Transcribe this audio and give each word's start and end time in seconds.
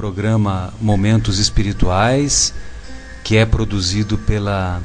programa 0.00 0.72
Momentos 0.80 1.38
Espirituais, 1.38 2.54
que 3.22 3.36
é 3.36 3.44
produzido 3.44 4.16
pela, 4.16 4.80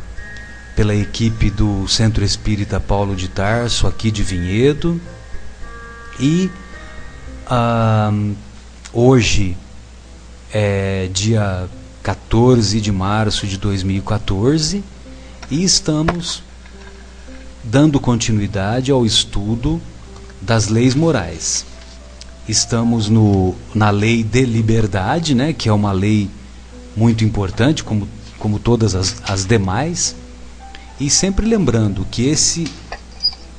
pela 0.75 0.93
equipe 0.93 1.49
do 1.49 1.87
Centro 1.87 2.21
Espírita 2.25 2.81
Paulo 2.81 3.15
de 3.15 3.29
Tarso, 3.29 3.87
aqui 3.87 4.11
de 4.11 4.21
Vinhedo. 4.21 4.99
E 6.19 6.51
ah, 7.47 8.11
hoje 8.91 9.55
é 10.53 11.09
dia 11.13 11.69
14 12.03 12.81
de 12.81 12.91
março 12.91 13.47
de 13.47 13.57
2014 13.57 14.83
e 15.49 15.63
estamos 15.63 16.43
dando 17.63 18.01
continuidade 18.01 18.91
ao 18.91 19.05
estudo 19.05 19.81
das 20.41 20.67
leis 20.67 20.93
morais. 20.93 21.65
Estamos 22.47 23.09
no, 23.09 23.55
na 23.73 23.89
lei 23.89 24.23
de 24.23 24.45
liberdade, 24.45 25.33
né, 25.33 25.51
que 25.51 25.67
é 25.67 25.73
uma 25.73 25.91
lei 25.91 26.29
muito 26.95 27.23
importante, 27.23 27.83
como, 27.83 28.07
como 28.37 28.59
todas 28.59 28.93
as, 28.93 29.15
as 29.27 29.45
demais, 29.45 30.15
e 30.99 31.09
sempre 31.09 31.45
lembrando 31.45 32.05
que 32.09 32.25
esse 32.27 32.67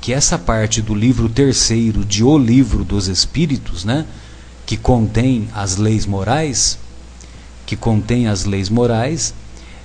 que 0.00 0.12
essa 0.12 0.38
parte 0.38 0.80
do 0.80 0.94
livro 0.94 1.28
terceiro 1.28 2.04
de 2.04 2.22
O 2.22 2.38
Livro 2.38 2.84
dos 2.84 3.08
Espíritos, 3.08 3.84
né, 3.84 4.06
que 4.64 4.76
contém 4.76 5.48
as 5.52 5.76
leis 5.78 6.06
morais, 6.06 6.78
que 7.66 7.74
contém 7.74 8.28
as 8.28 8.44
leis 8.44 8.68
morais, 8.68 9.34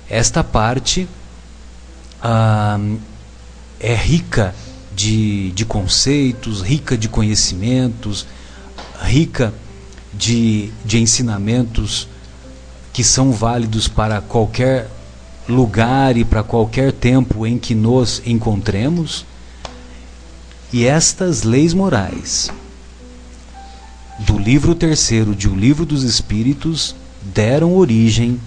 esta 0.08 0.44
parte 0.44 1.08
ah, 2.22 2.78
é 3.80 3.96
rica 3.96 4.54
de, 4.94 5.50
de 5.50 5.64
conceitos, 5.64 6.62
rica 6.62 6.96
de 6.96 7.08
conhecimentos, 7.08 8.24
rica 9.02 9.52
de, 10.12 10.72
de 10.84 10.98
ensinamentos 10.98 12.08
que 12.92 13.02
são 13.02 13.32
válidos 13.32 13.88
para 13.88 14.20
qualquer 14.20 14.90
lugar 15.48 16.16
e 16.16 16.24
para 16.24 16.42
qualquer 16.42 16.92
tempo 16.92 17.46
em 17.46 17.58
que 17.58 17.74
nos 17.74 18.22
encontremos. 18.24 19.24
E 20.72 20.86
estas 20.86 21.42
leis 21.42 21.74
morais 21.74 22.50
do 24.20 24.38
livro 24.38 24.74
terceiro 24.74 25.34
de 25.34 25.48
O 25.48 25.54
Livro 25.54 25.84
dos 25.84 26.02
Espíritos 26.02 26.94
deram 27.22 27.76
origem 27.76 28.40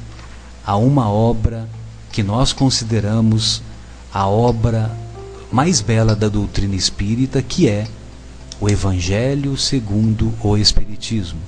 a 0.65 0.75
uma 0.77 1.09
obra 1.09 1.67
que 2.11 2.23
nós 2.23 2.53
consideramos 2.53 3.61
a 4.13 4.27
obra 4.27 4.91
mais 5.51 5.81
bela 5.81 6.15
da 6.15 6.27
doutrina 6.29 6.75
espírita, 6.75 7.41
que 7.41 7.67
é 7.67 7.87
o 8.65 8.69
Evangelho 8.69 9.55
segundo 9.55 10.33
o 10.41 10.57
Espiritismo, 10.57 11.39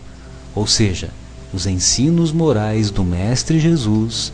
ou 0.54 0.68
seja, 0.68 1.10
os 1.52 1.66
ensinos 1.66 2.32
morais 2.32 2.92
do 2.92 3.04
Mestre 3.04 3.60
Jesus 3.60 4.32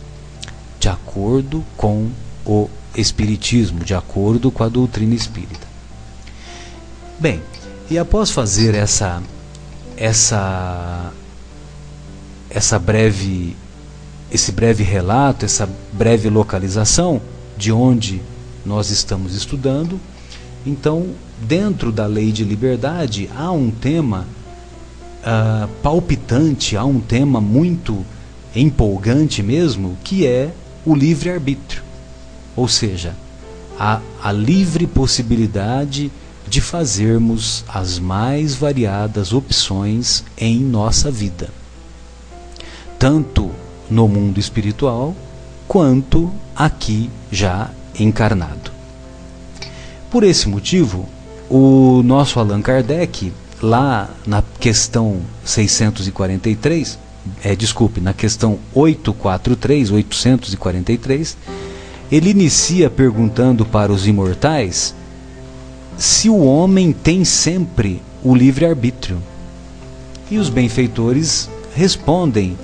de 0.82 0.90
acordo 0.90 1.64
com 1.78 2.10
o 2.46 2.70
Espiritismo, 2.94 3.86
de 3.86 3.96
acordo 3.96 4.52
com 4.52 4.66
a 4.66 4.68
doutrina 4.68 5.16
espírita. 5.16 5.66
Bem, 7.18 7.42
e 7.90 7.98
após 7.98 8.32
fazer 8.32 8.76
essa 8.76 9.24
essa 9.96 11.14
essa 12.50 12.78
breve 12.78 13.56
esse 14.30 14.52
breve 14.52 14.84
relato, 14.84 15.46
essa 15.46 15.70
breve 15.94 16.30
localização 16.30 17.22
de 17.58 17.72
onde 17.72 18.22
nós 18.66 18.90
estamos 18.90 19.36
estudando, 19.36 19.98
então 20.66 21.16
dentro 21.44 21.92
da 21.92 22.06
lei 22.06 22.32
de 22.32 22.44
liberdade 22.44 23.30
há 23.36 23.52
um 23.52 23.70
tema 23.70 24.26
uh, 25.24 25.68
palpitante, 25.82 26.76
há 26.78 26.84
um 26.86 27.00
tema 27.00 27.40
muito 27.42 28.06
empolgante 28.56 29.44
mesmo, 29.44 29.98
que 30.04 30.26
é 30.26 30.52
o 30.86 30.96
livre-arbítrio. 30.96 31.84
Ou 32.56 32.68
seja, 32.68 33.16
a, 33.80 34.00
a 34.22 34.32
livre 34.32 34.86
possibilidade 34.86 36.12
de 36.48 36.62
fazermos 36.62 37.64
as 37.68 37.98
mais 38.00 38.54
variadas 38.54 39.34
opções 39.34 40.24
em 40.38 40.60
nossa 40.60 41.10
vida, 41.10 41.50
tanto 43.00 43.50
no 43.90 44.08
mundo 44.08 44.40
espiritual 44.40 45.16
quanto 45.68 46.32
aqui 46.56 47.10
já 47.32 47.72
encarnado. 48.00 48.72
Por 50.12 50.24
esse 50.24 50.48
motivo, 50.48 51.10
o 51.50 52.02
nosso 52.04 52.40
Allan 52.40 52.62
Kardec, 52.62 53.32
lá 53.62 54.10
na 54.26 54.44
questão 54.60 55.22
643, 55.46 57.00
é, 57.44 57.56
desculpe, 57.56 58.02
na 58.02 58.14
questão 58.14 58.60
843, 58.74 59.92
843, 59.92 61.38
ele 62.12 62.30
inicia 62.30 62.90
perguntando 62.90 63.66
para 63.66 63.92
os 63.92 64.08
imortais 64.08 64.94
se 65.98 66.30
o 66.30 66.44
homem 66.44 66.92
tem 66.92 67.24
sempre 67.24 68.02
o 68.24 68.36
livre-arbítrio. 68.36 69.22
E 70.30 70.38
os 70.38 70.50
benfeitores 70.50 71.50
respondem 71.76 72.58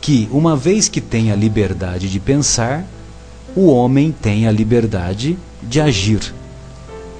que, 0.00 0.28
uma 0.30 0.56
vez 0.56 0.88
que 0.88 1.00
tem 1.00 1.30
a 1.32 1.36
liberdade 1.36 2.08
de 2.08 2.20
pensar, 2.20 2.86
o 3.56 3.66
homem 3.66 4.12
tem 4.12 4.46
a 4.46 4.52
liberdade 4.52 5.38
de 5.62 5.80
agir. 5.80 6.32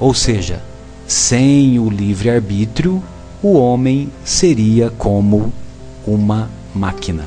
Ou 0.01 0.15
seja, 0.15 0.63
sem 1.07 1.79
o 1.79 1.91
livre-arbítrio, 1.91 3.03
o 3.43 3.55
homem 3.55 4.13
seria 4.25 4.91
como 4.91 5.53
uma 6.07 6.51
máquina. 6.75 7.25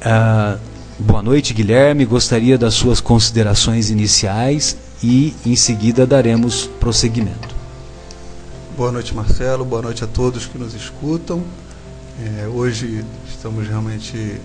Uh, 0.00 0.58
boa 0.98 1.22
noite, 1.22 1.52
Guilherme. 1.52 2.06
Gostaria 2.06 2.56
das 2.56 2.74
suas 2.74 3.00
considerações 3.00 3.90
iniciais 3.90 4.76
e 5.02 5.34
em 5.44 5.56
seguida 5.56 6.06
daremos 6.06 6.66
prosseguimento. 6.78 7.54
Boa 8.76 8.90
noite, 8.90 9.14
Marcelo. 9.14 9.64
Boa 9.64 9.82
noite 9.82 10.04
a 10.04 10.06
todos 10.06 10.46
que 10.46 10.56
nos 10.56 10.72
escutam. 10.72 11.42
É, 12.18 12.46
hoje 12.46 13.04
estamos 13.28 13.66
realmente 13.66 14.40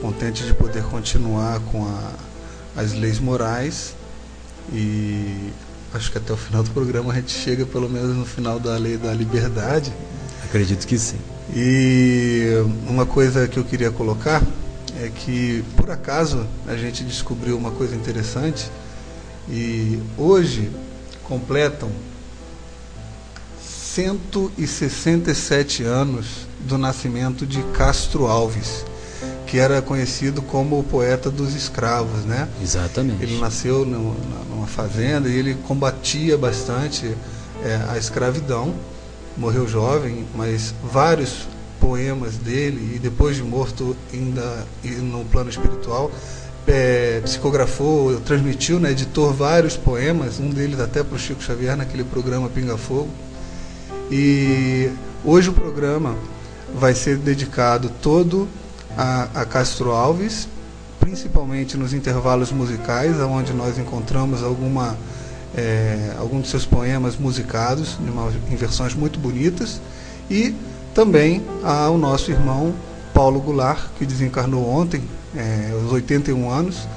contentes 0.00 0.46
de 0.46 0.54
poder 0.54 0.84
continuar 0.84 1.60
com 1.72 1.84
a, 1.86 2.12
as 2.80 2.92
leis 2.92 3.18
morais 3.18 3.94
e 4.72 5.50
acho 5.92 6.10
que 6.10 6.18
até 6.18 6.32
o 6.32 6.36
final 6.36 6.62
do 6.62 6.70
programa 6.70 7.12
a 7.12 7.16
gente 7.16 7.32
chega 7.32 7.64
pelo 7.66 7.88
menos 7.88 8.16
no 8.16 8.24
final 8.24 8.58
da 8.58 8.76
lei 8.76 8.96
da 8.96 9.12
liberdade. 9.12 9.92
Acredito 10.44 10.86
que 10.86 10.98
sim. 10.98 11.18
E 11.54 12.52
uma 12.88 13.04
coisa 13.06 13.46
que 13.46 13.58
eu 13.58 13.64
queria 13.64 13.90
colocar 13.90 14.42
é 15.00 15.08
que 15.08 15.64
por 15.76 15.90
acaso 15.90 16.46
a 16.66 16.76
gente 16.76 17.02
descobriu 17.04 17.56
uma 17.56 17.70
coisa 17.70 17.94
interessante 17.94 18.70
e 19.48 20.00
hoje 20.16 20.70
completam 21.24 21.90
167 23.94 25.82
anos 25.84 26.46
do 26.60 26.76
nascimento 26.78 27.46
de 27.46 27.62
Castro 27.74 28.26
Alves 28.26 28.84
que 29.54 29.60
era 29.60 29.80
conhecido 29.80 30.42
como 30.42 30.80
o 30.80 30.82
poeta 30.82 31.30
dos 31.30 31.54
escravos, 31.54 32.24
né? 32.24 32.48
Exatamente. 32.60 33.22
Ele 33.22 33.38
nasceu 33.38 33.86
no, 33.86 34.16
numa 34.50 34.66
fazenda 34.66 35.28
e 35.28 35.38
ele 35.38 35.54
combatia 35.54 36.36
bastante 36.36 37.16
é, 37.62 37.80
a 37.88 37.96
escravidão. 37.96 38.74
Morreu 39.36 39.68
jovem, 39.68 40.26
mas 40.34 40.74
vários 40.82 41.46
poemas 41.80 42.34
dele 42.36 42.96
e 42.96 42.98
depois 42.98 43.36
de 43.36 43.44
morto 43.44 43.96
ainda 44.12 44.66
no 44.82 45.24
plano 45.26 45.50
espiritual 45.50 46.10
é, 46.66 47.20
psicografou, 47.22 48.18
transmitiu, 48.22 48.80
né, 48.80 48.90
editou 48.90 49.32
vários 49.32 49.76
poemas, 49.76 50.40
um 50.40 50.50
deles 50.50 50.80
até 50.80 51.04
para 51.04 51.14
o 51.14 51.18
Chico 51.18 51.40
Xavier 51.40 51.76
naquele 51.76 52.02
programa 52.02 52.48
Pinga 52.48 52.76
Fogo. 52.76 53.08
E 54.10 54.90
hoje 55.24 55.50
o 55.50 55.52
programa 55.52 56.16
vai 56.74 56.92
ser 56.92 57.18
dedicado 57.18 57.88
todo 58.02 58.48
a, 58.96 59.28
a 59.34 59.44
Castro 59.44 59.90
Alves, 59.90 60.48
principalmente 61.00 61.76
nos 61.76 61.92
intervalos 61.92 62.50
musicais, 62.50 63.18
onde 63.20 63.52
nós 63.52 63.78
encontramos 63.78 64.42
alguma, 64.42 64.96
é, 65.56 66.14
algum 66.18 66.40
de 66.40 66.48
seus 66.48 66.64
poemas 66.64 67.16
musicados, 67.16 67.98
em 68.50 68.56
versões 68.56 68.94
muito 68.94 69.18
bonitas, 69.18 69.80
e 70.30 70.54
também 70.94 71.44
ao 71.62 71.98
nosso 71.98 72.30
irmão 72.30 72.74
Paulo 73.12 73.40
Goulart, 73.40 73.88
que 73.98 74.06
desencarnou 74.06 74.66
ontem, 74.68 75.02
é, 75.36 75.70
aos 75.72 75.92
81 75.92 76.50
anos, 76.50 76.88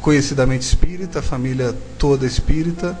conhecidamente 0.00 0.64
espírita, 0.64 1.22
família 1.22 1.74
toda 1.98 2.26
espírita, 2.26 2.96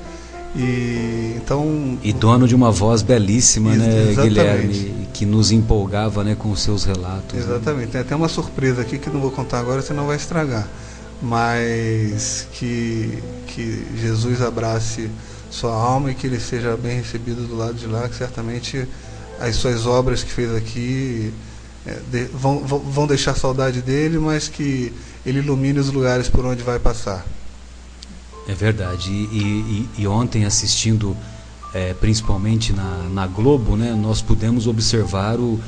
e 0.56 1.34
então 1.36 1.98
e 2.02 2.12
dono 2.12 2.48
de 2.48 2.54
uma 2.54 2.70
voz 2.70 3.02
belíssima, 3.02 3.74
né, 3.74 4.14
Guilherme, 4.14 5.08
que 5.12 5.26
nos 5.26 5.52
empolgava, 5.52 6.24
né, 6.24 6.34
com 6.34 6.50
os 6.50 6.60
seus 6.60 6.84
relatos. 6.84 7.34
Né? 7.34 7.44
Exatamente. 7.44 7.86
Né? 7.86 7.92
Tem 7.92 8.00
até 8.00 8.16
uma 8.16 8.28
surpresa 8.28 8.80
aqui 8.80 8.98
que 8.98 9.10
não 9.10 9.20
vou 9.20 9.30
contar 9.30 9.60
agora, 9.60 9.82
senão 9.82 10.06
vai 10.06 10.16
estragar. 10.16 10.66
Mas 11.20 12.48
que 12.52 13.22
que 13.48 13.86
Jesus 13.96 14.42
abrace 14.42 15.10
sua 15.50 15.74
alma 15.74 16.10
e 16.10 16.14
que 16.14 16.26
ele 16.26 16.40
seja 16.40 16.76
bem 16.76 16.98
recebido 16.98 17.46
do 17.46 17.56
lado 17.56 17.74
de 17.74 17.86
lá, 17.86 18.08
que 18.08 18.16
certamente 18.16 18.86
as 19.38 19.56
suas 19.56 19.86
obras 19.86 20.22
que 20.22 20.30
fez 20.30 20.54
aqui 20.54 21.32
é, 21.86 21.98
de, 22.10 22.24
vão, 22.32 22.60
vão 22.60 23.06
deixar 23.06 23.34
saudade 23.36 23.80
dele, 23.80 24.18
mas 24.18 24.48
que 24.48 24.92
ele 25.24 25.38
ilumine 25.38 25.78
os 25.78 25.90
lugares 25.90 26.28
por 26.28 26.44
onde 26.44 26.62
vai 26.62 26.78
passar. 26.78 27.24
É 28.48 28.54
verdade. 28.54 29.10
E, 29.10 29.88
e, 29.96 30.02
e 30.02 30.06
ontem, 30.06 30.44
assistindo 30.44 31.16
é, 31.74 31.94
principalmente 31.94 32.72
na, 32.72 33.08
na 33.12 33.26
Globo, 33.26 33.76
né, 33.76 33.92
nós 33.92 34.22
pudemos 34.22 34.66
observar 34.66 35.38
o, 35.38 35.60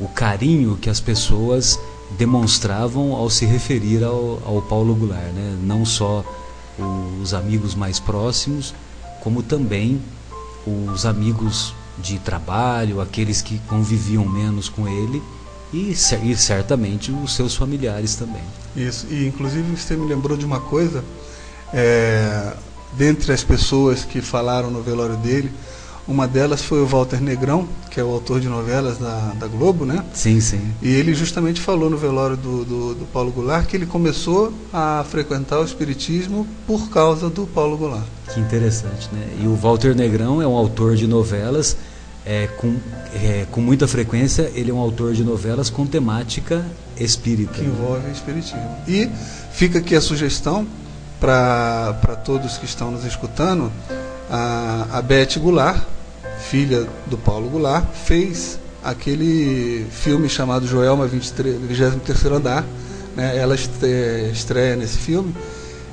o 0.00 0.08
carinho 0.08 0.76
que 0.76 0.90
as 0.90 1.00
pessoas 1.00 1.78
demonstravam 2.18 3.12
ao 3.12 3.30
se 3.30 3.46
referir 3.46 4.04
ao, 4.04 4.40
ao 4.44 4.62
Paulo 4.62 4.94
Goulart. 4.94 5.32
Né? 5.32 5.58
Não 5.62 5.84
só 5.84 6.24
os 7.22 7.32
amigos 7.32 7.74
mais 7.74 8.00
próximos, 8.00 8.74
como 9.20 9.42
também 9.42 10.00
os 10.66 11.06
amigos 11.06 11.74
de 11.98 12.18
trabalho, 12.18 13.00
aqueles 13.00 13.40
que 13.40 13.58
conviviam 13.60 14.28
menos 14.28 14.68
com 14.68 14.88
ele 14.88 15.22
e, 15.72 15.92
e 15.92 16.36
certamente 16.36 17.12
os 17.12 17.34
seus 17.34 17.54
familiares 17.54 18.16
também. 18.16 18.42
Isso, 18.76 19.06
e 19.10 19.26
inclusive 19.26 19.76
você 19.76 19.96
me 19.96 20.06
lembrou 20.06 20.36
de 20.36 20.44
uma 20.44 20.60
coisa, 20.60 21.04
é, 21.74 22.52
dentre 22.92 23.32
as 23.32 23.42
pessoas 23.42 24.04
que 24.04 24.20
falaram 24.20 24.70
no 24.70 24.80
velório 24.82 25.16
dele, 25.16 25.50
uma 26.06 26.28
delas 26.28 26.62
foi 26.62 26.80
o 26.80 26.86
Walter 26.86 27.20
Negrão, 27.20 27.66
que 27.90 27.98
é 27.98 28.04
o 28.04 28.10
autor 28.10 28.38
de 28.38 28.46
novelas 28.46 28.98
da, 28.98 29.32
da 29.38 29.46
Globo, 29.46 29.86
né? 29.86 30.04
Sim, 30.12 30.38
sim. 30.38 30.60
E 30.82 30.88
ele 30.88 31.14
justamente 31.14 31.60
falou 31.60 31.88
no 31.88 31.96
velório 31.96 32.36
do, 32.36 32.64
do, 32.64 32.94
do, 32.94 33.06
Paulo 33.06 33.32
Goulart 33.32 33.66
que 33.66 33.74
ele 33.74 33.86
começou 33.86 34.52
a 34.72 35.04
frequentar 35.08 35.60
o 35.60 35.64
Espiritismo 35.64 36.46
por 36.66 36.90
causa 36.90 37.30
do 37.30 37.46
Paulo 37.46 37.76
Goulart. 37.78 38.04
Que 38.32 38.38
interessante, 38.38 39.08
né? 39.12 39.26
E 39.42 39.46
o 39.46 39.54
Walter 39.54 39.94
Negrão 39.96 40.42
é 40.42 40.46
um 40.46 40.54
autor 40.54 40.94
de 40.94 41.06
novelas 41.06 41.76
é, 42.26 42.48
com, 42.58 42.76
é, 43.14 43.46
com 43.50 43.60
muita 43.60 43.88
frequência, 43.88 44.50
ele 44.54 44.70
é 44.70 44.74
um 44.74 44.78
autor 44.78 45.14
de 45.14 45.24
novelas 45.24 45.70
com 45.70 45.86
temática 45.86 46.64
espírita. 46.98 47.54
Que 47.54 47.64
envolve 47.64 48.10
espiritismo. 48.10 48.76
E 48.86 49.10
fica 49.52 49.78
aqui 49.78 49.94
a 49.94 50.00
sugestão 50.00 50.66
para 51.24 52.16
todos 52.22 52.58
que 52.58 52.66
estão 52.66 52.90
nos 52.90 53.02
escutando, 53.06 53.72
a, 54.30 54.86
a 54.92 55.00
Beth 55.00 55.38
Goulart, 55.38 55.82
filha 56.50 56.86
do 57.06 57.16
Paulo 57.16 57.48
Goulart, 57.48 57.86
fez 57.94 58.58
aquele 58.82 59.86
filme 59.90 60.28
chamado 60.28 60.66
Joelma 60.66 61.06
23, 61.06 61.58
23 61.62 62.24
Andar. 62.26 62.62
Né? 63.16 63.38
Ela 63.38 63.54
estreia 63.54 64.76
nesse 64.76 64.98
filme. 64.98 65.34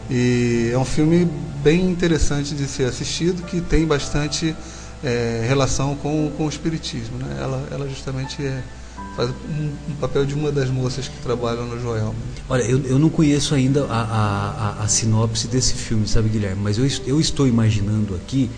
E 0.09 0.69
é 0.73 0.77
um 0.77 0.83
filme 0.83 1.25
bem 1.63 1.89
interessante 1.89 2.53
de 2.53 2.67
ser 2.67 2.83
assistido, 2.83 3.41
que 3.43 3.61
tem 3.61 3.85
bastante 3.85 4.53
é, 5.01 5.45
relação 5.47 5.95
com, 5.95 6.29
com 6.35 6.45
o 6.45 6.49
espiritismo. 6.49 7.17
Né? 7.17 7.37
Ela, 7.39 7.67
ela 7.71 7.87
justamente 7.87 8.45
é, 8.45 8.61
faz 9.15 9.29
um, 9.29 9.71
um, 9.89 9.95
papel 9.99 10.25
de 10.25 10.33
uma 10.33 10.51
das 10.51 10.69
moças 10.69 11.07
que 11.07 11.17
trabalham 11.21 11.65
no 11.65 11.79
Joelma. 11.79 12.15
Olha, 12.49 12.63
eu, 12.63 12.81
eu 12.85 12.99
não 12.99 13.09
conheço 13.09 13.53
ainda 13.53 13.85
a, 13.85 14.01
a, 14.01 14.79
a, 14.79 14.83
a 14.83 14.87
sinopse 14.87 15.47
desse 15.47 15.73
filme, 15.73 16.07
sabe, 16.07 16.29
Guilherme? 16.29 16.61
Mas 16.61 16.77
eu, 16.77 16.87
eu 17.05 17.19
estou 17.19 17.47
imaginando 17.47 18.15
aqui 18.15 18.49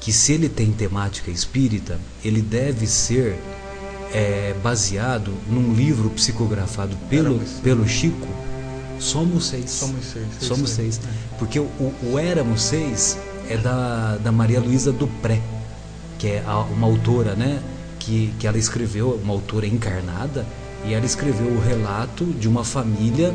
que 0.00 0.12
se 0.12 0.32
ele 0.32 0.48
tem 0.48 0.70
temática 0.70 1.30
espírita, 1.30 1.98
ele 2.24 2.40
deve 2.40 2.86
ser 2.86 3.38
é, 4.12 4.54
baseado 4.62 5.32
num 5.48 5.74
livro 5.74 6.08
psicografado 6.10 6.96
pelo, 7.08 7.40
pelo 7.62 7.86
Chico, 7.86 8.28
Somos 8.98 9.46
Seis. 9.46 9.70
Somos 9.70 10.04
Seis. 10.04 10.26
Somos 10.40 10.70
Seis. 10.70 11.00
Porque 11.38 11.58
o, 11.58 11.94
o 12.02 12.18
Éramos 12.18 12.62
Seis 12.62 13.16
é 13.48 13.56
da, 13.56 14.16
da 14.16 14.32
Maria 14.32 14.60
Luísa 14.60 14.92
Dupré, 14.92 15.40
que 16.18 16.28
é 16.28 16.42
uma 16.72 16.86
autora, 16.86 17.34
né? 17.34 17.62
Que, 18.08 18.32
que 18.38 18.46
ela 18.46 18.56
escreveu, 18.56 19.20
uma 19.22 19.34
autora 19.34 19.66
encarnada, 19.66 20.46
e 20.82 20.94
ela 20.94 21.04
escreveu 21.04 21.46
o 21.46 21.60
relato 21.60 22.24
de 22.24 22.48
uma 22.48 22.64
família 22.64 23.34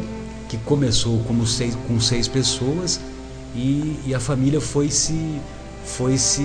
que 0.49 0.57
começou 0.57 1.19
como 1.25 1.45
seis, 1.45 1.77
com 1.87 1.99
seis 1.99 2.27
pessoas 2.27 2.99
e, 3.55 3.99
e 4.03 4.15
a 4.15 4.19
família 4.19 4.59
foi 4.59 4.89
se 4.89 5.39
foi 5.85 6.17
se 6.17 6.41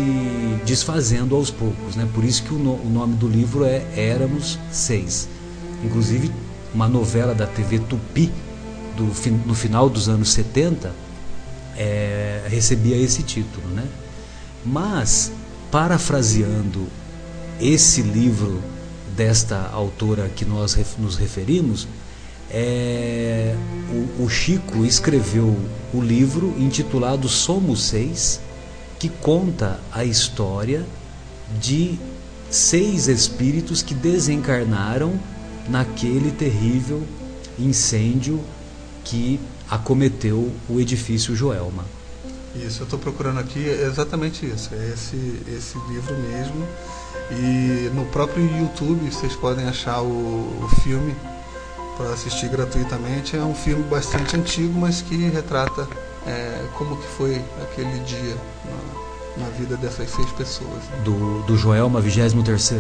desfazendo 0.67 1.35
aos 1.35 1.51
poucos, 1.51 1.97
né? 1.97 2.07
Por 2.13 2.23
isso 2.23 2.43
que 2.43 2.53
o, 2.53 2.59
no, 2.59 2.75
o 2.75 2.91
nome 2.91 3.15
do 3.15 3.27
livro 3.27 3.65
é 3.65 3.83
Éramos 3.97 4.59
Seis. 4.71 5.27
Inclusive, 5.83 6.31
uma 6.75 6.87
novela 6.87 7.35
da 7.35 7.47
TV 7.47 7.79
Tupi, 7.79 8.31
do, 8.95 9.05
no 9.47 9.55
final 9.55 9.89
dos 9.89 10.07
anos 10.07 10.33
70, 10.33 10.93
é, 11.79 12.43
recebia 12.47 12.97
esse 12.97 13.23
título, 13.23 13.67
né? 13.69 13.87
Mas, 14.67 15.33
parafraseando 15.71 16.87
esse 17.61 18.03
livro 18.03 18.63
desta 19.17 19.69
autora 19.73 20.29
que 20.29 20.45
nós 20.45 20.77
nos 20.99 21.17
referimos, 21.17 21.89
é, 22.51 23.55
o, 24.19 24.25
o 24.25 24.29
Chico 24.29 24.85
escreveu 24.85 25.59
o 25.93 26.01
livro 26.01 26.55
intitulado 26.59 27.29
Somos 27.29 27.83
Seis, 27.83 28.41
que 28.99 29.09
conta 29.09 29.81
a 29.93 30.05
história 30.05 30.87
de 31.61 31.99
seis 32.51 33.09
espíritos 33.09 33.83
que 33.83 33.95
desencarnaram 33.95 35.19
naquele 35.69 36.31
terrível 36.31 37.03
incêndio 37.59 38.43
que 39.05 39.39
acometeu 39.71 40.51
o 40.69 40.81
edifício 40.81 41.35
Joelma. 41.37 41.85
Isso, 42.55 42.81
eu 42.81 42.85
estou 42.85 42.99
procurando 42.99 43.39
aqui 43.39 43.61
exatamente 43.61 44.47
isso, 44.47 44.71
é 44.75 44.93
esse, 44.95 45.17
esse 45.49 45.77
livro 45.91 46.17
mesmo. 46.19 46.67
E 47.31 47.91
no 47.95 48.07
próprio 48.07 48.45
YouTube 48.45 49.11
vocês 49.11 49.35
podem 49.37 49.67
achar 49.67 50.01
o, 50.01 50.07
o 50.07 50.69
filme 50.83 51.15
para 51.97 52.11
assistir 52.11 52.49
gratuitamente. 52.49 53.37
É 53.37 53.43
um 53.43 53.55
filme 53.55 53.83
bastante 53.85 54.37
antigo, 54.37 54.79
mas 54.79 55.03
que 55.03 55.17
retrata 55.29 55.87
é, 56.27 56.65
como 56.75 56.97
que 56.97 57.07
foi 57.07 57.43
aquele 57.63 57.99
dia 58.01 58.37
na, 59.37 59.45
na 59.45 59.51
vida 59.51 59.77
dessas 59.77 60.11
seis 60.11 60.31
pessoas. 60.33 60.85
Né? 60.91 61.03
Do, 61.05 61.43
do 61.43 61.57
Joelma, 61.57 62.01
23 62.01 62.75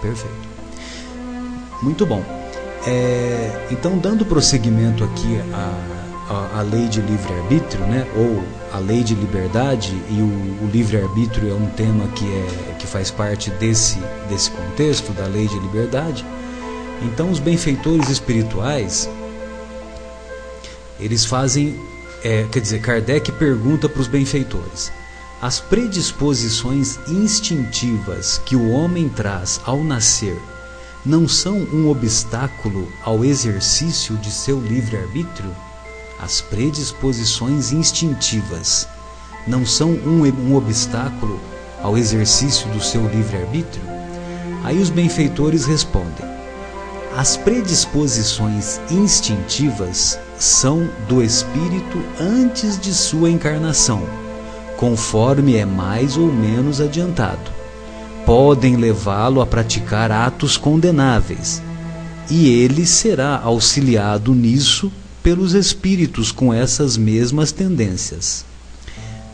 Perfeito. 0.00 0.50
Muito 1.82 2.06
bom. 2.06 2.22
É, 2.86 3.66
então, 3.70 3.98
dando 3.98 4.24
prosseguimento 4.24 5.04
aqui 5.04 5.38
à, 5.52 5.99
à, 6.30 6.60
à 6.60 6.62
lei 6.62 6.88
de 6.88 7.02
livre-arbítrio, 7.02 7.84
né, 7.84 8.06
ou 8.16 8.42
a 8.72 8.78
lei 8.78 9.02
de 9.02 9.14
liberdade, 9.14 9.92
e 10.08 10.22
o, 10.22 10.64
o 10.64 10.70
livre-arbítrio 10.72 11.50
é 11.50 11.54
um 11.54 11.66
tema 11.66 12.06
que, 12.08 12.24
é, 12.24 12.74
que 12.78 12.86
faz 12.86 13.10
parte 13.10 13.50
desse, 13.50 13.98
desse 14.28 14.50
contexto 14.50 15.12
da 15.12 15.26
lei 15.26 15.46
de 15.46 15.58
liberdade. 15.58 16.24
Então, 17.02 17.30
os 17.30 17.38
benfeitores 17.38 18.08
espirituais, 18.08 19.10
eles 20.98 21.24
fazem 21.24 21.78
é, 22.22 22.46
quer 22.50 22.60
dizer, 22.60 22.80
Kardec 22.80 23.32
pergunta 23.32 23.88
para 23.88 24.00
os 24.00 24.08
benfeitores: 24.08 24.92
as 25.40 25.58
predisposições 25.60 26.98
instintivas 27.08 28.40
que 28.44 28.54
o 28.54 28.70
homem 28.70 29.08
traz 29.08 29.60
ao 29.64 29.82
nascer 29.82 30.38
não 31.04 31.26
são 31.26 31.56
um 31.56 31.88
obstáculo 31.88 32.92
ao 33.02 33.24
exercício 33.24 34.16
de 34.16 34.30
seu 34.30 34.60
livre-arbítrio? 34.60 35.50
As 36.22 36.42
predisposições 36.42 37.72
instintivas 37.72 38.86
não 39.46 39.64
são 39.64 39.92
um, 39.92 40.22
um 40.26 40.54
obstáculo 40.54 41.40
ao 41.82 41.96
exercício 41.96 42.68
do 42.68 42.80
seu 42.80 43.08
livre-arbítrio? 43.08 43.82
Aí 44.62 44.78
os 44.78 44.90
benfeitores 44.90 45.64
respondem: 45.64 46.28
as 47.16 47.38
predisposições 47.38 48.78
instintivas 48.90 50.18
são 50.38 50.86
do 51.08 51.22
espírito 51.22 52.02
antes 52.20 52.78
de 52.78 52.92
sua 52.92 53.30
encarnação, 53.30 54.02
conforme 54.76 55.56
é 55.56 55.64
mais 55.64 56.18
ou 56.18 56.30
menos 56.30 56.82
adiantado. 56.82 57.50
Podem 58.26 58.76
levá-lo 58.76 59.40
a 59.40 59.46
praticar 59.46 60.12
atos 60.12 60.58
condenáveis, 60.58 61.62
e 62.28 62.46
ele 62.46 62.86
será 62.86 63.40
auxiliado 63.42 64.34
nisso 64.34 64.92
pelos 65.22 65.54
espíritos 65.54 66.32
com 66.32 66.52
essas 66.52 66.96
mesmas 66.96 67.52
tendências. 67.52 68.44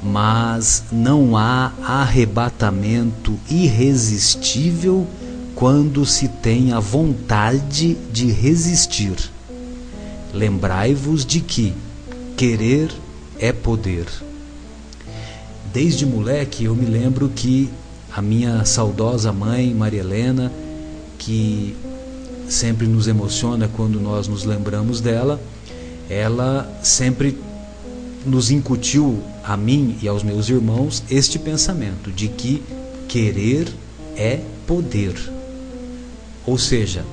Mas 0.03 0.85
não 0.93 1.37
há 1.37 1.73
arrebatamento 1.83 3.39
irresistível 3.51 5.07
quando 5.55 6.05
se 6.05 6.29
tem 6.29 6.73
a 6.73 6.81
vontade 6.81 7.97
de 8.13 8.31
resistir 8.31 9.17
Lembrai-vos 10.37 11.25
de 11.25 11.41
que 11.41 11.73
querer 12.37 12.93
é 13.39 13.53
poder. 13.53 14.05
Desde 15.73 16.05
moleque 16.05 16.65
eu 16.65 16.75
me 16.75 16.85
lembro 16.85 17.31
que 17.31 17.71
a 18.15 18.21
minha 18.21 18.63
saudosa 18.67 19.33
mãe, 19.33 19.73
Maria 19.75 20.01
Helena, 20.01 20.53
que 21.19 21.75
sempre 22.51 22.87
nos 22.87 23.09
emociona 23.09 23.67
quando 23.67 23.99
nós 23.99 24.29
nos 24.29 24.45
lembramos 24.45 25.01
dela, 25.01 25.41
ela 26.09 26.71
sempre 26.83 27.39
nos 28.25 28.51
incutiu 28.51 29.23
a 29.43 29.57
mim 29.57 29.97
e 30.03 30.09
aos 30.09 30.23
meus 30.23 30.49
irmãos 30.49 31.03
este 31.11 31.39
pensamento 31.39 32.11
de 32.11 32.29
que 32.29 32.63
querer 33.09 33.69
é 34.17 34.41
poder. 34.67 35.15
Ou 36.45 36.59
seja, 36.59 37.05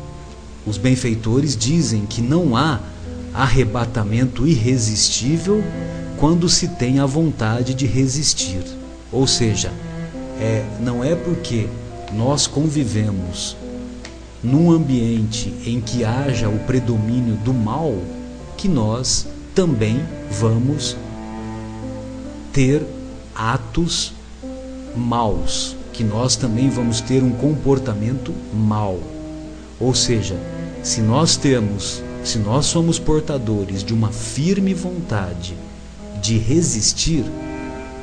os 0.66 0.78
benfeitores 0.78 1.56
dizem 1.56 2.06
que 2.06 2.22
não 2.22 2.56
há 2.56 2.80
arrebatamento 3.34 4.48
irresistível 4.48 5.64
quando 6.18 6.48
se 6.48 6.70
tem 6.70 7.00
a 7.00 7.06
vontade 7.06 7.74
de 7.74 7.86
resistir. 7.86 8.64
Ou 9.12 9.28
seja, 9.28 9.72
é, 10.40 10.66
não 10.80 11.04
é 11.04 11.16
porque 11.16 11.68
nós 12.14 12.48
convivemos 12.48 13.56
num 14.44 14.72
ambiente 14.72 15.54
em 15.66 15.80
que 15.80 16.04
haja 16.04 16.50
o 16.50 16.60
predomínio 16.60 17.36
do 17.38 17.54
mal 17.54 17.96
que 18.64 18.70
nós 18.70 19.28
também 19.54 20.00
vamos 20.32 20.96
ter 22.54 22.82
atos 23.36 24.14
maus, 24.96 25.76
que 25.92 26.02
nós 26.02 26.38
também 26.38 26.70
vamos 26.70 27.02
ter 27.02 27.22
um 27.22 27.32
comportamento 27.32 28.34
mau. 28.54 29.02
Ou 29.82 29.94
seja, 29.94 30.38
se 30.82 31.02
nós 31.02 31.36
temos, 31.36 32.02
se 32.24 32.40
nós 32.40 32.66
somos 32.66 32.98
portadores 32.98 33.84
de 33.84 33.94
uma 33.94 34.14
firme 34.14 34.74
vontade 34.74 35.56
de 36.22 36.38
resistir, 36.38 37.26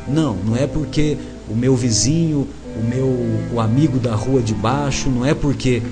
não, 0.06 0.34
não 0.34 0.54
é 0.54 0.66
porque 0.66 1.16
o 1.48 1.56
meu 1.56 1.74
vizinho, 1.74 2.46
o 2.76 2.86
meu 2.86 3.06
o 3.50 3.60
amigo 3.60 3.98
da 3.98 4.14
rua 4.14 4.42
de 4.42 4.52
baixo, 4.52 5.08
não 5.08 5.24
é 5.24 5.32
porque 5.32 5.82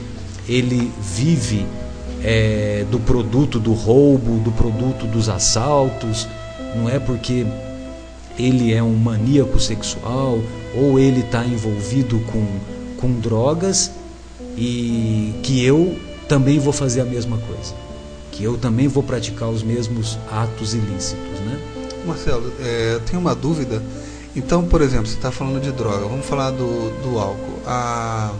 ele 0.47 0.93
vive 1.01 1.65
é, 2.23 2.85
do 2.91 2.99
produto 2.99 3.59
do 3.59 3.73
roubo, 3.73 4.39
do 4.39 4.53
produto 4.53 5.07
dos 5.07 5.29
assaltos, 5.29 6.27
não 6.77 6.89
é 6.89 6.99
porque 6.99 7.47
ele 8.39 8.73
é 8.73 8.83
um 8.83 8.95
maníaco 8.95 9.59
sexual 9.59 10.39
ou 10.75 10.99
ele 10.99 11.21
está 11.21 11.45
envolvido 11.45 12.21
com, 12.21 12.47
com 12.97 13.13
drogas 13.21 13.91
e 14.57 15.35
que 15.43 15.65
eu 15.65 15.99
também 16.29 16.59
vou 16.59 16.73
fazer 16.73 17.01
a 17.01 17.05
mesma 17.05 17.39
coisa, 17.39 17.75
que 18.31 18.45
eu 18.45 18.59
também 18.59 18.87
vou 18.87 19.03
praticar 19.03 19.49
os 19.49 19.63
mesmos 19.63 20.19
atos 20.31 20.75
ilícitos, 20.75 21.41
né? 21.47 21.59
Marcelo, 22.05 22.53
é, 22.61 23.01
tenho 23.07 23.21
uma 23.21 23.35
dúvida. 23.35 23.83
Então, 24.37 24.65
por 24.65 24.83
exemplo, 24.83 25.07
você 25.07 25.17
está 25.17 25.31
falando 25.31 25.61
de 25.61 25.73
droga, 25.73 26.07
vamos 26.07 26.27
falar 26.27 26.51
do, 26.51 26.91
do 27.03 27.19
álcool. 27.19 27.59
A, 27.67 28.33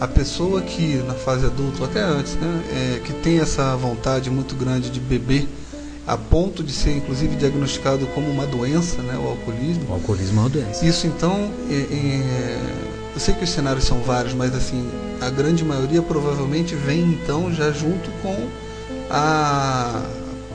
a 0.00 0.08
pessoa 0.08 0.62
que 0.62 0.96
na 1.06 1.14
fase 1.14 1.44
adulta, 1.44 1.84
até 1.84 2.00
antes, 2.00 2.34
né, 2.34 2.62
é, 2.72 3.00
que 3.00 3.12
tem 3.12 3.38
essa 3.38 3.76
vontade 3.76 4.30
muito 4.30 4.54
grande 4.54 4.88
de 4.88 4.98
beber, 4.98 5.46
a 6.06 6.16
ponto 6.16 6.64
de 6.64 6.72
ser 6.72 6.96
inclusive 6.96 7.36
diagnosticado 7.36 8.06
como 8.08 8.30
uma 8.30 8.46
doença, 8.46 9.02
né, 9.02 9.18
o 9.18 9.28
alcoolismo. 9.28 9.84
O 9.90 9.92
alcoolismo 9.92 10.38
é 10.38 10.42
uma 10.42 10.48
doença. 10.48 10.84
Isso 10.86 11.06
então, 11.06 11.52
é, 11.70 11.74
é, 11.74 12.58
eu 13.14 13.20
sei 13.20 13.34
que 13.34 13.44
os 13.44 13.50
cenários 13.50 13.84
são 13.84 14.00
vários, 14.00 14.32
mas 14.32 14.54
assim, 14.54 14.88
a 15.20 15.28
grande 15.28 15.62
maioria 15.62 16.00
provavelmente 16.00 16.74
vem 16.74 17.02
então 17.02 17.52
já 17.52 17.70
junto 17.70 18.10
com 18.22 18.48
a, 19.10 20.02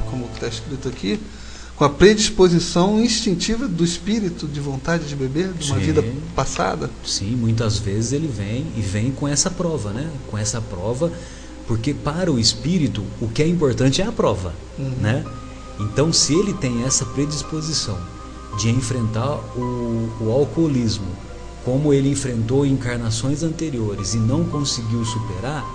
como 0.10 0.26
está 0.34 0.48
escrito 0.48 0.90
aqui, 0.90 1.20
com 1.76 1.84
a 1.84 1.90
predisposição 1.90 3.02
instintiva 3.02 3.68
do 3.68 3.84
espírito 3.84 4.48
de 4.48 4.60
vontade 4.62 5.06
de 5.06 5.16
beber, 5.16 5.52
de 5.54 5.72
uma 5.72 5.80
Sim. 5.80 5.86
vida 5.86 6.06
passada. 6.36 6.90
Sim, 7.06 7.36
muitas 7.36 7.78
vezes 7.78 8.14
ele 8.14 8.28
vem 8.28 8.66
e 8.78 8.82
vem 8.82 9.12
com 9.12 9.28
essa 9.28 9.52
prova, 9.52 9.92
né? 9.92 10.10
Com 10.30 10.38
essa 10.38 10.62
prova, 10.62 11.12
porque 11.68 11.94
para 11.94 12.32
o 12.32 12.40
espírito 12.40 13.04
o 13.20 13.28
que 13.28 13.44
é 13.44 13.48
importante 13.48 14.02
é 14.02 14.06
a 14.06 14.12
prova, 14.12 14.54
Uhum. 14.80 14.90
né? 15.02 15.26
Então, 15.80 16.14
se 16.14 16.34
ele 16.34 16.54
tem 16.54 16.84
essa 16.84 17.04
predisposição 17.06 17.98
de 18.58 18.70
enfrentar 18.70 19.36
o, 19.58 20.10
o 20.22 20.32
alcoolismo, 20.32 21.08
como 21.66 21.94
ele 21.94 22.10
enfrentou 22.10 22.66
encarnações 22.66 23.44
anteriores 23.44 24.14
e 24.14 24.18
não 24.18 24.46
conseguiu 24.46 25.04
superar, 25.04 25.66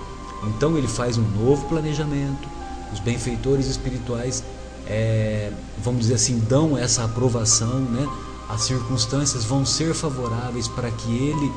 então 0.47 0.75
ele 0.77 0.87
faz 0.87 1.17
um 1.17 1.21
novo 1.37 1.67
planejamento. 1.67 2.49
Os 2.91 2.99
benfeitores 2.99 3.67
espirituais, 3.67 4.43
é, 4.87 5.51
vamos 5.83 6.01
dizer 6.01 6.15
assim, 6.15 6.39
dão 6.39 6.77
essa 6.77 7.03
aprovação, 7.03 7.79
né? 7.79 8.07
As 8.49 8.63
circunstâncias 8.63 9.45
vão 9.45 9.65
ser 9.65 9.93
favoráveis 9.93 10.67
para 10.67 10.91
que 10.91 11.09
ele 11.09 11.51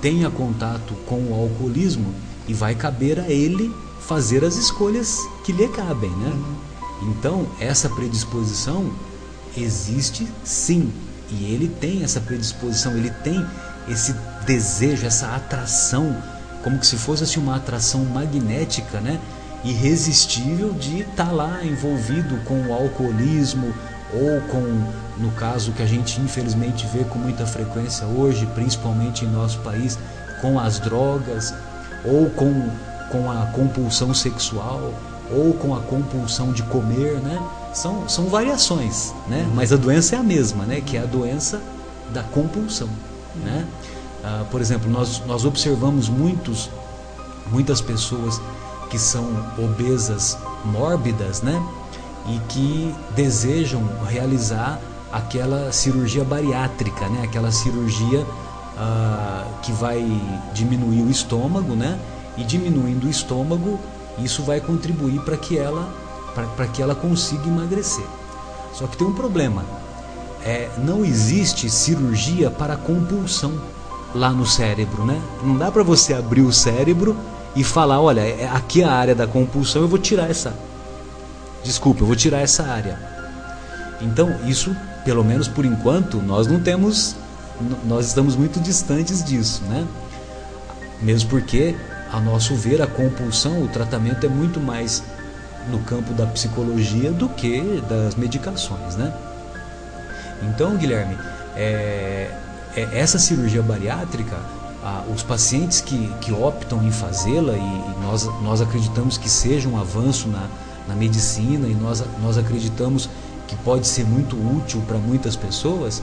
tenha 0.00 0.30
contato 0.30 0.94
com 1.06 1.16
o 1.16 1.34
alcoolismo 1.34 2.14
e 2.46 2.52
vai 2.52 2.74
caber 2.74 3.18
a 3.18 3.30
ele 3.30 3.74
fazer 4.00 4.44
as 4.44 4.56
escolhas 4.56 5.20
que 5.44 5.52
lhe 5.52 5.68
cabem, 5.68 6.10
né? 6.10 6.32
Então, 7.02 7.46
essa 7.58 7.88
predisposição 7.88 8.90
existe 9.56 10.26
sim, 10.44 10.92
e 11.30 11.52
ele 11.52 11.68
tem 11.68 12.04
essa 12.04 12.20
predisposição, 12.20 12.96
ele 12.96 13.10
tem 13.10 13.44
esse 13.88 14.14
desejo, 14.46 15.06
essa 15.06 15.34
atração, 15.34 16.16
como 16.62 16.78
que 16.78 16.86
se 16.86 16.96
fosse 16.96 17.24
assim, 17.24 17.40
uma 17.40 17.56
atração 17.56 18.04
magnética, 18.04 19.00
né? 19.00 19.20
Irresistível 19.66 20.72
de 20.72 21.00
estar 21.00 21.32
lá 21.32 21.64
envolvido 21.64 22.36
com 22.44 22.68
o 22.68 22.72
alcoolismo 22.72 23.74
ou 24.12 24.40
com, 24.42 24.60
no 25.18 25.32
caso 25.32 25.72
que 25.72 25.82
a 25.82 25.86
gente 25.86 26.20
infelizmente 26.20 26.86
vê 26.86 27.02
com 27.02 27.18
muita 27.18 27.44
frequência 27.44 28.06
hoje, 28.06 28.46
principalmente 28.54 29.24
em 29.24 29.28
nosso 29.28 29.58
país, 29.58 29.98
com 30.40 30.58
as 30.58 30.78
drogas 30.78 31.52
ou 32.04 32.30
com, 32.30 32.70
com 33.10 33.28
a 33.28 33.46
compulsão 33.46 34.14
sexual 34.14 34.94
ou 35.32 35.52
com 35.54 35.74
a 35.74 35.80
compulsão 35.80 36.52
de 36.52 36.62
comer, 36.62 37.20
né? 37.20 37.42
São, 37.74 38.08
são 38.08 38.26
variações, 38.26 39.12
né? 39.26 39.50
Mas 39.52 39.72
a 39.72 39.76
doença 39.76 40.14
é 40.14 40.18
a 40.18 40.22
mesma, 40.22 40.64
né? 40.64 40.80
Que 40.80 40.96
é 40.96 41.00
a 41.00 41.06
doença 41.06 41.60
da 42.12 42.22
compulsão, 42.22 42.88
né? 43.44 43.66
Ah, 44.22 44.44
por 44.50 44.60
exemplo, 44.60 44.90
nós, 44.90 45.20
nós 45.26 45.44
observamos 45.44 46.08
muitos, 46.08 46.70
muitas 47.50 47.80
pessoas 47.80 48.40
que 48.90 48.98
são 48.98 49.24
obesas 49.58 50.38
mórbidas, 50.64 51.42
né? 51.42 51.62
E 52.26 52.38
que 52.48 52.94
desejam 53.14 53.82
realizar 54.06 54.80
aquela 55.12 55.72
cirurgia 55.72 56.24
bariátrica, 56.24 57.08
né? 57.08 57.22
Aquela 57.22 57.50
cirurgia 57.50 58.26
ah, 58.76 59.46
que 59.62 59.72
vai 59.72 60.04
diminuir 60.52 61.02
o 61.02 61.10
estômago, 61.10 61.74
né? 61.74 61.98
E 62.36 62.44
diminuindo 62.44 63.06
o 63.06 63.10
estômago, 63.10 63.78
isso 64.18 64.42
vai 64.42 64.60
contribuir 64.60 65.20
para 65.20 65.36
que 65.36 65.58
ela 65.58 65.88
para 66.54 66.66
que 66.66 66.82
ela 66.82 66.94
consiga 66.94 67.48
emagrecer. 67.48 68.04
Só 68.74 68.86
que 68.86 68.94
tem 68.96 69.06
um 69.06 69.14
problema. 69.14 69.64
É, 70.44 70.68
não 70.76 71.02
existe 71.02 71.70
cirurgia 71.70 72.50
para 72.50 72.76
compulsão 72.76 73.54
lá 74.14 74.30
no 74.30 74.46
cérebro, 74.46 75.04
né? 75.04 75.20
Não 75.42 75.56
dá 75.56 75.72
para 75.72 75.82
você 75.82 76.12
abrir 76.12 76.42
o 76.42 76.52
cérebro 76.52 77.16
e 77.56 77.64
falar, 77.64 78.00
olha, 78.00 78.20
é 78.20 78.48
aqui 78.52 78.84
a 78.84 78.92
área 78.92 79.14
da 79.14 79.26
compulsão, 79.26 79.82
eu 79.82 79.88
vou 79.88 79.98
tirar 79.98 80.30
essa. 80.30 80.54
Desculpa, 81.64 82.02
eu 82.02 82.06
vou 82.06 82.14
tirar 82.14 82.40
essa 82.40 82.62
área. 82.64 82.98
Então, 84.00 84.38
isso, 84.46 84.76
pelo 85.04 85.24
menos 85.24 85.48
por 85.48 85.64
enquanto, 85.64 86.18
nós 86.18 86.46
não 86.46 86.60
temos 86.60 87.16
nós 87.84 88.06
estamos 88.06 88.36
muito 88.36 88.60
distantes 88.60 89.24
disso, 89.24 89.62
né? 89.64 89.86
Mesmo 91.00 91.30
porque, 91.30 91.74
a 92.12 92.20
nosso 92.20 92.54
ver, 92.54 92.82
a 92.82 92.86
compulsão, 92.86 93.62
o 93.62 93.68
tratamento 93.68 94.26
é 94.26 94.28
muito 94.28 94.60
mais 94.60 95.02
no 95.70 95.78
campo 95.80 96.12
da 96.12 96.26
psicologia 96.26 97.10
do 97.10 97.28
que 97.28 97.82
das 97.88 98.14
medicações, 98.14 98.96
né? 98.96 99.12
Então, 100.42 100.76
Guilherme, 100.76 101.16
é, 101.56 102.30
é, 102.76 102.88
essa 102.92 103.18
cirurgia 103.18 103.62
bariátrica, 103.62 104.36
os 105.12 105.22
pacientes 105.22 105.80
que, 105.80 106.08
que 106.20 106.32
optam 106.32 106.82
em 106.82 106.90
fazê-la, 106.90 107.52
e, 107.52 107.56
e 107.56 107.94
nós, 108.02 108.24
nós 108.42 108.60
acreditamos 108.60 109.18
que 109.18 109.28
seja 109.28 109.68
um 109.68 109.78
avanço 109.78 110.28
na, 110.28 110.48
na 110.86 110.94
medicina, 110.94 111.66
e 111.66 111.74
nós, 111.74 112.04
nós 112.22 112.38
acreditamos 112.38 113.08
que 113.46 113.56
pode 113.56 113.86
ser 113.86 114.04
muito 114.04 114.36
útil 114.36 114.82
para 114.86 114.98
muitas 114.98 115.36
pessoas, 115.36 116.02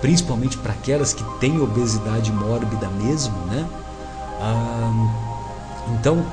principalmente 0.00 0.56
para 0.58 0.72
aquelas 0.72 1.12
que 1.12 1.24
têm 1.38 1.60
obesidade 1.60 2.32
mórbida 2.32 2.88
mesmo, 2.88 3.36
né? 3.46 3.66
Ah, 4.40 4.90
então, 5.94 6.24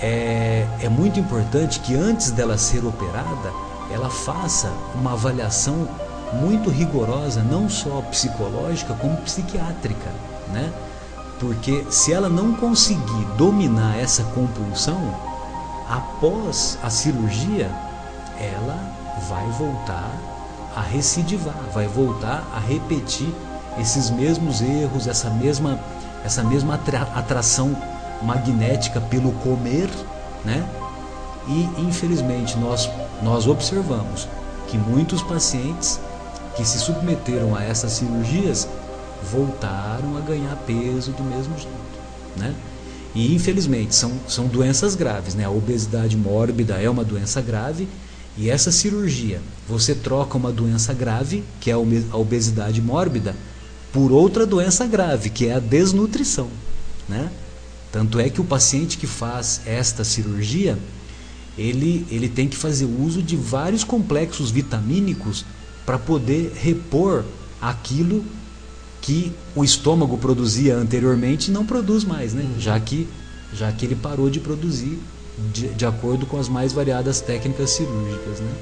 é, 0.00 0.66
é 0.80 0.88
muito 0.88 1.20
importante 1.20 1.80
que 1.80 1.94
antes 1.94 2.30
dela 2.30 2.56
ser 2.56 2.84
operada, 2.84 3.52
ela 3.90 4.10
faça 4.10 4.72
uma 4.94 5.12
avaliação 5.12 5.88
muito 6.32 6.70
rigorosa, 6.70 7.42
não 7.42 7.68
só 7.68 8.02
psicológica, 8.02 8.94
como 8.94 9.16
psiquiátrica, 9.18 10.10
né? 10.52 10.72
Porque 11.38 11.86
se 11.90 12.12
ela 12.12 12.28
não 12.28 12.54
conseguir 12.54 13.24
dominar 13.36 13.96
essa 13.98 14.24
compulsão, 14.24 15.14
após 15.88 16.78
a 16.82 16.90
cirurgia, 16.90 17.70
ela 18.38 18.78
vai 19.28 19.46
voltar 19.50 20.10
a 20.74 20.80
recidivar, 20.80 21.58
vai 21.72 21.86
voltar 21.86 22.44
a 22.54 22.58
repetir 22.58 23.32
esses 23.78 24.10
mesmos 24.10 24.60
erros, 24.60 25.06
essa 25.06 25.30
mesma, 25.30 25.78
essa 26.24 26.42
mesma 26.42 26.74
atra- 26.74 27.08
atração 27.14 27.76
magnética 28.22 29.00
pelo 29.00 29.32
comer, 29.32 29.88
né? 30.44 30.64
E 31.46 31.68
infelizmente 31.78 32.58
nós, 32.58 32.90
nós 33.22 33.46
observamos 33.46 34.28
que 34.66 34.76
muitos 34.76 35.22
pacientes 35.22 35.98
que 36.56 36.64
se 36.64 36.78
submeteram 36.78 37.54
a 37.54 37.62
essas 37.62 37.92
cirurgias 37.92 38.68
voltaram 39.22 40.16
a 40.16 40.20
ganhar 40.20 40.56
peso 40.66 41.12
do 41.12 41.22
mesmo 41.22 41.56
jeito. 41.56 41.68
né? 42.36 42.54
E 43.14 43.34
infelizmente 43.34 43.94
são, 43.94 44.12
são 44.28 44.46
doenças 44.46 44.94
graves, 44.94 45.34
né? 45.34 45.44
A 45.44 45.50
obesidade 45.50 46.16
mórbida 46.16 46.74
é 46.74 46.88
uma 46.88 47.04
doença 47.04 47.40
grave 47.40 47.88
e 48.36 48.48
essa 48.48 48.70
cirurgia, 48.70 49.40
você 49.68 49.94
troca 49.94 50.36
uma 50.36 50.52
doença 50.52 50.94
grave, 50.94 51.42
que 51.60 51.70
é 51.70 51.74
a 51.74 52.16
obesidade 52.16 52.80
mórbida, 52.80 53.34
por 53.92 54.12
outra 54.12 54.46
doença 54.46 54.86
grave, 54.86 55.30
que 55.30 55.46
é 55.46 55.54
a 55.54 55.58
desnutrição, 55.58 56.48
né? 57.08 57.30
Tanto 57.90 58.20
é 58.20 58.30
que 58.30 58.40
o 58.40 58.44
paciente 58.44 58.96
que 58.96 59.06
faz 59.06 59.62
esta 59.66 60.04
cirurgia, 60.04 60.78
ele, 61.56 62.06
ele 62.10 62.28
tem 62.28 62.46
que 62.46 62.56
fazer 62.56 62.84
uso 62.84 63.20
de 63.22 63.34
vários 63.34 63.82
complexos 63.82 64.50
vitamínicos 64.52 65.44
para 65.84 65.98
poder 65.98 66.52
repor 66.54 67.24
aquilo 67.60 68.24
que 69.00 69.32
o 69.54 69.64
estômago 69.64 70.18
produzia 70.18 70.76
anteriormente 70.76 71.50
não 71.50 71.64
produz 71.64 72.04
mais, 72.04 72.34
né? 72.34 72.42
Uhum. 72.42 72.60
Já 72.60 72.78
que 72.78 73.08
já 73.52 73.72
que 73.72 73.86
ele 73.86 73.94
parou 73.94 74.28
de 74.28 74.40
produzir 74.40 74.98
de, 75.52 75.68
de 75.68 75.86
acordo 75.86 76.26
com 76.26 76.38
as 76.38 76.48
mais 76.48 76.72
variadas 76.72 77.20
técnicas 77.20 77.70
cirúrgicas, 77.70 78.40
né? 78.40 78.52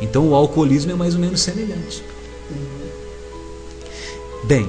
Então 0.00 0.28
o 0.28 0.34
alcoolismo 0.34 0.92
é 0.92 0.94
mais 0.94 1.14
ou 1.14 1.20
menos 1.20 1.40
semelhante. 1.40 2.02
Uhum. 2.50 2.88
Bem, 4.44 4.68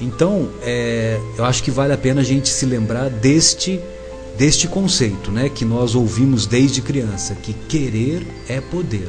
então 0.00 0.48
é, 0.62 1.20
eu 1.36 1.44
acho 1.44 1.62
que 1.62 1.70
vale 1.70 1.92
a 1.92 1.98
pena 1.98 2.20
a 2.20 2.24
gente 2.24 2.48
se 2.48 2.64
lembrar 2.66 3.10
deste 3.10 3.80
deste 4.38 4.68
conceito, 4.68 5.32
né, 5.32 5.48
que 5.48 5.64
nós 5.64 5.96
ouvimos 5.96 6.46
desde 6.46 6.80
criança, 6.80 7.34
que 7.34 7.52
querer 7.52 8.24
é 8.48 8.60
poder. 8.60 9.08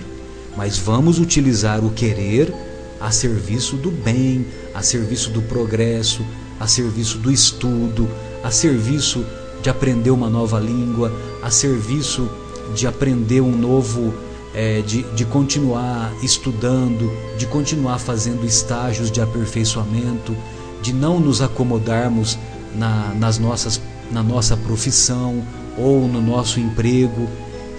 Mas 0.58 0.79
vamos 0.79 1.19
utilizar 1.19 1.86
o 1.86 1.91
querer 1.91 2.51
a 3.00 3.12
serviço 3.12 3.77
do 3.77 3.91
bem, 3.91 4.43
a 4.73 4.81
serviço 4.81 5.29
do 5.29 5.41
progresso, 5.41 6.25
a 6.59 6.67
serviço 6.67 7.17
do 7.17 7.31
estudo, 7.31 8.09
a 8.43 8.51
serviço 8.51 9.25
de 9.61 9.69
aprender 9.69 10.11
uma 10.11 10.29
nova 10.29 10.59
língua, 10.59 11.11
a 11.41 11.49
serviço 11.49 12.29
de 12.73 12.88
aprender 12.88 13.41
um 13.41 13.55
novo, 13.55 14.13
é, 14.53 14.81
de, 14.81 15.03
de 15.13 15.25
continuar 15.25 16.13
estudando, 16.21 17.11
de 17.38 17.45
continuar 17.45 17.99
fazendo 17.99 18.45
estágios 18.45 19.11
de 19.11 19.21
aperfeiçoamento, 19.21 20.35
de 20.81 20.93
não 20.93 21.19
nos 21.19 21.41
acomodarmos 21.41 22.38
na, 22.75 23.13
nas 23.15 23.38
nossas, 23.38 23.81
na 24.11 24.23
nossa 24.23 24.55
profissão 24.55 25.43
ou 25.77 26.07
no 26.07 26.21
nosso 26.21 26.59
emprego 26.59 27.27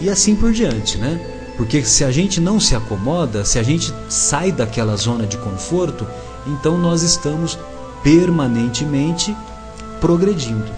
e 0.01 0.09
assim 0.09 0.35
por 0.35 0.53
diante, 0.53 0.97
né? 0.99 1.21
Porque 1.57 1.85
se 1.85 2.05
a 2.05 2.11
gente 2.11 2.41
não 2.41 2.59
se 2.59 2.75
acomoda, 2.75 3.45
se 3.45 3.59
a 3.59 3.63
gente 3.63 3.93
sai 4.09 4.51
daquela 4.51 4.97
zona 4.97 5.27
de 5.27 5.37
conforto, 5.37 6.07
então 6.47 6.77
nós 6.79 7.03
estamos 7.03 7.59
permanentemente 8.03 9.37
progredindo. 10.01 10.71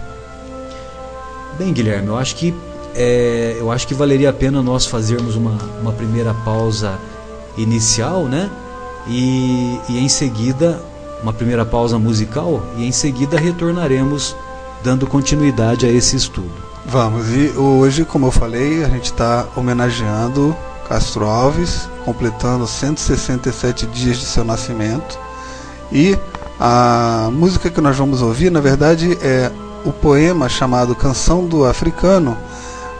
Bem, 1.59 1.73
Guilherme, 1.73 2.09
eu 2.09 2.17
acho 2.17 2.37
que 2.37 2.55
é, 2.95 3.57
eu 3.59 3.71
acho 3.71 3.87
que 3.87 3.95
valeria 3.95 4.31
a 4.31 4.33
pena 4.33 4.63
nós 4.63 4.87
fazermos 4.87 5.37
uma, 5.37 5.59
uma 5.81 5.93
primeira 5.93 6.35
pausa 6.35 6.99
inicial, 7.57 8.25
né? 8.25 8.51
E, 9.07 9.81
e 9.89 9.99
em 9.99 10.09
seguida 10.09 10.83
uma 11.23 11.33
primeira 11.33 11.65
pausa 11.65 11.99
musical 11.99 12.63
e 12.77 12.85
em 12.85 12.93
seguida 12.93 13.39
retornaremos 13.39 14.35
dando 14.83 15.07
continuidade 15.07 15.87
a 15.87 15.91
esse 15.91 16.17
estudo. 16.17 16.51
Vamos, 16.85 17.29
e 17.29 17.57
hoje, 17.57 18.05
como 18.05 18.27
eu 18.27 18.33
falei, 18.33 18.85
a 18.85 18.89
gente 18.89 19.05
está 19.05 19.47
homenageando 19.55 20.55
Castro 20.89 21.27
Alves, 21.27 21.89
completando 22.05 22.67
167 22.67 23.87
dias 23.87 24.19
de 24.19 24.27
seu 24.27 24.45
nascimento. 24.45 25.19
E 25.93 26.19
a 26.59 27.29
música 27.33 27.69
que 27.69 27.81
nós 27.81 27.97
vamos 27.97 28.23
ouvir, 28.23 28.51
na 28.51 28.61
verdade, 28.61 29.19
é 29.21 29.51
o 29.85 29.93
poema 29.93 30.49
chamado 30.49 30.95
Canção 30.95 31.47
do 31.47 31.65
Africano, 31.65 32.37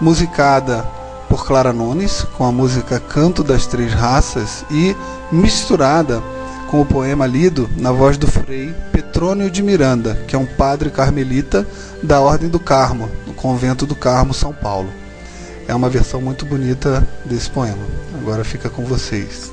musicada 0.01 0.85
por 1.29 1.47
Clara 1.47 1.73
Nunes, 1.73 2.27
com 2.37 2.45
a 2.45 2.53
música 2.53 3.01
Canto 3.01 3.43
das 3.43 3.67
Três 3.67 3.95
Raças 3.95 4.65
e 4.71 4.95
misturada 5.31 6.23
com 6.69 6.81
o 6.81 6.87
poema 6.87 7.27
lido 7.27 7.69
na 7.77 7.93
voz 7.93 8.19
do 8.19 8.27
frei 8.27 8.75
Petrônio 8.93 9.51
de 9.51 9.63
Miranda, 9.63 10.15
que 10.27 10.35
é 10.35 10.39
um 10.39 10.47
padre 10.47 10.91
carmelita 10.91 11.67
da 12.03 12.21
Ordem 12.21 12.49
do 12.49 12.59
Carmo, 12.59 13.11
no 13.27 13.33
convento 13.33 13.87
do 13.87 13.95
Carmo, 13.95 14.35
São 14.35 14.53
Paulo. 14.53 14.89
É 15.69 15.75
uma 15.75 15.89
versão 15.89 16.21
muito 16.21 16.45
bonita 16.45 17.07
desse 17.25 17.49
poema. 17.49 17.83
Agora 18.21 18.45
fica 18.45 18.69
com 18.69 18.85
vocês. 18.85 19.53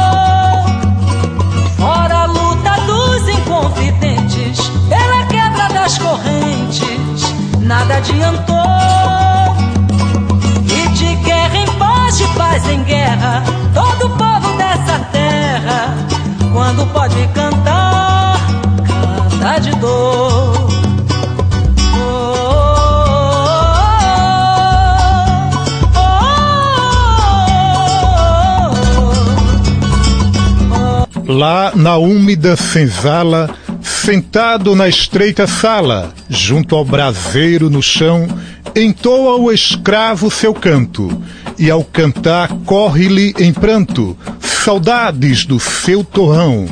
Adiantou 8.01 8.71
de 12.17 12.27
paz 12.35 12.67
em 12.69 12.83
guerra, 12.83 13.43
todo 13.73 14.09
povo 14.09 14.57
dessa 14.57 14.99
terra, 15.11 15.95
quando 16.51 16.85
pode 16.91 17.27
cantar, 17.33 18.37
canta 18.85 19.59
de 19.59 19.71
dor. 19.77 20.71
Lá 31.27 31.71
na 31.75 31.97
úmida 31.97 32.57
senzala, 32.57 33.49
sentado 34.01 34.75
na 34.75 34.89
estreita 34.89 35.45
sala, 35.45 36.11
junto 36.27 36.75
ao 36.75 36.83
braseiro 36.83 37.69
no 37.69 37.83
chão, 37.83 38.27
entoa 38.75 39.35
o 39.35 39.51
escravo 39.51 40.31
seu 40.31 40.55
canto 40.55 41.21
e 41.57 41.69
ao 41.69 41.83
cantar 41.83 42.49
corre-lhe 42.65 43.31
em 43.37 43.53
pranto 43.53 44.17
saudades 44.39 45.45
do 45.45 45.59
seu 45.59 46.03
torrão. 46.03 46.65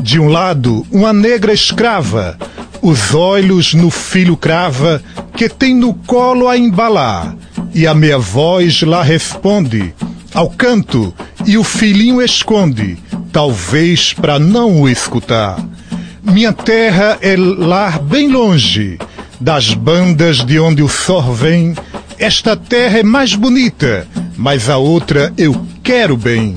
De 0.00 0.18
um 0.18 0.26
lado, 0.26 0.84
uma 0.90 1.12
negra 1.12 1.52
escrava, 1.52 2.36
os 2.82 3.14
olhos 3.14 3.72
no 3.72 3.88
filho 3.88 4.36
crava, 4.36 5.00
que 5.36 5.48
tem 5.48 5.72
no 5.72 5.94
colo 5.94 6.48
a 6.48 6.58
embalar, 6.58 7.36
e 7.72 7.86
a 7.86 7.94
minha 7.94 8.18
voz 8.18 8.82
lá 8.82 9.02
responde, 9.04 9.94
ao 10.34 10.50
canto, 10.50 11.14
e 11.46 11.56
o 11.56 11.62
filhinho 11.62 12.20
esconde, 12.20 12.98
talvez 13.32 14.12
para 14.12 14.40
não 14.40 14.80
o 14.80 14.88
escutar. 14.88 15.56
Minha 16.22 16.52
terra 16.52 17.18
é 17.20 17.36
lar 17.36 17.98
bem 18.00 18.28
longe, 18.28 18.98
das 19.40 19.72
bandas 19.72 20.44
de 20.44 20.58
onde 20.58 20.82
o 20.82 20.88
sol 20.88 21.32
vem, 21.32 21.74
esta 22.18 22.56
terra 22.56 22.98
é 22.98 23.02
mais 23.02 23.34
bonita, 23.34 24.06
mas 24.36 24.68
a 24.68 24.76
outra 24.76 25.32
eu 25.38 25.64
quero 25.82 26.16
bem. 26.16 26.56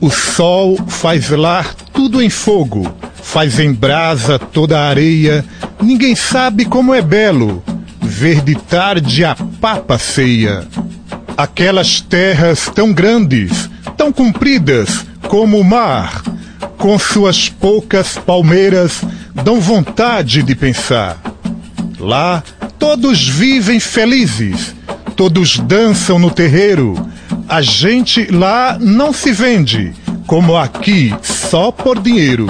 O 0.00 0.10
sol 0.10 0.78
faz 0.86 1.24
velar 1.26 1.74
tudo 1.92 2.22
em 2.22 2.28
fogo, 2.28 2.86
faz 3.22 3.58
em 3.58 3.72
brasa 3.72 4.38
toda 4.38 4.78
a 4.78 4.88
areia. 4.88 5.44
Ninguém 5.80 6.14
sabe 6.14 6.66
como 6.66 6.94
é 6.94 7.00
belo 7.00 7.62
ver 8.00 8.42
de 8.42 8.54
tarde 8.54 9.24
a 9.24 9.34
papa 9.60 9.98
ceia. 9.98 10.66
Aquelas 11.36 12.00
terras 12.00 12.70
tão 12.74 12.92
grandes, 12.92 13.70
tão 13.96 14.12
compridas 14.12 15.06
como 15.28 15.58
o 15.58 15.64
mar, 15.64 16.22
com 16.80 16.98
suas 16.98 17.48
poucas 17.48 18.18
palmeiras, 18.18 19.02
dão 19.44 19.60
vontade 19.60 20.42
de 20.42 20.56
pensar. 20.56 21.16
Lá 21.98 22.42
todos 22.78 23.28
vivem 23.28 23.78
felizes 23.78 24.74
todos 25.20 25.58
dançam 25.58 26.18
no 26.18 26.30
terreiro. 26.30 26.94
A 27.46 27.60
gente 27.60 28.24
lá 28.30 28.78
não 28.80 29.12
se 29.12 29.30
vende, 29.32 29.92
como 30.26 30.56
aqui, 30.56 31.14
só 31.20 31.70
por 31.70 32.00
dinheiro. 32.00 32.48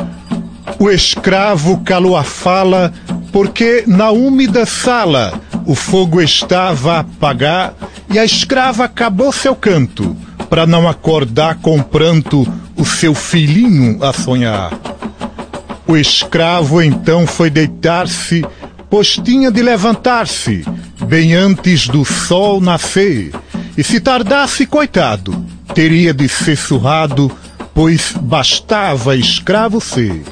O 0.79 0.89
escravo 0.89 1.81
calou 1.81 2.17
a 2.17 2.23
fala, 2.23 2.93
porque 3.33 3.83
na 3.89 4.11
úmida 4.11 4.65
sala 4.65 5.35
O 5.67 5.75
fogo 5.75 6.23
estava 6.23 6.93
a 6.93 7.01
apagar 7.01 7.75
e 8.09 8.21
a 8.21 8.25
escrava 8.25 8.85
acabou 8.85 9.33
seu 9.33 9.57
canto, 9.57 10.17
para 10.49 10.65
não 10.65 10.89
acordar 10.89 11.57
com 11.57 11.83
pranto 11.83 12.47
o 12.81 12.87
seu 12.87 13.15
filhinho 13.15 14.03
a 14.03 14.11
sonhar. 14.11 14.73
O 15.87 15.99
escravo 15.99 16.81
então 16.81 17.27
foi 17.27 17.51
deitar-se, 17.51 18.43
pois 18.89 19.17
tinha 19.17 19.51
de 19.51 19.61
levantar-se, 19.61 20.65
bem 21.07 21.35
antes 21.35 21.87
do 21.87 22.07
sol 22.07 22.59
nascer, 22.59 23.33
e 23.77 23.85
se 23.85 24.01
tardasse, 24.01 24.65
coitado, 24.65 25.45
teria 25.75 26.15
de 26.15 26.27
ser 26.27 26.57
surrado, 26.57 27.31
pois 27.75 28.15
bastava 28.19 29.15
escravo 29.15 29.79
ser. 29.79 30.23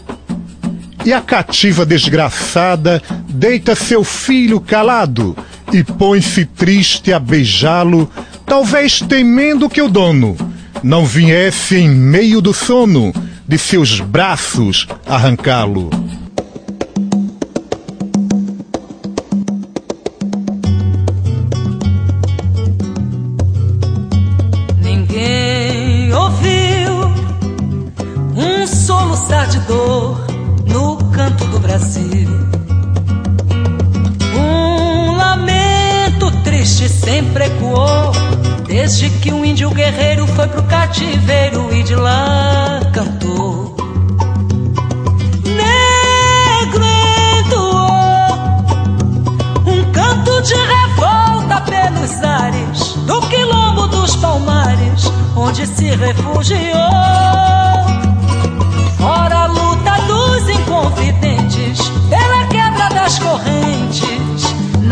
E 1.05 1.13
a 1.13 1.21
cativa 1.21 1.85
desgraçada 1.85 3.03
deita 3.29 3.75
seu 3.75 4.03
filho 4.03 4.59
calado 4.59 5.37
e 5.71 5.85
põe-se 5.85 6.47
triste 6.47 7.13
a 7.13 7.19
beijá-lo, 7.19 8.11
talvez 8.47 9.01
temendo 9.01 9.69
que 9.69 9.83
o 9.83 9.89
dono 9.89 10.35
não 10.83 11.05
viesse 11.05 11.77
em 11.77 11.89
meio 11.89 12.41
do 12.41 12.53
sono 12.53 13.13
de 13.47 13.59
seus 13.59 14.01
braços 14.01 14.87
arrancá-lo. 15.07 15.91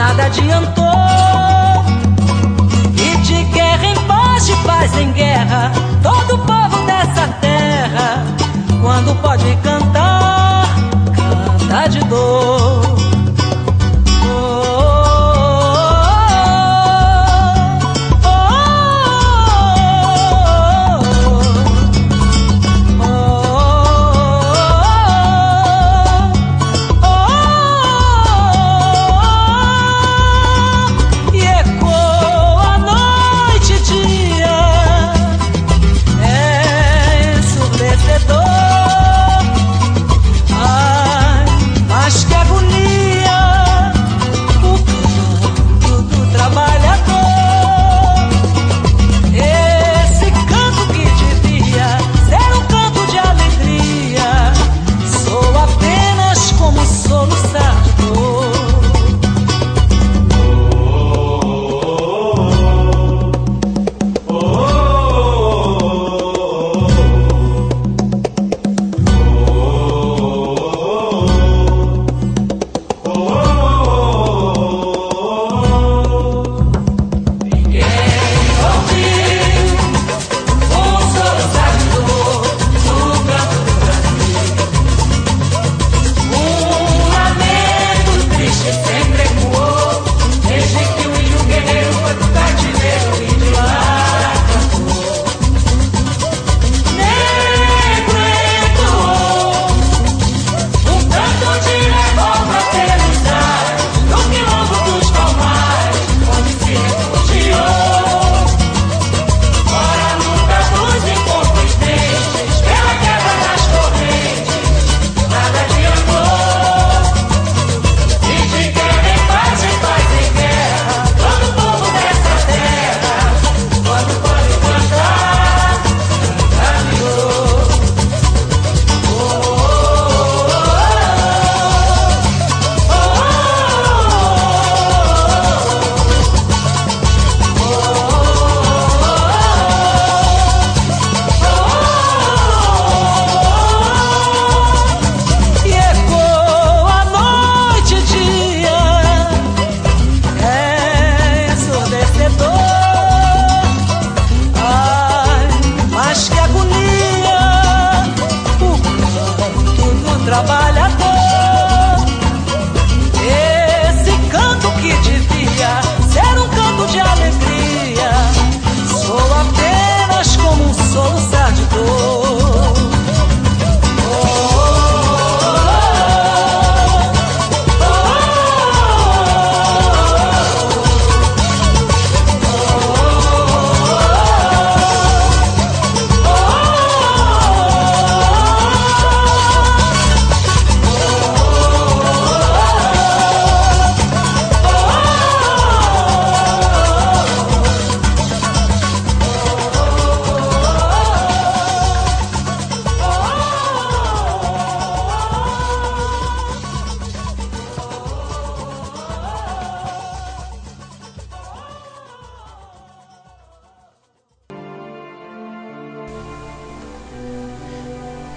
Nada 0.06 0.26
adiantou 0.26 0.86
guerra 3.52 3.86
em 3.86 3.94
paz, 4.06 4.46
de 4.46 4.56
paz 4.56 4.96
em 4.96 5.12
guerra. 5.12 5.72
Todo 6.02 6.38
povo 6.38 6.86
dessa 6.86 7.26
terra, 7.40 8.24
quando 8.80 9.20
pode 9.20 9.56
cantar, 9.56 10.66
canta 11.16 11.88
de 11.88 11.98
dor. 12.04 12.85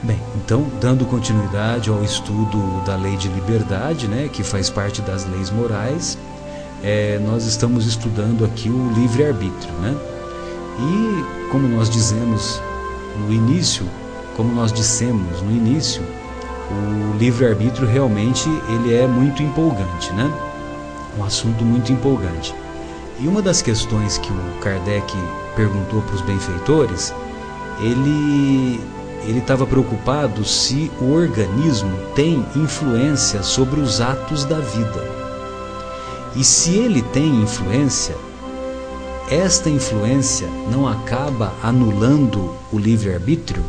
Bem, 0.02 0.18
então, 0.36 0.66
dando 0.80 1.06
continuidade 1.06 1.90
ao 1.90 2.02
estudo 2.04 2.82
da 2.86 2.96
lei 2.96 3.18
de 3.18 3.28
liberdade, 3.28 4.08
né, 4.08 4.30
que 4.32 4.44
faz 4.44 4.70
parte 4.70 5.02
das 5.02 5.26
leis 5.26 5.52
morais, 5.52 6.18
é, 6.82 7.20
nós 7.20 7.46
estamos 7.46 7.86
estudando 7.86 8.46
aqui 8.46 8.70
o 8.70 8.94
livre-arbítrio. 8.94 9.74
Né? 9.82 9.98
E, 10.80 11.50
como 11.52 11.68
nós 11.68 11.90
dizemos 11.90 12.62
no 13.18 13.34
início, 13.34 13.86
como 14.38 14.54
nós 14.56 14.72
dissemos 14.72 15.42
no 15.42 15.52
início, 15.52 16.02
o 16.72 17.18
livre-arbítrio 17.18 17.86
realmente 17.86 18.48
ele 18.70 18.94
é 18.94 19.06
muito 19.06 19.44
empolgante, 19.44 20.14
né? 20.14 20.32
um 21.18 21.26
assunto 21.26 21.66
muito 21.66 21.92
empolgante. 21.92 22.56
E 23.20 23.28
uma 23.28 23.42
das 23.42 23.62
questões 23.62 24.18
que 24.18 24.32
o 24.32 24.60
Kardec 24.62 25.14
perguntou 25.58 26.02
para 26.04 26.16
os 26.16 26.22
benfeitores, 26.22 27.14
ele 27.82 28.80
ele 29.25 29.39
estava 29.39 29.65
preocupado 29.65 30.45
se 30.45 30.91
o 31.01 31.12
organismo 31.12 31.91
tem 32.15 32.45
influência 32.55 33.43
sobre 33.43 33.79
os 33.79 34.01
atos 34.01 34.45
da 34.45 34.60
vida. 34.60 35.03
E 36.36 36.43
se 36.43 36.71
ele 36.71 37.01
tem 37.01 37.41
influência, 37.41 38.15
esta 39.29 39.69
influência 39.69 40.47
não 40.71 40.88
acaba 40.88 41.53
anulando 41.62 42.55
o 42.71 42.79
livre-arbítrio? 42.79 43.63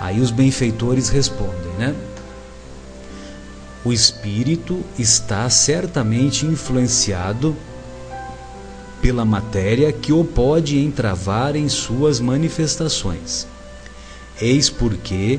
Aí 0.00 0.20
os 0.20 0.30
benfeitores 0.30 1.08
respondem, 1.08 1.72
né? 1.78 1.94
O 3.84 3.92
espírito 3.92 4.80
está 4.98 5.48
certamente 5.48 6.44
influenciado 6.44 7.56
pela 9.00 9.24
matéria 9.24 9.90
que 9.92 10.12
o 10.12 10.22
pode 10.22 10.78
entravar 10.78 11.56
em 11.56 11.68
suas 11.68 12.20
manifestações. 12.20 13.46
Eis 14.40 14.70
porque, 14.70 15.38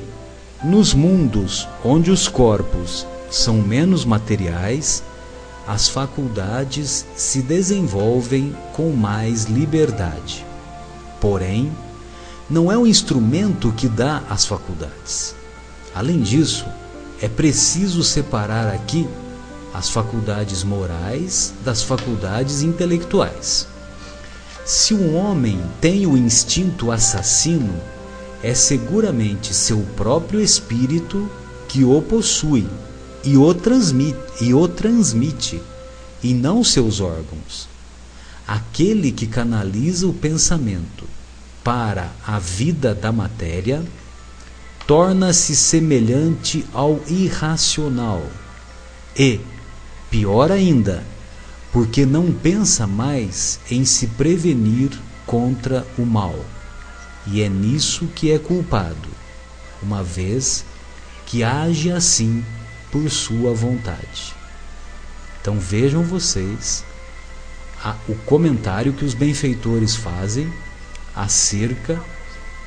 nos 0.63 0.93
mundos 0.93 1.67
onde 1.83 2.11
os 2.11 2.27
corpos 2.27 3.07
são 3.31 3.55
menos 3.55 4.05
materiais, 4.05 5.01
as 5.67 5.87
faculdades 5.87 7.05
se 7.15 7.41
desenvolvem 7.41 8.55
com 8.73 8.91
mais 8.91 9.45
liberdade. 9.45 10.45
Porém, 11.19 11.71
não 12.49 12.71
é 12.71 12.77
o 12.77 12.85
instrumento 12.85 13.71
que 13.71 13.87
dá 13.87 14.21
as 14.29 14.45
faculdades. 14.45 15.33
Além 15.95 16.21
disso, 16.21 16.65
é 17.21 17.27
preciso 17.27 18.03
separar 18.03 18.67
aqui 18.67 19.07
as 19.73 19.89
faculdades 19.89 20.63
morais 20.63 21.53
das 21.63 21.81
faculdades 21.81 22.61
intelectuais. 22.61 23.67
Se 24.65 24.93
um 24.93 25.15
homem 25.15 25.59
tem 25.79 26.05
o 26.05 26.15
instinto 26.15 26.91
assassino, 26.91 27.73
é 28.43 28.53
seguramente 28.53 29.53
seu 29.53 29.79
próprio 29.95 30.41
espírito 30.41 31.29
que 31.67 31.83
o 31.83 32.01
possui 32.01 32.67
e 33.23 33.37
o 33.37 33.53
transmite, 33.53 34.19
e 34.41 34.53
o 34.53 34.67
transmite, 34.67 35.61
e 36.23 36.33
não 36.33 36.63
seus 36.63 36.99
órgãos. 36.99 37.67
Aquele 38.47 39.11
que 39.11 39.27
canaliza 39.27 40.07
o 40.07 40.13
pensamento 40.13 41.05
para 41.63 42.11
a 42.25 42.39
vida 42.39 42.93
da 42.95 43.11
matéria 43.11 43.83
torna-se 44.87 45.55
semelhante 45.55 46.65
ao 46.73 46.99
irracional 47.07 48.23
e, 49.15 49.39
pior 50.09 50.51
ainda, 50.51 51.03
porque 51.71 52.05
não 52.05 52.31
pensa 52.31 52.87
mais 52.87 53.59
em 53.69 53.85
se 53.85 54.07
prevenir 54.07 54.89
contra 55.25 55.85
o 55.97 56.05
mal. 56.05 56.35
E 57.27 57.41
é 57.41 57.49
nisso 57.49 58.07
que 58.07 58.31
é 58.31 58.39
culpado, 58.39 59.09
uma 59.81 60.03
vez 60.03 60.65
que 61.25 61.43
age 61.43 61.91
assim 61.91 62.43
por 62.91 63.09
sua 63.09 63.53
vontade. 63.53 64.35
Então 65.39 65.59
vejam 65.59 66.03
vocês 66.03 66.83
a, 67.83 67.95
o 68.07 68.15
comentário 68.15 68.93
que 68.93 69.05
os 69.05 69.13
benfeitores 69.13 69.95
fazem 69.95 70.51
acerca 71.15 72.01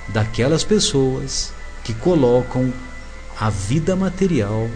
daquelas 0.08 0.64
pessoas 0.64 1.52
que 1.82 1.94
colocam 1.94 2.72
a 3.38 3.50
vida 3.50 3.94
material 3.94 4.68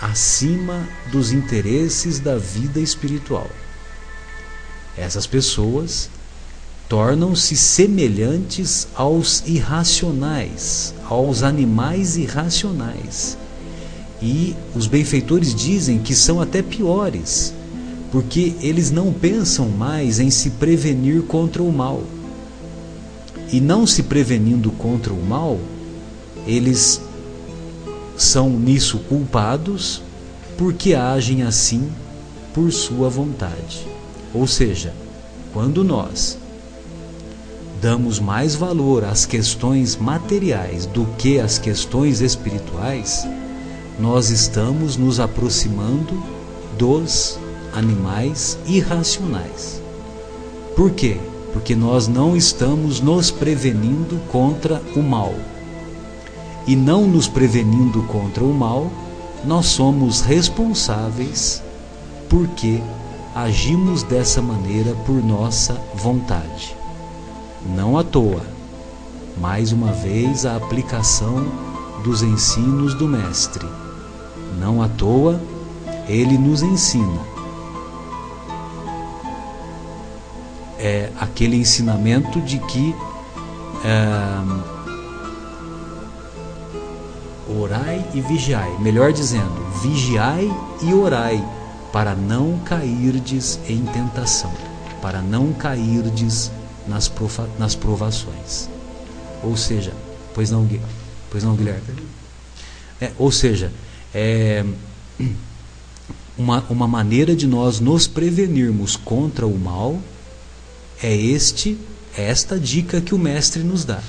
acima 0.00 0.88
dos 1.12 1.30
interesses 1.30 2.18
da 2.18 2.36
vida 2.36 2.80
espiritual. 2.80 3.50
Essas 4.96 5.26
pessoas 5.26 6.10
tornam-se 6.92 7.56
semelhantes 7.56 8.86
aos 8.94 9.42
irracionais, 9.46 10.92
aos 11.08 11.42
animais 11.42 12.18
irracionais 12.18 13.38
e 14.20 14.54
os 14.76 14.86
benfeitores 14.86 15.54
dizem 15.54 16.00
que 16.00 16.14
são 16.14 16.38
até 16.38 16.60
piores, 16.60 17.54
porque 18.10 18.52
eles 18.60 18.90
não 18.90 19.10
pensam 19.10 19.70
mais 19.70 20.20
em 20.20 20.28
se 20.28 20.50
prevenir 20.50 21.22
contra 21.22 21.62
o 21.62 21.72
mal. 21.72 22.02
E 23.50 23.58
não 23.58 23.86
se 23.86 24.02
prevenindo 24.02 24.70
contra 24.72 25.14
o 25.14 25.24
mal, 25.24 25.58
eles 26.46 27.00
são 28.18 28.50
nisso 28.50 28.98
culpados 29.08 30.02
porque 30.58 30.92
agem 30.92 31.42
assim 31.42 31.90
por 32.52 32.70
sua 32.70 33.08
vontade. 33.08 33.88
Ou 34.34 34.46
seja, 34.46 34.92
quando 35.54 35.82
nós 35.82 36.41
damos 37.82 38.20
mais 38.20 38.54
valor 38.54 39.02
às 39.02 39.26
questões 39.26 39.96
materiais 39.96 40.86
do 40.86 41.04
que 41.18 41.40
às 41.40 41.58
questões 41.58 42.20
espirituais, 42.20 43.26
nós 43.98 44.30
estamos 44.30 44.96
nos 44.96 45.18
aproximando 45.18 46.22
dos 46.78 47.40
animais 47.74 48.56
irracionais. 48.66 49.82
Por 50.76 50.92
quê? 50.92 51.16
Porque 51.52 51.74
nós 51.74 52.06
não 52.06 52.36
estamos 52.36 53.00
nos 53.00 53.32
prevenindo 53.32 54.16
contra 54.30 54.80
o 54.94 55.02
mal. 55.02 55.34
E 56.68 56.76
não 56.76 57.08
nos 57.08 57.26
prevenindo 57.26 58.04
contra 58.04 58.44
o 58.44 58.54
mal, 58.54 58.92
nós 59.44 59.66
somos 59.66 60.20
responsáveis 60.20 61.60
porque 62.28 62.80
agimos 63.34 64.04
dessa 64.04 64.40
maneira 64.40 64.94
por 65.04 65.16
nossa 65.16 65.74
vontade. 65.96 66.81
Não 67.66 67.98
à 67.98 68.04
toa, 68.04 68.42
mais 69.36 69.72
uma 69.72 69.92
vez 69.92 70.44
a 70.44 70.56
aplicação 70.56 71.46
dos 72.04 72.22
ensinos 72.22 72.94
do 72.94 73.06
Mestre 73.08 73.66
não 74.58 74.82
à 74.82 74.88
toa, 74.88 75.40
ele 76.08 76.36
nos 76.38 76.62
ensina. 76.62 77.20
É 80.78 81.10
aquele 81.20 81.56
ensinamento 81.56 82.40
de 82.40 82.58
que 82.58 82.94
é, 83.84 84.72
orai 87.60 88.04
e 88.14 88.20
vigiai, 88.20 88.76
melhor 88.78 89.12
dizendo, 89.12 89.64
vigiai 89.80 90.50
e 90.82 90.92
orai, 90.92 91.44
para 91.92 92.14
não 92.14 92.58
cairdes 92.64 93.60
em 93.68 93.84
tentação, 93.84 94.52
para 95.00 95.20
não 95.20 95.52
cairdes 95.52 96.50
nas, 96.86 97.08
profa, 97.08 97.48
nas 97.58 97.74
provações. 97.74 98.68
Ou 99.42 99.56
seja, 99.56 99.92
pois 100.34 100.50
não, 100.50 100.68
pois 101.30 101.42
não 101.44 101.54
Guilherme? 101.54 101.82
É, 103.00 103.12
ou 103.18 103.32
seja, 103.32 103.72
é 104.14 104.64
uma, 106.36 106.64
uma 106.68 106.88
maneira 106.88 107.34
de 107.34 107.46
nós 107.46 107.80
nos 107.80 108.06
prevenirmos 108.06 108.96
contra 108.96 109.46
o 109.46 109.58
mal 109.58 110.00
é 111.02 111.14
este 111.14 111.76
é 112.16 112.24
esta 112.24 112.58
dica 112.58 113.00
que 113.00 113.14
o 113.14 113.18
mestre 113.18 113.62
nos 113.62 113.84
dá. 113.84 114.00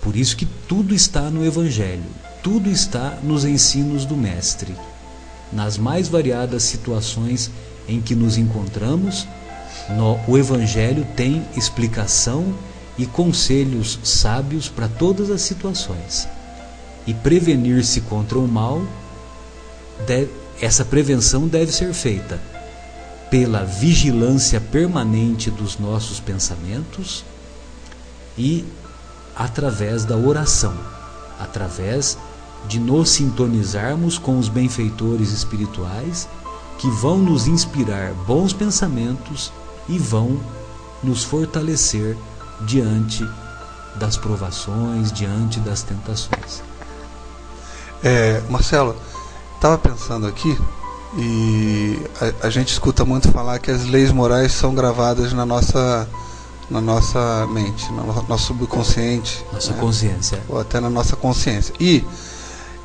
Por 0.00 0.16
isso 0.16 0.36
que 0.36 0.46
tudo 0.66 0.94
está 0.94 1.30
no 1.30 1.44
evangelho, 1.44 2.04
tudo 2.42 2.70
está 2.70 3.18
nos 3.22 3.44
ensinos 3.44 4.04
do 4.04 4.16
mestre. 4.16 4.74
Nas 5.52 5.78
mais 5.78 6.08
variadas 6.08 6.62
situações 6.62 7.50
em 7.86 8.00
que 8.00 8.14
nos 8.14 8.36
encontramos, 8.38 9.26
no, 9.90 10.18
o 10.26 10.38
evangelho 10.38 11.06
tem 11.16 11.44
explicação 11.56 12.54
e 12.96 13.06
conselhos 13.06 13.98
sábios 14.02 14.68
para 14.68 14.88
todas 14.88 15.30
as 15.30 15.42
situações. 15.42 16.28
E 17.06 17.12
prevenir-se 17.12 18.00
contra 18.02 18.38
o 18.38 18.48
mal 18.48 18.82
deve, 20.06 20.30
essa 20.60 20.84
prevenção 20.84 21.46
deve 21.46 21.72
ser 21.72 21.92
feita 21.92 22.40
pela 23.30 23.64
vigilância 23.64 24.60
permanente 24.60 25.50
dos 25.50 25.78
nossos 25.78 26.20
pensamentos 26.20 27.24
e 28.38 28.64
através 29.34 30.04
da 30.04 30.16
oração, 30.16 30.74
através 31.38 32.16
de 32.68 32.78
nos 32.78 33.10
sintonizarmos 33.10 34.16
com 34.16 34.38
os 34.38 34.48
benfeitores 34.48 35.30
espirituais 35.30 36.28
que 36.78 36.88
vão 36.88 37.18
nos 37.18 37.46
inspirar 37.46 38.12
bons 38.26 38.52
pensamentos 38.52 39.52
e 39.88 39.98
vão 39.98 40.40
nos 41.02 41.24
fortalecer 41.24 42.16
diante 42.62 43.26
das 43.96 44.16
provações, 44.16 45.12
diante 45.12 45.60
das 45.60 45.82
tentações. 45.82 46.62
É, 48.02 48.42
Marcelo, 48.50 48.96
estava 49.56 49.78
pensando 49.78 50.26
aqui 50.26 50.58
e 51.16 51.98
a, 52.20 52.46
a, 52.48 52.50
gente 52.50 52.72
escuta 52.72 53.04
muito 53.04 53.30
falar 53.30 53.58
que 53.58 53.70
as 53.70 53.84
leis 53.84 54.10
morais 54.10 54.52
são 54.52 54.74
gravadas 54.74 55.32
na 55.32 55.46
nossa 55.46 56.08
na 56.70 56.80
nossa 56.80 57.46
mente, 57.50 57.92
no 57.92 58.06
nosso 58.26 58.46
subconsciente, 58.46 59.44
nossa 59.52 59.72
né? 59.72 59.78
consciência, 59.78 60.42
ou 60.48 60.58
até 60.58 60.80
na 60.80 60.88
nossa 60.88 61.14
consciência. 61.14 61.74
E 61.78 62.02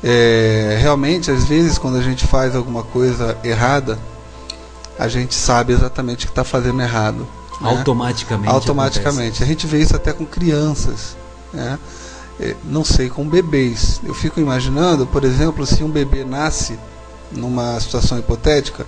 é, 0.04 0.78
realmente, 0.80 1.30
às 1.30 1.44
vezes, 1.44 1.78
quando 1.78 1.96
a 1.96 2.02
gente 2.02 2.26
faz 2.26 2.54
alguma 2.54 2.82
coisa 2.82 3.38
errada, 3.42 3.98
a 5.00 5.08
gente 5.08 5.34
sabe 5.34 5.72
exatamente 5.72 6.26
o 6.26 6.28
que 6.28 6.32
está 6.32 6.44
fazendo 6.44 6.82
errado. 6.82 7.26
Né? 7.58 7.70
Automaticamente. 7.70 8.52
Automaticamente. 8.52 9.20
Acontece. 9.20 9.42
A 9.42 9.46
gente 9.46 9.66
vê 9.66 9.80
isso 9.80 9.96
até 9.96 10.12
com 10.12 10.26
crianças. 10.26 11.16
Né? 11.54 11.78
É, 12.38 12.54
não 12.64 12.84
sei, 12.84 13.08
com 13.08 13.26
bebês. 13.26 13.98
Eu 14.04 14.12
fico 14.12 14.38
imaginando, 14.38 15.06
por 15.06 15.24
exemplo, 15.24 15.64
se 15.64 15.82
um 15.82 15.88
bebê 15.88 16.22
nasce 16.22 16.78
numa 17.32 17.80
situação 17.80 18.18
hipotética, 18.18 18.86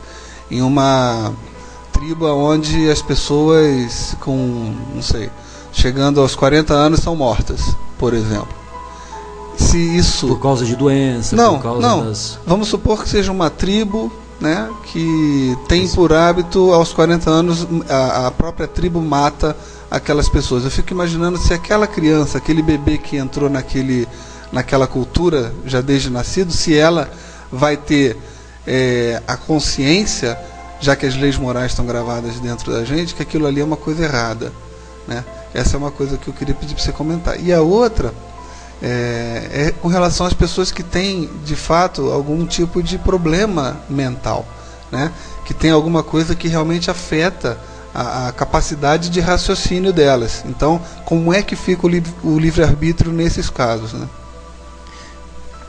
em 0.51 0.61
uma 0.61 1.33
tribo 1.95 2.27
onde 2.27 2.91
as 2.91 3.01
pessoas 3.01 4.15
com, 4.21 4.75
não 4.95 5.03
sei, 5.03 5.31
chegando 5.73 6.21
aos 6.21 6.35
40 6.35 6.75
anos 6.75 7.01
são 7.01 7.17
mortas, 7.17 7.75
por 7.99 8.13
exemplo. 8.13 8.55
Se 9.57 9.79
isso 9.79 10.27
por 10.27 10.41
causa 10.41 10.67
de 10.67 10.77
doença, 10.77 11.35
não, 11.37 11.59
não. 11.81 12.05
das 12.05 12.39
Vamos 12.47 12.69
supor 12.69 13.03
que 13.03 13.09
seja 13.09 13.33
uma 13.33 13.49
tribo 13.49 14.13
né, 14.43 14.69
que 14.87 15.57
tem 15.69 15.87
por 15.87 16.13
hábito 16.13 16.73
aos 16.73 16.93
40 16.93 17.31
anos 17.31 17.69
a, 17.89 18.27
a, 18.27 18.31
própria 18.33 18.67
tribo 18.67 19.01
mata 19.01 19.57
aquelas 19.89 20.29
pessoas. 20.29 20.65
Eu 20.65 20.71
fico 20.71 20.93
imaginando 20.93 21.39
se 21.39 21.55
aquela 21.55 21.87
criança, 21.87 22.39
aquele 22.39 22.61
bebê 22.61 22.99
que 22.99 23.17
entrou 23.17 23.49
naquele, 23.49 24.09
naquela 24.51 24.89
cultura 24.89 25.55
já 25.65 25.81
desde 25.81 26.11
nascido, 26.11 26.53
se 26.53 26.77
ela 26.77 27.09
vai 27.53 27.77
ter 27.77 28.17
é, 28.67 29.23
a 29.29 29.37
consciência, 29.37 30.37
já 30.81 30.97
que 30.97 31.07
as 31.07 31.15
leis 31.15 31.37
morais 31.37 31.71
estão 31.71 31.87
gravadas 31.87 32.41
dentro 32.41 32.73
da 32.73 32.85
gente, 32.85 33.15
que 33.15 33.23
aquilo 33.23 33.47
ali 33.47 33.61
é 33.61 33.65
uma 33.65 33.77
coisa 33.77 34.03
errada. 34.03 34.53
Né? 35.07 35.25
Essa 35.55 35.77
é 35.77 35.79
uma 35.79 35.93
coisa 35.93 36.17
que 36.17 36.27
eu 36.27 36.35
queria 36.35 36.55
pedir 36.55 36.75
para 36.75 36.83
você 36.83 36.91
comentar. 36.91 37.41
E 37.41 37.53
a 37.53 37.63
outra 37.63 38.13
é, 38.83 39.49
é, 39.53 39.71
com 39.71 39.87
relação 39.87 40.27
às 40.27 40.35
pessoas 40.35 40.73
que 40.73 40.83
têm, 40.83 41.31
de 41.45 41.55
fato, 41.55 42.11
algum 42.11 42.45
tipo 42.45 42.83
de 42.83 42.99
problema 42.99 43.81
mental, 43.89 44.45
né? 44.91 45.13
que 45.45 45.55
tem 45.55 45.71
alguma 45.71 46.03
coisa 46.03 46.35
que 46.35 46.49
realmente 46.49 46.91
afeta 46.91 47.59
a, 47.95 48.29
a 48.29 48.33
capacidade 48.33 49.09
de 49.09 49.21
raciocínio 49.21 49.93
delas. 49.93 50.45
Então, 50.47 50.81
como 51.05 51.33
é 51.33 51.43
que 51.43 51.55
fica 51.55 51.87
o, 51.87 51.89
li 51.89 52.03
o 52.25 52.39
livre-arbítrio 52.39 53.13
nesses 53.13 53.49
casos? 53.49 53.93
Né? 53.93 54.09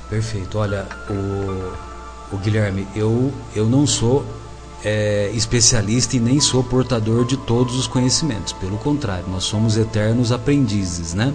Perfeito. 0.10 0.58
Olha, 0.58 0.88
o, 1.10 2.36
o 2.36 2.38
Guilherme, 2.40 2.88
eu, 2.96 3.32
eu 3.56 3.68
não 3.68 3.86
sou 3.86 4.26
é, 4.84 5.30
especialista 5.34 6.16
e 6.16 6.20
nem 6.20 6.40
sou 6.40 6.64
portador 6.64 7.26
de 7.26 7.38
todos 7.38 7.76
os 7.76 7.86
conhecimentos. 7.86 8.54
Pelo 8.54 8.78
contrário, 8.78 9.26
nós 9.30 9.44
somos 9.44 9.78
eternos 9.78 10.32
aprendizes, 10.32 11.14
né? 11.14 11.34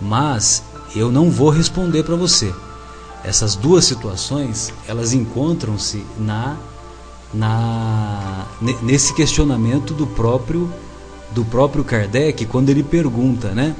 Mas 0.00 0.62
eu 0.94 1.10
não 1.10 1.30
vou 1.30 1.50
responder 1.50 2.02
para 2.02 2.16
você. 2.16 2.52
Essas 3.22 3.54
duas 3.54 3.84
situações, 3.84 4.72
elas 4.88 5.12
encontram-se 5.12 6.04
na, 6.18 6.56
na 7.32 8.46
nesse 8.82 9.14
questionamento 9.14 9.92
do 9.94 10.06
próprio 10.06 10.72
do 11.32 11.44
próprio 11.44 11.84
Kardec 11.84 12.44
quando 12.46 12.70
ele 12.70 12.82
pergunta, 12.82 13.50
né? 13.50 13.76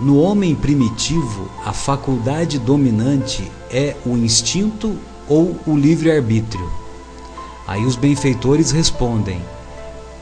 No 0.00 0.18
homem 0.18 0.54
primitivo, 0.54 1.48
a 1.64 1.72
faculdade 1.72 2.58
dominante 2.58 3.50
é 3.70 3.96
o 4.04 4.16
instinto 4.16 4.96
ou 5.28 5.56
o 5.66 5.76
livre-arbítrio? 5.76 6.68
Aí 7.66 7.84
os 7.84 7.96
benfeitores 7.96 8.70
respondem: 8.70 9.40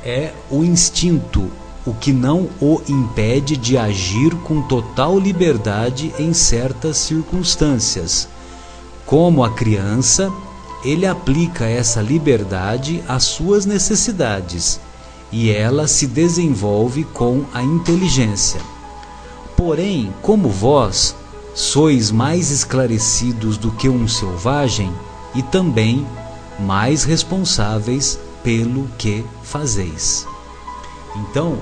é 0.05 0.33
o 0.51 0.63
instinto 0.63 1.51
o 1.85 1.93
que 1.93 2.13
não 2.13 2.49
o 2.61 2.81
impede 2.89 3.57
de 3.57 3.77
agir 3.77 4.35
com 4.37 4.63
total 4.63 5.19
liberdade 5.19 6.15
em 6.19 6.33
certas 6.33 6.97
circunstâncias. 6.97 8.29
Como 9.05 9.43
a 9.43 9.51
criança, 9.51 10.33
ele 10.85 11.07
aplica 11.07 11.65
essa 11.65 12.01
liberdade 12.01 13.03
às 13.09 13.25
suas 13.25 13.67
necessidades 13.67 14.81
e 15.31 15.51
ela 15.51 15.89
se 15.89 16.07
desenvolve 16.07 17.05
com 17.05 17.45
a 17.53 17.63
inteligência. 17.63 18.61
Porém, 19.57 20.13
como 20.23 20.49
vós 20.49 21.15
sois 21.55 22.11
mais 22.11 22.51
esclarecidos 22.51 23.57
do 23.57 23.71
que 23.71 23.89
um 23.89 24.09
selvagem 24.09 24.93
e 25.35 25.43
também 25.43 26.07
mais 26.59 27.05
responsáveis 27.05 28.19
pelo 28.43 28.89
que 28.99 29.25
fazeis. 29.43 30.27
Então, 31.15 31.59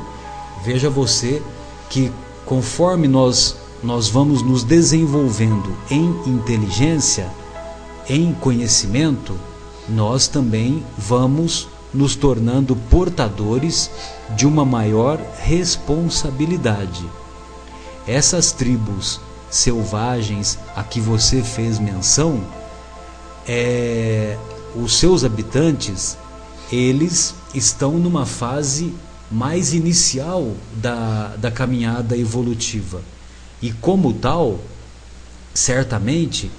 veja 0.65 0.91
você 0.91 1.43
que 1.89 2.13
conforme 2.45 3.09
nós 3.09 3.57
nós 3.83 4.09
vamos 4.09 4.43
nos 4.43 4.63
desenvolvendo 4.63 5.75
em 5.91 6.05
inteligência, 6.27 7.31
em 8.07 8.35
conhecimento, 8.35 9.35
nós 9.89 10.29
também 10.29 10.85
vamos 10.99 11.67
nos 11.93 12.15
tornando 12.15 12.77
portadores 12.77 13.91
de 14.37 14.47
uma 14.47 14.65
maior 14.65 15.19
responsabilidade. 15.39 17.05
Essas 18.07 18.53
tribos 18.53 19.21
selvagens 19.51 20.59
a 20.77 20.85
que 20.85 21.01
você 21.01 21.43
fez 21.43 21.79
menção, 21.79 22.41
é, 23.49 24.37
os 24.77 24.97
seus 24.97 25.25
habitantes, 25.25 26.17
eles 26.71 27.35
estão 27.55 27.93
numa 27.93 28.25
fase 28.27 28.95
mais 29.31 29.73
inicial 29.73 30.55
da, 30.77 31.37
da 31.37 31.51
caminhada 31.51 32.17
evolutiva. 32.17 33.01
E 33.63 33.71
como 33.71 34.13
tal, 34.13 34.59
certamente 35.55 36.51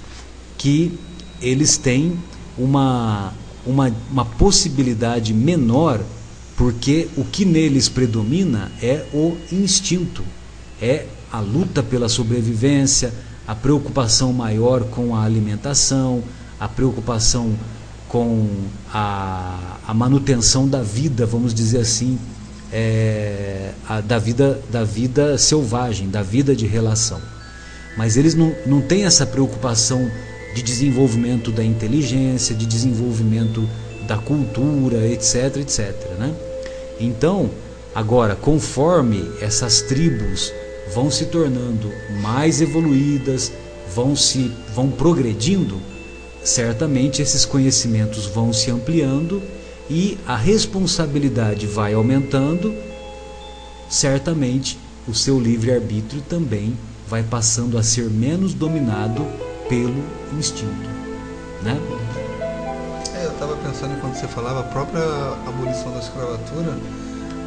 que 0.56 0.98
eles 1.40 1.76
têm 1.76 2.18
uma, 2.56 3.32
uma, 3.66 3.92
uma 4.10 4.24
possibilidade 4.24 5.34
menor, 5.34 6.00
porque 6.56 7.08
o 7.16 7.24
que 7.24 7.44
neles 7.44 7.88
predomina 7.88 8.70
é 8.80 9.04
o 9.12 9.36
instinto, 9.50 10.22
é 10.80 11.06
a 11.30 11.40
luta 11.40 11.82
pela 11.82 12.08
sobrevivência, 12.08 13.12
a 13.46 13.54
preocupação 13.54 14.32
maior 14.32 14.84
com 14.84 15.16
a 15.16 15.24
alimentação, 15.24 16.22
a 16.60 16.68
preocupação 16.68 17.54
com 18.08 18.46
a, 18.92 19.78
a 19.86 19.94
manutenção 19.94 20.68
da 20.68 20.82
vida, 20.82 21.26
vamos 21.26 21.52
dizer 21.52 21.78
assim, 21.78 22.18
é, 22.72 23.72
a, 23.88 24.00
da, 24.00 24.18
vida, 24.18 24.60
da 24.70 24.82
vida 24.82 25.36
selvagem, 25.36 26.08
da 26.08 26.22
vida 26.22 26.56
de 26.56 26.66
relação. 26.66 27.20
Mas 27.96 28.16
eles 28.16 28.34
não, 28.34 28.54
não 28.64 28.80
têm 28.80 29.04
essa 29.04 29.26
preocupação 29.26 30.10
de 30.54 30.62
desenvolvimento 30.62 31.50
da 31.50 31.62
inteligência, 31.62 32.54
de 32.54 32.66
desenvolvimento 32.66 33.68
da 34.06 34.16
cultura, 34.16 35.06
etc, 35.06 35.56
etc. 35.58 35.94
Né? 36.18 36.34
Então, 36.98 37.50
agora, 37.94 38.34
conforme 38.34 39.30
essas 39.40 39.82
tribos 39.82 40.52
vão 40.94 41.10
se 41.10 41.26
tornando 41.26 41.90
mais 42.20 42.60
evoluídas, 42.60 43.52
vão 43.94 44.16
se 44.16 44.50
vão 44.74 44.90
progredindo, 44.90 45.80
certamente 46.42 47.22
esses 47.22 47.44
conhecimentos 47.44 48.26
vão 48.26 48.52
se 48.52 48.70
ampliando 48.70 49.42
e 49.90 50.18
a 50.26 50.36
responsabilidade 50.36 51.66
vai 51.66 51.94
aumentando, 51.94 52.74
certamente 53.88 54.78
o 55.06 55.14
seu 55.14 55.38
livre-arbítrio 55.38 56.22
também 56.22 56.76
vai 57.08 57.22
passando 57.22 57.76
a 57.76 57.82
ser 57.82 58.08
menos 58.08 58.54
dominado 58.54 59.26
pelo 59.68 60.02
instinto. 60.38 60.88
Né? 61.62 61.78
É, 63.14 63.26
eu 63.26 63.32
estava 63.32 63.56
pensando 63.56 63.94
enquanto 63.96 64.14
você 64.14 64.28
falava, 64.28 64.60
a 64.60 64.64
própria 64.64 65.02
abolição 65.46 65.92
da 65.92 65.98
escravatura, 65.98 66.78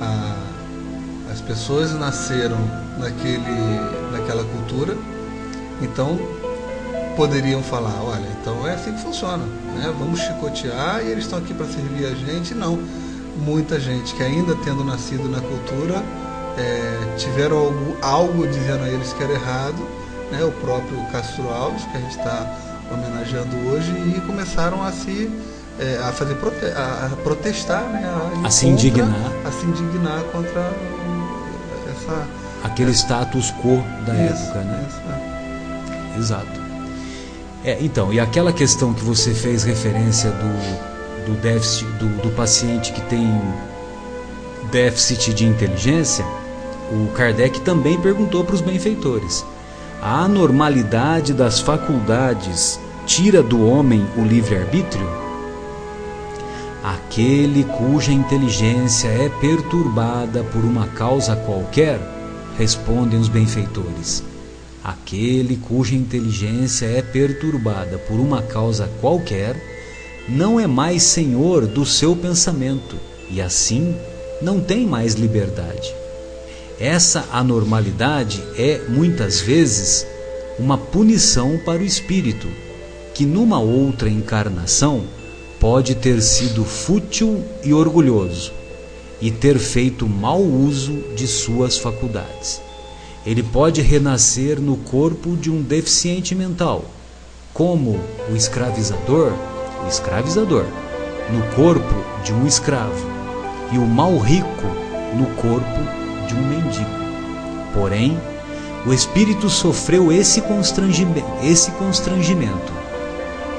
a, 0.01 1.31
as 1.31 1.41
pessoas 1.41 1.93
nasceram 1.93 2.57
naquele, 2.99 3.79
naquela 4.11 4.43
cultura, 4.43 4.95
então 5.81 6.19
poderiam 7.15 7.63
falar, 7.63 8.03
olha, 8.03 8.27
então 8.41 8.67
é 8.67 8.73
assim 8.73 8.93
que 8.93 9.01
funciona, 9.01 9.43
né? 9.75 9.93
Vamos 9.97 10.19
chicotear 10.19 11.01
e 11.03 11.09
eles 11.09 11.25
estão 11.25 11.39
aqui 11.39 11.53
para 11.53 11.65
servir 11.65 12.05
a 12.05 12.15
gente. 12.15 12.53
Não, 12.53 12.77
muita 13.37 13.79
gente 13.79 14.13
que 14.13 14.23
ainda 14.23 14.55
tendo 14.63 14.83
nascido 14.83 15.29
na 15.29 15.39
cultura 15.41 16.03
é, 16.57 17.15
tiveram 17.17 17.57
algo, 17.57 17.97
algo 18.01 18.47
dizendo 18.47 18.83
a 18.83 18.89
eles 18.89 19.13
que 19.13 19.23
era 19.23 19.33
errado, 19.33 19.87
né? 20.31 20.43
O 20.43 20.51
próprio 20.51 20.97
Castro 21.11 21.49
Alves 21.49 21.83
que 21.85 21.97
a 21.97 21.99
gente 22.01 22.17
está 22.17 22.57
homenageando 22.91 23.55
hoje 23.69 23.91
e 24.15 24.21
começaram 24.21 24.83
a 24.83 24.91
se 24.91 25.29
é, 25.79 25.97
a 25.97 26.11
fazer 26.11 26.35
prote 26.35 26.65
a, 26.65 27.09
protestar, 27.23 27.83
né? 27.83 28.05
A, 28.43 28.47
a 28.47 28.49
se 28.49 28.67
indignar, 28.67 29.09
a 29.45 29.51
se 29.51 29.65
indignar 29.65 30.21
contra 30.31 30.71
essa 31.91 32.27
aquele 32.63 32.91
status 32.91 33.51
quo 33.61 33.83
da 34.05 34.13
Isso, 34.13 34.43
época, 34.43 34.59
né? 34.61 34.85
isso, 34.87 35.01
é. 35.09 36.19
Exato. 36.19 36.64
É, 37.65 37.79
então, 37.81 38.13
e 38.13 38.19
aquela 38.19 38.53
questão 38.53 38.93
que 38.93 39.03
você 39.03 39.33
fez 39.33 39.63
referência 39.63 40.29
do, 40.29 41.25
do 41.25 41.41
déficit 41.41 41.85
do, 41.93 42.21
do 42.21 42.29
paciente 42.35 42.93
que 42.93 43.01
tem 43.01 43.41
déficit 44.71 45.33
de 45.33 45.47
inteligência, 45.47 46.23
o 46.91 47.07
Kardec 47.13 47.61
também 47.61 47.99
perguntou 47.99 48.43
para 48.43 48.53
os 48.53 48.61
benfeitores: 48.61 49.43
a 49.99 50.25
anormalidade 50.25 51.33
das 51.33 51.59
faculdades 51.59 52.79
tira 53.07 53.41
do 53.41 53.67
homem 53.67 54.05
o 54.15 54.21
livre-arbítrio? 54.21 55.09
Aquele 56.83 57.63
cuja 57.63 58.11
inteligência 58.11 59.07
é 59.07 59.27
perturbada 59.41 60.43
por 60.43 60.63
uma 60.63 60.85
causa 60.89 61.35
qualquer, 61.35 61.99
respondem 62.59 63.19
os 63.19 63.27
benfeitores. 63.27 64.34
Aquele 64.85 65.57
cuja 65.57 65.95
inteligência 65.95 66.85
é 66.85 67.01
perturbada 67.01 67.97
por 67.97 68.19
uma 68.19 68.43
causa 68.43 68.87
qualquer, 69.01 69.55
não 70.29 70.59
é 70.59 70.67
mais 70.67 71.01
senhor 71.01 71.65
do 71.65 71.83
seu 71.83 72.15
pensamento 72.15 72.95
e 73.31 73.41
assim 73.41 73.95
não 74.43 74.61
tem 74.61 74.85
mais 74.85 75.15
liberdade. 75.15 75.91
Essa 76.79 77.25
anormalidade 77.31 78.43
é 78.59 78.79
muitas 78.87 79.41
vezes 79.41 80.05
uma 80.59 80.77
punição 80.77 81.57
para 81.65 81.81
o 81.81 81.85
espírito, 81.85 82.47
que 83.15 83.25
numa 83.25 83.59
outra 83.59 84.07
encarnação 84.07 85.03
pode 85.59 85.95
ter 85.95 86.21
sido 86.21 86.63
fútil 86.63 87.43
e 87.63 87.73
orgulhoso 87.73 88.53
e 89.19 89.31
ter 89.31 89.57
feito 89.57 90.07
mau 90.07 90.43
uso 90.43 90.93
de 91.15 91.25
suas 91.25 91.75
faculdades. 91.75 92.61
Ele 93.25 93.41
pode 93.41 93.81
renascer 93.81 94.59
no 94.59 94.77
corpo 94.77 95.35
de 95.35 95.49
um 95.49 95.61
deficiente 95.61 96.35
mental, 96.35 96.85
como 97.53 97.99
o 98.31 98.35
escravizador, 98.35 99.33
o 99.83 99.87
escravizador, 99.87 100.65
no 101.31 101.55
corpo 101.55 101.95
de 102.23 102.31
um 102.33 102.45
escravo, 102.45 103.07
e 103.71 103.77
o 103.77 103.85
mal 103.85 104.17
rico 104.17 104.67
no 105.15 105.25
corpo 105.35 105.79
de 106.27 106.35
um 106.35 106.47
mendigo. 106.47 106.89
Porém, 107.73 108.17
o 108.85 108.93
espírito 108.93 109.49
sofreu 109.49 110.11
esse 110.11 110.41
constrangimento, 110.41 111.25
esse 111.43 111.71
constrangimento 111.71 112.85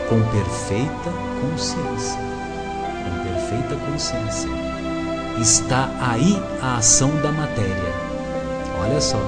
com 0.09 0.23
perfeita 0.31 1.11
consciência. 1.41 2.21
Com 3.03 3.25
perfeita 3.25 3.77
consciência. 3.91 4.51
Está 5.41 5.91
aí 6.01 6.41
a 6.62 6.77
ação 6.77 7.11
da 7.21 7.33
matéria. 7.33 7.93
Olha 8.81 9.01
só, 9.01 9.19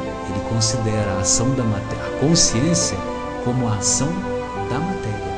considera 0.48 1.12
a 1.12 1.20
ação 1.20 1.50
da 1.54 1.64
matéria, 1.64 2.04
a 2.04 2.20
consciência 2.20 2.96
como 3.44 3.68
a 3.68 3.76
ação 3.76 4.08
da 4.68 4.78
matéria. 4.78 5.28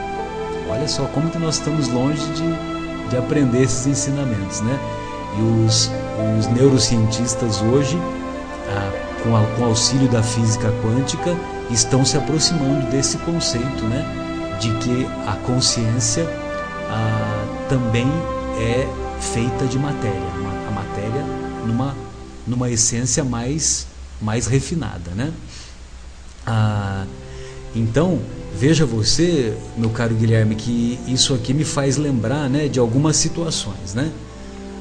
Olha 0.68 0.88
só 0.88 1.04
como 1.06 1.30
que 1.30 1.38
nós 1.38 1.56
estamos 1.56 1.88
longe 1.88 2.24
de, 2.32 3.08
de 3.11 3.16
aprender 3.16 3.62
esses 3.62 3.86
ensinamentos, 3.86 4.61
né? 4.61 4.78
E 5.38 5.64
os, 5.64 5.90
os 6.38 6.46
neurocientistas 6.48 7.61
hoje, 7.61 7.98
ah, 8.68 8.90
com, 9.22 9.36
a, 9.36 9.44
com 9.56 9.64
auxílio 9.64 10.08
da 10.08 10.22
física 10.22 10.72
quântica, 10.82 11.36
estão 11.70 12.04
se 12.04 12.16
aproximando 12.16 12.90
desse 12.90 13.18
conceito, 13.18 13.84
né? 13.84 14.56
De 14.61 14.70
que 14.78 15.06
a 15.26 15.36
consciência 15.46 16.26
ah, 16.88 17.66
também 17.68 18.06
é 18.58 18.88
feita 19.20 19.66
de 19.66 19.78
matéria, 19.78 20.28
a 20.68 20.70
matéria 20.70 21.24
numa, 21.66 21.94
numa 22.46 22.70
essência 22.70 23.22
mais, 23.22 23.86
mais 24.20 24.46
refinada, 24.46 25.10
né? 25.12 25.32
Ah, 26.46 27.06
então, 27.74 28.20
veja 28.54 28.84
você, 28.84 29.56
meu 29.76 29.90
caro 29.90 30.14
Guilherme, 30.14 30.54
que 30.54 30.98
isso 31.06 31.34
aqui 31.34 31.54
me 31.54 31.64
faz 31.64 31.96
lembrar 31.96 32.48
né, 32.48 32.68
de 32.68 32.78
algumas 32.78 33.16
situações, 33.16 33.94
né? 33.94 34.10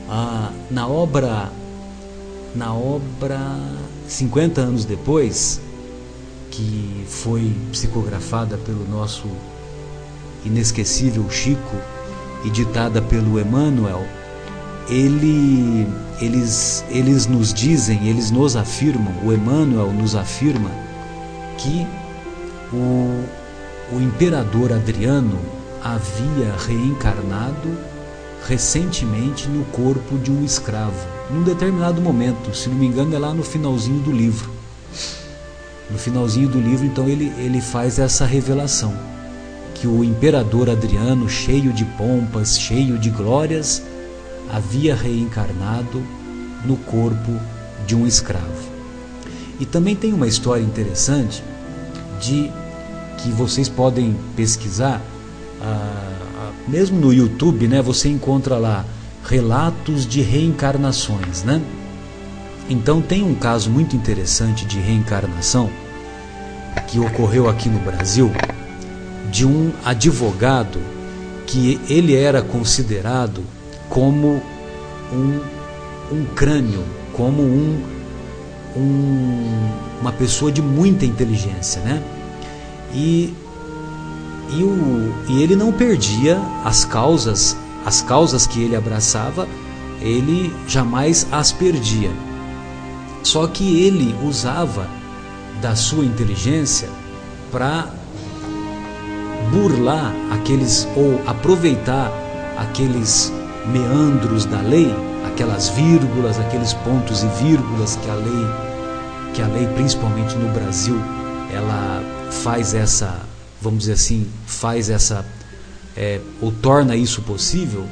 Ah, 0.09 0.51
na 0.71 0.87
obra 0.87 1.51
na 2.55 2.73
obra 2.73 3.39
50 4.07 4.59
anos 4.59 4.83
depois 4.83 5.61
que 6.49 7.05
foi 7.07 7.55
psicografada 7.71 8.57
pelo 8.57 8.87
nosso 8.89 9.27
inesquecível 10.43 11.29
Chico 11.29 11.77
e 12.43 12.49
ditada 12.49 13.01
pelo 13.01 13.39
Emmanuel 13.39 14.03
ele 14.89 15.87
eles 16.19 16.83
eles 16.89 17.27
nos 17.27 17.53
dizem 17.53 18.07
eles 18.07 18.31
nos 18.31 18.55
afirmam 18.55 19.13
o 19.23 19.31
Emmanuel 19.31 19.93
nos 19.93 20.15
afirma 20.15 20.69
que 21.57 21.85
o, 22.73 23.23
o 23.95 24.01
imperador 24.01 24.73
Adriano 24.73 25.39
havia 25.83 26.55
reencarnado 26.67 27.77
recentemente 28.47 29.47
no 29.47 29.65
corpo 29.65 30.17
de 30.17 30.31
um 30.31 30.43
escravo, 30.43 31.07
num 31.29 31.43
determinado 31.43 32.01
momento, 32.01 32.55
se 32.55 32.69
não 32.69 32.75
me 32.75 32.87
engano, 32.87 33.15
é 33.15 33.19
lá 33.19 33.33
no 33.33 33.43
finalzinho 33.43 33.99
do 33.99 34.11
livro. 34.11 34.49
No 35.89 35.97
finalzinho 35.97 36.47
do 36.47 36.59
livro, 36.59 36.85
então, 36.85 37.07
ele, 37.07 37.33
ele 37.37 37.61
faz 37.61 37.99
essa 37.99 38.25
revelação: 38.25 38.93
que 39.73 39.87
o 39.87 40.03
imperador 40.03 40.69
Adriano, 40.69 41.27
cheio 41.27 41.73
de 41.73 41.83
pompas, 41.83 42.59
cheio 42.59 42.97
de 42.97 43.09
glórias, 43.09 43.81
havia 44.49 44.95
reencarnado 44.95 46.01
no 46.65 46.75
corpo 46.77 47.39
de 47.85 47.95
um 47.95 48.05
escravo. 48.05 48.69
E 49.59 49.65
também 49.65 49.95
tem 49.95 50.13
uma 50.13 50.27
história 50.27 50.63
interessante 50.63 51.43
de 52.19 52.51
que 53.17 53.29
vocês 53.29 53.67
podem 53.67 54.15
pesquisar. 54.35 55.01
Ah, 55.61 56.51
mesmo 56.67 56.99
no 56.99 57.13
YouTube, 57.13 57.67
né, 57.67 57.81
você 57.81 58.07
encontra 58.07 58.57
lá 58.57 58.85
relatos 59.27 60.07
de 60.07 60.21
reencarnações, 60.21 61.43
né? 61.43 61.61
Então 62.69 63.01
tem 63.01 63.23
um 63.23 63.35
caso 63.35 63.69
muito 63.69 63.95
interessante 63.95 64.65
de 64.65 64.79
reencarnação 64.79 65.69
que 66.87 66.99
ocorreu 66.99 67.49
aqui 67.49 67.67
no 67.67 67.79
Brasil 67.79 68.31
de 69.31 69.45
um 69.45 69.71
advogado 69.83 70.79
que 71.45 71.79
ele 71.89 72.15
era 72.15 72.41
considerado 72.41 73.43
como 73.89 74.41
um, 75.11 75.39
um 76.11 76.25
crânio, 76.35 76.83
como 77.13 77.41
um, 77.41 77.83
um, 78.75 79.69
uma 80.01 80.11
pessoa 80.11 80.51
de 80.51 80.61
muita 80.61 81.05
inteligência, 81.05 81.81
né? 81.81 82.01
E 82.93 83.33
e, 84.51 84.63
o, 84.63 85.13
e 85.27 85.43
ele 85.43 85.55
não 85.55 85.71
perdia 85.71 86.41
as 86.65 86.83
causas, 86.83 87.55
as 87.85 88.01
causas 88.01 88.47
que 88.47 88.61
ele 88.61 88.75
abraçava, 88.75 89.47
ele 90.01 90.53
jamais 90.67 91.27
as 91.31 91.51
perdia. 91.51 92.11
Só 93.21 93.45
que 93.47 93.81
ele 93.83 94.15
usava 94.25 94.87
da 95.61 95.75
sua 95.75 96.03
inteligência 96.03 96.89
para 97.51 97.89
burlar 99.51 100.13
aqueles 100.31 100.87
ou 100.95 101.21
aproveitar 101.27 102.11
aqueles 102.57 103.31
meandros 103.71 104.45
da 104.45 104.61
lei, 104.61 104.93
aquelas 105.25 105.69
vírgulas, 105.69 106.39
aqueles 106.39 106.73
pontos 106.73 107.23
e 107.23 107.27
vírgulas 107.43 107.95
que 107.97 108.09
a 108.09 108.15
lei 108.15 108.47
que 109.33 109.41
a 109.43 109.47
lei 109.47 109.67
principalmente 109.75 110.35
no 110.35 110.51
Brasil 110.53 110.99
ela 111.53 112.01
faz 112.31 112.73
essa 112.73 113.19
vamos 113.61 113.81
dizer 113.81 113.93
assim, 113.93 114.27
faz 114.45 114.89
essa 114.89 115.25
é, 115.95 116.19
ou 116.41 116.51
torna 116.51 116.95
isso 116.95 117.21
possível, 117.21 117.85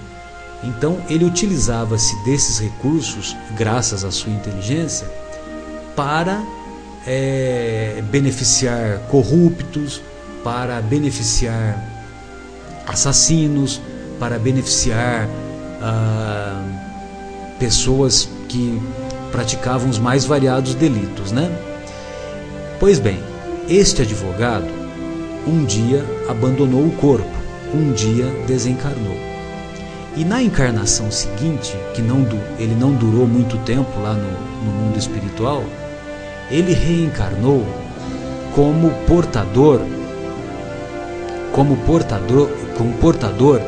então 0.63 0.97
ele 1.09 1.25
utilizava-se 1.25 2.15
desses 2.23 2.59
recursos, 2.59 3.35
graças 3.57 4.03
à 4.03 4.11
sua 4.11 4.31
inteligência, 4.31 5.07
para 5.95 6.41
é, 7.05 8.01
beneficiar 8.09 8.99
corruptos, 9.09 10.01
para 10.43 10.81
beneficiar 10.81 11.77
assassinos, 12.87 13.81
para 14.19 14.39
beneficiar 14.39 15.27
pessoas 17.59 18.29
que 18.47 18.81
praticavam 19.31 19.89
os 19.89 19.99
mais 19.99 20.25
variados 20.25 20.73
delitos, 20.73 21.31
né? 21.31 21.51
Pois 22.79 22.99
bem, 22.99 23.19
este 23.67 24.01
advogado 24.01 24.67
um 25.45 25.65
dia 25.65 26.03
abandonou 26.29 26.85
o 26.85 26.91
corpo, 26.91 27.25
um 27.73 27.91
dia 27.93 28.25
desencarnou. 28.45 29.15
E 30.15 30.25
na 30.25 30.41
encarnação 30.41 31.11
seguinte, 31.11 31.75
que 31.93 32.01
não, 32.01 32.27
ele 32.57 32.75
não 32.75 32.91
durou 32.93 33.27
muito 33.27 33.57
tempo 33.59 33.99
lá 34.01 34.13
no, 34.13 34.31
no 34.65 34.71
mundo 34.71 34.97
espiritual, 34.97 35.63
ele 36.49 36.73
reencarnou 36.73 37.65
como 38.55 38.89
portador, 39.05 39.81
como 41.51 41.77
portador, 41.77 42.49
como 42.77 42.93
portador 42.93 43.61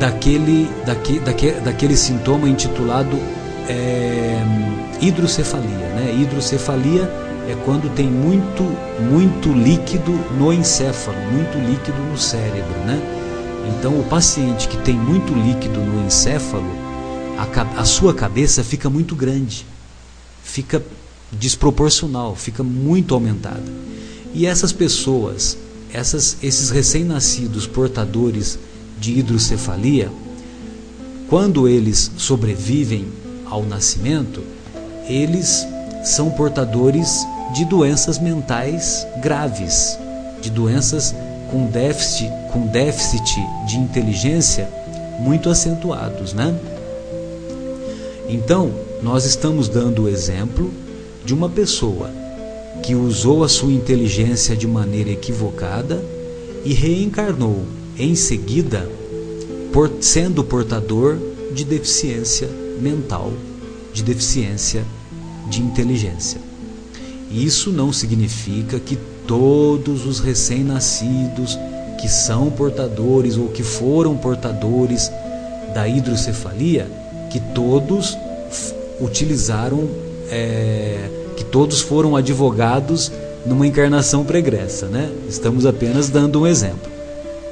daquele, 0.00 0.66
daquele, 0.86 1.20
daquele, 1.20 1.60
daquele 1.60 1.96
sintoma 1.96 2.48
intitulado 2.48 3.18
é, 3.68 4.42
hidrocefalia. 5.00 5.68
Né? 5.68 6.16
Hidrocefalia 6.22 7.02
é 7.46 7.54
quando 7.66 7.94
tem 7.94 8.06
muito, 8.06 8.62
muito 8.98 9.52
líquido 9.52 10.12
no 10.38 10.52
encéfalo, 10.52 11.18
muito 11.30 11.58
líquido 11.58 11.98
no 12.10 12.16
cérebro. 12.16 12.78
Né? 12.86 12.98
Então, 13.68 14.00
o 14.00 14.04
paciente 14.04 14.66
que 14.66 14.78
tem 14.78 14.94
muito 14.94 15.34
líquido 15.34 15.78
no 15.80 16.06
encéfalo, 16.06 16.72
a, 17.36 17.80
a 17.80 17.84
sua 17.84 18.14
cabeça 18.14 18.64
fica 18.64 18.88
muito 18.88 19.14
grande, 19.14 19.66
fica 20.42 20.82
desproporcional, 21.30 22.34
fica 22.34 22.62
muito 22.62 23.12
aumentada. 23.12 23.62
E 24.32 24.46
essas 24.46 24.72
pessoas, 24.72 25.58
essas, 25.92 26.38
esses 26.42 26.70
recém-nascidos 26.70 27.66
portadores 27.66 28.58
de 29.00 29.18
hidrocefalia, 29.18 30.10
quando 31.28 31.66
eles 31.66 32.10
sobrevivem 32.18 33.06
ao 33.46 33.64
nascimento, 33.64 34.42
eles 35.08 35.66
são 36.04 36.30
portadores 36.30 37.26
de 37.54 37.64
doenças 37.64 38.18
mentais 38.18 39.06
graves, 39.22 39.98
de 40.42 40.50
doenças 40.50 41.14
com 41.50 41.66
déficit, 41.66 42.30
com 42.52 42.66
déficit 42.66 43.40
de 43.66 43.76
inteligência 43.76 44.68
muito 45.18 45.48
acentuados, 45.48 46.32
né? 46.32 46.54
Então, 48.28 48.70
nós 49.02 49.24
estamos 49.24 49.68
dando 49.68 50.02
o 50.02 50.08
exemplo 50.08 50.70
de 51.24 51.34
uma 51.34 51.48
pessoa 51.48 52.10
que 52.82 52.94
usou 52.94 53.42
a 53.42 53.48
sua 53.48 53.72
inteligência 53.72 54.56
de 54.56 54.66
maneira 54.66 55.10
equivocada 55.10 56.02
e 56.64 56.72
reencarnou 56.72 57.64
em 58.00 58.14
seguida 58.14 58.88
por, 59.72 59.90
sendo 60.00 60.42
portador 60.42 61.18
de 61.52 61.64
deficiência 61.64 62.48
mental, 62.80 63.32
de 63.92 64.02
deficiência 64.02 64.84
de 65.48 65.60
inteligência. 65.60 66.40
Isso 67.30 67.70
não 67.70 67.92
significa 67.92 68.80
que 68.80 68.98
todos 69.26 70.06
os 70.06 70.18
recém-nascidos 70.18 71.58
que 72.00 72.08
são 72.08 72.50
portadores 72.50 73.36
ou 73.36 73.48
que 73.48 73.62
foram 73.62 74.16
portadores 74.16 75.10
da 75.74 75.86
hidrocefalia, 75.86 76.90
que 77.30 77.38
todos 77.38 78.16
utilizaram, 79.00 79.88
é, 80.30 81.08
que 81.36 81.44
todos 81.44 81.80
foram 81.80 82.16
advogados 82.16 83.12
numa 83.44 83.66
encarnação 83.66 84.24
pregressa, 84.24 84.86
né? 84.86 85.10
Estamos 85.28 85.66
apenas 85.66 86.08
dando 86.08 86.40
um 86.40 86.46
exemplo. 86.46 86.99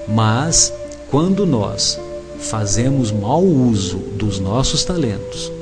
Mas 0.08 0.72
quando 1.10 1.44
nós 1.44 1.98
fazemos 2.40 3.12
mau 3.12 3.44
uso 3.44 3.98
dos 3.98 4.38
nossos 4.40 4.84
talentos, 4.84 5.52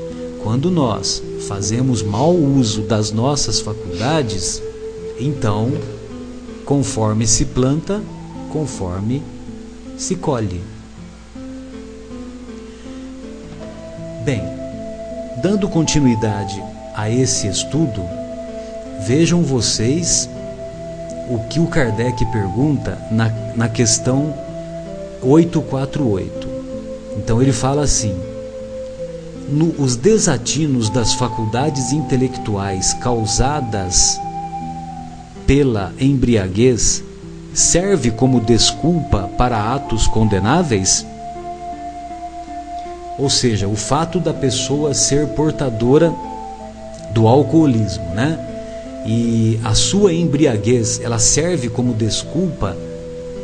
quando 0.42 0.70
nós 0.70 1.20
fazemos 1.49 2.03
mau 2.03 2.32
uso 2.32 2.82
das 2.82 3.11
nossas 3.11 3.61
faculdades, 3.61 4.62
então, 5.18 5.72
conforme 6.64 7.26
se 7.26 7.44
planta, 7.47 8.01
conforme 8.53 9.22
se 9.97 10.14
colhe. 10.14 10.62
Bem, 14.24 14.42
dando 15.42 15.68
continuidade 15.68 16.62
a 16.94 17.11
esse 17.11 17.49
estudo, 17.49 18.03
vejam 19.07 19.42
vocês 19.42 20.28
o 21.29 21.39
que 21.49 21.59
o 21.59 21.66
Kardec 21.66 22.24
pergunta 22.27 22.99
na, 23.11 23.31
na 23.55 23.68
questão 23.68 24.35
848. 25.22 26.49
Então 27.16 27.43
ele 27.43 27.53
fala 27.53 27.83
assim: 27.83 28.16
no, 29.49 29.74
os 29.83 29.97
desatinos 29.97 30.91
das 30.91 31.14
faculdades 31.14 31.93
intelectuais 31.93 32.93
causadas 32.95 34.20
pela 35.47 35.93
embriaguez 35.99 37.03
serve 37.55 38.11
como 38.11 38.41
desculpa 38.41 39.31
para 39.37 39.74
atos 39.74 40.07
condenáveis? 40.07 41.07
Ou 43.18 43.31
seja, 43.31 43.66
o 43.66 43.77
fato 43.77 44.20
da 44.20 44.35
pessoa 44.35 44.93
ser 44.93 45.29
portadora 45.29 46.12
do 47.12 47.27
alcoolismo, 47.27 48.05
né? 48.14 48.39
E 49.07 49.61
a 49.63 49.73
sua 49.75 50.13
embriaguez, 50.13 51.01
ela 51.01 51.19
serve 51.19 51.69
como 51.69 51.95
desculpa 51.95 52.77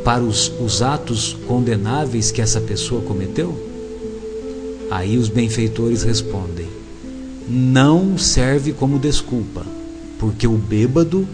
para 0.05 0.23
os, 0.23 0.53
os 0.61 0.83
atos 0.83 1.37
condenáveis 1.47 2.33
que 2.33 2.43
essa 2.43 2.61
pessoa 2.61 3.01
cometeu? 3.03 3.55
Aí 4.91 5.17
os 5.17 5.29
benfeitores 5.29 6.03
respondem: 6.03 6.67
não 7.49 8.19
serve 8.19 8.73
como 8.73 8.99
desculpa, 8.99 9.65
porque 10.19 10.47
o 10.47 10.57
bêbado 10.57 11.27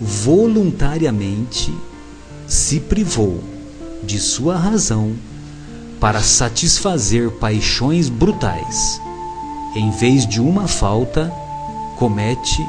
voluntariamente 0.00 1.72
se 2.46 2.80
privou 2.80 3.40
de 4.02 4.18
sua 4.18 4.56
razão 4.56 5.12
para 6.00 6.20
satisfazer 6.20 7.30
paixões 7.30 8.08
brutais. 8.08 9.00
Em 9.74 9.90
vez 9.90 10.26
de 10.26 10.40
uma 10.40 10.66
falta, 10.66 11.32
comete 11.98 12.64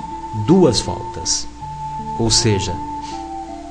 duas 0.46 0.80
faltas. 0.80 1.48
Ou 2.20 2.30
seja, 2.30 2.74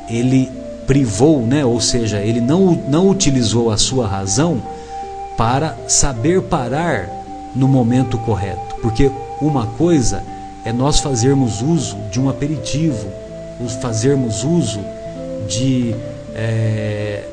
ele 0.09 0.51
privou, 0.87 1.43
né? 1.43 1.65
ou 1.65 1.81
seja, 1.81 2.21
ele 2.21 2.41
não, 2.41 2.73
não 2.89 3.09
utilizou 3.09 3.71
a 3.71 3.77
sua 3.77 4.07
razão 4.07 4.63
para 5.37 5.77
saber 5.89 6.43
parar 6.43 7.11
no 7.55 7.67
momento 7.67 8.17
correto. 8.19 8.77
Porque 8.81 9.11
uma 9.41 9.67
coisa 9.67 10.23
é 10.65 10.73
nós 10.73 11.01
fazermos 11.01 11.61
uso 11.61 11.97
de 12.11 12.21
um 12.21 12.29
aperitivo, 12.29 13.07
fazermos 13.81 14.45
uso 14.45 14.81
de, 15.49 15.95
é, 16.35 17.25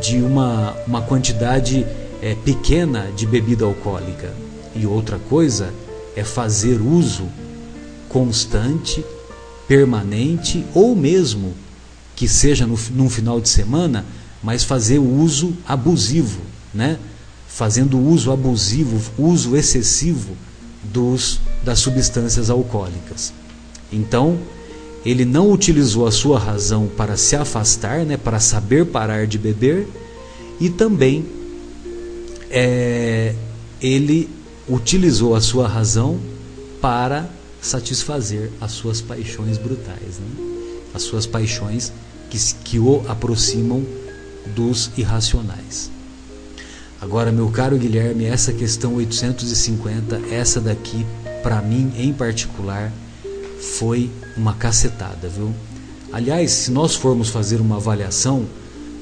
de 0.00 0.18
uma, 0.22 0.74
uma 0.86 1.02
quantidade 1.02 1.86
é, 2.22 2.34
pequena 2.34 3.08
de 3.14 3.26
bebida 3.26 3.64
alcoólica. 3.64 4.30
E 4.74 4.86
outra 4.86 5.18
coisa 5.28 5.72
é 6.16 6.24
fazer 6.24 6.80
uso 6.80 7.24
constante, 8.08 9.04
permanente 9.68 10.64
ou 10.74 10.94
mesmo 10.94 11.54
que 12.14 12.26
seja 12.26 12.66
no, 12.66 12.78
num 12.90 13.10
final 13.10 13.40
de 13.40 13.48
semana, 13.48 14.04
mas 14.42 14.64
fazer 14.64 14.98
o 14.98 15.20
uso 15.20 15.54
abusivo, 15.66 16.40
né? 16.72 16.98
fazendo 17.46 17.98
uso 17.98 18.30
abusivo, 18.30 19.00
uso 19.18 19.56
excessivo 19.56 20.36
dos, 20.84 21.40
das 21.64 21.78
substâncias 21.78 22.50
alcoólicas. 22.50 23.32
Então, 23.90 24.38
ele 25.04 25.24
não 25.24 25.50
utilizou 25.50 26.06
a 26.06 26.12
sua 26.12 26.38
razão 26.38 26.86
para 26.96 27.16
se 27.16 27.34
afastar, 27.36 28.00
né, 28.04 28.16
para 28.16 28.40
saber 28.40 28.86
parar 28.86 29.26
de 29.26 29.38
beber, 29.38 29.88
e 30.60 30.68
também 30.68 31.24
é, 32.50 33.34
ele 33.80 34.28
utilizou 34.68 35.34
a 35.34 35.40
sua 35.40 35.66
razão 35.68 36.18
para 36.80 37.28
satisfazer 37.60 38.50
as 38.60 38.72
suas 38.72 39.00
paixões 39.00 39.58
brutais, 39.58 40.18
né? 40.18 40.56
as 40.94 41.02
suas 41.02 41.26
paixões 41.26 41.92
que, 42.30 42.38
que 42.64 42.78
o 42.78 43.02
aproximam 43.08 43.84
dos 44.54 44.90
irracionais. 44.96 45.90
Agora, 47.00 47.30
meu 47.30 47.48
caro 47.50 47.76
Guilherme, 47.76 48.24
essa 48.24 48.52
questão 48.52 48.94
850, 48.94 50.16
essa 50.30 50.60
daqui, 50.60 51.04
para 51.42 51.60
mim 51.60 51.92
em 51.96 52.12
particular, 52.12 52.92
foi 53.60 54.10
uma 54.36 54.54
cacetada, 54.54 55.28
viu? 55.28 55.52
Aliás, 56.12 56.50
se 56.50 56.70
nós 56.70 56.94
formos 56.94 57.28
fazer 57.28 57.60
uma 57.60 57.76
avaliação 57.76 58.46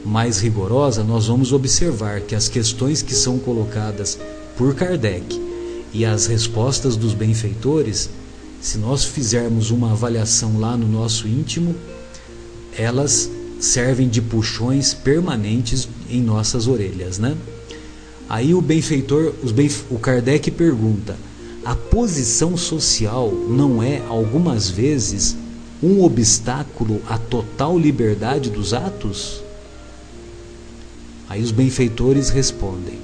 mais 0.05 0.41
rigorosa, 0.41 1.05
nós 1.05 1.27
vamos 1.29 1.53
observar 1.53 2.21
que 2.21 2.35
as 2.35 2.49
questões 2.49 3.03
que 3.03 3.15
são 3.15 3.39
colocadas 3.39 4.19
por 4.57 4.75
Kardec 4.75 5.41
e 5.93 6.05
as 6.05 6.27
respostas 6.27 6.97
dos 6.97 7.15
benfeitores, 7.15 8.11
se 8.65 8.79
nós 8.79 9.05
fizermos 9.05 9.71
uma 9.71 9.93
avaliação 9.93 10.59
lá 10.59 10.75
no 10.75 10.89
nosso 10.89 11.29
íntimo, 11.29 11.77
elas 12.75 13.31
servem 13.61 14.09
de 14.09 14.23
puxões 14.23 14.95
permanentes 14.95 15.87
em 16.09 16.23
nossas 16.23 16.67
orelhas, 16.67 17.19
né? 17.19 17.37
Aí 18.27 18.55
o 18.55 18.63
benfeitor, 18.63 19.35
benf... 19.55 19.83
o 19.91 19.99
Kardec 19.99 20.51
pergunta: 20.51 21.15
a 21.63 21.77
posição 21.77 22.57
social 22.57 23.31
não 23.31 23.83
é 23.83 24.03
algumas 24.09 24.71
vezes 24.71 25.37
um 25.83 26.03
obstáculo 26.03 27.03
à 27.07 27.19
total 27.19 27.79
liberdade 27.79 28.49
dos 28.49 28.73
atos? 28.73 29.43
Aí 31.29 31.43
os 31.43 31.51
benfeitores 31.51 32.31
respondem: 32.31 32.99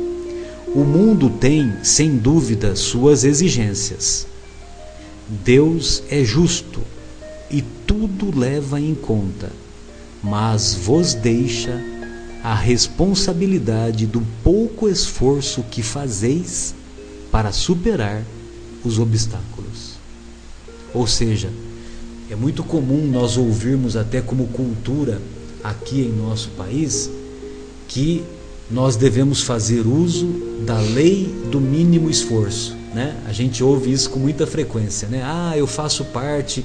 o 0.74 0.80
mundo 0.80 1.28
tem, 1.28 1.70
sem 1.82 2.16
dúvida, 2.16 2.74
suas 2.74 3.24
exigências. 3.24 4.29
Deus 5.30 6.02
é 6.10 6.24
justo 6.24 6.80
e 7.48 7.62
tudo 7.62 8.36
leva 8.36 8.80
em 8.80 8.96
conta, 8.96 9.52
mas 10.20 10.74
vos 10.74 11.14
deixa 11.14 11.80
a 12.42 12.52
responsabilidade 12.52 14.06
do 14.06 14.26
pouco 14.42 14.88
esforço 14.88 15.62
que 15.70 15.82
fazeis 15.82 16.74
para 17.30 17.52
superar 17.52 18.24
os 18.84 18.98
obstáculos. 18.98 19.94
Ou 20.92 21.06
seja, 21.06 21.48
é 22.28 22.34
muito 22.34 22.64
comum 22.64 23.06
nós 23.06 23.36
ouvirmos 23.36 23.94
até 23.96 24.20
como 24.20 24.48
cultura 24.48 25.22
aqui 25.62 26.00
em 26.00 26.12
nosso 26.12 26.48
país 26.50 27.08
que 27.86 28.24
nós 28.68 28.96
devemos 28.96 29.42
fazer 29.42 29.86
uso 29.86 30.26
da 30.66 30.80
lei 30.80 31.32
do 31.52 31.60
mínimo 31.60 32.10
esforço. 32.10 32.79
Né? 32.94 33.16
A 33.26 33.32
gente 33.32 33.62
ouve 33.62 33.92
isso 33.92 34.10
com 34.10 34.18
muita 34.18 34.46
frequência. 34.46 35.08
Né? 35.08 35.22
Ah, 35.24 35.54
eu 35.56 35.66
faço 35.66 36.04
parte 36.06 36.64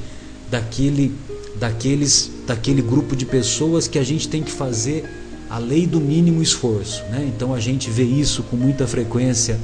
daquele, 0.49 1.13
daqueles, 1.59 2.31
daquele 2.47 2.81
grupo 2.81 3.15
de 3.15 3.25
pessoas 3.25 3.87
que 3.87 3.99
a 3.99 4.03
gente 4.03 4.27
tem 4.27 4.41
que 4.41 4.51
fazer 4.51 5.05
a 5.49 5.59
lei 5.59 5.85
do 5.85 5.99
mínimo 5.99 6.41
esforço. 6.41 7.03
Né? 7.11 7.31
Então 7.35 7.53
a 7.53 7.59
gente 7.59 7.89
vê 7.89 8.03
isso 8.03 8.43
com 8.43 8.57
muita 8.57 8.87
frequência 8.87 9.59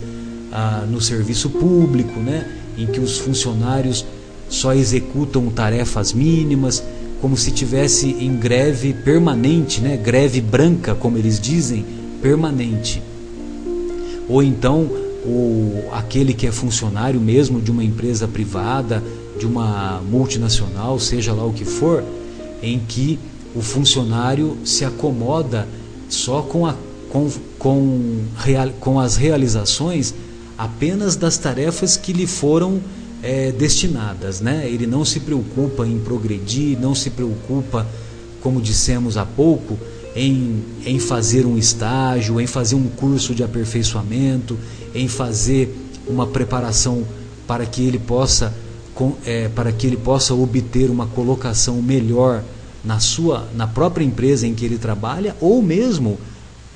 ah, 0.52 0.86
no 0.90 1.02
serviço 1.02 1.50
público, 1.50 2.20
né? 2.20 2.48
em 2.78 2.86
que 2.86 3.00
os 3.00 3.18
funcionários 3.18 4.06
só 4.48 4.74
executam 4.74 5.50
tarefas 5.50 6.14
mínimas, 6.14 6.84
como 7.20 7.38
se 7.38 7.52
tivesse 7.52 8.08
em 8.08 8.36
greve 8.36 8.94
permanente, 8.94 9.82
né? 9.82 9.98
greve 9.98 10.42
branca, 10.42 10.94
como 10.94 11.18
eles 11.18 11.40
dizem, 11.40 11.86
permanente. 12.22 13.02
Ou 14.28 14.44
então 14.44 14.90
o, 15.26 15.90
aquele 15.92 16.34
que 16.34 16.48
é 16.48 16.52
funcionário 16.52 17.20
mesmo 17.20 17.62
de 17.62 17.72
uma 17.72 17.84
empresa 17.84 18.28
privada, 18.28 19.04
de 19.40 19.46
uma 19.46 20.02
multinacional, 20.02 21.00
seja 21.00 21.34
lá 21.34 21.46
o 21.46 21.54
que 21.54 21.66
for, 21.66 22.04
em 22.62 22.80
que 22.80 23.20
o 23.56 23.62
funcionário 23.62 24.58
se 24.64 24.86
acomoda 24.86 25.68
só 26.10 26.42
com, 26.42 26.66
a, 26.66 26.76
com, 27.10 27.30
com, 27.58 28.24
real, 28.38 28.70
com 28.80 29.00
as 29.00 29.16
realizações 29.16 30.14
apenas 30.58 31.16
das 31.16 31.38
tarefas 31.38 31.98
que 31.98 32.14
lhe 32.14 32.28
foram 32.28 32.80
é, 33.24 33.52
destinadas. 33.52 34.42
Né? 34.42 34.68
Ele 34.68 34.86
não 34.86 35.04
se 35.04 35.20
preocupa 35.20 35.88
em 35.88 36.00
progredir, 36.00 36.80
não 36.80 36.94
se 36.94 37.10
preocupa, 37.10 37.88
como 38.42 38.62
dissemos 38.62 39.18
há 39.18 39.26
pouco, 39.26 39.78
em, 40.16 40.64
em 40.86 41.00
fazer 41.00 41.46
um 41.46 41.58
estágio, 41.58 42.40
em 42.40 42.48
fazer 42.48 42.76
um 42.76 42.88
curso 42.88 43.34
de 43.34 43.44
aperfeiçoamento, 43.44 44.58
em 44.94 45.08
fazer 45.08 45.76
uma 46.08 46.28
preparação 46.28 47.06
para 47.48 47.66
que 47.66 47.86
ele 47.86 48.00
possa, 48.00 48.54
é, 49.26 49.50
para 49.50 49.72
que 49.72 49.88
ele 49.88 49.98
possa 49.98 50.34
obter 50.34 50.90
uma 50.90 51.08
colocação 51.08 51.82
melhor 51.82 52.44
na 52.84 53.00
sua 53.00 53.48
na 53.56 53.68
própria 53.68 54.04
empresa 54.04 54.48
em 54.48 54.56
que 54.56 54.66
ele 54.66 54.78
trabalha 54.78 55.36
ou 55.40 55.62
mesmo 55.62 56.18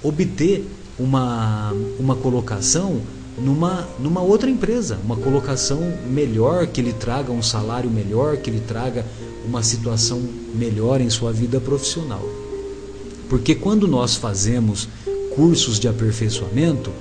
obter 0.03 0.68
uma, 0.99 1.74
uma 1.99 2.16
colocação 2.16 3.01
numa, 3.38 3.88
numa 3.99 4.22
outra 4.22 4.49
empresa, 4.49 4.97
uma 5.03 5.18
colocação 5.18 5.80
melhor, 6.07 6.68
que 6.68 6.82
lhe 6.82 6.93
traga 6.93 7.32
um 7.32 7.43
salário 7.43 7.89
melhor, 7.89 8.38
que 8.38 8.49
lhe 8.49 8.61
traga 8.61 9.05
uma 9.45 9.61
situação 9.61 10.22
melhor 10.53 11.01
em 11.01 11.09
sua 11.09 11.34
vida 11.34 11.59
profissional. 11.59 12.24
Porque 13.30 13.55
quando 13.55 13.88
nós 13.88 14.16
fazemos 14.16 14.88
cursos 15.36 15.80
de 15.80 15.88
aperfeiçoamento, 15.88 16.91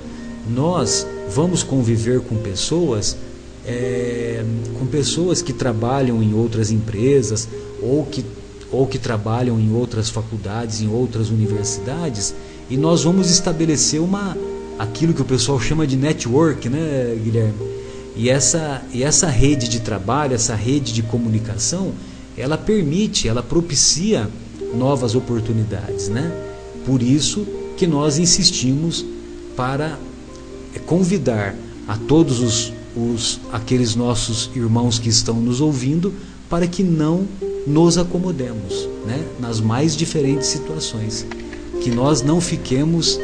nós 0.49 1.07
vamos 1.31 1.63
conviver 1.63 2.21
com 2.21 2.37
pessoas, 2.37 3.17
é, 3.67 4.45
com 4.79 4.87
pessoas 4.87 5.43
que 5.43 5.53
trabalham 5.53 6.23
em 6.23 6.35
outras 6.35 6.71
empresas 6.71 7.49
ou 7.81 8.05
que, 8.05 8.25
ou 8.71 8.87
que 8.87 8.99
trabalham 8.99 9.59
em 9.59 9.73
outras 9.75 10.11
faculdades, 10.11 10.81
em 10.81 10.89
outras 10.89 11.31
universidades, 11.31 12.35
e 12.69 12.77
nós 12.77 13.05
vamos 13.05 13.31
estabelecer 13.31 14.01
uma 14.01 14.37
aquilo 14.79 15.15
que 15.15 15.23
o 15.23 15.25
pessoal 15.25 15.61
chama 15.61 15.87
de 15.87 15.97
network, 15.97 16.69
né, 16.69 17.17
Guilherme? 17.23 17.55
E 18.17 18.29
essa, 18.29 18.83
e 18.93 19.03
essa 19.03 19.27
rede 19.27 19.69
de 19.69 19.81
trabalho, 19.81 20.35
essa 20.35 20.55
rede 20.55 20.93
de 20.93 21.03
comunicação, 21.03 21.93
ela 22.37 22.57
permite, 22.57 23.29
ela 23.29 23.43
propicia 23.43 24.29
novas 24.75 25.15
oportunidades, 25.15 26.09
né? 26.09 26.33
Por 26.87 27.03
isso 27.03 27.47
que 27.77 27.87
nós 27.87 28.19
insistimos 28.19 29.05
para 29.57 29.99
convidar 30.81 31.55
a 31.87 31.97
todos 31.97 32.41
os, 32.41 32.73
os 32.97 33.41
aqueles 33.53 33.95
nossos 33.95 34.51
irmãos 34.55 34.99
que 34.99 35.09
estão 35.09 35.41
nos 35.41 35.61
ouvindo 35.61 36.13
para 36.49 36.67
que 36.67 36.83
não 36.83 37.27
nos 37.67 37.99
acomodemos, 37.99 38.89
né? 39.07 39.25
Nas 39.41 39.61
mais 39.61 39.97
diferentes 39.97 40.49
situações, 40.49 41.27
que 41.83 41.91
nós 41.91 42.23
não 42.23 42.41
fiquemos 42.41 43.19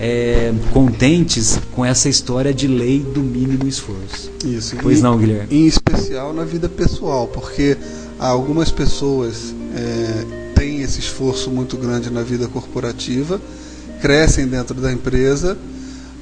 é, 0.00 0.52
contentes 0.72 1.60
com 1.72 1.84
essa 1.84 2.08
história 2.08 2.52
de 2.52 2.66
lei 2.66 3.00
do 3.00 3.20
mínimo 3.20 3.68
esforço. 3.68 4.30
Isso. 4.44 4.76
Pois 4.82 4.98
e, 4.98 5.02
não, 5.02 5.16
Guilherme? 5.18 5.46
Em 5.54 5.66
especial 5.66 6.32
na 6.32 6.44
vida 6.44 6.68
pessoal, 6.68 7.28
porque 7.28 7.76
algumas 8.18 8.70
pessoas 8.70 9.54
é, 9.74 10.24
têm 10.54 10.82
esse 10.82 10.98
esforço 10.98 11.50
muito 11.50 11.76
grande 11.76 12.10
na 12.10 12.22
vida 12.22 12.48
corporativa, 12.48 13.40
crescem 14.00 14.46
dentro 14.46 14.80
da 14.80 14.92
empresa, 14.92 15.56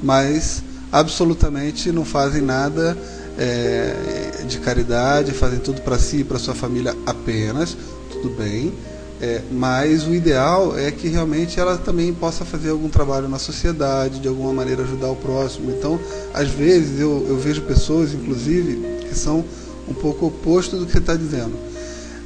mas 0.02 0.62
absolutamente 0.93 1.93
não 1.93 2.05
fazem 2.05 2.43
nada 2.43 2.97
é, 3.38 4.45
de 4.47 4.59
caridade, 4.59 5.32
fazem 5.32 5.59
tudo 5.59 5.80
para 5.82 5.99
si 5.99 6.18
e 6.18 6.24
para 6.24 6.38
sua 6.38 6.55
família 6.55 6.95
apenas, 7.07 7.76
tudo 8.11 8.30
bem 8.30 8.72
é, 9.20 9.43
mas 9.53 10.07
o 10.07 10.14
ideal 10.14 10.78
é 10.78 10.91
que 10.91 11.07
realmente 11.07 11.61
ela 11.61 11.76
também 11.76 12.12
possa 12.14 12.43
fazer 12.43 12.70
algum 12.70 12.88
trabalho 12.88 13.28
na 13.28 13.38
sociedade, 13.38 14.18
de 14.18 14.26
alguma 14.26 14.51
maneira 14.51 14.82
ajudar 14.82 15.11
o 15.11 15.16
próximo. 15.16 15.70
Então, 15.70 16.01
às 16.32 16.49
vezes, 16.49 16.99
eu, 16.99 17.26
eu 17.28 17.36
vejo 17.36 17.61
pessoas, 17.62 18.14
inclusive, 18.14 18.80
que 19.07 19.14
são 19.14 19.45
um 19.86 19.93
pouco 19.93 20.26
oposto 20.26 20.78
do 20.78 20.86
que 20.86 20.93
você 20.93 20.99
está 20.99 21.14
dizendo. 21.14 21.53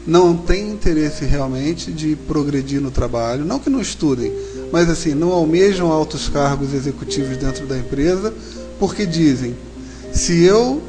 Não 0.07 0.37
tem 0.37 0.71
interesse 0.71 1.25
realmente 1.25 1.91
de 1.91 2.15
progredir 2.15 2.81
no 2.81 2.93
trabalho, 2.93 3.45
não 3.45 3.59
que 3.59 3.71
não 3.71 3.81
estudem, 3.81 4.33
mas 4.75 4.91
assim, 4.91 5.15
não 5.15 5.31
almejam 5.31 5.93
altos 5.93 6.29
cargos 6.29 6.75
executivos 6.75 7.37
dentro 7.37 7.65
da 7.65 7.79
empresa, 7.79 8.35
porque 8.77 9.07
dizem: 9.07 9.55
se 10.13 10.43
eu 10.43 10.83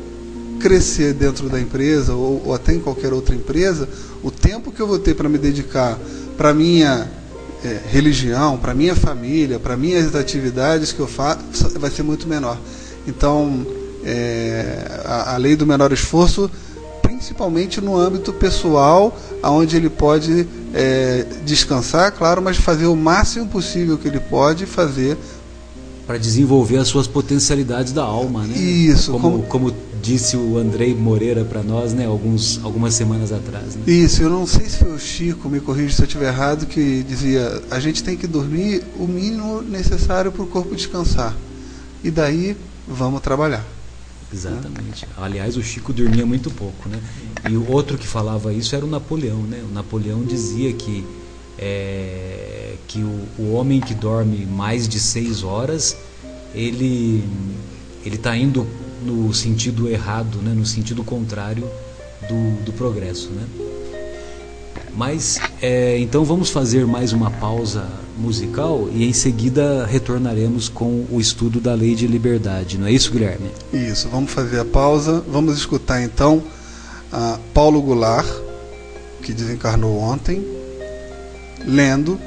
crescer 0.60 1.14
dentro 1.14 1.48
da 1.50 1.62
empresa 1.62 2.16
ou, 2.16 2.42
ou 2.48 2.56
até 2.56 2.74
em 2.74 2.80
qualquer 2.80 3.14
outra 3.14 3.36
empresa, 3.36 3.88
o 4.24 4.32
tempo 4.32 4.72
que 4.72 4.82
eu 4.82 4.88
vou 4.88 4.98
ter 4.98 5.14
para 5.14 5.30
me 5.30 5.38
dedicar 5.38 6.00
para 6.36 6.52
minha 6.52 7.08
é, 7.64 7.80
religião, 7.92 8.58
para 8.58 8.74
minha 8.74 8.96
família, 8.96 9.60
para 9.60 9.78
minhas 9.78 10.16
atividades 10.16 10.92
que 10.92 11.00
eu 11.00 11.08
faço, 11.08 11.44
vai 11.78 11.92
ser 11.92 12.02
muito 12.02 12.28
menor. 12.28 12.58
Então, 13.08 13.68
é, 14.04 15.04
a, 15.06 15.36
a, 15.36 15.38
lei 15.38 15.56
do 15.56 15.68
menor 15.68 15.94
esforço, 15.94 16.50
principalmente 17.04 17.80
no 17.80 17.96
âmbito 17.96 18.34
pessoal, 18.34 19.16
aonde 19.44 19.78
ele 19.78 19.92
pode 19.92 20.48
é, 20.76 21.26
descansar, 21.46 22.12
claro, 22.12 22.42
mas 22.42 22.58
fazer 22.58 22.86
o 22.86 22.96
máximo 22.98 23.48
possível 23.48 23.98
que 23.98 24.10
ele 24.10 24.20
pode 24.20 24.66
fazer 24.66 25.18
para 26.06 26.18
desenvolver 26.18 26.78
as 26.78 26.90
suas 26.90 27.08
potencialidades 27.08 27.94
da 27.94 28.04
alma, 28.04 28.44
né? 28.44 28.58
Isso. 28.58 29.14
Como, 29.14 29.44
como... 29.44 29.44
como 29.44 29.76
disse 30.02 30.38
o 30.38 30.60
Andrei 30.60 30.94
Moreira 30.94 31.44
para 31.44 31.64
nós, 31.64 31.92
né, 31.94 32.06
alguns, 32.06 32.60
algumas 32.64 32.94
semanas 32.94 33.32
atrás. 33.32 33.76
Né? 33.76 33.82
Isso, 33.88 34.22
eu 34.22 34.30
não 34.30 34.46
sei 34.46 34.70
se 34.70 34.78
foi 34.78 34.94
o 34.94 35.00
Chico, 35.00 35.50
me 35.50 35.60
corrija 35.60 35.96
se 35.96 36.02
eu 36.02 36.06
estiver 36.06 36.28
errado, 36.28 36.68
que 36.68 37.04
dizia: 37.04 37.64
a 37.72 37.80
gente 37.80 38.04
tem 38.04 38.16
que 38.16 38.28
dormir 38.28 38.84
o 39.00 39.08
mínimo 39.08 39.64
necessário 39.64 40.32
para 40.32 40.44
o 40.44 40.48
corpo 40.48 40.76
descansar. 40.76 41.36
E 42.04 42.12
daí 42.12 42.56
vamos 42.88 43.22
trabalhar. 43.22 43.66
Exatamente. 44.34 45.08
Aliás, 45.18 45.56
o 45.56 45.64
Chico 45.64 45.94
dormia 45.94 46.26
muito 46.26 46.50
pouco, 46.52 46.90
né? 46.90 47.00
E 47.48 47.56
o 47.56 47.70
outro 47.70 47.98
que 47.98 48.08
falava 48.08 48.54
isso 48.54 48.76
era 48.76 48.86
o 48.86 48.90
Napoleão, 48.90 49.42
né? 49.42 49.64
O 49.64 49.74
Napoleão 49.74 50.24
dizia 50.24 50.74
que 50.74 51.06
é, 51.58 52.76
que 52.88 53.00
o, 53.00 53.28
o 53.38 53.54
homem 53.54 53.80
que 53.80 53.94
dorme 53.94 54.46
mais 54.46 54.88
de 54.88 55.00
seis 55.00 55.44
horas 55.44 55.96
ele 56.54 57.24
ele 58.04 58.16
está 58.16 58.36
indo 58.36 58.68
no 59.04 59.34
sentido 59.34 59.90
errado, 59.90 60.38
né? 60.42 60.54
no 60.54 60.66
sentido 60.66 61.04
contrário 61.04 61.70
do, 62.28 62.64
do 62.64 62.74
progresso. 62.74 63.30
Né? 63.30 63.48
Mas 64.96 65.42
é, 65.62 65.98
então 66.00 66.24
vamos 66.24 66.50
fazer 66.50 66.86
mais 66.86 67.14
uma 67.14 67.32
pausa 67.32 67.88
musical 68.18 68.88
e 68.92 69.06
em 69.06 69.14
seguida 69.14 69.86
retornaremos 69.86 70.70
com 70.70 71.06
o 71.12 71.20
estudo 71.20 71.60
da 71.60 71.74
lei 71.74 71.96
de 71.96 72.08
liberdade, 72.08 72.78
não 72.78 72.88
é 72.88 72.92
isso, 72.92 73.12
Guilherme? 73.12 73.50
Isso, 73.74 74.08
vamos 74.10 74.32
fazer 74.32 74.60
a 74.60 74.66
pausa. 74.66 75.24
Vamos 75.28 75.58
escutar 75.58 76.02
então 76.02 76.44
a 77.12 77.40
Paulo 77.54 77.82
Goulart, 77.82 78.28
que 79.22 79.34
desencarnou 79.34 79.98
ontem, 79.98 80.46
lendo 81.66 82.20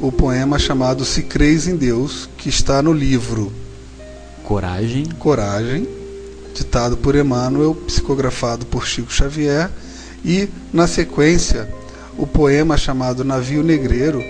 o 0.00 0.10
poema 0.10 0.58
chamado 0.58 1.04
Se 1.04 1.22
Creis 1.22 1.68
em 1.68 1.76
Deus, 1.76 2.28
que 2.36 2.48
está 2.48 2.82
no 2.82 2.92
livro 2.92 3.52
Coragem. 4.44 5.06
Coragem, 5.18 5.86
ditado 6.54 6.96
por 6.96 7.14
Emmanuel, 7.14 7.74
psicografado 7.86 8.66
por 8.66 8.86
Chico 8.86 9.12
Xavier, 9.12 9.70
e, 10.24 10.48
na 10.72 10.86
sequência, 10.86 11.68
o 12.16 12.26
poema 12.26 12.76
chamado 12.76 13.24
Navio 13.24 13.62
Negreiro, 13.62 14.22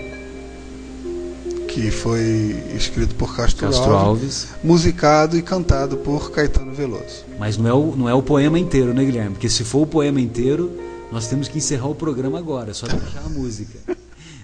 que 1.73 1.89
foi 1.89 2.55
escrito 2.75 3.15
por 3.15 3.35
Castro, 3.35 3.65
Castro 3.67 3.93
Alves, 3.93 4.45
Alves. 4.45 4.47
musicado 4.63 5.35
e 5.35 5.41
cantado 5.41 5.97
por 5.97 6.31
Caetano 6.31 6.71
Veloso. 6.71 7.25
Mas 7.39 7.57
não 7.57 7.67
é, 7.67 7.73
o, 7.73 7.95
não 7.95 8.09
é 8.09 8.13
o 8.13 8.21
poema 8.21 8.59
inteiro, 8.59 8.93
né, 8.93 9.03
Guilherme? 9.03 9.31
Porque 9.31 9.49
se 9.49 9.63
for 9.63 9.81
o 9.81 9.87
poema 9.87 10.21
inteiro, 10.21 10.71
nós 11.11 11.27
temos 11.27 11.47
que 11.47 11.57
encerrar 11.57 11.87
o 11.87 11.95
programa 11.95 12.37
agora, 12.37 12.69
é 12.71 12.73
só 12.73 12.85
deixar 12.85 13.21
a 13.25 13.29
música. 13.29 13.79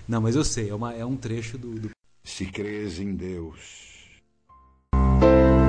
Não, 0.08 0.20
mas 0.20 0.36
eu 0.36 0.44
sei, 0.44 0.70
é, 0.72 0.74
uma, 0.74 0.92
é 0.92 1.06
um 1.06 1.16
trecho 1.16 1.56
do, 1.56 1.70
do. 1.70 1.90
Se 2.24 2.46
crês 2.46 3.00
em 3.00 3.14
Deus. 3.14 3.80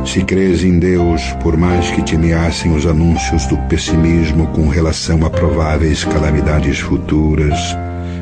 Se 0.07 0.25
crês 0.25 0.65
em 0.65 0.79
Deus, 0.79 1.21
por 1.43 1.59
mais 1.59 1.91
que 1.91 2.03
te 2.03 2.17
ameacem 2.17 2.75
os 2.75 2.87
anúncios 2.87 3.47
do 3.47 3.59
pessimismo 3.69 4.47
com 4.49 4.67
relação 4.67 5.27
a 5.27 5.31
prováveis 5.31 6.05
calamidades 6.05 6.81
futuras, 6.81 7.59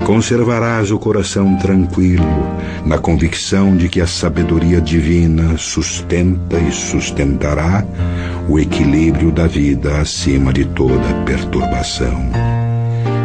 conservarás 0.05 0.91
o 0.91 0.99
coração 0.99 1.57
tranquilo, 1.57 2.25
na 2.85 2.99
convicção 2.99 3.77
de 3.77 3.89
que 3.89 4.01
a 4.01 4.07
sabedoria 4.07 4.81
divina 4.81 5.57
sustenta 5.57 6.59
e 6.59 6.73
sustentará 6.73 7.85
o 8.49 8.59
equilíbrio 8.59 9.31
da 9.31 9.47
vida 9.47 10.01
acima 10.01 10.53
de 10.53 10.65
toda 10.65 11.15
perturbação. 11.27 12.31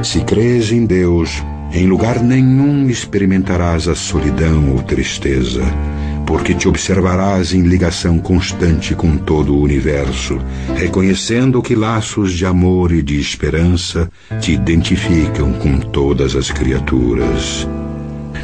Se 0.04 0.22
crês 0.22 0.72
em 0.72 0.86
Deus, 0.86 1.44
em 1.72 1.88
lugar 1.88 2.22
nenhum 2.22 2.90
experimentarás 2.90 3.88
a 3.88 3.96
solidão 3.96 4.72
ou 4.72 4.84
tristeza, 4.84 5.64
porque 6.34 6.56
te 6.56 6.68
observarás 6.68 7.54
em 7.54 7.62
ligação 7.62 8.18
constante 8.18 8.96
com 8.96 9.16
todo 9.16 9.56
o 9.56 9.62
universo, 9.62 10.40
reconhecendo 10.76 11.62
que 11.62 11.76
laços 11.76 12.34
de 12.34 12.44
amor 12.44 12.92
e 12.92 13.04
de 13.04 13.20
esperança 13.20 14.10
te 14.42 14.52
identificam 14.52 15.54
com 15.54 15.78
todas 15.78 16.36
as 16.36 16.50
criaturas. 16.50 17.68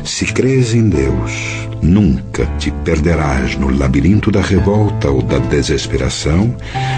Se 0.04 0.26
crês 0.26 0.74
em 0.74 0.90
Deus, 0.90 1.68
nunca 1.82 2.46
te 2.58 2.72
perderás 2.84 3.56
no 3.56 3.76
labirinto 3.76 4.32
da 4.32 4.42
revolta 4.42 5.10
ou 5.10 5.22
da 5.22 5.38
desesperação, 5.38 6.56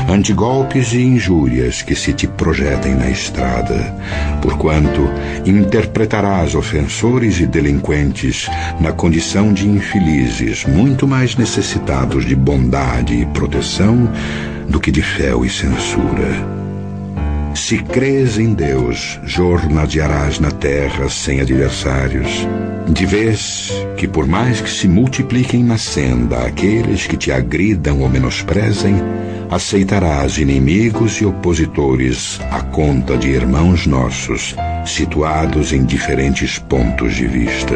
ante 0.10 0.34
golpes 0.34 0.94
e 0.94 1.02
injúrias 1.02 1.82
que 1.82 1.96
se 1.96 2.14
te 2.14 2.28
projetem 2.28 2.96
na 2.96 3.10
estrada, 3.10 3.96
porquanto 4.42 5.10
interpretarás 5.46 6.56
ofensores 6.56 7.40
e 7.40 7.46
delinquentes 7.46 8.48
na 8.80 8.92
condição 8.92 9.54
de 9.54 9.68
infelizes, 9.68 10.66
muito 10.66 11.08
mais 11.08 11.36
necessitados 11.36 12.26
de 12.26 12.36
bondade 12.36 13.16
e 13.16 13.26
proteção 13.28 14.10
do 14.68 14.80
que 14.80 14.92
de 14.92 15.02
fel 15.02 15.46
e 15.46 15.50
censura. 15.50 16.61
Se 17.54 17.78
crês 17.80 18.38
em 18.38 18.54
Deus, 18.54 19.20
jornadearás 19.26 20.40
na 20.40 20.52
terra 20.52 21.10
sem 21.10 21.42
adversários. 21.42 22.48
De 22.88 23.06
vez 23.06 23.72
que, 23.98 24.08
por 24.08 24.26
mais 24.26 24.62
que 24.62 24.70
se 24.70 24.88
multipliquem 24.88 25.64
na 25.64 25.78
senda 25.78 26.46
aqueles 26.46 27.08
que 27.08 27.18
te 27.18 27.32
agridam 27.32 28.02
ou 28.02 28.10
menosprezem, 28.10 28.96
aceitarás 29.50 30.38
inimigos 30.38 31.18
e 31.18 31.26
opositores 31.26 32.40
à 32.52 32.62
conta 32.62 33.18
de 33.18 33.30
irmãos 33.30 33.86
nossos, 33.86 34.56
situados 34.86 35.74
em 35.74 35.84
diferentes 35.84 36.58
pontos 36.58 37.16
de 37.16 37.28
vista. 37.28 37.76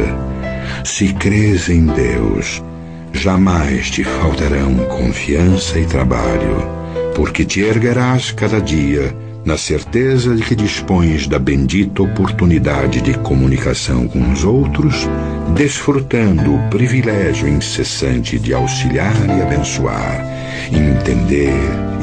Se 0.85 1.13
crês 1.13 1.69
em 1.69 1.85
Deus, 1.85 2.63
jamais 3.11 3.89
te 3.91 4.05
faltarão 4.05 4.73
confiança 4.87 5.77
e 5.77 5.85
trabalho, 5.85 6.65
porque 7.13 7.43
te 7.43 7.59
erguerás 7.59 8.31
cada 8.31 8.61
dia 8.61 9.24
na 9.45 9.57
certeza 9.57 10.35
de 10.35 10.41
que 10.41 10.55
dispões 10.55 11.27
da 11.27 11.37
bendita 11.37 12.01
oportunidade 12.01 12.99
de 12.99 13.13
comunicação 13.19 14.07
com 14.07 14.31
os 14.31 14.43
outros, 14.43 15.07
desfrutando 15.55 16.55
o 16.55 16.69
privilégio 16.69 17.47
incessante 17.47 18.39
de 18.39 18.55
auxiliar 18.55 19.13
e 19.29 19.41
abençoar, 19.43 20.25
entender 20.71 21.53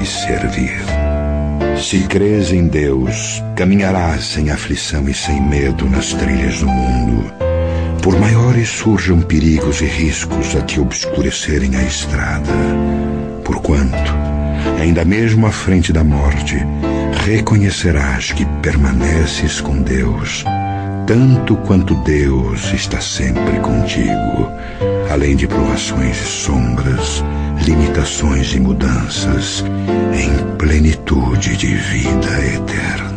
e 0.01 0.07
servir. 0.07 0.81
Se 1.77 1.99
crês 2.05 2.53
em 2.53 2.69
Deus, 2.69 3.43
caminharás 3.57 4.25
sem 4.25 4.51
aflição 4.51 5.09
e 5.09 5.15
sem 5.15 5.43
medo 5.43 5.91
nas 5.91 6.13
trilhas 6.13 6.61
do 6.61 6.69
mundo. 6.69 7.33
Por 8.03 8.19
maiores 8.21 8.69
surjam 8.69 9.21
perigos 9.21 9.81
e 9.81 9.87
riscos 9.87 10.55
a 10.55 10.61
te 10.61 10.79
obscurecerem 10.79 11.75
a 11.75 11.83
estrada. 11.83 12.53
Porquanto, 13.45 14.13
ainda 14.81 15.05
mesmo 15.05 15.47
à 15.47 15.51
frente 15.51 15.93
da 15.93 16.05
morte, 16.05 16.57
reconhecerás 17.25 18.33
que 18.33 18.45
permaneces 18.61 19.61
com 19.61 19.81
Deus, 19.81 20.45
tanto 21.07 21.57
quanto 21.59 21.95
Deus 22.03 22.73
está 22.73 23.01
sempre 23.01 23.61
contigo, 23.61 24.51
além 25.09 25.37
de 25.37 25.47
provações 25.47 26.21
e 26.21 26.25
sombras, 26.25 27.23
limitações 27.65 28.53
e 28.55 28.61
mudanças, 28.61 29.65
em 30.13 30.57
plenitude 30.57 31.57
de 31.57 31.75
vida 31.75 32.47
eterna. 32.55 33.12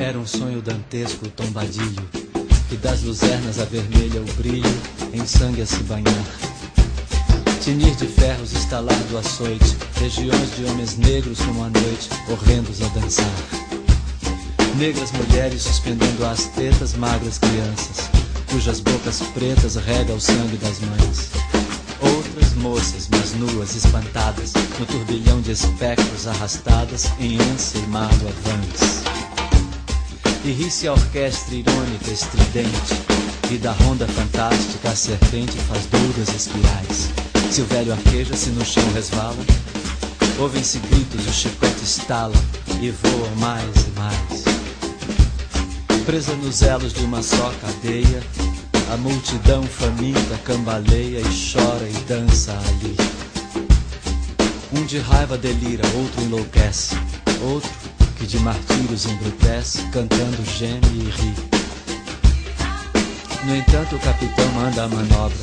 Era 0.00 0.16
um 0.16 0.26
sonho 0.26 0.62
dantesco 0.62 1.28
tombadilho, 1.28 2.08
que 2.68 2.76
das 2.76 3.02
luzernas 3.02 3.58
avermelha 3.58 4.20
o 4.20 4.34
brilho, 4.34 4.80
em 5.12 5.26
sangue 5.26 5.60
a 5.60 5.66
se 5.66 5.82
banhar. 5.82 6.24
Tinir 7.60 7.96
de 7.96 8.06
ferros 8.06 8.52
estalar 8.52 8.98
do 9.10 9.18
açoite, 9.18 9.76
regiões 9.96 10.56
de 10.56 10.64
homens 10.66 10.96
negros 10.96 11.40
como 11.40 11.64
a 11.64 11.70
noite, 11.70 12.08
horrendos 12.30 12.80
a 12.80 12.88
dançar. 12.88 13.26
Negras 14.76 15.10
mulheres 15.10 15.62
suspendendo 15.62 16.24
as 16.24 16.44
tetas, 16.44 16.94
magras 16.94 17.38
crianças, 17.38 18.08
cujas 18.52 18.78
bocas 18.78 19.20
pretas 19.34 19.74
rega 19.74 20.14
o 20.14 20.20
sangue 20.20 20.58
das 20.58 20.78
mães. 20.78 21.30
Outras 22.00 22.54
moças, 22.54 23.08
mas 23.10 23.34
nuas, 23.34 23.74
espantadas, 23.74 24.52
no 24.78 24.86
turbilhão 24.86 25.40
de 25.40 25.50
espectros 25.50 26.28
arrastadas, 26.28 27.10
em 27.18 27.36
ânsia 27.52 27.78
e 27.78 27.86
mágoa 27.88 28.32
vãs. 28.44 29.07
E 30.48 30.50
ri-se 30.50 30.88
a 30.88 30.94
orquestra 30.94 31.54
irônica, 31.54 32.10
estridente, 32.10 32.94
e 33.50 33.58
da 33.58 33.72
ronda 33.72 34.08
fantástica 34.08 34.88
a 34.88 34.96
serpente 34.96 35.52
faz 35.68 35.84
douras 35.84 36.30
espirais. 36.30 37.10
Se 37.50 37.60
o 37.60 37.66
velho 37.66 37.92
arqueja, 37.92 38.34
se 38.34 38.48
no 38.48 38.64
chão 38.64 38.82
resvala, 38.94 39.36
ouvem-se 40.38 40.78
gritos, 40.78 41.26
o 41.26 41.32
chicote 41.34 41.84
estala, 41.84 42.32
e 42.80 42.90
voam 42.90 43.36
mais 43.36 43.76
e 43.76 44.00
mais. 44.00 44.44
Presa 46.06 46.34
nos 46.36 46.62
elos 46.62 46.94
de 46.94 47.04
uma 47.04 47.22
só 47.22 47.52
cadeia, 47.60 48.22
a 48.90 48.96
multidão 48.96 49.62
faminta 49.64 50.38
cambaleia 50.46 51.20
e 51.20 51.52
chora 51.52 51.86
e 51.86 52.04
dança 52.08 52.52
ali. 52.52 52.96
Um 54.72 54.86
de 54.86 54.98
raiva 54.98 55.36
delira, 55.36 55.86
outro 55.94 56.22
enlouquece, 56.22 56.96
outro 57.42 57.87
que 58.18 58.26
de 58.26 58.38
martírios 58.40 59.06
embrutece, 59.06 59.80
cantando 59.92 60.44
geme 60.44 60.80
e 60.92 61.10
ri. 61.10 61.34
No 63.44 63.56
entanto, 63.56 63.94
o 63.94 64.00
capitão 64.00 64.46
manda 64.52 64.84
a 64.84 64.88
manobra, 64.88 65.36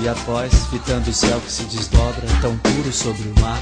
e 0.00 0.08
após, 0.08 0.52
fitando 0.70 1.10
o 1.10 1.14
céu 1.14 1.40
que 1.40 1.50
se 1.50 1.62
desdobra, 1.64 2.26
tão 2.40 2.58
puro 2.58 2.92
sobre 2.92 3.22
o 3.22 3.40
mar, 3.40 3.60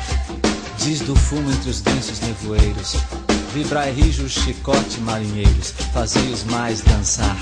diz 0.79 1.01
do 1.01 1.15
fumo 1.15 1.51
entre 1.51 1.71
os 1.71 1.83
densos 1.83 2.21
nevoeiros: 2.21 2.97
Vibrai 3.53 3.93
rijo 3.93 4.25
o 4.25 4.29
chicote, 4.29 5.01
marinheiros, 5.01 5.75
fazei-os 5.93 6.45
mais 6.45 6.81
dançar. 6.81 7.37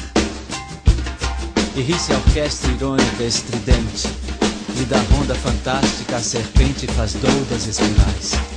E 1.77 1.81
ri-se 1.81 2.13
a 2.13 2.17
orquestra 2.17 2.71
irônica 2.73 3.23
estridente, 3.23 4.09
e 4.81 4.85
da 4.85 4.99
ronda 4.99 5.35
fantástica 5.37 6.17
a 6.17 6.21
serpente 6.21 6.87
faz 6.89 7.15
doudas 7.15 7.67
espirais. 7.67 8.54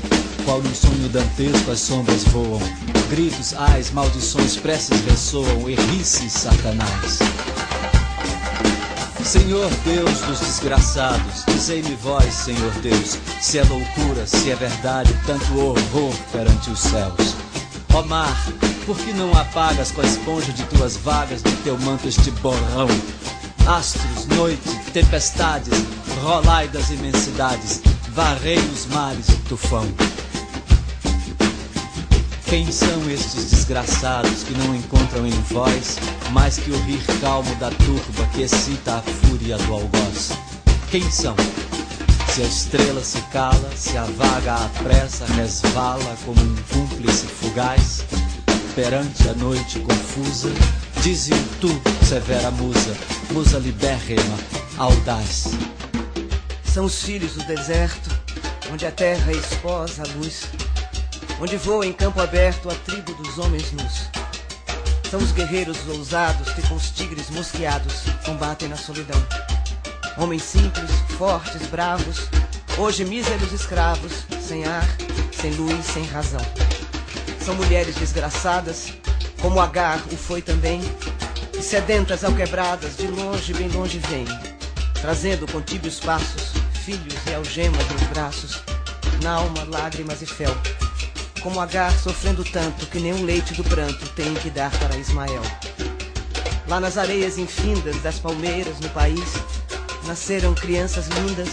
Qual 0.48 0.62
num 0.62 0.74
sonho 0.74 1.10
dantesco 1.10 1.72
as 1.72 1.82
sombras 1.82 2.24
voam, 2.24 2.62
gritos, 3.10 3.54
ais, 3.54 3.92
maldições, 3.92 4.56
preces 4.56 5.02
ressoam, 5.02 5.70
e 5.70 5.76
ri-se 5.76 6.30
Satanás. 6.30 7.20
Senhor 9.26 9.70
Deus 9.84 10.22
dos 10.22 10.40
desgraçados, 10.40 11.44
dizei-me 11.50 11.94
vós, 11.96 12.34
Senhor 12.34 12.72
Deus, 12.82 13.18
se 13.42 13.58
é 13.60 13.64
loucura, 13.64 14.26
se 14.26 14.50
é 14.50 14.56
verdade, 14.56 15.14
tanto 15.26 15.60
horror 15.60 16.16
perante 16.32 16.70
os 16.70 16.80
céus. 16.80 17.36
Ó 17.94 18.04
mar, 18.04 18.48
por 18.86 18.98
que 18.98 19.12
não 19.12 19.38
apagas 19.38 19.92
com 19.92 20.00
a 20.00 20.06
esponja 20.06 20.54
de 20.54 20.64
tuas 20.68 20.96
vagas 20.96 21.42
do 21.42 21.52
teu 21.64 21.78
manto 21.80 22.08
este 22.08 22.32
borrão? 22.32 22.88
Astros, 23.68 24.26
noite, 24.28 24.70
tempestades, 24.94 25.74
rolai 26.24 26.70
das 26.70 26.90
imensidades, 26.90 27.82
varrei 28.14 28.60
os 28.60 28.86
mares 28.86 29.28
o 29.28 29.36
tufão. 29.50 30.17
Quem 32.48 32.72
são 32.72 33.12
estes 33.12 33.52
desgraçados 33.52 34.44
que 34.44 34.54
não 34.54 34.74
encontram 34.74 35.28
em 35.28 35.42
vós 35.52 35.98
mais 36.32 36.58
que 36.58 36.72
o 36.72 36.82
rir 36.84 37.04
calmo 37.20 37.54
da 37.56 37.70
turba 37.72 38.26
que 38.34 38.42
excita 38.42 38.96
a 38.96 39.02
fúria 39.02 39.58
do 39.58 39.74
algoz? 39.74 40.32
Quem 40.90 41.12
são? 41.12 41.36
Se 42.30 42.42
a 42.42 42.46
estrela 42.46 43.04
se 43.04 43.20
cala, 43.34 43.70
se 43.76 43.98
a 43.98 44.06
vaga 44.06 44.56
à 44.56 44.70
pressa 44.82 45.26
resvala 45.34 46.18
como 46.24 46.40
um 46.42 46.56
cúmplice 46.72 47.26
fugaz, 47.26 48.06
perante 48.74 49.28
a 49.28 49.34
noite 49.34 49.80
confusa, 49.82 50.50
dize 51.04 51.34
tu, 51.60 51.70
severa 52.06 52.50
musa, 52.52 52.96
musa 53.32 53.60
libérrima, 53.60 54.38
audaz. 54.78 55.48
São 56.64 56.86
os 56.86 57.04
filhos 57.04 57.34
do 57.34 57.44
deserto, 57.44 58.10
onde 58.72 58.86
a 58.86 58.92
terra 58.92 59.34
exposa 59.34 60.04
a 60.04 60.18
luz, 60.18 60.48
onde 61.40 61.58
voa 61.58 61.86
em 61.86 61.94
campo 61.94 62.22
aberto 62.22 62.70
a 62.70 62.76
tribo 62.76 63.14
dos 63.16 63.38
homens 63.38 63.72
nus. 63.72 64.10
São 65.10 65.20
os 65.20 65.32
guerreiros 65.32 65.88
ousados 65.88 66.52
que 66.54 66.62
com 66.68 66.76
os 66.76 66.90
tigres 66.92 67.30
mosqueados 67.30 68.04
combatem 68.26 68.68
na 68.68 68.76
solidão 68.76 69.22
Homens 70.18 70.42
simples, 70.42 70.90
fortes, 71.16 71.68
bravos, 71.68 72.28
hoje 72.76 73.06
míseros 73.06 73.54
escravos, 73.54 74.26
sem 74.42 74.66
ar, 74.66 74.88
sem 75.32 75.52
luz, 75.54 75.86
sem 75.86 76.04
razão. 76.06 76.42
São 77.40 77.54
mulheres 77.54 77.96
desgraçadas, 77.96 78.94
como 79.40 79.60
Agar 79.60 80.02
o 80.12 80.18
foi 80.18 80.42
também, 80.42 80.82
e 81.56 81.62
sedentas 81.62 82.24
alquebradas, 82.24 82.98
de 82.98 83.06
longe, 83.06 83.54
bem 83.54 83.68
longe 83.68 84.00
vêm, 84.00 84.26
trazendo 85.00 85.46
com 85.52 85.62
tíbios 85.62 86.00
passos 86.00 86.54
filhos 86.84 87.14
e 87.28 87.36
algemas 87.36 87.88
nos 87.92 88.04
braços, 88.04 88.64
na 89.22 89.34
alma 89.34 89.66
lágrimas 89.66 90.24
e 90.24 90.26
fel. 90.26 90.56
Como 91.42 91.60
Agar 91.60 91.92
sofrendo 91.98 92.44
tanto 92.44 92.86
que 92.88 93.00
nem 93.00 93.14
um 93.14 93.24
leite 93.24 93.54
do 93.54 93.64
pranto 93.64 94.08
tem 94.10 94.34
que 94.36 94.50
dar 94.50 94.72
para 94.80 94.98
Ismael. 94.98 95.42
Lá 96.68 96.80
nas 96.80 96.98
areias 96.98 97.38
infindas 97.38 98.02
das 98.02 98.20
palmeiras 98.20 98.80
no 98.80 98.90
país, 98.90 99.24
Nasceram 100.08 100.54
crianças 100.54 101.08
lindas, 101.08 101.50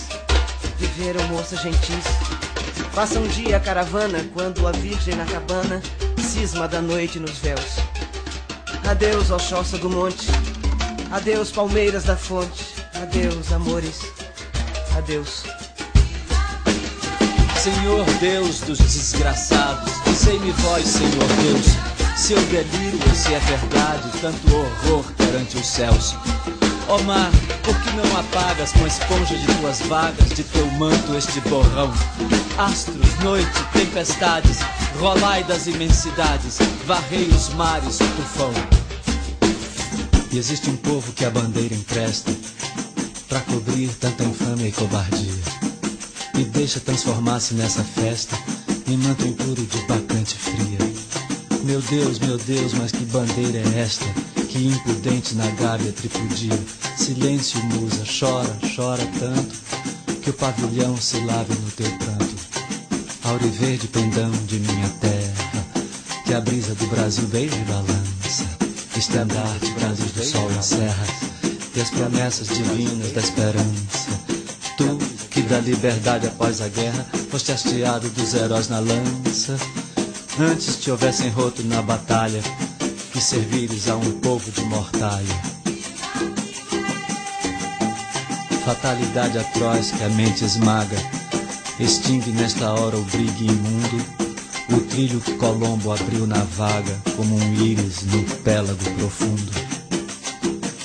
viveram 0.78 1.26
moças 1.26 1.60
gentis. 1.60 2.04
Passa 2.94 3.18
um 3.18 3.26
dia 3.26 3.56
a 3.56 3.60
caravana 3.60 4.24
quando 4.32 4.68
a 4.68 4.70
virgem 4.70 5.16
na 5.16 5.26
cabana 5.26 5.82
cisma 6.20 6.68
da 6.68 6.80
noite 6.80 7.18
nos 7.18 7.38
véus. 7.38 7.78
Adeus, 8.88 9.26
choça 9.42 9.76
do 9.76 9.90
monte, 9.90 10.28
adeus, 11.10 11.50
palmeiras 11.50 12.04
da 12.04 12.16
fonte, 12.16 12.76
adeus, 12.94 13.52
amores, 13.52 14.02
adeus. 14.96 15.42
Senhor 17.64 18.04
Deus 18.20 18.60
dos 18.60 18.76
desgraçados, 18.76 19.90
dizei-me 20.04 20.52
vós, 20.52 20.86
Senhor 20.86 21.26
Deus, 21.42 21.64
se 22.14 22.34
eu 22.34 22.42
delírio 22.42 23.16
se 23.16 23.32
é 23.32 23.38
verdade 23.38 24.10
tanto 24.20 24.54
horror 24.54 25.02
perante 25.16 25.56
os 25.56 25.66
céus. 25.66 26.14
Ó 26.88 26.98
mar, 27.04 27.30
por 27.62 27.74
que 27.80 27.90
não 27.92 28.20
apagas 28.20 28.70
com 28.72 28.84
a 28.84 28.86
esponja 28.86 29.38
de 29.38 29.46
tuas 29.46 29.80
vagas, 29.80 30.28
de 30.28 30.44
teu 30.44 30.66
manto 30.72 31.16
este 31.16 31.40
borrão? 31.48 31.90
Astros, 32.58 33.18
noite, 33.20 33.64
tempestades, 33.72 34.58
rolai 35.00 35.42
das 35.44 35.66
imensidades, 35.66 36.58
varrei 36.84 37.28
os 37.28 37.48
mares, 37.54 37.98
o 37.98 38.04
tufão. 38.08 38.52
E 40.30 40.36
existe 40.36 40.68
um 40.68 40.76
povo 40.76 41.14
que 41.14 41.24
a 41.24 41.30
bandeira 41.30 41.74
empresta 41.74 42.30
para 43.26 43.40
cobrir 43.40 43.88
tanta 43.98 44.22
infâmia 44.22 44.68
e 44.68 44.72
cobardia. 44.72 45.63
E 46.36 46.44
deixa 46.44 46.80
transformar-se 46.80 47.54
nessa 47.54 47.82
festa 47.82 48.36
em 48.86 48.96
manto 48.96 49.26
impuro 49.26 49.64
de 49.64 49.78
bacante 49.86 50.36
fria. 50.36 50.78
Meu 51.64 51.80
Deus, 51.80 52.18
meu 52.18 52.36
Deus, 52.36 52.74
mas 52.74 52.92
que 52.92 53.04
bandeira 53.06 53.58
é 53.58 53.80
esta? 53.80 54.04
Que 54.48 54.66
impudente 54.66 55.34
na 55.34 55.46
gávea 55.52 55.92
tripudia. 55.92 56.58
Silêncio, 56.96 57.62
musa, 57.64 58.04
chora, 58.06 58.58
chora 58.76 59.06
tanto 59.18 59.54
que 60.22 60.30
o 60.30 60.34
pavilhão 60.34 60.96
se 60.96 61.18
lave 61.20 61.54
no 61.54 61.70
teu 61.70 61.90
pranto. 61.98 62.34
Auriverde 63.24 63.88
pendão 63.88 64.30
de 64.46 64.58
minha 64.58 64.88
terra, 65.00 65.64
que 66.24 66.34
a 66.34 66.40
brisa 66.40 66.74
do 66.74 66.86
Brasil 66.88 67.26
beija 67.28 67.56
e 67.56 67.64
balança. 67.64 68.44
Estandarte, 68.96 69.70
Brasil 69.72 70.06
do 70.06 70.24
sol 70.24 70.50
e 70.50 70.62
serras, 70.62 71.10
e 71.74 71.80
as 71.80 71.90
promessas 71.90 72.48
divinas 72.48 73.12
da 73.12 73.20
esperança. 73.20 74.03
Da 75.48 75.60
liberdade 75.60 76.26
após 76.26 76.60
a 76.60 76.68
guerra, 76.68 77.06
foste 77.30 77.52
hasteado 77.52 78.08
dos 78.10 78.34
heróis 78.34 78.68
na 78.68 78.78
lança. 78.80 79.56
Antes 80.40 80.80
te 80.80 80.90
houvessem 80.90 81.28
roto 81.30 81.62
na 81.64 81.80
batalha, 81.82 82.42
que 83.12 83.20
servires 83.20 83.88
a 83.88 83.96
um 83.96 84.20
povo 84.20 84.50
de 84.50 84.62
mortalha. 84.62 85.42
Fatalidade 88.64 89.38
atroz 89.38 89.90
que 89.92 90.02
a 90.02 90.08
mente 90.08 90.44
esmaga, 90.44 90.96
extingue 91.78 92.30
nesta 92.30 92.72
hora 92.72 92.96
o 92.96 93.04
brigue 93.04 93.46
imundo, 93.46 94.04
o 94.72 94.80
trilho 94.80 95.20
que 95.20 95.34
Colombo 95.34 95.92
abriu 95.92 96.26
na 96.26 96.42
vaga, 96.42 97.00
como 97.16 97.36
um 97.36 97.54
íris 97.54 98.02
no 98.04 98.24
pélago 98.42 98.84
profundo. 98.96 99.63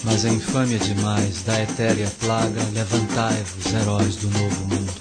Mas 0.09 0.25
a 0.25 0.29
infâmia 0.29 0.79
demais 0.79 1.43
da 1.43 1.61
etérea 1.61 2.09
plaga, 2.19 2.61
levantai-vos, 2.73 3.73
heróis 3.73 4.15
do 4.15 4.29
novo 4.29 4.65
mundo. 4.65 4.93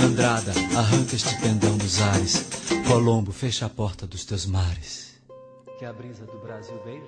Andrada, 0.00 0.52
arranca 0.76 1.14
este 1.14 1.38
pendão 1.40 1.76
dos 1.76 2.00
ares, 2.00 2.46
Colombo, 2.88 3.32
fecha 3.32 3.66
a 3.66 3.68
porta 3.68 4.06
dos 4.06 4.24
teus 4.24 4.46
mares 4.46 5.06
que 5.78 5.84
a 5.84 5.92
brisa 5.92 6.24
do 6.24 6.38
Brasil 6.38 6.74
balança. 6.82 7.06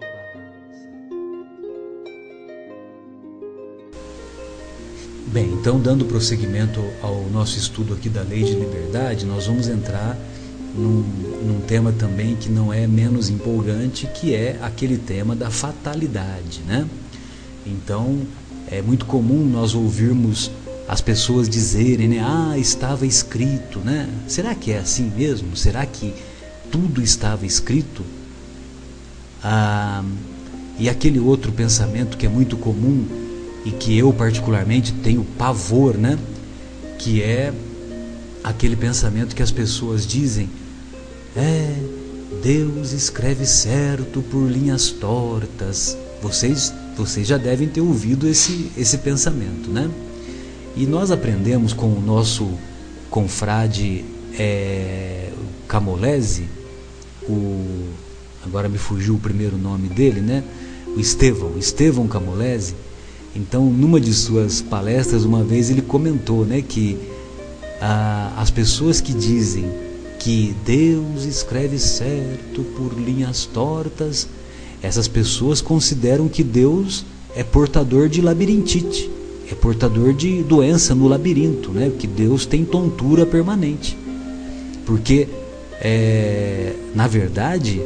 Bem, 5.28 5.50
então 5.54 5.80
dando 5.80 6.04
prosseguimento 6.04 6.80
ao 7.02 7.22
nosso 7.30 7.56
estudo 7.56 7.94
aqui 7.94 8.11
da 8.11 8.20
lei 8.20 8.44
de 8.44 8.52
liberdade, 8.52 9.24
nós 9.24 9.46
vamos 9.46 9.68
entrar 9.68 10.18
num, 10.75 11.03
num 11.47 11.61
tema 11.66 11.93
também 11.93 12.37
que 12.37 12.49
não 12.49 12.73
é 12.73 12.87
menos 12.87 13.29
empolgante, 13.29 14.07
que 14.07 14.35
é 14.35 14.59
aquele 14.62 14.99
tema 14.99 15.35
da 15.35 15.51
fatalidade, 15.51 16.62
né? 16.66 16.87
Então, 17.66 18.21
é 18.71 18.81
muito 18.83 19.07
comum 19.07 19.45
nós 19.45 19.75
ouvirmos 19.75 20.51
as 20.89 21.01
pessoas 21.01 21.49
dizerem, 21.49 22.09
né? 22.09 22.21
Ah, 22.21 22.57
estava 22.59 23.07
escrito, 23.07 23.79
né? 23.81 24.09
Será 24.27 24.55
que 24.55 24.73
é 24.73 24.79
assim 24.79 25.12
mesmo? 25.14 25.57
Será 25.57 25.85
que 25.85 26.14
tudo 26.71 27.03
estava 27.03 27.45
escrito? 27.45 28.03
Ah, 29.43 30.03
e 30.79 30.89
aquele 30.89 31.19
outro 31.19 31.53
pensamento 31.53 32.16
que 32.16 32.25
é 32.25 32.29
muito 32.29 32.57
comum 32.57 33.05
e 33.64 33.71
que 33.71 33.97
eu 33.99 34.12
particularmente 34.12 34.93
tenho 34.93 35.25
pavor, 35.37 35.97
né? 35.99 36.19
Que 36.99 37.23
é 37.23 37.53
aquele 38.43 38.77
pensamento 38.77 39.35
que 39.35 39.43
as 39.43 39.51
pessoas 39.51 40.07
dizem: 40.07 40.49
é, 41.39 41.72
Deus 42.43 42.93
escreve 42.93 43.47
certo 43.47 44.20
por 44.22 44.51
linhas 44.51 44.91
tortas. 44.91 45.97
Vocês, 46.20 46.74
vocês 46.97 47.28
já 47.28 47.36
devem 47.36 47.68
ter 47.68 47.80
ouvido 47.80 48.28
esse, 48.28 48.72
esse 48.76 48.99
pensamento, 48.99 49.70
né? 49.70 49.89
E 50.76 50.84
nós 50.84 51.11
aprendemos 51.11 51.72
com 51.72 51.86
o 51.86 52.01
nosso 52.01 52.51
confrade 53.09 54.05
é, 54.36 55.30
Camolese, 55.68 56.49
o 57.28 57.86
agora 58.45 58.68
me 58.68 58.78
fugiu 58.78 59.14
o 59.14 59.18
primeiro 59.18 59.57
nome 59.57 59.89
dele, 59.89 60.20
né? 60.20 60.43
O 60.97 61.01
Estevão, 61.01 61.53
Estevão 61.59 62.09
Camolese. 62.09 62.74
Então, 63.36 63.66
numa 63.66 64.01
de 64.01 64.12
suas 64.12 64.61
palestras, 64.61 65.24
uma 65.24 65.45
vez 65.45 65.70
ele 65.70 65.82
comentou, 65.82 66.45
né, 66.45 66.62
que 66.62 66.99
ah, 67.80 68.32
as 68.39 68.51
pessoas 68.51 69.01
que 69.01 69.12
dizem 69.12 69.70
que 70.19 70.55
Deus 70.64 71.25
escreve 71.25 71.79
certo 71.79 72.62
por 72.77 72.93
linhas 72.99 73.47
tortas, 73.47 74.29
essas 74.83 75.09
pessoas 75.09 75.61
consideram 75.61 76.29
que 76.29 76.43
Deus 76.43 77.05
é 77.35 77.43
portador 77.43 78.09
de 78.09 78.21
labirintite, 78.21 79.11
é 79.51 79.55
portador 79.55 80.12
de 80.12 80.43
doença 80.43 80.95
no 80.95 81.09
labirinto, 81.09 81.71
né? 81.71 81.91
Que 81.99 82.07
Deus 82.07 82.47
tem 82.47 82.64
tontura 82.64 83.25
permanente, 83.25 83.97
porque 84.85 85.29
é, 85.81 86.75
na 86.95 87.07
verdade 87.07 87.81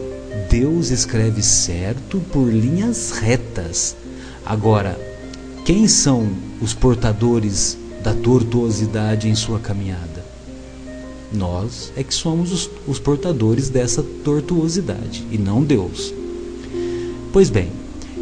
Deus 0.51 0.91
escreve 0.91 1.43
certo 1.43 2.21
por 2.33 2.47
linhas 2.47 3.13
retas. 3.13 3.97
Agora, 4.45 4.99
quem 5.65 5.87
são 5.87 6.29
os 6.61 6.75
portadores 6.75 7.79
da 8.03 8.13
tortuosidade 8.13 9.29
em 9.29 9.35
sua 9.35 9.59
caminhada? 9.59 10.12
Nós 11.35 11.93
é 11.97 12.03
que 12.03 12.15
somos 12.15 12.53
os, 12.53 12.71
os 12.87 12.99
portadores 12.99 13.69
dessa 13.69 14.03
tortuosidade 14.25 15.27
e 15.31 15.39
não 15.39 15.63
Deus. 15.63 16.13
Pois 17.33 17.49
bem, 17.49 17.71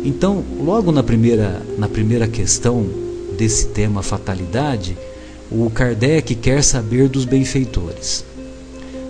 então, 0.05 0.45
logo 0.61 0.93
na 0.93 1.03
primeira, 1.03 1.63
na 1.77 1.89
primeira 1.89 2.27
questão 2.27 2.87
desse 3.37 3.69
tema 3.69 4.03
fatalidade, 4.03 4.97
o 5.51 5.69
Kardec 5.69 6.35
quer 6.37 6.63
saber 6.63 7.09
dos 7.09 7.25
benfeitores. 7.25 8.25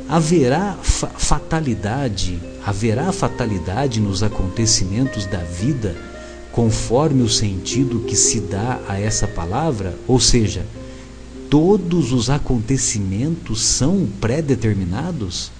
haverá 0.08 0.76
fa 0.82 1.06
fatalidade, 1.08 2.40
haverá 2.64 3.12
fatalidade 3.12 4.00
nos 4.00 4.22
acontecimentos 4.22 5.26
da 5.26 5.38
vida 5.38 5.94
conforme 6.50 7.22
o 7.22 7.28
sentido 7.28 8.00
que 8.00 8.16
se 8.16 8.40
dá 8.40 8.80
a 8.88 8.98
essa 8.98 9.28
palavra? 9.28 9.94
Ou 10.08 10.18
seja, 10.18 10.64
todos 11.50 12.12
os 12.12 12.30
acontecimentos 12.30 13.60
são 13.60 14.08
pré-determinados? 14.20 15.50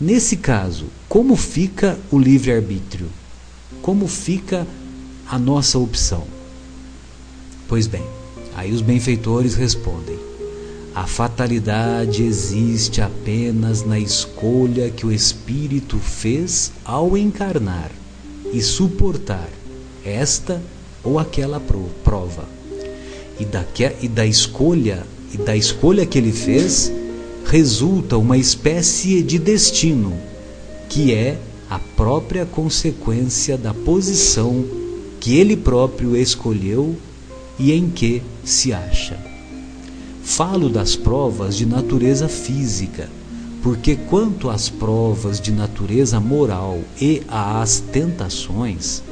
Nesse 0.00 0.36
caso, 0.36 0.86
como 1.08 1.36
fica 1.36 1.96
o 2.10 2.18
livre-arbítrio? 2.18 3.06
Como 3.80 4.08
fica 4.08 4.66
a 5.30 5.38
nossa 5.38 5.78
opção? 5.78 6.24
Pois 7.68 7.86
bem, 7.86 8.04
aí 8.56 8.72
os 8.72 8.80
benfeitores 8.80 9.54
respondem: 9.54 10.18
a 10.92 11.06
fatalidade 11.06 12.24
existe 12.24 13.00
apenas 13.00 13.84
na 13.86 13.98
escolha 13.98 14.90
que 14.90 15.06
o 15.06 15.12
espírito 15.12 15.98
fez 15.98 16.72
ao 16.84 17.16
encarnar 17.16 17.92
e 18.52 18.60
suportar 18.60 19.48
esta 20.04 20.60
ou 21.04 21.18
aquela 21.18 21.60
prova. 22.02 22.53
E 23.38 23.44
da, 23.44 23.64
e 24.00 24.08
da 24.08 24.24
escolha 24.24 25.04
e 25.34 25.38
da 25.38 25.56
escolha 25.56 26.06
que 26.06 26.16
ele 26.16 26.32
fez 26.32 26.92
resulta 27.44 28.16
uma 28.16 28.38
espécie 28.38 29.22
de 29.22 29.38
destino, 29.38 30.12
que 30.88 31.12
é 31.12 31.38
a 31.68 31.78
própria 31.78 32.46
consequência 32.46 33.58
da 33.58 33.74
posição 33.74 34.64
que 35.20 35.36
ele 35.36 35.56
próprio 35.56 36.16
escolheu 36.16 36.94
e 37.58 37.72
em 37.72 37.90
que 37.90 38.22
se 38.44 38.72
acha. 38.72 39.18
Falo 40.22 40.68
das 40.68 40.96
provas 40.96 41.56
de 41.56 41.66
natureza 41.66 42.28
física, 42.28 43.08
porque 43.62 43.96
quanto 43.96 44.48
às 44.48 44.68
provas 44.68 45.40
de 45.40 45.50
natureza 45.50 46.20
moral 46.20 46.80
e 47.00 47.22
às 47.28 47.80
tentações, 47.80 49.02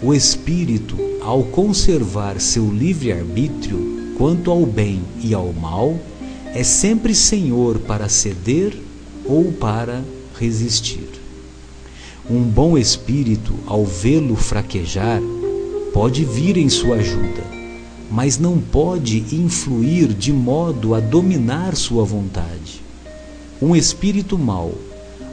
o 0.00 0.14
espírito, 0.14 0.96
ao 1.20 1.42
conservar 1.42 2.40
seu 2.40 2.70
livre-arbítrio 2.70 4.14
quanto 4.16 4.50
ao 4.50 4.64
bem 4.64 5.02
e 5.22 5.34
ao 5.34 5.52
mal, 5.52 5.98
é 6.54 6.62
sempre 6.62 7.14
senhor 7.14 7.78
para 7.80 8.08
ceder 8.08 8.76
ou 9.24 9.52
para 9.52 10.02
resistir. 10.38 11.08
Um 12.30 12.42
bom 12.42 12.78
espírito, 12.78 13.54
ao 13.66 13.84
vê-lo 13.84 14.36
fraquejar, 14.36 15.20
pode 15.92 16.24
vir 16.24 16.56
em 16.56 16.68
sua 16.68 16.96
ajuda, 16.96 17.42
mas 18.10 18.38
não 18.38 18.58
pode 18.58 19.24
influir 19.32 20.08
de 20.08 20.32
modo 20.32 20.94
a 20.94 21.00
dominar 21.00 21.74
sua 21.74 22.04
vontade. 22.04 22.82
Um 23.60 23.74
espírito 23.74 24.38
mau, 24.38 24.74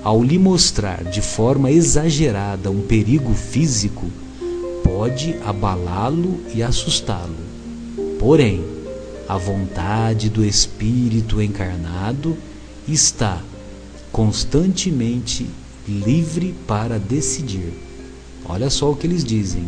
ao 0.03 0.23
lhe 0.23 0.39
mostrar 0.39 1.03
de 1.03 1.21
forma 1.21 1.71
exagerada 1.71 2.71
um 2.71 2.81
perigo 2.81 3.33
físico, 3.33 4.05
pode 4.95 5.35
abalá-lo 5.43 6.39
e 6.53 6.63
assustá-lo. 6.63 7.35
Porém, 8.17 8.63
a 9.27 9.37
vontade 9.37 10.29
do 10.29 10.45
espírito 10.45 11.41
encarnado 11.41 12.37
está 12.87 13.41
constantemente 14.09 15.49
livre 15.85 16.55
para 16.65 16.97
decidir. 16.97 17.73
Olha 18.45 18.69
só 18.69 18.89
o 18.89 18.95
que 18.95 19.05
eles 19.05 19.25
dizem. 19.25 19.65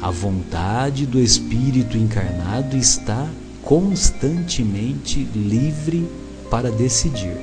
A 0.00 0.12
vontade 0.12 1.06
do 1.06 1.18
espírito 1.18 1.96
encarnado 1.98 2.76
está 2.76 3.28
constantemente 3.64 5.24
livre 5.34 6.08
para 6.48 6.70
decidir. 6.70 7.36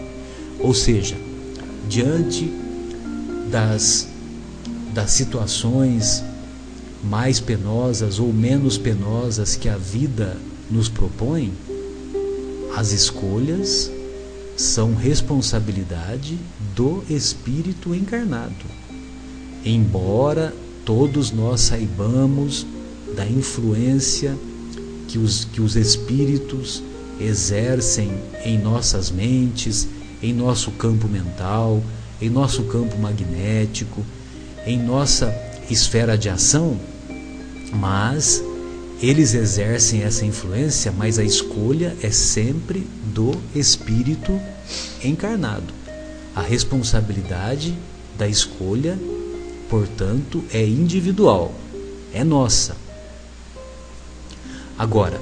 Ou 0.58 0.74
seja, 0.74 1.18
diante 1.90 2.50
das, 3.52 4.08
das 4.94 5.12
situações 5.12 6.24
mais 7.04 7.40
penosas 7.40 8.20
ou 8.20 8.34
menos 8.34 8.78
penosas 8.78 9.56
que 9.56 9.70
a 9.70 9.78
vida 9.78 10.38
nos 10.70 10.90
propõe, 10.90 11.54
as 12.76 12.92
escolhas 12.92 13.92
são 14.56 14.96
responsabilidade 14.96 16.38
do 16.76 17.04
espírito 17.10 17.94
encarnado. 17.94 18.66
Embora 19.64 20.54
todos 20.86 21.32
nós 21.32 21.62
saibamos 21.62 22.66
da 23.16 23.26
influência 23.26 24.38
que 25.08 25.18
os, 25.18 25.46
que 25.46 25.62
os 25.62 25.76
espíritos 25.76 26.84
exercem 27.20 28.12
em 28.44 28.58
nossas 28.58 29.10
mentes, 29.12 29.88
em 30.22 30.34
nosso 30.34 30.72
campo 30.72 31.08
mental, 31.08 31.82
em 32.22 32.30
nosso 32.30 32.64
campo 32.64 32.98
magnético, 32.98 34.04
em 34.66 34.78
nossa 34.78 35.28
esfera 35.70 36.18
de 36.18 36.30
ação, 36.30 36.80
mas 37.74 38.42
eles 39.02 39.34
exercem 39.34 40.02
essa 40.02 40.26
influência, 40.26 40.92
mas 40.92 41.20
a 41.20 41.24
escolha 41.24 41.96
é 42.02 42.10
sempre 42.10 42.88
do 43.14 43.32
espírito 43.54 44.40
encarnado. 45.04 45.74
A 46.36 46.42
responsabilidade 46.42 47.78
da 48.18 48.28
escolha, 48.28 48.98
portanto, 49.70 50.44
é 50.52 50.66
individual, 50.66 51.54
é 52.14 52.24
nossa. 52.24 52.76
Agora, 54.78 55.20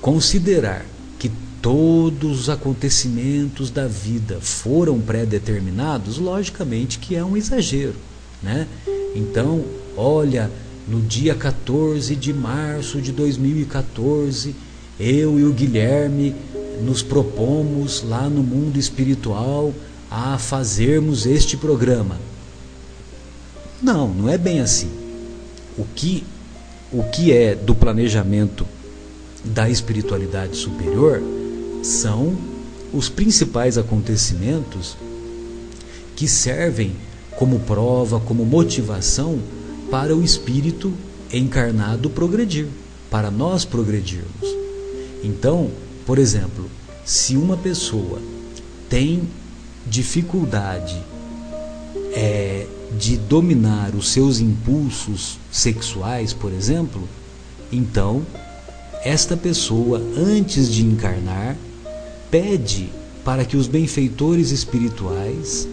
considerar 0.00 0.84
que 1.18 1.30
todos 1.60 2.42
os 2.42 2.48
acontecimentos 2.48 3.70
da 3.70 3.86
vida 3.86 4.38
foram 4.40 5.00
pré-determinados, 5.00 6.18
logicamente 6.18 6.98
que 6.98 7.14
é 7.14 7.24
um 7.24 7.36
exagero, 7.36 7.96
né? 8.42 8.66
Então, 9.16 9.64
olha, 9.96 10.50
no 10.86 11.00
dia 11.00 11.34
14 11.34 12.14
de 12.14 12.34
março 12.34 13.00
de 13.00 13.12
2014, 13.12 14.54
eu 15.00 15.38
e 15.38 15.44
o 15.44 15.52
Guilherme 15.52 16.34
nos 16.84 17.02
propomos 17.02 18.02
lá 18.02 18.28
no 18.28 18.42
mundo 18.42 18.78
espiritual 18.78 19.72
a 20.10 20.36
fazermos 20.36 21.24
este 21.24 21.56
programa. 21.56 22.18
Não, 23.82 24.08
não 24.08 24.28
é 24.28 24.36
bem 24.36 24.60
assim. 24.60 24.90
O 25.78 25.84
que 25.94 26.22
o 26.92 27.02
que 27.02 27.32
é 27.32 27.54
do 27.54 27.74
planejamento 27.74 28.66
da 29.44 29.68
espiritualidade 29.68 30.56
superior 30.56 31.20
são 31.82 32.36
os 32.92 33.08
principais 33.08 33.76
acontecimentos 33.76 34.96
que 36.14 36.28
servem 36.28 36.94
como 37.36 37.60
prova, 37.60 38.18
como 38.20 38.44
motivação 38.44 39.38
para 39.90 40.16
o 40.16 40.22
espírito 40.22 40.92
encarnado 41.32 42.10
progredir, 42.10 42.68
para 43.10 43.30
nós 43.30 43.64
progredirmos. 43.64 44.56
Então, 45.22 45.70
por 46.04 46.18
exemplo, 46.18 46.70
se 47.04 47.36
uma 47.36 47.56
pessoa 47.56 48.20
tem 48.88 49.22
dificuldade 49.86 50.96
é, 52.14 52.66
de 52.98 53.16
dominar 53.16 53.94
os 53.94 54.08
seus 54.08 54.40
impulsos 54.40 55.38
sexuais, 55.50 56.32
por 56.32 56.52
exemplo, 56.52 57.08
então 57.70 58.24
esta 59.04 59.36
pessoa, 59.36 60.00
antes 60.16 60.72
de 60.72 60.84
encarnar, 60.84 61.56
pede 62.30 62.88
para 63.24 63.44
que 63.44 63.56
os 63.56 63.66
benfeitores 63.66 64.50
espirituais 64.50 65.68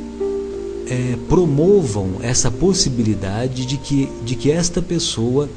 é, 0.93 1.17
promovam 1.27 2.17
essa 2.21 2.51
possibilidade 2.51 3.65
de 3.65 3.77
que, 3.77 4.07
de 4.23 4.35
que 4.35 4.51
esta 4.51 4.79
pessoa 4.79 5.49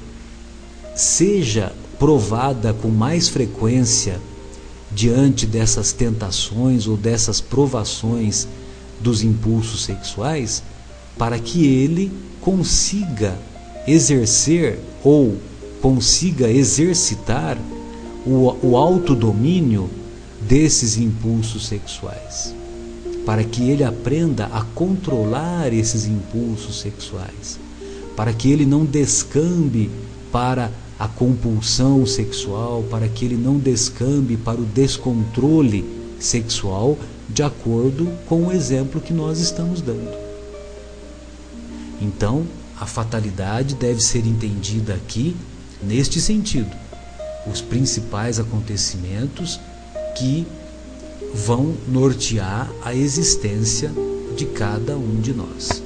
seja 0.95 1.72
provada 1.99 2.72
com 2.72 2.89
mais 2.89 3.28
frequência 3.28 4.18
diante 4.91 5.45
dessas 5.45 5.93
tentações 5.93 6.87
ou 6.87 6.97
dessas 6.97 7.39
provações 7.39 8.49
dos 8.99 9.22
impulsos 9.22 9.84
sexuais, 9.84 10.62
para 11.18 11.39
que 11.39 11.66
ele 11.66 12.11
consiga 12.41 13.39
exercer 13.87 14.78
ou 15.05 15.37
consiga 15.82 16.49
exercitar 16.49 17.59
o, 18.24 18.57
o 18.62 18.76
autodomínio 18.76 19.91
desses 20.41 20.97
impulsos 20.97 21.66
sexuais 21.66 22.56
para 23.27 23.43
que 23.43 23.68
ele 23.68 23.83
aprenda 23.83 24.47
a 24.47 24.62
controlar 24.62 25.72
esses 25.72 26.07
impulsos 26.07 26.81
sexuais, 26.81 27.59
para 28.16 28.33
que 28.33 28.51
ele 28.51 28.64
não 28.64 28.85
descambe 28.85 29.91
para 30.31 30.70
a 30.97 31.09
compulsão 31.09 32.07
sexual, 32.07 32.85
para 32.89 33.09
que 33.09 33.24
ele 33.24 33.37
não 33.37 33.59
descambe 33.59 34.37
para 34.37 34.61
o 34.61 34.64
descontrole 34.64 35.85
sexual, 36.20 36.97
de 37.29 37.43
acordo 37.43 38.09
com 38.29 38.47
o 38.47 38.53
exemplo 38.53 39.01
que 39.01 39.12
nós 39.12 39.41
estamos 39.41 39.83
dando. 39.83 40.16
Então, 42.01 42.47
a 42.79 42.87
fatalidade 42.87 43.74
deve 43.74 44.01
ser 44.01 44.24
entendida 44.24 44.95
aqui 44.95 45.37
neste 45.83 46.20
sentido. 46.20 46.70
Os 47.51 47.61
principais 47.61 48.39
acontecimentos 48.39 49.59
que 50.16 50.47
vão 51.37 51.76
nortear 51.87 52.70
a 52.82 52.95
existência 52.95 53.93
de 54.34 54.47
cada 54.47 54.97
um 54.97 55.20
de 55.20 55.34
nós. 55.34 55.82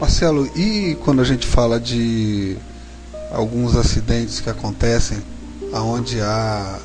Marcelo, 0.00 0.46
e 0.56 0.96
quando 1.04 1.20
a 1.20 1.24
gente 1.24 1.46
fala 1.46 1.80
de 1.80 2.56
alguns 3.30 3.76
acidentes 3.76 4.40
que 4.40 4.50
acontecem 4.50 5.18
aonde 5.72 6.20
há 6.20 6.78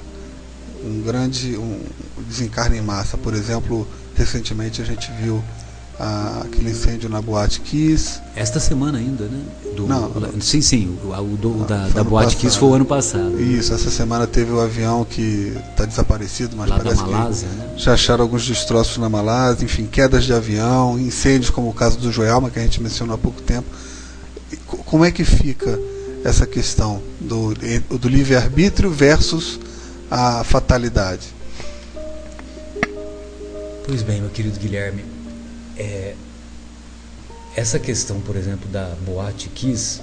um 0.83 1.01
grande 1.01 1.57
um 1.57 1.81
desencarne 2.27 2.77
em 2.77 2.81
massa, 2.81 3.17
por 3.17 3.33
exemplo, 3.33 3.87
recentemente 4.15 4.81
a 4.81 4.85
gente 4.85 5.11
viu 5.21 5.43
ah, 5.99 6.41
aquele 6.45 6.71
incêndio 6.71 7.09
na 7.09 7.21
Boate 7.21 7.61
Kiss. 7.61 8.19
Esta 8.35 8.59
semana 8.59 8.97
ainda, 8.97 9.25
né? 9.25 9.41
Do, 9.75 9.87
não, 9.87 10.11
sim, 10.41 10.61
sim, 10.61 10.97
o, 11.03 11.07
o 11.07 11.37
do, 11.37 11.63
ah, 11.63 11.65
da, 11.65 11.87
da 11.89 12.03
Boate 12.03 12.35
Kiss 12.35 12.57
foi 12.57 12.69
o 12.69 12.73
ano 12.73 12.85
passado. 12.85 13.41
Isso, 13.41 13.73
essa 13.73 13.89
semana 13.89 14.27
teve 14.27 14.51
o 14.51 14.59
avião 14.59 15.05
que 15.05 15.53
está 15.69 15.85
desaparecido, 15.85 16.55
mas 16.57 16.69
Lá 16.69 16.77
parece 16.77 16.97
da 16.97 17.07
Malásia, 17.07 17.47
que 17.47 17.55
né? 17.55 17.69
já 17.77 17.93
acharam 17.93 18.23
alguns 18.23 18.45
destroços 18.45 18.97
na 18.97 19.09
Malásia, 19.09 19.63
enfim, 19.63 19.85
quedas 19.85 20.25
de 20.25 20.33
avião, 20.33 20.99
incêndios 20.99 21.49
como 21.49 21.69
o 21.69 21.73
caso 21.73 21.97
do 21.97 22.11
Joelma, 22.11 22.49
que 22.49 22.59
a 22.59 22.61
gente 22.61 22.81
mencionou 22.81 23.15
há 23.15 23.17
pouco 23.17 23.41
tempo. 23.41 23.67
Como 24.67 25.05
é 25.05 25.11
que 25.11 25.23
fica 25.23 25.79
essa 26.23 26.45
questão 26.45 27.01
do, 27.19 27.53
do 27.97 28.09
livre-arbítrio 28.09 28.91
versus 28.91 29.59
a 30.09 30.43
fatalidade? 30.43 31.33
Pois 33.85 34.01
bem, 34.01 34.19
meu 34.19 34.31
querido 34.31 34.59
Guilherme, 34.59 35.14
é, 35.77 36.15
essa 37.55 37.79
questão, 37.79 38.19
por 38.21 38.35
exemplo, 38.35 38.67
da 38.69 38.95
Boate 39.05 39.49
Kiss, 39.49 40.01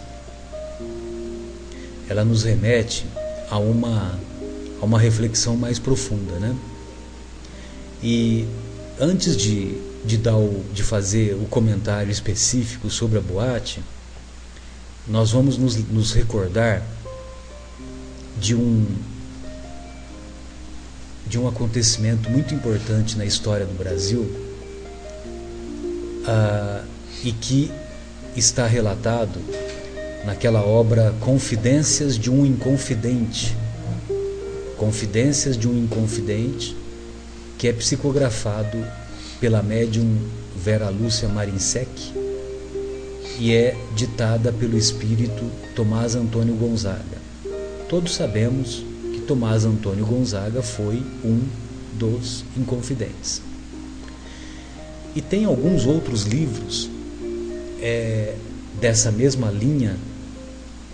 ela 2.08 2.24
nos 2.24 2.42
remete 2.42 3.06
a 3.50 3.58
uma, 3.58 4.18
a 4.80 4.84
uma 4.84 4.98
reflexão 4.98 5.56
mais 5.56 5.78
profunda, 5.78 6.38
né? 6.38 6.56
E 8.02 8.46
antes 8.98 9.36
de, 9.36 9.76
de, 10.04 10.16
dar 10.16 10.36
o, 10.36 10.64
de 10.72 10.82
fazer 10.82 11.34
o 11.34 11.44
comentário 11.46 12.10
específico 12.10 12.90
sobre 12.90 13.18
a 13.18 13.22
boate, 13.22 13.82
nós 15.06 15.30
vamos 15.30 15.56
nos, 15.56 15.76
nos 15.88 16.12
recordar 16.12 16.82
de 18.38 18.54
um 18.54 18.86
de 21.26 21.38
um 21.38 21.48
acontecimento 21.48 22.28
muito 22.28 22.54
importante 22.54 23.16
na 23.16 23.24
história 23.24 23.64
do 23.64 23.72
Brasil 23.72 24.41
e 27.24 27.32
que 27.32 27.70
está 28.36 28.66
relatado 28.66 29.40
naquela 30.24 30.64
obra 30.64 31.14
Confidências 31.20 32.18
de 32.18 32.30
um 32.30 32.46
Inconfidente. 32.46 33.56
Confidências 34.76 35.56
de 35.56 35.68
um 35.68 35.76
Inconfidente, 35.76 36.76
que 37.58 37.68
é 37.68 37.72
psicografado 37.72 38.78
pela 39.40 39.62
médium 39.62 40.18
Vera 40.56 40.88
Lúcia 40.88 41.28
Marinsec 41.28 41.90
e 43.38 43.52
é 43.52 43.76
ditada 43.94 44.52
pelo 44.52 44.76
espírito 44.76 45.44
Tomás 45.74 46.14
Antônio 46.14 46.54
Gonzaga. 46.54 47.20
Todos 47.88 48.14
sabemos 48.14 48.84
que 49.12 49.20
Tomás 49.20 49.64
Antônio 49.64 50.06
Gonzaga 50.06 50.62
foi 50.62 51.02
um 51.24 51.40
dos 51.94 52.44
Inconfidentes. 52.56 53.42
E 55.14 55.20
tem 55.20 55.44
alguns 55.44 55.86
outros 55.86 56.24
livros 56.24 56.90
é, 57.80 58.34
dessa 58.80 59.10
mesma 59.10 59.50
linha 59.50 59.96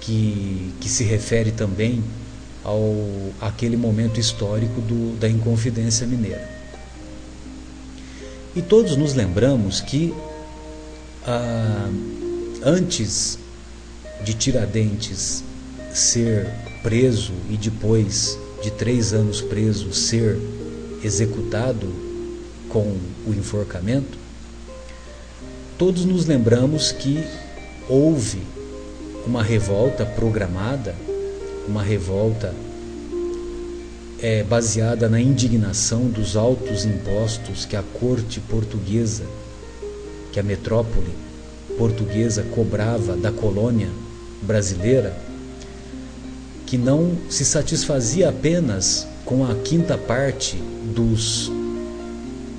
que, 0.00 0.72
que 0.80 0.88
se 0.88 1.04
refere 1.04 1.52
também 1.52 2.02
ao 2.64 2.94
aquele 3.40 3.76
momento 3.76 4.18
histórico 4.18 4.80
do, 4.80 5.16
da 5.18 5.28
Inconfidência 5.28 6.06
Mineira. 6.06 6.48
E 8.56 8.62
todos 8.62 8.96
nos 8.96 9.14
lembramos 9.14 9.80
que 9.80 10.12
ah, 11.26 11.88
antes 12.64 13.38
de 14.24 14.34
Tiradentes 14.34 15.44
ser 15.92 16.48
preso 16.82 17.32
e 17.48 17.56
depois 17.56 18.38
de 18.62 18.70
três 18.70 19.12
anos 19.12 19.40
preso 19.40 19.92
ser 19.92 20.38
executado 21.04 22.07
com 22.68 22.96
o 23.26 23.34
enforcamento, 23.34 24.18
todos 25.76 26.04
nos 26.04 26.26
lembramos 26.26 26.92
que 26.92 27.24
houve 27.88 28.42
uma 29.26 29.42
revolta 29.42 30.04
programada, 30.04 30.94
uma 31.66 31.82
revolta 31.82 32.54
é, 34.20 34.42
baseada 34.42 35.08
na 35.08 35.20
indignação 35.20 36.06
dos 36.06 36.36
altos 36.36 36.84
impostos 36.84 37.64
que 37.64 37.76
a 37.76 37.82
corte 37.82 38.40
portuguesa, 38.40 39.24
que 40.32 40.40
a 40.40 40.42
metrópole 40.42 41.12
portuguesa 41.76 42.42
cobrava 42.54 43.16
da 43.16 43.30
colônia 43.30 43.88
brasileira, 44.42 45.16
que 46.66 46.76
não 46.76 47.16
se 47.30 47.44
satisfazia 47.44 48.28
apenas 48.28 49.06
com 49.24 49.44
a 49.44 49.54
quinta 49.54 49.96
parte 49.96 50.56
dos 50.94 51.50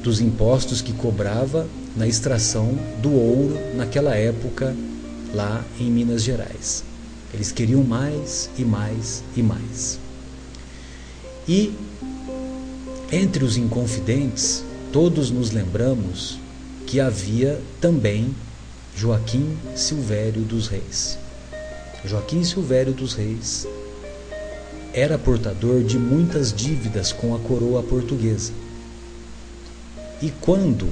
dos 0.09 0.19
impostos 0.19 0.81
que 0.81 0.91
cobrava 0.91 1.67
na 1.95 2.07
extração 2.07 2.75
do 2.99 3.13
ouro 3.13 3.55
naquela 3.75 4.15
época 4.15 4.75
lá 5.35 5.63
em 5.79 5.83
Minas 5.83 6.23
Gerais. 6.23 6.83
Eles 7.31 7.51
queriam 7.51 7.83
mais 7.83 8.49
e 8.57 8.65
mais 8.65 9.23
e 9.37 9.43
mais. 9.43 9.99
E 11.47 11.71
entre 13.11 13.43
os 13.45 13.55
inconfidentes, 13.55 14.63
todos 14.91 15.29
nos 15.29 15.51
lembramos 15.51 16.39
que 16.87 16.99
havia 16.99 17.61
também 17.79 18.33
Joaquim 18.95 19.55
Silvério 19.75 20.41
dos 20.41 20.67
Reis. 20.67 21.19
Joaquim 22.03 22.43
Silvério 22.43 22.93
dos 22.93 23.13
Reis 23.13 23.67
era 24.91 25.19
portador 25.19 25.83
de 25.83 25.99
muitas 25.99 26.51
dívidas 26.51 27.13
com 27.13 27.35
a 27.35 27.39
coroa 27.39 27.83
portuguesa. 27.83 28.68
E 30.21 30.31
quando 30.41 30.87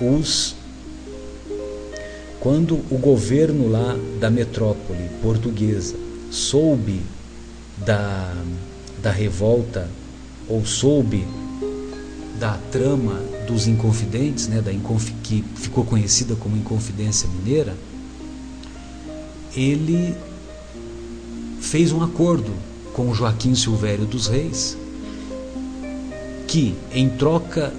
os 0.00 0.54
quando 2.40 2.74
o 2.90 2.96
governo 2.96 3.68
lá 3.68 3.98
da 4.18 4.30
metrópole 4.30 5.10
portuguesa 5.20 5.94
soube 6.30 7.02
da, 7.76 8.34
da 9.02 9.10
revolta 9.10 9.90
ou 10.48 10.64
soube 10.64 11.26
da 12.38 12.58
trama 12.72 13.22
dos 13.46 13.66
Inconfidentes, 13.66 14.48
né, 14.48 14.62
da 14.62 14.72
Inconf, 14.72 15.10
que 15.22 15.44
ficou 15.56 15.84
conhecida 15.84 16.34
como 16.34 16.56
Inconfidência 16.56 17.28
Mineira, 17.28 17.76
ele 19.54 20.16
fez 21.60 21.92
um 21.92 22.02
acordo 22.02 22.52
com 22.94 23.12
Joaquim 23.12 23.54
Silvério 23.54 24.06
dos 24.06 24.28
Reis 24.28 24.78
que, 26.50 26.74
em 26.92 27.08
troca 27.08 27.72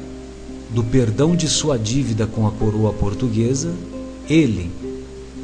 do 0.70 0.82
perdão 0.82 1.36
de 1.36 1.50
sua 1.50 1.78
dívida 1.78 2.26
com 2.26 2.48
a 2.48 2.52
coroa 2.52 2.94
portuguesa, 2.94 3.76
ele, 4.30 4.72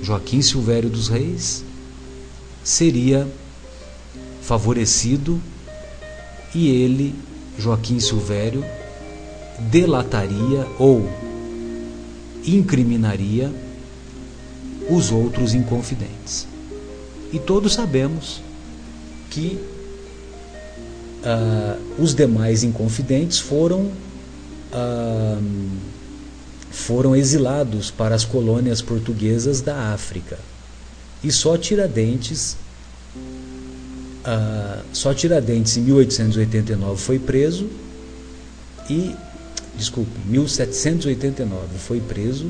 Joaquim 0.01 0.41
Silvério 0.41 0.89
dos 0.89 1.09
Reis, 1.09 1.61
seria 2.63 3.27
favorecido 4.41 5.41
e 6.55 6.69
ele, 6.69 7.13
Joaquim 7.59 7.99
Silvério, 7.99 8.63
delataria 9.59 10.65
ou 10.79 11.05
incriminaria 12.45 13.53
os 14.89 15.11
outros 15.11 15.53
inconfidentes. 15.53 16.47
E 17.33 17.39
todos 17.39 17.73
sabemos 17.73 18.41
que 19.29 19.59
uh, 21.23 22.01
os 22.01 22.13
demais 22.13 22.63
inconfidentes 22.63 23.39
foram 23.39 23.91
uh, 24.71 25.43
foram 26.71 27.15
exilados 27.15 27.89
para 27.89 28.13
as 28.15 28.23
colônias 28.23 28.81
portuguesas 28.81 29.61
da 29.61 29.93
África. 29.93 30.37
E 31.23 31.31
só 31.31 31.57
Tiradentes 31.57 32.55
uh, 34.27 34.83
só 34.91 35.13
Tiradentes 35.13 35.77
em 35.77 35.81
1889 35.81 37.01
foi 37.01 37.17
preso 37.17 37.67
e 38.89 39.15
desculpe 39.77 40.11
1789 40.27 41.77
foi 41.77 41.99
preso 41.99 42.49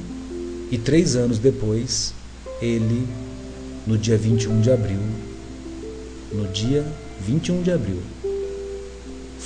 e 0.71 0.77
três 0.77 1.15
anos 1.15 1.39
depois 1.39 2.13
ele 2.61 3.07
no 3.85 3.97
dia 3.97 4.17
21 4.17 4.61
de 4.61 4.71
abril 4.71 4.99
no 6.31 6.47
dia 6.47 6.85
21 7.25 7.61
de 7.63 7.71
abril 7.71 8.01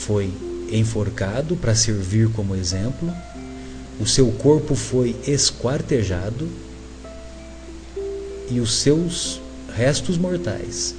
foi 0.05 0.33
enforcado 0.71 1.55
para 1.55 1.75
servir 1.75 2.29
como 2.29 2.55
exemplo, 2.55 3.13
o 3.99 4.07
seu 4.07 4.31
corpo 4.31 4.73
foi 4.73 5.15
esquartejado 5.27 6.47
e 8.49 8.59
os 8.59 8.79
seus 8.79 9.39
restos 9.75 10.17
mortais 10.17 10.95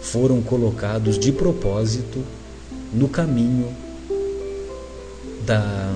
foram 0.00 0.40
colocados 0.40 1.18
de 1.18 1.30
propósito 1.30 2.24
no 2.92 3.08
caminho 3.08 3.68
da, 5.44 5.94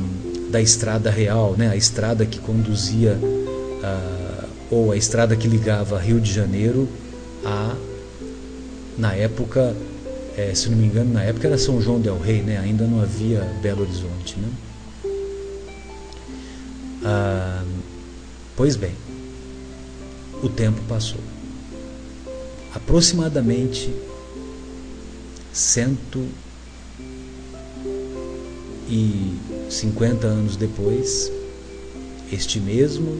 da 0.50 0.60
estrada 0.60 1.10
real, 1.10 1.54
né? 1.56 1.68
a 1.68 1.76
estrada 1.76 2.26
que 2.26 2.38
conduzia, 2.38 3.18
uh, 3.22 4.48
ou 4.70 4.92
a 4.92 4.96
estrada 4.96 5.34
que 5.36 5.48
ligava 5.48 5.98
Rio 5.98 6.20
de 6.20 6.32
Janeiro 6.32 6.88
a, 7.44 7.74
na 8.98 9.14
época, 9.14 9.74
é, 10.36 10.54
se 10.54 10.68
não 10.68 10.78
me 10.78 10.86
engano, 10.86 11.12
na 11.12 11.22
época 11.22 11.46
era 11.46 11.58
São 11.58 11.80
João 11.80 12.00
del 12.00 12.18
Rei, 12.18 12.42
né? 12.42 12.58
ainda 12.58 12.86
não 12.86 13.00
havia 13.00 13.40
Belo 13.62 13.82
Horizonte. 13.82 14.36
Né? 14.38 14.48
Uh, 17.02 17.66
pois 18.56 18.76
bem, 18.76 18.92
o 20.42 20.48
tempo 20.48 20.80
passou. 20.88 21.20
Aproximadamente 22.74 23.94
cento 25.52 26.26
e 28.88 29.36
cinquenta 29.68 30.26
anos 30.26 30.56
depois, 30.56 31.30
este 32.32 32.58
mesmo 32.58 33.18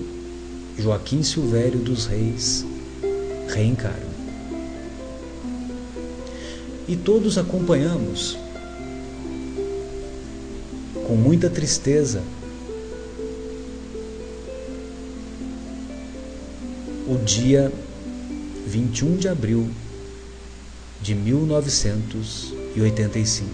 Joaquim 0.78 1.22
Silvério 1.22 1.78
dos 1.78 2.06
Reis 2.06 2.64
reencarna. 3.48 4.11
E 6.92 6.96
todos 6.96 7.38
acompanhamos 7.38 8.36
com 11.06 11.16
muita 11.16 11.48
tristeza 11.48 12.22
o 17.08 17.16
dia 17.24 17.72
21 18.66 19.16
de 19.16 19.26
abril 19.26 19.70
de 21.00 21.14
1985. 21.14 23.48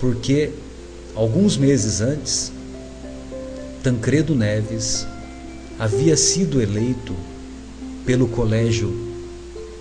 Porque 0.00 0.50
alguns 1.14 1.58
meses 1.58 2.00
antes, 2.00 2.50
Tancredo 3.82 4.34
Neves 4.34 5.06
havia 5.78 6.16
sido 6.16 6.62
eleito 6.62 7.14
pelo 8.06 8.28
colégio 8.28 9.09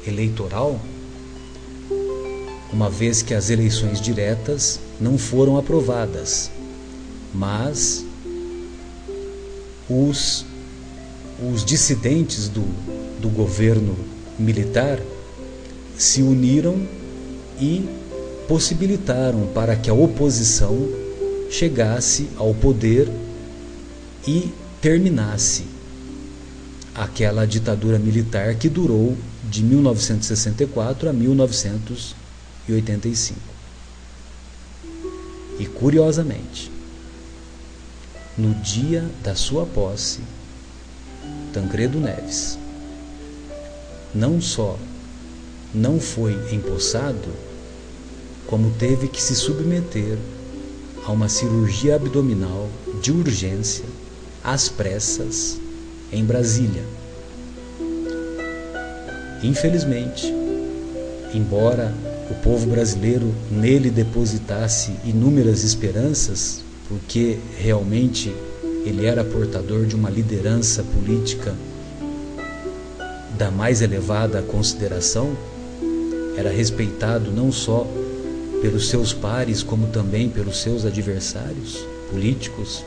eleitoral, 0.05 0.79
uma 2.71 2.89
vez 2.89 3.21
que 3.21 3.33
as 3.33 3.49
eleições 3.49 3.99
diretas 3.99 4.79
não 4.99 5.17
foram 5.17 5.57
aprovadas, 5.57 6.51
mas 7.33 8.05
os, 9.89 10.45
os 11.51 11.65
dissidentes 11.65 12.47
do, 12.47 12.61
do 13.19 13.29
governo 13.29 13.95
militar 14.37 14.99
se 15.97 16.21
uniram 16.21 16.81
e 17.59 17.87
possibilitaram 18.47 19.47
para 19.47 19.75
que 19.75 19.89
a 19.89 19.93
oposição 19.93 20.87
chegasse 21.49 22.29
ao 22.37 22.53
poder 22.53 23.09
e 24.27 24.51
terminasse 24.81 25.63
aquela 26.93 27.45
ditadura 27.45 27.97
militar 27.97 28.55
que 28.55 28.69
durou 28.69 29.15
de 29.49 29.63
1964 29.63 31.09
a 31.09 31.13
1985. 31.13 33.39
E 35.59 35.65
curiosamente, 35.65 36.71
no 38.37 38.53
dia 38.55 39.09
da 39.23 39.35
sua 39.35 39.65
posse, 39.65 40.19
Tancredo 41.51 41.99
Neves 41.99 42.59
não 44.13 44.41
só 44.41 44.77
não 45.73 45.99
foi 45.99 46.33
empossado, 46.51 47.29
como 48.47 48.71
teve 48.71 49.07
que 49.07 49.21
se 49.21 49.35
submeter 49.35 50.17
a 51.05 51.11
uma 51.11 51.29
cirurgia 51.29 51.95
abdominal 51.95 52.67
de 53.01 53.11
urgência, 53.11 53.85
às 54.43 54.67
pressas, 54.67 55.59
em 56.11 56.25
Brasília. 56.25 56.83
Infelizmente, 59.41 60.33
embora 61.33 61.93
o 62.29 62.35
povo 62.35 62.67
brasileiro 62.67 63.33
nele 63.49 63.89
depositasse 63.89 64.93
inúmeras 65.05 65.63
esperanças, 65.63 66.63
porque 66.87 67.37
realmente 67.57 68.33
ele 68.85 69.05
era 69.05 69.23
portador 69.23 69.85
de 69.85 69.95
uma 69.95 70.09
liderança 70.09 70.83
política 70.83 71.55
da 73.37 73.49
mais 73.49 73.81
elevada 73.81 74.41
consideração, 74.41 75.29
era 76.35 76.49
respeitado 76.49 77.31
não 77.31 77.51
só 77.51 77.87
pelos 78.61 78.89
seus 78.89 79.13
pares, 79.13 79.63
como 79.63 79.87
também 79.87 80.29
pelos 80.29 80.57
seus 80.61 80.85
adversários 80.85 81.77
políticos. 82.11 82.85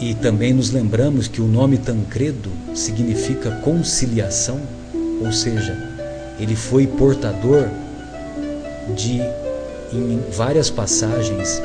E 0.00 0.14
também 0.14 0.52
nos 0.52 0.70
lembramos 0.70 1.26
que 1.26 1.40
o 1.40 1.46
nome 1.46 1.78
Tancredo 1.78 2.50
significa 2.74 3.50
conciliação, 3.62 4.60
ou 5.20 5.32
seja, 5.32 5.76
ele 6.38 6.54
foi 6.54 6.86
portador 6.86 7.68
de 8.94 9.20
em 9.92 10.20
várias 10.32 10.70
passagens 10.70 11.60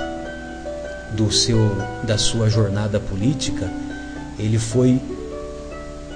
do 1.15 1.31
seu 1.31 1.59
da 2.03 2.17
sua 2.17 2.49
jornada 2.49 2.99
política 2.99 3.69
ele 4.39 4.57
foi 4.57 4.99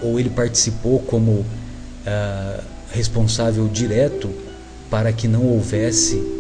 ou 0.02 0.19
ele 0.19 0.30
participou 0.30 0.99
como 0.99 1.31
uh, 1.31 2.64
responsável 2.91 3.68
direto 3.68 4.30
para 4.89 5.11
que 5.11 5.27
não 5.27 5.45
houvesse 5.45 6.35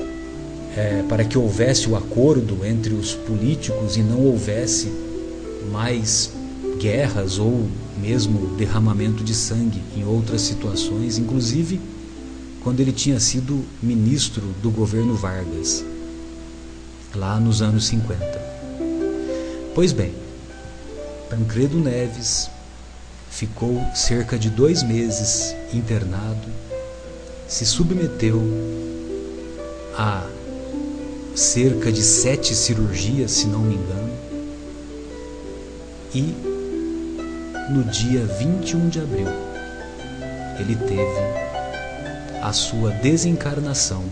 é, 0.75 1.03
para 1.09 1.23
que 1.23 1.37
houvesse 1.37 1.89
o 1.89 1.95
acordo 1.95 2.63
entre 2.63 2.93
os 2.93 3.13
políticos 3.13 3.97
e 3.97 4.01
não 4.01 4.19
houvesse 4.19 4.87
mais 5.71 6.31
guerras 6.79 7.39
ou 7.39 7.67
mesmo 7.99 8.55
derramamento 8.55 9.23
de 9.23 9.33
sangue 9.33 9.81
em 9.95 10.05
outras 10.05 10.41
situações, 10.41 11.17
inclusive 11.17 11.79
quando 12.63 12.79
ele 12.79 12.91
tinha 12.91 13.19
sido 13.19 13.63
ministro 13.81 14.41
do 14.61 14.69
governo 14.69 15.15
Vargas, 15.15 15.83
lá 17.15 17.39
nos 17.39 17.61
anos 17.61 17.85
50. 17.87 18.23
Pois 19.73 19.93
bem, 19.93 20.13
Tancredo 21.29 21.79
Neves 21.79 22.49
ficou 23.29 23.81
cerca 23.95 24.37
de 24.37 24.49
dois 24.49 24.83
meses 24.83 25.55
internado, 25.73 26.47
se 27.47 27.65
submeteu 27.65 28.41
a 29.95 30.27
cerca 31.35 31.91
de 31.91 32.01
sete 32.01 32.55
cirurgias, 32.55 33.31
se 33.31 33.47
não 33.47 33.61
me 33.61 33.75
engano, 33.75 34.16
e 36.13 36.21
no 37.69 37.83
dia 37.83 38.25
21 38.25 38.89
de 38.89 38.99
abril 38.99 39.27
ele 40.59 40.75
teve 40.75 42.41
a 42.41 42.51
sua 42.53 42.91
desencarnação 42.91 44.03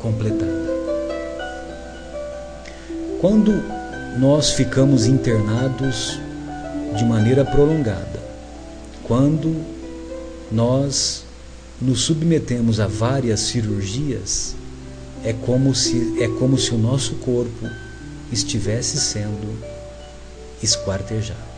completada. 0.00 0.72
Quando 3.20 3.52
nós 4.18 4.50
ficamos 4.50 5.06
internados 5.06 6.18
de 6.94 7.04
maneira 7.04 7.44
prolongada. 7.44 8.20
Quando 9.04 9.64
nós 10.50 11.24
nos 11.80 12.02
submetemos 12.02 12.78
a 12.78 12.86
várias 12.86 13.40
cirurgias, 13.40 14.54
é 15.24 15.32
como 15.32 15.74
se, 15.74 16.22
é 16.22 16.28
como 16.38 16.58
se 16.58 16.74
o 16.74 16.78
nosso 16.78 17.14
corpo 17.16 17.66
estivesse 18.32 18.98
sendo 18.98 19.58
esquartejado. 20.62 21.52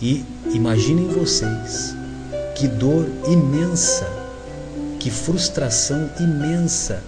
E 0.00 0.24
imaginem 0.52 1.08
vocês 1.08 1.94
que 2.56 2.68
dor 2.68 3.06
imensa, 3.26 4.06
que 5.00 5.10
frustração 5.10 6.10
imensa 6.20 7.02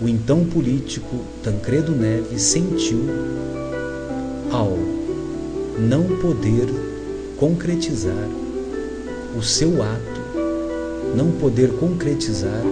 o 0.00 0.08
então 0.08 0.44
político 0.44 1.24
Tancredo 1.42 1.92
Neves 1.92 2.42
sentiu 2.42 3.00
ao 4.50 4.76
não 5.78 6.04
poder 6.18 6.68
concretizar 7.38 8.28
o 9.36 9.42
seu 9.42 9.82
ato, 9.82 10.20
não 11.14 11.32
poder 11.32 11.70
concretizar 11.78 12.62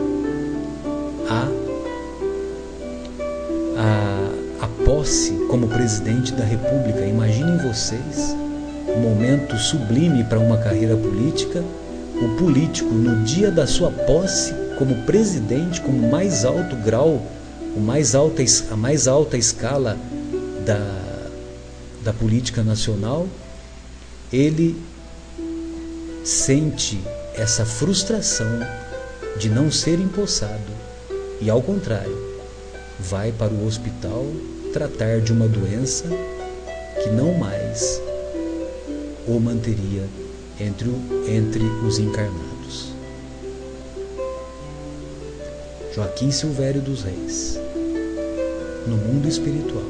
a, 1.29 1.64
a, 3.77 4.65
a 4.65 4.69
posse 4.85 5.33
como 5.49 5.69
presidente 5.69 6.33
da 6.33 6.45
República. 6.45 7.05
Imaginem 7.05 7.59
vocês 7.59 8.35
um 8.89 9.01
momento 9.01 9.57
sublime 9.57 10.25
para 10.25 10.39
uma 10.39 10.59
carreira 10.59 10.97
política, 10.97 11.65
o 12.21 12.37
político 12.37 12.91
no 12.91 13.25
dia 13.25 13.51
da 13.51 13.67
sua 13.67 13.91
posse 13.91 14.55
como 14.79 15.03
presidente, 15.03 15.81
como 15.81 16.11
mais 16.11 16.45
alto 16.45 16.77
grau, 16.77 17.21
o 17.77 17.81
mais 17.81 18.15
alta, 18.15 18.43
a 18.71 18.77
mais 18.77 19.09
alta 19.09 19.37
escala 19.37 19.97
da, 20.65 20.81
da 22.03 22.13
política 22.13 22.63
nacional, 22.63 23.27
ele 24.33 24.77
sente 26.25 27.01
essa 27.35 27.65
frustração 27.65 28.61
de 29.39 29.51
não 29.51 29.71
ser 29.71 29.99
empossado 29.99 30.73
e, 31.41 31.51
ao 31.51 31.61
contrário, 31.61 32.24
vai 32.99 33.33
para 33.33 33.53
o 33.53 33.67
hospital 33.67 34.27
tratar 34.73 35.21
de 35.21 35.33
uma 35.33 35.49
doença 35.49 36.05
que 37.03 37.11
não 37.11 37.35
mais 37.35 38.01
o 39.27 39.39
manteria 39.39 40.05
entre, 40.61 40.89
o, 40.89 41.25
entre 41.29 41.63
os 41.87 41.99
encarnados. 41.99 42.93
Joaquim 45.95 46.31
Silvério 46.31 46.81
dos 46.81 47.03
Reis, 47.03 47.59
no 48.87 48.97
mundo 48.97 49.29
espiritual, 49.29 49.85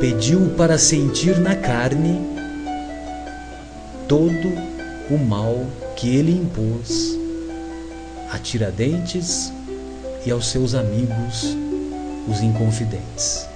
pediu 0.00 0.50
para 0.56 0.78
sentir 0.78 1.38
na 1.38 1.54
carne 1.54 2.20
todo 4.08 4.48
o 5.10 5.18
mal 5.18 5.66
que 5.94 6.16
ele 6.16 6.32
impôs 6.32 7.18
a 8.30 8.38
Tiradentes 8.38 9.52
e 10.24 10.30
aos 10.30 10.48
seus 10.48 10.74
amigos, 10.74 11.56
os 12.28 12.40
inconfidentes. 12.40 13.46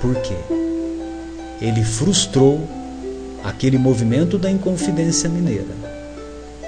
Por 0.00 0.14
quê? 0.16 0.36
Ele 1.60 1.82
frustrou 1.84 2.68
aquele 3.44 3.78
movimento 3.78 4.38
da 4.38 4.50
Inconfidência 4.50 5.28
Mineira. 5.28 5.74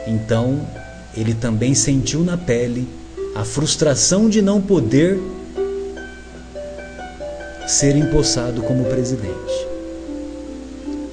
Então, 0.07 0.67
ele 1.17 1.35
também 1.35 1.75
sentiu 1.75 2.21
na 2.21 2.37
pele 2.37 2.89
a 3.35 3.45
frustração 3.45 4.29
de 4.29 4.41
não 4.41 4.61
poder 4.61 5.19
ser 7.67 7.97
empossado 7.97 8.63
como 8.63 8.85
presidente. 8.85 9.67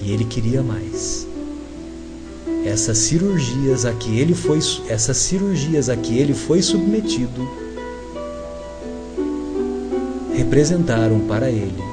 E 0.02 0.12
ele 0.12 0.26
queria 0.26 0.62
mais. 0.62 1.31
Essas 2.72 3.00
cirurgias 3.00 3.84
a 3.84 3.92
que 3.92 4.18
ele 4.18 4.34
foi 4.34 4.60
essas 4.88 5.18
cirurgias 5.18 5.90
a 5.90 5.98
que 5.98 6.18
ele 6.18 6.34
foi 6.34 6.62
submetido 6.62 7.46
representaram 10.34 11.20
para 11.20 11.50
ele 11.50 11.84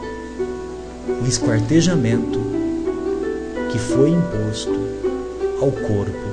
o 1.20 1.26
esquartejamento 1.26 2.38
que 3.72 3.78
foi 3.80 4.10
imposto 4.10 4.78
ao 5.60 5.72
corpo 5.72 6.28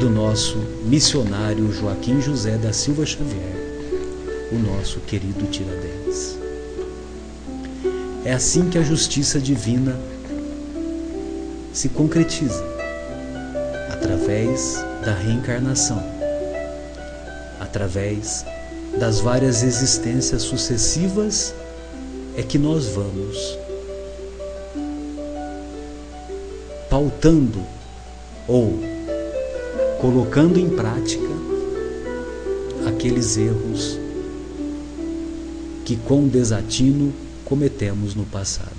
do 0.00 0.08
nosso 0.08 0.56
missionário 0.86 1.70
Joaquim 1.70 2.22
José 2.22 2.56
da 2.56 2.72
Silva 2.72 3.04
Xavier, 3.04 3.52
o 4.50 4.56
nosso 4.56 5.00
querido 5.00 5.44
Tiradentes. 5.50 6.38
É 8.24 8.32
assim 8.32 8.70
que 8.70 8.78
a 8.78 8.82
justiça 8.82 9.38
divina 9.38 10.15
se 11.76 11.90
concretiza 11.90 12.64
através 13.92 14.76
da 15.04 15.12
reencarnação, 15.12 16.02
através 17.60 18.46
das 18.98 19.20
várias 19.20 19.62
existências 19.62 20.40
sucessivas 20.40 21.54
é 22.34 22.42
que 22.42 22.56
nós 22.56 22.86
vamos 22.86 23.58
pautando 26.88 27.62
ou 28.48 28.80
colocando 30.00 30.58
em 30.58 30.70
prática 30.70 31.28
aqueles 32.88 33.36
erros 33.36 33.98
que 35.84 35.94
com 35.94 36.26
desatino 36.26 37.12
cometemos 37.44 38.14
no 38.14 38.24
passado. 38.24 38.72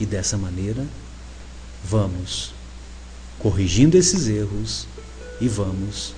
E 0.00 0.04
dessa 0.04 0.36
maneira, 0.36 0.84
vamos 1.88 2.52
corrigindo 3.38 3.96
esses 3.96 4.28
erros 4.28 4.86
e 5.40 5.48
vamos 5.48 6.12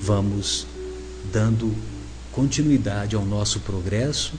vamos 0.00 0.66
dando 1.32 1.74
continuidade 2.30 3.16
ao 3.16 3.24
nosso 3.24 3.60
progresso 3.60 4.34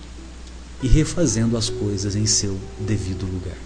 e 0.82 0.88
refazendo 0.88 1.58
as 1.58 1.70
coisas 1.70 2.16
em 2.16 2.26
seu 2.26 2.58
devido 2.80 3.26
lugar. 3.26 3.58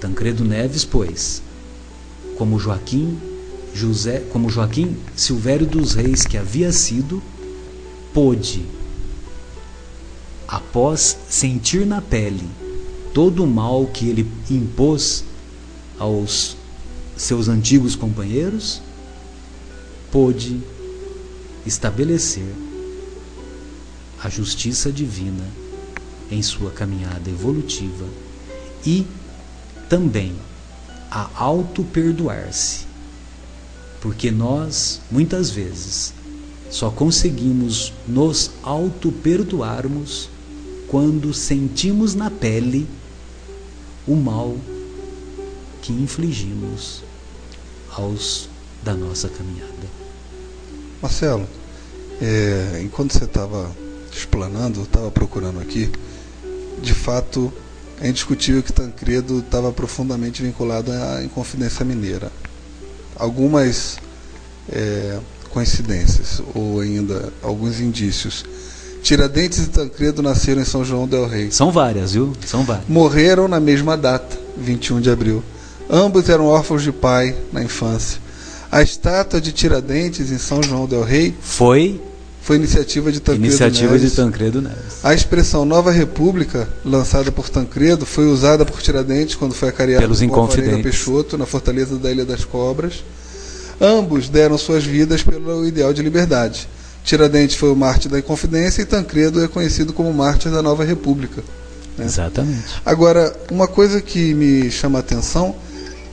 Tancredo 0.00 0.44
Neves, 0.44 0.84
pois, 0.84 1.40
como 2.36 2.58
Joaquim 2.58 3.18
José, 3.72 4.20
como 4.32 4.50
Joaquim 4.50 4.96
Silvério 5.14 5.66
dos 5.66 5.94
Reis 5.94 6.26
que 6.26 6.36
havia 6.36 6.72
sido, 6.72 7.22
pôde 8.12 8.66
após 10.48 11.16
sentir 11.28 11.86
na 11.86 12.00
pele 12.02 12.65
todo 13.16 13.44
o 13.44 13.46
mal 13.46 13.86
que 13.86 14.10
ele 14.10 14.30
impôs 14.50 15.24
aos 15.98 16.54
seus 17.16 17.48
antigos 17.48 17.96
companheiros, 17.96 18.82
pôde 20.12 20.60
estabelecer 21.64 22.54
a 24.22 24.28
justiça 24.28 24.92
divina 24.92 25.48
em 26.30 26.42
sua 26.42 26.70
caminhada 26.70 27.30
evolutiva 27.30 28.04
e 28.84 29.06
também 29.88 30.34
a 31.10 31.30
auto-perdoar-se. 31.36 32.84
Porque 33.98 34.30
nós, 34.30 35.00
muitas 35.10 35.48
vezes, 35.48 36.12
só 36.70 36.90
conseguimos 36.90 37.94
nos 38.06 38.50
auto-perdoarmos 38.62 40.28
quando 40.86 41.32
sentimos 41.32 42.14
na 42.14 42.30
pele 42.30 42.86
o 44.06 44.14
mal 44.14 44.56
que 45.82 45.92
infligimos 45.92 47.02
aos 47.90 48.48
da 48.82 48.94
nossa 48.94 49.28
caminhada. 49.28 49.72
Marcelo, 51.02 51.46
é, 52.20 52.80
enquanto 52.82 53.12
você 53.12 53.24
estava 53.24 53.70
explanando, 54.12 54.82
estava 54.82 55.10
procurando 55.10 55.60
aqui, 55.60 55.90
de 56.80 56.94
fato 56.94 57.52
é 58.00 58.08
indiscutível 58.08 58.62
que 58.62 58.72
Tancredo 58.72 59.38
estava 59.38 59.72
profundamente 59.72 60.42
vinculado 60.42 60.92
à 60.92 61.24
Inconfidência 61.24 61.84
Mineira. 61.84 62.30
Algumas 63.16 63.96
é, 64.68 65.18
coincidências, 65.50 66.42
ou 66.54 66.80
ainda 66.80 67.32
alguns 67.42 67.80
indícios. 67.80 68.44
Tiradentes 69.06 69.58
e 69.58 69.68
Tancredo 69.68 70.20
nasceram 70.20 70.60
em 70.60 70.64
São 70.64 70.84
João 70.84 71.06
del 71.06 71.28
Rei. 71.28 71.52
São 71.52 71.70
várias, 71.70 72.14
viu? 72.14 72.32
São 72.44 72.64
várias. 72.64 72.88
Morreram 72.88 73.46
na 73.46 73.60
mesma 73.60 73.96
data, 73.96 74.36
21 74.56 75.00
de 75.00 75.08
abril. 75.08 75.44
Ambos 75.88 76.28
eram 76.28 76.46
órfãos 76.46 76.82
de 76.82 76.90
pai 76.90 77.32
na 77.52 77.62
infância. 77.62 78.18
A 78.68 78.82
estátua 78.82 79.40
de 79.40 79.52
Tiradentes 79.52 80.32
em 80.32 80.38
São 80.38 80.60
João 80.60 80.86
del 80.86 81.04
Rei 81.04 81.32
foi 81.40 82.00
foi 82.42 82.56
iniciativa 82.56 83.12
de 83.12 83.20
Tancredo 83.20 83.46
iniciativa 83.46 83.92
Neves. 83.92 84.10
de 84.10 84.16
Tancredo 84.16 84.60
Neves. 84.60 85.04
A 85.04 85.14
expressão 85.14 85.64
Nova 85.64 85.92
República, 85.92 86.68
lançada 86.84 87.30
por 87.30 87.48
Tancredo, 87.48 88.04
foi 88.04 88.26
usada 88.26 88.66
por 88.66 88.82
Tiradentes 88.82 89.36
quando 89.36 89.54
foi 89.54 89.68
acareado 89.68 90.02
Pelos 90.02 90.20
Inconfidentes. 90.20 90.82
Peixoto, 90.82 91.38
na 91.38 91.46
fortaleza 91.46 91.96
da 91.96 92.10
Ilha 92.10 92.24
das 92.24 92.44
Cobras. 92.44 93.04
Ambos 93.80 94.28
deram 94.28 94.58
suas 94.58 94.82
vidas 94.82 95.22
pelo 95.22 95.64
ideal 95.64 95.92
de 95.92 96.02
liberdade. 96.02 96.68
Tiradentes 97.06 97.54
foi 97.56 97.70
o 97.70 97.76
mártir 97.76 98.10
da 98.10 98.18
Inconfidência 98.18 98.82
e 98.82 98.84
Tancredo 98.84 99.42
é 99.42 99.46
conhecido 99.46 99.92
como 99.92 100.12
mártir 100.12 100.50
da 100.50 100.60
Nova 100.60 100.84
República. 100.84 101.42
né? 101.96 102.04
Exatamente. 102.04 102.64
Agora, 102.84 103.34
uma 103.50 103.68
coisa 103.68 104.02
que 104.02 104.34
me 104.34 104.68
chama 104.72 104.98
a 104.98 105.00
atenção 105.00 105.54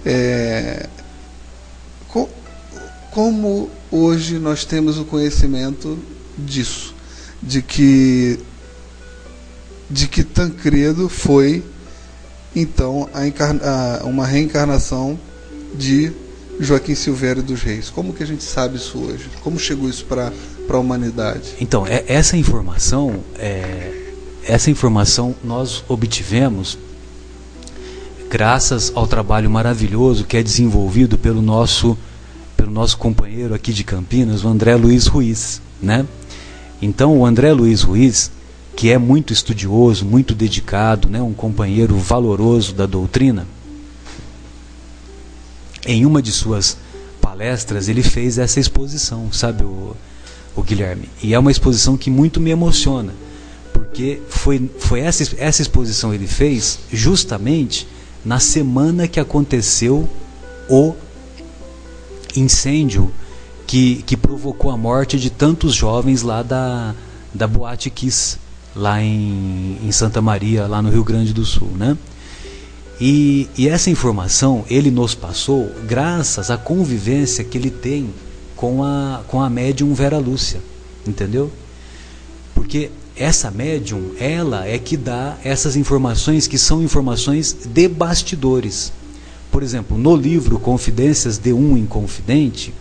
é 0.05 0.87
co- 2.07 2.29
como 3.11 3.71
hoje 3.91 4.37
nós 4.37 4.65
temos 4.65 4.99
o 4.99 5.03
conhecimento 5.03 5.97
disso, 6.37 6.93
de 7.41 7.61
que 7.61 8.39
de 9.89 10.07
que 10.07 10.23
Tancredo 10.23 11.09
foi 11.09 11.63
então 12.55 13.09
a 13.13 13.21
a- 13.21 14.05
uma 14.05 14.25
reencarnação 14.27 15.19
de 15.75 16.11
Joaquim 16.59 16.93
Silvério 16.95 17.41
dos 17.41 17.61
Reis. 17.63 17.89
Como 17.89 18.13
que 18.13 18.21
a 18.21 18.27
gente 18.27 18.43
sabe 18.43 18.77
isso 18.77 18.97
hoje? 18.99 19.29
Como 19.41 19.57
chegou 19.59 19.89
isso 19.89 20.05
para 20.05 20.31
a 20.69 20.77
humanidade? 20.77 21.55
Então, 21.59 21.85
é- 21.85 22.03
essa 22.07 22.37
informação, 22.37 23.23
é, 23.37 23.91
essa 24.45 24.71
informação 24.71 25.35
nós 25.43 25.83
obtivemos 25.87 26.77
graças 28.29 28.91
ao 28.95 29.05
trabalho 29.05 29.49
maravilhoso 29.49 30.23
que 30.23 30.37
é 30.37 30.43
desenvolvido 30.43 31.17
pelo 31.17 31.41
nosso 31.41 31.97
pelo 32.57 32.71
nosso 32.71 32.97
companheiro 32.97 33.53
aqui 33.53 33.73
de 33.73 33.83
Campinas, 33.83 34.43
o 34.43 34.47
André 34.47 34.75
Luiz 34.75 35.05
Ruiz, 35.07 35.61
né? 35.81 36.05
Então, 36.81 37.17
o 37.17 37.25
André 37.25 37.51
Luiz 37.51 37.81
Ruiz, 37.81 38.31
que 38.75 38.89
é 38.89 38.97
muito 38.97 39.33
estudioso, 39.33 40.05
muito 40.05 40.33
dedicado, 40.33 41.09
né, 41.09 41.21
um 41.21 41.33
companheiro 41.33 41.97
valoroso 41.97 42.73
da 42.73 42.85
doutrina, 42.85 43.45
em 45.85 46.05
uma 46.05 46.21
de 46.21 46.31
suas 46.31 46.77
palestras 47.21 47.89
ele 47.89 48.03
fez 48.03 48.37
essa 48.37 48.59
exposição, 48.59 49.31
sabe, 49.31 49.63
o, 49.63 49.95
o 50.55 50.61
Guilherme? 50.61 51.09
E 51.21 51.33
é 51.33 51.39
uma 51.39 51.51
exposição 51.51 51.97
que 51.97 52.09
muito 52.09 52.39
me 52.39 52.51
emociona, 52.51 53.13
porque 53.71 54.21
foi, 54.29 54.69
foi 54.79 55.01
essa, 55.01 55.35
essa 55.37 55.61
exposição 55.61 56.13
ele 56.13 56.27
fez 56.27 56.79
justamente 56.91 57.87
na 58.23 58.39
semana 58.39 59.07
que 59.07 59.19
aconteceu 59.19 60.07
o 60.69 60.95
incêndio 62.35 63.11
que, 63.67 64.03
que 64.03 64.15
provocou 64.15 64.71
a 64.71 64.77
morte 64.77 65.19
de 65.19 65.29
tantos 65.29 65.73
jovens 65.73 66.21
lá 66.21 66.43
da, 66.43 66.93
da 67.33 67.47
Boate 67.47 67.89
Kiss, 67.89 68.37
lá 68.75 69.01
em, 69.01 69.77
em 69.83 69.91
Santa 69.91 70.21
Maria, 70.21 70.67
lá 70.67 70.81
no 70.81 70.89
Rio 70.89 71.03
Grande 71.03 71.33
do 71.33 71.45
Sul, 71.45 71.69
né? 71.75 71.97
E, 73.01 73.49
e 73.57 73.67
essa 73.67 73.89
informação 73.89 74.63
ele 74.69 74.91
nos 74.91 75.15
passou 75.15 75.71
graças 75.87 76.51
à 76.51 76.57
convivência 76.57 77.43
que 77.43 77.57
ele 77.57 77.71
tem 77.71 78.09
com 78.63 78.81
a, 78.81 79.21
com 79.27 79.41
a 79.41 79.49
médium 79.49 79.93
Vera 79.93 80.17
Lúcia, 80.17 80.61
entendeu? 81.05 81.51
Porque 82.55 82.89
essa 83.13 83.51
médium, 83.51 84.11
ela 84.17 84.65
é 84.65 84.79
que 84.79 84.95
dá 84.95 85.35
essas 85.43 85.75
informações 85.75 86.47
que 86.47 86.57
são 86.57 86.81
informações 86.81 87.53
de 87.65 87.89
bastidores. 87.89 88.93
Por 89.51 89.63
exemplo, 89.63 89.97
no 89.97 90.15
livro 90.15 90.57
Confidências 90.59 91.37
de 91.37 91.51
um 91.51 91.77
Inconfidente, 91.77 92.73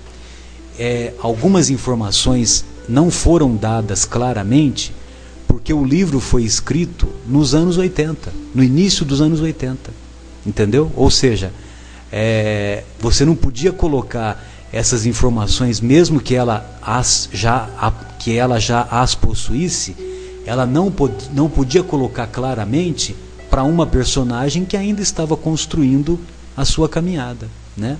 é, 0.79 1.15
algumas 1.19 1.69
informações 1.69 2.65
não 2.89 3.11
foram 3.11 3.57
dadas 3.57 4.05
claramente 4.05 4.95
porque 5.49 5.73
o 5.73 5.85
livro 5.85 6.21
foi 6.21 6.45
escrito 6.45 7.09
nos 7.27 7.57
anos 7.57 7.77
80, 7.77 8.33
no 8.55 8.63
início 8.63 9.05
dos 9.05 9.21
anos 9.21 9.41
80, 9.41 9.91
entendeu? 10.47 10.93
Ou 10.95 11.11
seja, 11.11 11.53
é, 12.13 12.85
você 13.01 13.25
não 13.25 13.35
podia 13.35 13.73
colocar 13.73 14.52
essas 14.73 15.05
informações, 15.05 15.81
mesmo 15.81 16.21
que 16.21 16.35
ela 16.35 16.65
as 16.81 17.29
já, 17.33 17.69
que 18.19 18.37
ela 18.37 18.59
já 18.59 18.83
as 18.83 19.15
possuísse, 19.15 19.95
ela 20.47 20.65
não, 20.65 20.91
pod, 20.91 21.15
não 21.33 21.49
podia 21.49 21.83
colocar 21.83 22.27
claramente 22.27 23.15
para 23.51 23.63
uma 23.63 23.87
personagem 23.87 24.65
que 24.65 24.77
ainda 24.77 25.03
estava 25.03 25.37
construindo 25.37 26.19
a 26.57 26.65
sua 26.65 26.89
caminhada, 26.89 27.49
né? 27.77 27.99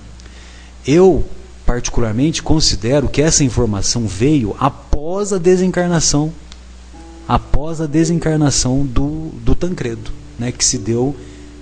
Eu 0.85 1.23
particularmente 1.65 2.41
considero 2.41 3.07
que 3.07 3.21
essa 3.21 3.43
informação 3.43 4.07
veio 4.07 4.55
após 4.59 5.31
a 5.31 5.37
desencarnação, 5.37 6.33
após 7.27 7.79
a 7.79 7.85
desencarnação 7.85 8.85
do, 8.85 9.29
do 9.43 9.55
Tancredo, 9.55 10.11
né, 10.37 10.51
que 10.51 10.65
se 10.65 10.77
deu 10.77 11.15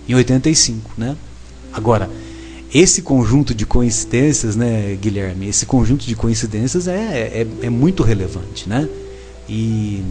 em 0.07 0.15
85, 0.15 0.91
né? 0.97 1.15
Agora, 1.71 2.09
esse 2.73 3.01
conjunto 3.01 3.53
de 3.53 3.65
coincidências, 3.65 4.55
né, 4.55 4.97
Guilherme, 5.01 5.47
esse 5.47 5.65
conjunto 5.65 6.05
de 6.05 6.15
coincidências 6.15 6.87
é, 6.87 6.93
é, 6.93 7.47
é 7.63 7.69
muito 7.69 8.01
relevante, 8.01 8.67
né? 8.67 8.87
E, 9.49 10.01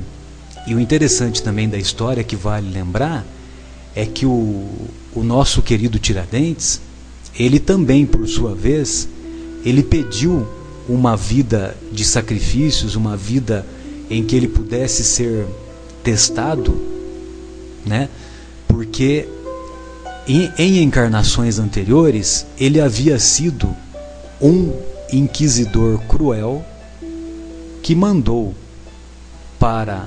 e 0.66 0.74
o 0.74 0.80
interessante 0.80 1.42
também 1.42 1.68
da 1.68 1.78
história 1.78 2.22
que 2.22 2.36
vale 2.36 2.70
lembrar 2.70 3.26
é 3.94 4.04
que 4.04 4.26
o, 4.26 4.66
o 5.14 5.22
nosso 5.22 5.62
querido 5.62 5.98
Tiradentes, 5.98 6.80
ele 7.38 7.58
também, 7.58 8.04
por 8.04 8.28
sua 8.28 8.54
vez, 8.54 9.08
ele 9.64 9.82
pediu 9.82 10.46
uma 10.86 11.16
vida 11.16 11.76
de 11.90 12.04
sacrifícios, 12.04 12.94
uma 12.94 13.16
vida 13.16 13.66
em 14.10 14.22
que 14.24 14.36
ele 14.36 14.48
pudesse 14.48 15.02
ser 15.02 15.46
testado, 16.02 16.78
né? 17.86 18.08
Porque 18.68 19.26
em, 20.26 20.50
em 20.58 20.82
encarnações 20.82 21.58
anteriores 21.58 22.46
ele 22.58 22.80
havia 22.80 23.18
sido 23.18 23.68
um 24.40 24.72
inquisidor 25.12 25.98
cruel 26.08 26.64
que 27.82 27.94
mandou 27.94 28.54
para 29.58 30.06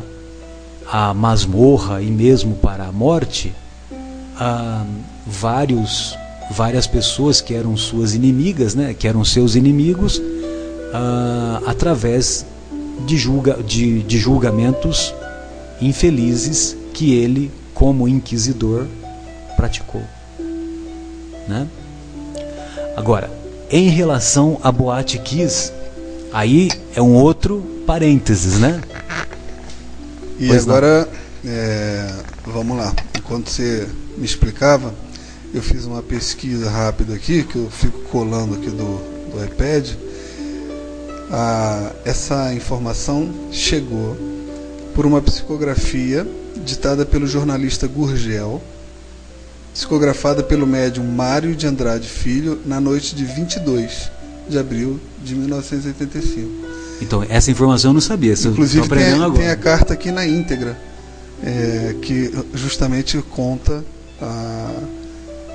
a 0.89 1.13
masmorra 1.13 2.01
e 2.01 2.09
mesmo 2.11 2.55
para 2.55 2.85
a 2.85 2.91
morte 2.91 3.53
ah, 4.37 4.85
vários 5.25 6.15
várias 6.51 6.87
pessoas 6.87 7.41
que 7.41 7.53
eram 7.53 7.75
suas 7.75 8.13
inimigas, 8.13 8.75
né, 8.75 8.93
que 8.93 9.07
eram 9.07 9.23
seus 9.23 9.55
inimigos, 9.55 10.17
uh, 10.17 11.63
através 11.65 12.45
de, 13.05 13.17
julga, 13.17 13.57
de, 13.63 14.03
de 14.03 14.17
julgamentos 14.17 15.13
infelizes 15.81 16.75
que 16.93 17.13
ele, 17.15 17.51
como 17.73 18.07
inquisidor, 18.07 18.85
praticou. 19.63 20.03
Né? 21.47 21.65
Agora, 22.97 23.31
em 23.71 23.87
relação 23.87 24.59
a 24.61 24.69
Boate 24.69 25.17
Kiss, 25.19 25.71
aí 26.33 26.69
é 26.93 27.01
um 27.01 27.13
outro 27.13 27.61
parênteses, 27.87 28.59
né? 28.59 28.81
E 30.37 30.47
pois 30.47 30.63
agora, 30.67 31.07
é, 31.45 32.13
vamos 32.45 32.77
lá, 32.77 32.93
enquanto 33.17 33.49
você 33.49 33.87
me 34.17 34.25
explicava, 34.25 34.93
eu 35.53 35.61
fiz 35.61 35.85
uma 35.85 36.03
pesquisa 36.03 36.69
rápida 36.69 37.13
aqui, 37.15 37.43
que 37.43 37.55
eu 37.55 37.69
fico 37.69 37.99
colando 38.09 38.55
aqui 38.55 38.69
do, 38.69 39.31
do 39.31 39.45
iPad. 39.45 39.91
Ah, 41.31 41.91
essa 42.03 42.53
informação 42.53 43.33
chegou 43.49 44.17
por 44.93 45.05
uma 45.05 45.21
psicografia 45.21 46.27
ditada 46.65 47.05
pelo 47.05 47.25
jornalista 47.25 47.87
Gurgel, 47.87 48.61
psicografada 49.73 50.43
pelo 50.43 50.67
médium 50.67 51.05
Mário 51.05 51.55
de 51.55 51.65
Andrade 51.65 52.07
Filho 52.07 52.59
na 52.65 52.79
noite 52.79 53.15
de 53.15 53.25
22 53.25 54.11
de 54.47 54.57
abril 54.57 54.99
de 55.23 55.35
1985. 55.35 56.49
Então, 57.01 57.25
essa 57.27 57.49
informação 57.49 57.89
eu 57.89 57.93
não 57.93 58.01
sabia, 58.01 58.33
Inclusive 58.33 58.87
tem, 58.87 59.31
tem, 59.33 59.49
a 59.49 59.55
carta 59.55 59.93
aqui 59.93 60.11
na 60.11 60.25
íntegra, 60.25 60.77
é, 61.43 61.95
que 62.01 62.31
justamente 62.53 63.21
conta 63.29 63.83
a 64.21 64.69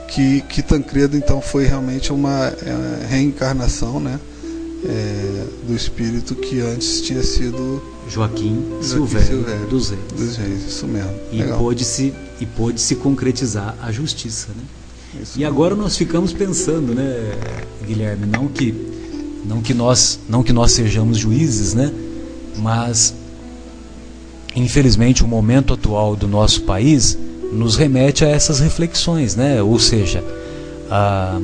que, 0.08 0.40
que 0.42 0.62
Tancredo 0.62 1.16
então 1.16 1.40
foi 1.40 1.66
realmente 1.66 2.12
uma 2.12 2.46
é, 2.46 3.06
reencarnação 3.08 4.00
né, 4.00 4.18
é, 4.84 5.44
do 5.66 5.74
espírito 5.74 6.34
que 6.34 6.60
antes 6.60 7.02
tinha 7.02 7.22
sido 7.22 7.82
Joaquim, 8.08 8.64
Joaquim 8.80 8.82
Silvério, 8.82 9.26
Silvério 9.26 9.66
dos, 9.66 9.90
Reis. 9.90 10.02
dos 10.16 10.36
Reis. 10.36 10.66
Isso 10.66 10.86
mesmo. 10.86 11.10
E 11.32 11.42
pôde, 11.42 11.84
se, 11.84 12.14
e 12.40 12.46
pôde 12.46 12.80
se 12.80 12.96
concretizar 12.96 13.76
a 13.82 13.92
justiça. 13.92 14.48
Né? 14.48 15.22
Isso 15.22 15.36
e 15.36 15.40
mesmo. 15.40 15.54
agora 15.54 15.74
nós 15.74 15.96
ficamos 15.96 16.32
pensando, 16.32 16.94
né, 16.94 17.32
Guilherme, 17.86 18.26
não 18.26 18.48
que, 18.48 18.74
não 19.44 19.60
que, 19.60 19.74
nós, 19.74 20.18
não 20.28 20.42
que 20.42 20.52
nós 20.52 20.72
sejamos 20.72 21.18
juízes, 21.18 21.74
né, 21.74 21.92
mas 22.56 23.14
infelizmente 24.56 25.22
o 25.22 25.28
momento 25.28 25.74
atual 25.74 26.16
do 26.16 26.26
nosso 26.26 26.62
país 26.62 27.16
nos 27.52 27.76
remete 27.76 28.24
a 28.24 28.28
essas 28.28 28.60
reflexões, 28.60 29.36
né? 29.36 29.62
Ou 29.62 29.78
seja, 29.78 30.22
a, 30.90 31.38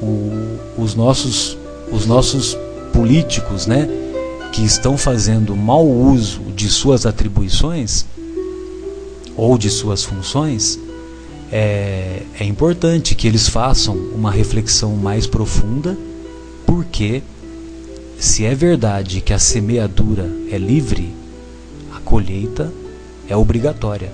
o, 0.00 0.58
os 0.78 0.94
nossos 0.94 1.58
os 1.92 2.06
nossos 2.06 2.56
políticos, 2.92 3.66
né, 3.66 3.88
que 4.52 4.62
estão 4.62 4.96
fazendo 4.96 5.56
mau 5.56 5.88
uso 5.88 6.40
de 6.54 6.68
suas 6.68 7.06
atribuições 7.06 8.04
ou 9.36 9.56
de 9.56 9.70
suas 9.70 10.04
funções, 10.04 10.78
é, 11.52 12.22
é 12.38 12.44
importante 12.44 13.14
que 13.14 13.26
eles 13.26 13.48
façam 13.48 13.96
uma 13.96 14.30
reflexão 14.30 14.96
mais 14.96 15.26
profunda, 15.26 15.96
porque 16.66 17.22
se 18.18 18.44
é 18.44 18.54
verdade 18.54 19.20
que 19.20 19.32
a 19.32 19.38
semeadura 19.38 20.30
é 20.50 20.58
livre, 20.58 21.14
a 21.94 22.00
colheita 22.00 22.72
é 23.28 23.36
obrigatória. 23.36 24.12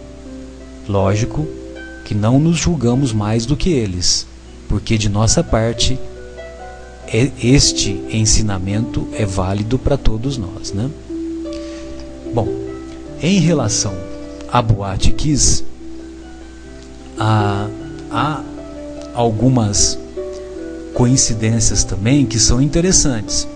Lógico 0.89 1.47
que 2.05 2.15
não 2.15 2.39
nos 2.39 2.57
julgamos 2.57 3.13
mais 3.13 3.45
do 3.45 3.57
que 3.57 3.71
eles, 3.71 4.27
porque 4.69 4.97
de 4.97 5.09
nossa 5.09 5.43
parte 5.43 5.99
este 7.13 8.03
ensinamento 8.11 9.07
é 9.13 9.25
válido 9.25 9.79
para 9.79 9.97
todos 9.97 10.37
nós, 10.37 10.73
né? 10.73 10.91
Bom, 12.35 12.49
em 13.23 13.39
relação 13.39 13.95
a 14.51 14.61
Boate 14.61 15.13
Kiss, 15.13 15.65
há, 17.19 17.69
há 18.11 18.43
algumas 19.15 19.99
coincidências 20.95 21.85
também 21.85 22.27
que 22.27 22.39
são 22.39 22.61
interessantes, 22.61 23.47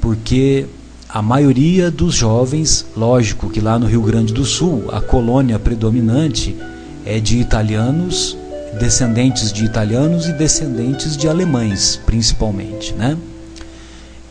porque 0.00 0.66
a 1.08 1.22
maioria 1.22 1.90
dos 1.90 2.14
jovens, 2.14 2.84
lógico 2.96 3.48
que 3.48 3.60
lá 3.60 3.78
no 3.78 3.86
Rio 3.86 4.02
Grande 4.02 4.32
do 4.32 4.44
Sul 4.44 4.84
a 4.92 5.00
colônia 5.00 5.58
predominante 5.58 6.56
é 7.04 7.18
de 7.18 7.38
italianos, 7.38 8.36
descendentes 8.78 9.52
de 9.52 9.64
italianos 9.64 10.26
e 10.26 10.32
descendentes 10.32 11.16
de 11.16 11.28
alemães, 11.28 12.00
principalmente, 12.06 12.94
né? 12.94 13.16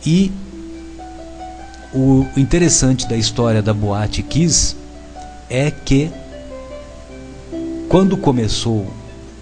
E 0.04 0.32
o 1.94 2.26
interessante 2.36 3.06
da 3.06 3.16
história 3.16 3.62
da 3.62 3.74
Boate 3.74 4.22
Kiss 4.22 4.76
é 5.48 5.70
que 5.70 6.10
quando 7.88 8.16
começou 8.16 8.86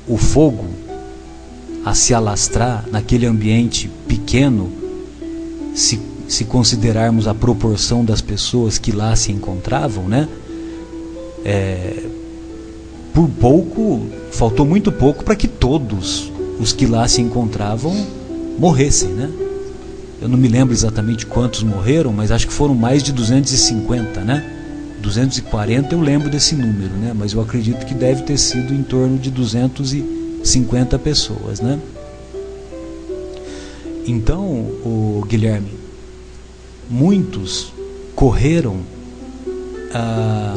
o 0.06 0.16
fogo 0.16 0.66
a 1.84 1.94
se 1.94 2.14
alastrar 2.14 2.84
naquele 2.90 3.26
ambiente 3.26 3.90
pequeno, 4.06 4.72
se 5.74 6.00
se 6.28 6.44
considerarmos 6.44 7.28
a 7.28 7.34
proporção 7.34 8.04
das 8.04 8.20
pessoas 8.20 8.78
que 8.78 8.90
lá 8.90 9.14
se 9.14 9.30
encontravam, 9.30 10.08
né? 10.08 10.26
é, 11.46 12.02
por 13.16 13.30
pouco, 13.30 14.06
faltou 14.30 14.66
muito 14.66 14.92
pouco 14.92 15.24
para 15.24 15.34
que 15.34 15.48
todos 15.48 16.30
os 16.60 16.74
que 16.74 16.84
lá 16.84 17.08
se 17.08 17.22
encontravam 17.22 18.06
morressem, 18.58 19.08
né? 19.08 19.30
Eu 20.20 20.28
não 20.28 20.36
me 20.36 20.46
lembro 20.46 20.74
exatamente 20.74 21.24
quantos 21.24 21.62
morreram, 21.62 22.12
mas 22.12 22.30
acho 22.30 22.46
que 22.46 22.52
foram 22.52 22.74
mais 22.74 23.02
de 23.02 23.12
250, 23.12 24.20
né? 24.20 24.44
240 25.00 25.94
eu 25.94 26.00
lembro 26.02 26.28
desse 26.28 26.54
número, 26.54 26.92
né? 26.92 27.14
Mas 27.16 27.32
eu 27.32 27.40
acredito 27.40 27.86
que 27.86 27.94
deve 27.94 28.22
ter 28.22 28.36
sido 28.36 28.74
em 28.74 28.82
torno 28.82 29.16
de 29.16 29.30
250 29.30 30.98
pessoas, 30.98 31.58
né? 31.58 31.80
Então, 34.06 34.44
o 34.44 35.24
Guilherme, 35.26 35.72
muitos 36.90 37.72
correram 38.14 38.76
ah, 39.94 40.54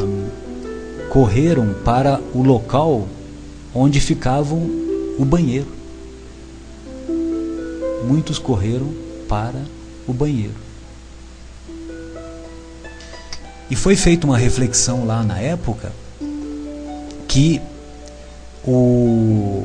correram 1.09 1.73
para 1.83 2.19
o 2.33 2.41
local 2.41 3.07
onde 3.73 3.99
ficavam 3.99 4.59
o 5.17 5.25
banheiro. 5.25 5.67
Muitos 8.07 8.39
correram 8.39 8.93
para 9.27 9.61
o 10.07 10.13
banheiro. 10.13 10.55
E 13.69 13.75
foi 13.75 13.95
feita 13.95 14.25
uma 14.25 14.37
reflexão 14.37 15.05
lá 15.05 15.21
na 15.23 15.39
época 15.39 15.91
que 17.27 17.61
o 18.65 19.63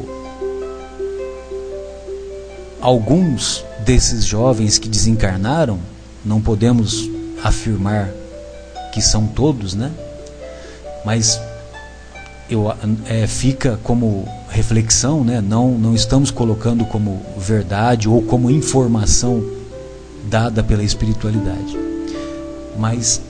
alguns 2.80 3.64
desses 3.82 4.26
jovens 4.26 4.76
que 4.76 4.90
desencarnaram, 4.90 5.78
não 6.22 6.38
podemos 6.38 7.08
afirmar 7.42 8.10
que 8.92 9.00
são 9.00 9.26
todos, 9.26 9.74
né? 9.74 9.90
Mas 11.04 11.40
eu, 12.48 12.72
é, 13.06 13.26
fica 13.26 13.78
como 13.82 14.26
reflexão, 14.48 15.24
né? 15.24 15.40
não, 15.40 15.72
não 15.72 15.94
estamos 15.94 16.30
colocando 16.30 16.84
como 16.84 17.20
verdade 17.36 18.08
ou 18.08 18.22
como 18.22 18.50
informação 18.50 19.44
dada 20.24 20.62
pela 20.62 20.82
espiritualidade. 20.82 21.76
Mas 22.78 23.20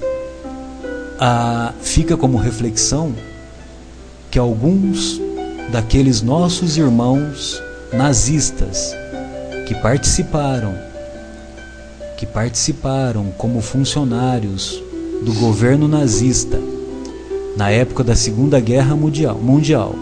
a, 1.19 1.73
fica 1.81 2.17
como 2.17 2.37
reflexão 2.39 3.15
que 4.31 4.39
alguns 4.39 5.21
daqueles 5.71 6.23
nossos 6.23 6.77
irmãos 6.77 7.63
nazistas 7.93 8.95
que 9.67 9.75
participaram, 9.77 10.75
que 12.19 12.27
participaram 12.27 13.33
como 13.39 13.61
funcionários 13.61 14.83
do 15.25 15.33
governo 15.35 15.89
nazista 15.89 16.74
na 17.57 17.71
época 17.71 18.03
da 18.03 18.17
Segunda 18.17 18.59
Guerra 18.61 18.97
Mundial, 18.97 19.95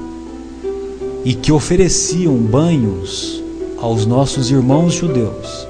e 1.24 1.34
que 1.34 1.52
ofereciam 1.52 2.36
banhos 2.36 3.42
aos 3.78 4.06
nossos 4.06 4.50
irmãos 4.50 4.94
judeus, 4.94 5.66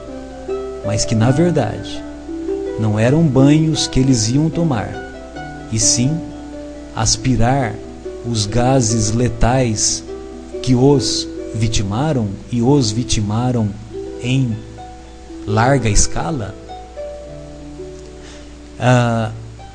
mas 0.86 1.04
que 1.04 1.14
na 1.14 1.30
verdade 1.30 2.02
não 2.78 2.98
eram 2.98 3.22
banhos 3.22 3.86
que 3.86 4.00
eles 4.00 4.28
iam 4.28 4.48
tomar, 4.48 4.90
e 5.70 5.78
sim 5.78 6.10
aspirar 6.94 7.74
os 8.26 8.46
gases 8.46 9.12
letais 9.12 10.04
que 10.62 10.74
os 10.74 11.26
vitimaram 11.54 12.28
e 12.50 12.62
os 12.62 12.90
vitimaram 12.90 13.68
em 14.22 14.56
larga 15.46 15.88
escala. 15.88 16.54
Ah, 18.78 19.32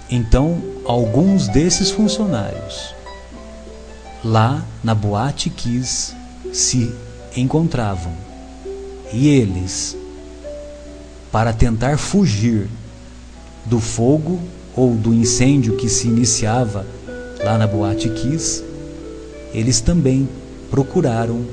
então, 0.09 0.61
alguns 0.87 1.49
desses 1.49 1.91
funcionários. 1.91 2.95
Lá 4.23 4.65
na 4.81 4.95
Boate 4.95 5.49
Kiss 5.49 6.15
se 6.53 6.91
encontravam. 7.35 8.13
E 9.13 9.27
eles, 9.27 9.97
para 11.31 11.51
tentar 11.51 11.97
fugir 11.97 12.69
do 13.65 13.79
fogo 13.79 14.39
ou 14.75 14.95
do 14.95 15.13
incêndio 15.13 15.75
que 15.75 15.89
se 15.89 16.07
iniciava 16.07 16.85
lá 17.43 17.57
na 17.57 17.67
Boate 17.67 18.09
Kiss, 18.09 18.63
eles 19.53 19.81
também 19.81 20.27
procuraram 20.71 21.45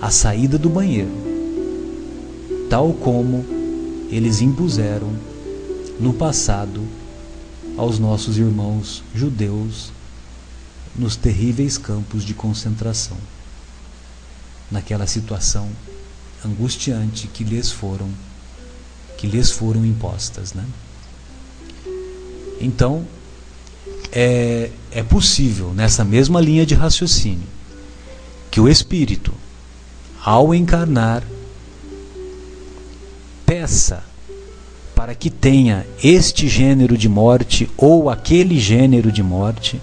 a 0.00 0.10
saída 0.10 0.58
do 0.58 0.68
banheiro, 0.68 1.12
tal 2.68 2.92
como 2.92 3.44
eles 4.10 4.42
impuseram 4.42 5.10
no 5.98 6.12
passado 6.12 6.82
aos 7.76 7.98
nossos 7.98 8.38
irmãos 8.38 9.02
judeus 9.14 9.92
nos 10.94 11.16
terríveis 11.16 11.76
campos 11.76 12.24
de 12.24 12.34
concentração, 12.34 13.16
naquela 14.70 15.06
situação 15.06 15.68
angustiante 16.44 17.26
que 17.26 17.42
lhes 17.42 17.70
foram 17.70 18.08
que 19.16 19.26
lhes 19.26 19.50
foram 19.50 19.84
impostas, 19.86 20.52
né? 20.52 20.64
Então, 22.60 23.06
é, 24.12 24.70
é 24.90 25.02
possível, 25.02 25.72
nessa 25.72 26.04
mesma 26.04 26.40
linha 26.40 26.66
de 26.66 26.74
raciocínio, 26.74 27.46
que 28.50 28.60
o 28.60 28.68
espírito, 28.68 29.32
ao 30.22 30.54
encarnar, 30.54 31.22
peça 33.46 34.04
para 35.04 35.14
que 35.14 35.28
tenha 35.28 35.86
este 36.02 36.48
gênero 36.48 36.96
de 36.96 37.10
morte 37.10 37.68
ou 37.76 38.08
aquele 38.08 38.58
gênero 38.58 39.12
de 39.12 39.22
morte, 39.22 39.78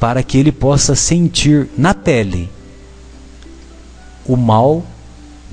para 0.00 0.22
que 0.22 0.38
ele 0.38 0.50
possa 0.50 0.94
sentir 0.94 1.68
na 1.76 1.92
pele 1.92 2.50
o 4.24 4.34
mal 4.34 4.82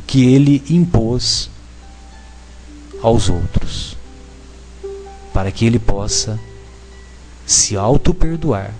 que 0.07 0.33
ele 0.33 0.63
impôs 0.69 1.49
aos 3.03 3.27
outros, 3.27 3.97
para 5.33 5.51
que 5.51 5.65
ele 5.65 5.77
possa 5.77 6.39
se 7.45 7.75
auto-perdoar 7.75 8.73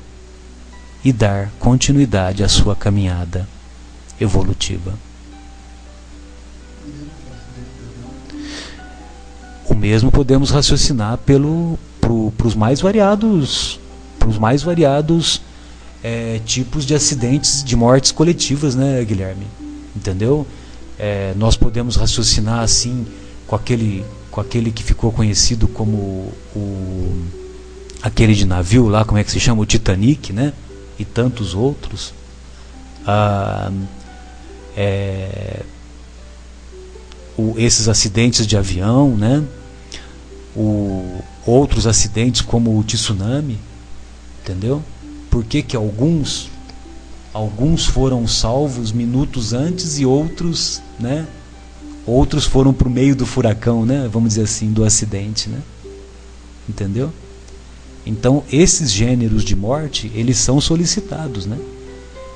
e 1.04 1.12
dar 1.12 1.52
continuidade 1.60 2.42
à 2.42 2.48
sua 2.48 2.74
caminhada 2.74 3.46
evolutiva. 4.18 4.94
O 9.70 9.76
mesmo 9.76 10.12
podemos 10.12 10.50
raciocinar 10.50 11.18
pelo 11.20 11.78
para 12.02 12.48
os 12.48 12.56
mais 12.56 12.82
variados 12.82 13.80
para 14.18 14.28
os 14.28 14.38
mais 14.38 14.64
variados 14.64 15.42
é, 16.04 16.40
tipos 16.46 16.86
de 16.86 16.96
acidentes 16.96 17.64
de 17.64 17.76
mortes 17.76 18.12
coletivas, 18.12 18.74
né, 18.76 19.04
Guilherme? 19.04 19.46
Entendeu? 19.96 20.46
É, 20.98 21.34
nós 21.38 21.56
podemos 21.56 21.96
raciocinar 21.96 22.60
assim 22.60 23.06
com 23.48 23.56
aquele 23.56 24.04
com 24.32 24.42
aquele 24.42 24.72
que 24.72 24.84
ficou 24.84 25.12
conhecido 25.12 25.68
como 25.68 26.32
o 26.56 27.26
aquele 28.02 28.34
de 28.34 28.46
navio 28.46 28.88
lá, 28.88 29.04
como 29.06 29.18
é 29.18 29.24
que 29.24 29.32
se 29.32 29.40
chama, 29.40 29.62
o 29.62 29.66
Titanic, 29.66 30.32
né? 30.34 30.54
E 30.98 31.06
tantos 31.06 31.54
outros. 31.54 32.14
Ah, 33.06 33.72
é, 34.76 35.62
o, 37.38 37.56
esses 37.58 37.88
acidentes 37.88 38.46
de 38.46 38.58
avião, 38.58 39.16
né? 39.16 39.44
O, 40.56 41.22
outros 41.46 41.88
acidentes 41.88 42.42
como 42.42 42.78
o 42.78 42.84
tsunami, 42.84 43.58
entendeu? 44.42 44.84
Por 45.30 45.44
que, 45.44 45.62
que 45.62 45.76
alguns 45.76 46.50
alguns 47.34 47.86
foram 47.86 48.28
salvos 48.28 48.92
minutos 48.92 49.54
antes 49.54 50.00
e 50.00 50.06
outros, 50.06 50.82
né? 51.00 51.28
Outros 52.06 52.46
foram 52.46 52.74
para 52.74 52.88
o 52.88 52.92
meio 52.92 53.16
do 53.16 53.26
furacão, 53.26 53.86
né? 53.86 54.10
Vamos 54.12 54.30
dizer 54.30 54.44
assim, 54.44 54.72
do 54.72 54.84
acidente, 54.84 55.48
né? 55.48 55.62
Entendeu? 56.68 57.12
Então, 58.06 58.44
esses 58.52 58.92
gêneros 58.92 59.44
de 59.44 59.56
morte, 59.56 60.12
eles 60.16 60.38
são 60.38 60.60
solicitados, 60.60 61.46
né? 61.46 61.58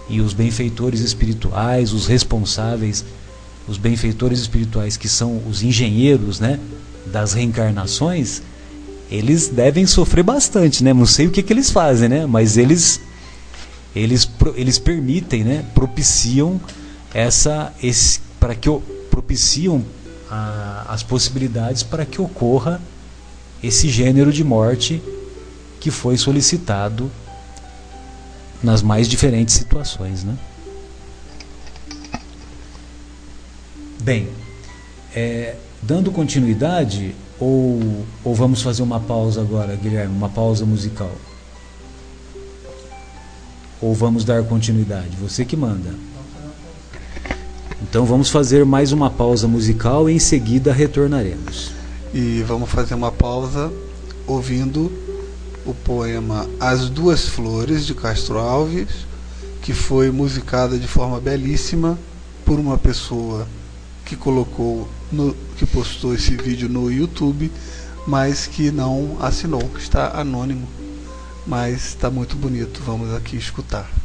E 0.09 0.21
os 0.21 0.33
benfeitores 0.33 0.99
espirituais, 0.99 1.93
os 1.93 2.05
responsáveis, 2.05 3.03
os 3.67 3.77
benfeitores 3.77 4.39
espirituais 4.39 4.97
que 4.97 5.09
são 5.09 5.41
os 5.49 5.63
engenheiros, 5.63 6.39
né? 6.39 6.59
Das 7.05 7.33
reencarnações, 7.33 8.41
eles 9.09 9.47
devem 9.47 9.85
sofrer 9.85 10.23
bastante, 10.23 10.83
né? 10.83 10.93
Não 10.93 11.05
sei 11.05 11.27
o 11.27 11.31
que, 11.31 11.43
que 11.43 11.53
eles 11.53 11.69
fazem, 11.69 12.09
né? 12.09 12.25
Mas 12.25 12.57
eles 12.57 12.99
eles 13.95 14.27
eles 14.55 14.79
permitem, 14.79 15.43
né? 15.43 15.65
Propiciam 15.73 16.59
essa 17.13 17.73
esse 17.81 18.21
para 18.39 18.55
que 18.55 18.69
propiciam 19.09 19.85
a, 20.29 20.85
as 20.89 21.03
possibilidades 21.03 21.83
para 21.83 22.05
que 22.05 22.19
ocorra 22.19 22.81
esse 23.61 23.87
gênero 23.87 24.31
de 24.31 24.43
morte 24.43 25.01
que 25.79 25.91
foi 25.91 26.17
solicitado 26.17 27.11
nas 28.63 28.81
mais 28.81 29.07
diferentes 29.07 29.55
situações, 29.55 30.23
né? 30.23 30.37
Bem, 34.01 34.27
é, 35.15 35.55
Dando 35.85 36.11
continuidade, 36.11 37.13
ou, 37.37 38.05
ou 38.23 38.33
vamos 38.33 38.61
fazer 38.61 38.81
uma 38.81 39.01
pausa 39.01 39.41
agora, 39.41 39.75
Guilherme? 39.75 40.15
Uma 40.15 40.29
pausa 40.29 40.65
musical? 40.65 41.11
Ou 43.81 43.93
vamos 43.93 44.23
dar 44.23 44.41
continuidade? 44.43 45.09
Você 45.17 45.43
que 45.43 45.57
manda. 45.57 45.93
Então 47.81 48.05
vamos 48.05 48.29
fazer 48.29 48.63
mais 48.63 48.93
uma 48.93 49.09
pausa 49.09 49.45
musical 49.45 50.09
e 50.09 50.13
em 50.13 50.19
seguida 50.19 50.71
retornaremos. 50.71 51.73
E 52.13 52.41
vamos 52.43 52.69
fazer 52.69 52.93
uma 52.95 53.11
pausa 53.11 53.69
ouvindo 54.25 54.89
o 55.65 55.73
poema 55.73 56.49
As 56.61 56.89
Duas 56.89 57.27
Flores 57.27 57.85
de 57.85 57.93
Castro 57.93 58.39
Alves, 58.39 58.87
que 59.61 59.73
foi 59.73 60.11
musicada 60.11 60.79
de 60.79 60.87
forma 60.87 61.19
belíssima 61.19 61.99
por 62.45 62.57
uma 62.57 62.77
pessoa 62.77 63.45
que 64.13 64.15
colocou 64.15 64.87
no, 65.11 65.33
que 65.57 65.65
postou 65.65 66.13
esse 66.13 66.35
vídeo 66.35 66.69
no 66.69 66.91
YouTube, 66.91 67.51
mas 68.05 68.45
que 68.45 68.71
não 68.71 69.17
assinou, 69.19 69.63
está 69.77 70.19
anônimo, 70.19 70.67
mas 71.47 71.87
está 71.87 72.11
muito 72.11 72.35
bonito. 72.35 72.81
Vamos 72.85 73.11
aqui 73.13 73.35
escutar. 73.35 74.02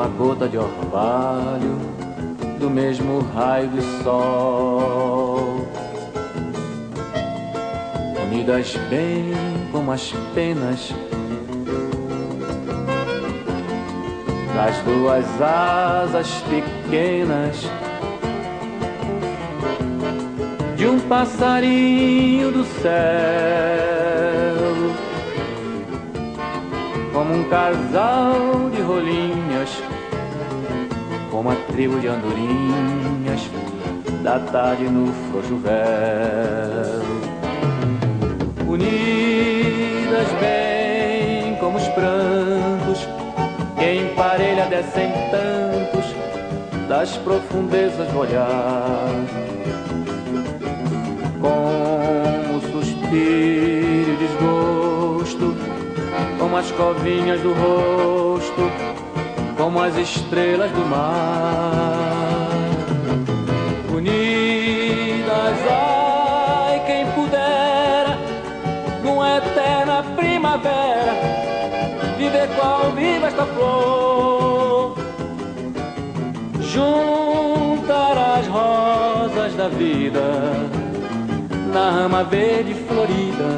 Mesma 0.00 0.08
gota 0.16 0.48
de 0.48 0.56
orvalho, 0.56 1.78
do 2.58 2.70
mesmo 2.70 3.20
raio 3.34 3.68
de 3.68 3.82
sol, 4.02 5.66
unidas 8.24 8.76
bem 8.88 9.32
como 9.70 9.92
as 9.92 10.12
penas 10.34 10.94
das 14.54 14.78
duas 14.78 15.24
asas 15.40 16.30
pequenas 16.48 17.68
de 20.76 20.86
um 20.86 20.98
passarinho 21.00 22.52
do 22.52 22.64
céu, 22.64 22.90
como 27.12 27.34
um 27.34 27.44
casal 27.44 28.70
de 28.74 28.80
rolinhas, 28.80 29.29
tribo 31.80 31.98
de 31.98 32.08
andorinhas 32.08 33.40
da 34.22 34.38
tarde 34.38 34.84
no 34.84 35.10
frouxo 35.30 35.56
véu, 35.56 37.00
unidas 38.68 40.28
bem 40.38 41.56
como 41.56 41.78
os 41.78 41.88
prantos 41.88 43.08
que 43.78 43.94
emparelha 43.94 44.66
descem 44.66 45.10
tantos 45.30 46.04
das 46.86 47.16
profundezas 47.16 48.06
do 48.08 48.18
olhar. 48.18 49.08
Como 51.40 52.60
suspiro 52.72 54.10
e 54.10 54.16
desgosto, 54.20 55.56
como 56.38 56.58
as 56.58 56.70
covinhas 56.72 57.40
do 57.40 57.54
rosto, 57.54 58.89
como 59.70 59.84
as 59.84 59.96
estrelas 59.96 60.72
do 60.72 60.84
mar. 60.84 62.48
Unidas, 63.94 65.58
ai, 65.70 66.82
quem 66.86 67.06
pudera, 67.12 68.18
numa 69.04 69.36
eterna 69.36 70.02
primavera, 70.16 71.14
viver 72.18 72.48
qual 72.56 72.90
viva 72.96 73.28
esta 73.28 73.46
flor. 73.46 74.96
Juntar 76.60 78.38
as 78.38 78.46
rosas 78.48 79.54
da 79.54 79.68
vida 79.68 80.20
na 81.72 81.90
rama 81.90 82.24
verde 82.24 82.74
florida, 82.74 83.48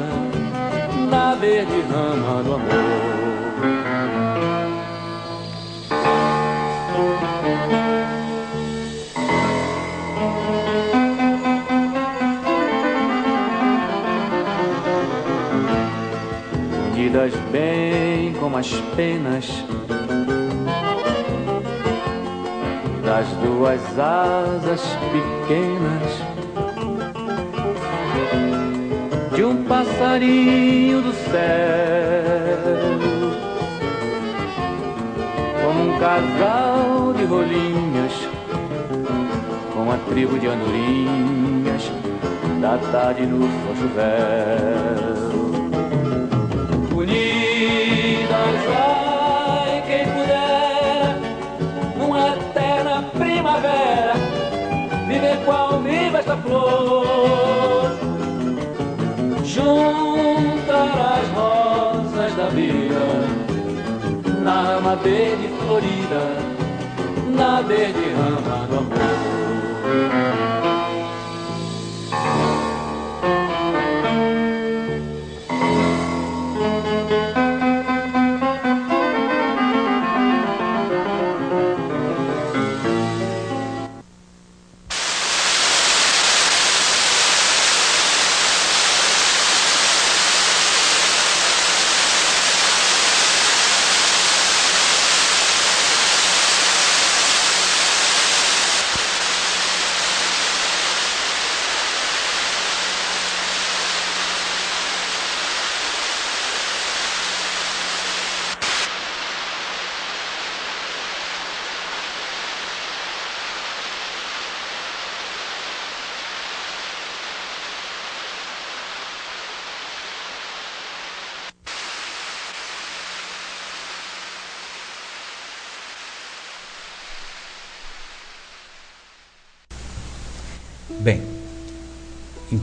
na 1.09 1.33
verde 1.33 1.83
rama 1.91 2.43
do 2.43 2.53
amor. 2.53 3.12
Unidas 17.13 17.39
bem 17.51 18.33
como 18.39 18.57
as 18.57 18.71
penas 18.95 19.63
das 23.05 23.27
duas 23.43 23.79
asas 23.99 24.81
pequenas 25.11 26.23
de 29.35 29.43
um 29.43 29.63
passarinho 29.65 31.03
do 31.03 31.13
céu, 31.13 31.37
como 35.63 35.83
um 35.83 35.99
casal 35.99 37.13
de 37.15 37.25
rolinhas, 37.25 38.27
com 39.71 39.91
a 39.91 39.97
tribo 40.09 40.39
de 40.39 40.47
andorinhas 40.47 41.91
da 42.59 42.79
tarde 42.91 43.27
no 43.27 43.41
São 43.41 43.87
Véu. 43.93 45.32
Unidas, 47.03 48.31
ai, 48.79 49.83
quem 49.85 50.05
puder, 50.05 51.17
numa 51.97 52.29
eterna 52.29 53.03
primavera, 53.17 54.13
viver 55.05 55.37
qual 55.43 55.81
viva 55.81 56.19
esta 56.19 56.37
flor 56.37 57.91
juntar 59.43 61.17
as 61.17 61.27
rosas 61.35 62.33
da 62.37 62.47
vida 62.47 63.03
na 64.41 64.61
rama 64.61 64.95
verde 64.95 65.49
florida, 65.59 66.37
na 67.35 67.61
verde 67.63 68.13
rama 68.15 68.65
do 68.67 68.77
amor. 68.77 70.72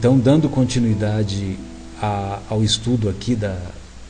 Então 0.01 0.17
dando 0.17 0.49
continuidade 0.49 1.59
a, 2.01 2.39
ao 2.49 2.63
estudo 2.63 3.07
aqui 3.07 3.35
da, 3.35 3.55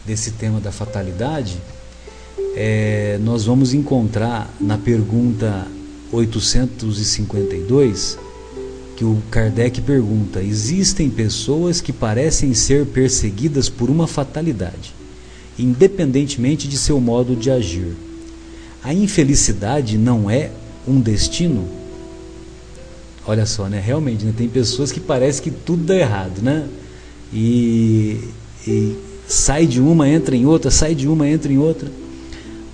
desse 0.05 0.31
tema 0.31 0.61
da 0.61 0.71
fatalidade, 0.71 1.57
é, 2.55 3.19
nós 3.21 3.43
vamos 3.43 3.73
encontrar 3.73 4.49
na 4.57 4.77
pergunta 4.77 5.67
852 6.09 8.17
que 8.95 9.03
o 9.03 9.21
Kardec 9.29 9.81
pergunta: 9.81 10.41
existem 10.41 11.09
pessoas 11.09 11.81
que 11.81 11.91
parecem 11.91 12.53
ser 12.53 12.85
perseguidas 12.85 13.67
por 13.67 13.89
uma 13.89 14.07
fatalidade, 14.07 14.95
independentemente 15.59 16.69
de 16.69 16.77
seu 16.77 17.01
modo 17.01 17.35
de 17.35 17.51
agir. 17.51 17.97
A 18.81 18.93
infelicidade 18.93 19.97
não 19.97 20.31
é 20.31 20.51
um 20.87 21.01
destino? 21.01 21.80
Olha 23.25 23.45
só, 23.45 23.67
né? 23.67 23.79
Realmente, 23.79 24.25
né? 24.25 24.33
tem 24.35 24.47
pessoas 24.47 24.91
que 24.91 24.99
parece 24.99 25.41
que 25.41 25.51
tudo 25.51 25.83
dá 25.83 25.95
errado, 25.95 26.41
né? 26.41 26.67
E, 27.31 28.19
e 28.67 28.95
sai 29.27 29.65
de 29.65 29.79
uma, 29.79 30.09
entra 30.09 30.35
em 30.35 30.45
outra, 30.45 30.71
sai 30.71 30.95
de 30.95 31.07
uma, 31.07 31.27
entra 31.27 31.51
em 31.51 31.57
outra. 31.57 31.89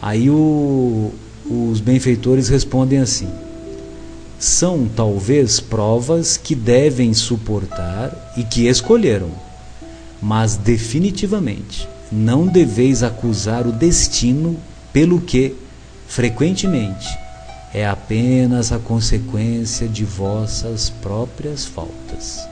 Aí 0.02 0.30
o, 0.30 1.12
os 1.46 1.80
benfeitores 1.80 2.48
respondem 2.48 3.00
assim: 3.00 3.28
são 4.40 4.88
talvez 4.96 5.60
provas 5.60 6.38
que 6.38 6.56
devem 6.56 7.14
suportar 7.14 8.34
e 8.38 8.44
que 8.44 8.68
escolheram, 8.68 9.32
mas 10.22 10.56
definitivamente 10.56 11.88
não 12.12 12.48
deveis 12.48 13.04
acusar 13.04 13.68
o 13.68 13.72
destino 13.72 14.58
pelo 14.94 15.20
que, 15.20 15.56
frequentemente, 16.08 17.08
é 17.74 17.86
apenas 17.86 18.72
a 18.72 18.80
consequência 18.80 19.88
de 19.88 20.04
vossas 20.06 20.90
próprias 20.90 21.66
faltas. 21.66 22.48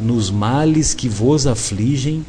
Nos 0.00 0.30
males 0.30 0.94
que 0.94 1.08
vos 1.08 1.46
afligem, 1.46 2.24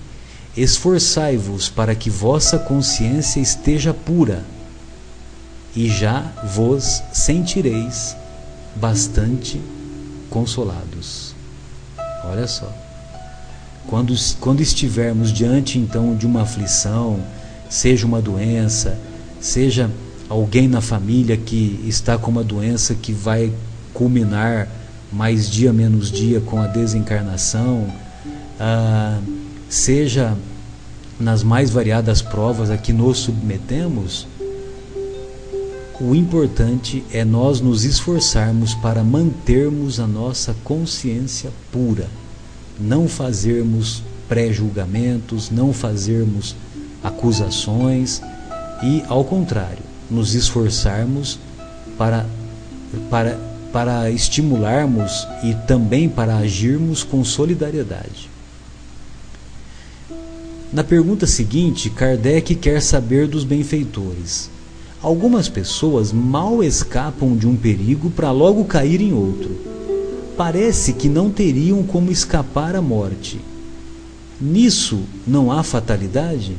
esforçai-vos 0.56 1.70
para 1.70 1.96
que 1.96 2.10
vossa 2.10 2.58
consciência 2.58 3.40
esteja 3.40 3.94
pura, 3.94 4.44
e 5.76 5.88
já 5.88 6.22
vos 6.54 7.02
sentireis 7.14 8.16
bastante 8.76 9.62
consolados. 10.30 11.36
Olha 12.24 12.48
só. 12.48 12.72
Quando, 13.88 14.14
quando 14.40 14.62
estivermos 14.62 15.32
diante 15.32 15.80
então 15.80 16.16
de 16.16 16.26
uma 16.26 16.42
aflição, 16.42 17.20
seja 17.70 18.06
uma 18.06 18.22
doença, 18.22 19.00
seja 19.40 19.90
alguém 20.30 20.68
na 20.68 20.80
família 20.80 21.36
que 21.36 21.84
está 21.86 22.18
com 22.18 22.30
uma 22.30 22.44
doença 22.44 22.94
que 22.94 23.12
vai 23.12 23.52
culminar 23.94 24.70
mais 25.12 25.50
dia 25.50 25.74
menos 25.74 26.12
dia 26.12 26.40
com 26.40 26.62
a 26.62 26.68
desencarnação, 26.68 27.92
ah, 28.60 29.20
seja 29.68 30.38
nas 31.20 31.44
mais 31.44 31.72
variadas 31.72 32.22
provas 32.22 32.70
a 32.70 32.78
que 32.78 32.94
nos 32.94 33.18
submetemos, 33.18 34.28
o 36.00 36.16
importante 36.16 37.04
é 37.12 37.26
nós 37.26 37.60
nos 37.60 37.84
esforçarmos 37.84 38.74
para 38.76 39.04
mantermos 39.04 40.00
a 40.00 40.08
nossa 40.08 40.56
consciência 40.64 41.50
pura, 41.72 42.08
não 42.80 43.08
fazermos 43.08 44.02
pré-julgamentos, 44.30 45.50
não 45.50 45.74
fazermos 45.74 46.56
acusações 47.04 48.22
e, 48.82 49.04
ao 49.10 49.26
contrário, 49.26 49.89
nos 50.10 50.34
esforçarmos 50.36 51.40
para, 51.98 52.26
para, 53.10 53.40
para 53.72 54.12
estimularmos 54.12 55.28
e 55.44 55.54
também 55.68 56.10
para 56.10 56.38
agirmos 56.38 57.04
com 57.04 57.24
solidariedade. 57.24 58.30
Na 60.72 60.84
pergunta 60.84 61.26
seguinte, 61.26 61.90
Kardec 61.90 62.54
quer 62.56 62.82
saber 62.82 63.28
dos 63.28 63.44
benfeitores. 63.44 64.50
Algumas 65.02 65.50
pessoas 65.50 66.12
mal 66.12 66.64
escapam 66.64 67.36
de 67.36 67.48
um 67.48 67.56
perigo 67.56 68.10
para 68.12 68.32
logo 68.32 68.66
cair 68.66 69.02
em 69.02 69.14
outro. 69.14 69.50
Parece 70.38 70.94
que 70.94 71.10
não 71.10 71.32
teriam 71.32 71.82
como 71.84 72.12
escapar 72.12 72.76
à 72.76 72.82
morte. 72.82 73.40
Nisso 74.40 75.00
não 75.26 75.52
há 75.52 75.64
fatalidade? 75.64 76.56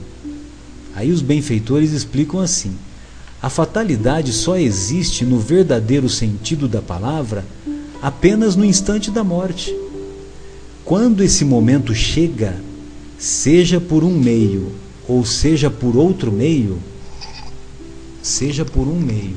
Aí 0.94 1.12
os 1.12 1.22
benfeitores 1.22 1.92
explicam 1.92 2.40
assim: 2.40 2.72
a 3.42 3.48
fatalidade 3.48 4.32
só 4.32 4.56
existe 4.56 5.24
no 5.24 5.38
verdadeiro 5.38 6.08
sentido 6.08 6.68
da 6.68 6.82
palavra 6.82 7.44
apenas 8.02 8.56
no 8.56 8.64
instante 8.64 9.10
da 9.10 9.24
morte. 9.24 9.74
Quando 10.84 11.22
esse 11.22 11.44
momento 11.44 11.94
chega, 11.94 12.56
seja 13.18 13.80
por 13.80 14.04
um 14.04 14.10
meio 14.10 14.72
ou 15.10 15.24
seja 15.24 15.68
por 15.68 15.96
outro 15.96 16.30
meio, 16.30 16.80
seja 18.22 18.64
por 18.64 18.86
um 18.86 18.94
meio, 18.94 19.36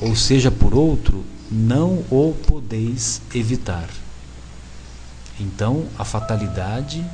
ou 0.00 0.14
seja 0.14 0.52
por 0.52 0.72
outro, 0.72 1.24
não 1.50 2.04
o 2.08 2.32
podeis 2.46 3.20
evitar. 3.34 3.88
Então, 5.40 5.86
a 5.98 6.04
fatalidade, 6.04 7.04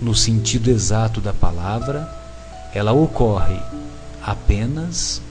no 0.00 0.14
sentido 0.14 0.70
exato 0.70 1.20
da 1.20 1.32
palavra, 1.32 2.08
ela 2.76 2.92
ocorre 2.92 3.58
apenas 4.22 5.22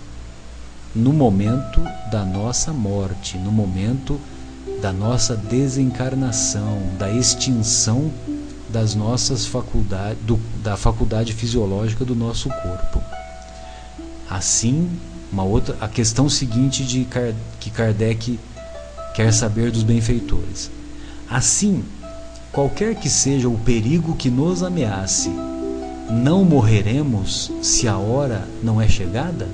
no 0.95 1.13
momento 1.13 1.79
da 2.09 2.25
nossa 2.25 2.73
morte, 2.73 3.37
no 3.37 3.51
momento 3.51 4.19
da 4.81 4.91
nossa 4.91 5.37
desencarnação, 5.37 6.81
da 6.97 7.11
extinção 7.11 8.11
das 8.67 8.95
nossas 8.95 9.45
faculdades, 9.45 10.17
do, 10.23 10.39
da 10.63 10.75
faculdade 10.75 11.33
fisiológica 11.33 12.03
do 12.03 12.15
nosso 12.15 12.49
corpo. 12.49 12.99
Assim, 14.27 14.89
uma 15.31 15.43
outra, 15.43 15.77
a 15.79 15.87
questão 15.87 16.27
seguinte 16.27 16.83
de 16.83 17.07
que 17.59 17.69
Kardec 17.69 18.39
quer 19.13 19.31
saber 19.31 19.69
dos 19.69 19.83
benfeitores. 19.83 20.71
Assim, 21.29 21.85
qualquer 22.51 22.95
que 22.95 23.07
seja 23.07 23.47
o 23.47 23.57
perigo 23.59 24.15
que 24.15 24.31
nos 24.31 24.63
ameace, 24.63 25.29
não 26.09 26.43
morreremos 26.43 27.51
se 27.61 27.87
a 27.87 27.97
hora 27.97 28.47
não 28.61 28.79
é 28.81 28.87
chegada? 28.87 29.47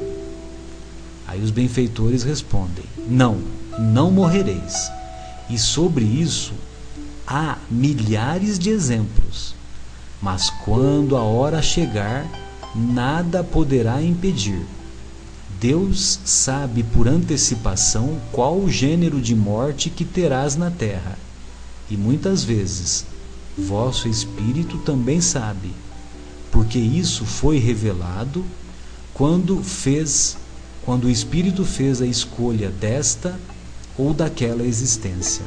Aí 1.27 1.41
os 1.41 1.51
benfeitores 1.51 2.23
respondem: 2.23 2.85
Não, 3.07 3.39
não 3.79 4.11
morrereis. 4.11 4.89
E 5.49 5.57
sobre 5.57 6.03
isso 6.05 6.53
há 7.25 7.57
milhares 7.69 8.59
de 8.59 8.69
exemplos, 8.69 9.55
mas 10.21 10.49
quando 10.65 11.15
a 11.15 11.23
hora 11.23 11.61
chegar, 11.61 12.25
nada 12.75 13.43
poderá 13.43 14.01
impedir. 14.01 14.65
Deus 15.59 16.19
sabe 16.25 16.83
por 16.83 17.07
antecipação 17.07 18.19
qual 18.31 18.57
o 18.57 18.69
gênero 18.69 19.21
de 19.21 19.35
morte 19.35 19.89
que 19.89 20.03
terás 20.03 20.55
na 20.55 20.71
terra, 20.71 21.17
e 21.89 21.95
muitas 21.95 22.43
vezes 22.43 23.05
vosso 23.57 24.07
espírito 24.07 24.77
também 24.79 25.21
sabe, 25.21 25.71
porque 26.51 26.77
isso 26.77 27.25
foi 27.25 27.57
revelado 27.57 28.45
quando 29.13 29.63
fez, 29.63 30.37
quando 30.83 31.05
o 31.05 31.09
espírito 31.09 31.63
fez 31.63 32.01
a 32.01 32.05
escolha 32.05 32.69
desta 32.69 33.39
ou 33.97 34.13
daquela 34.13 34.63
existência. 34.63 35.43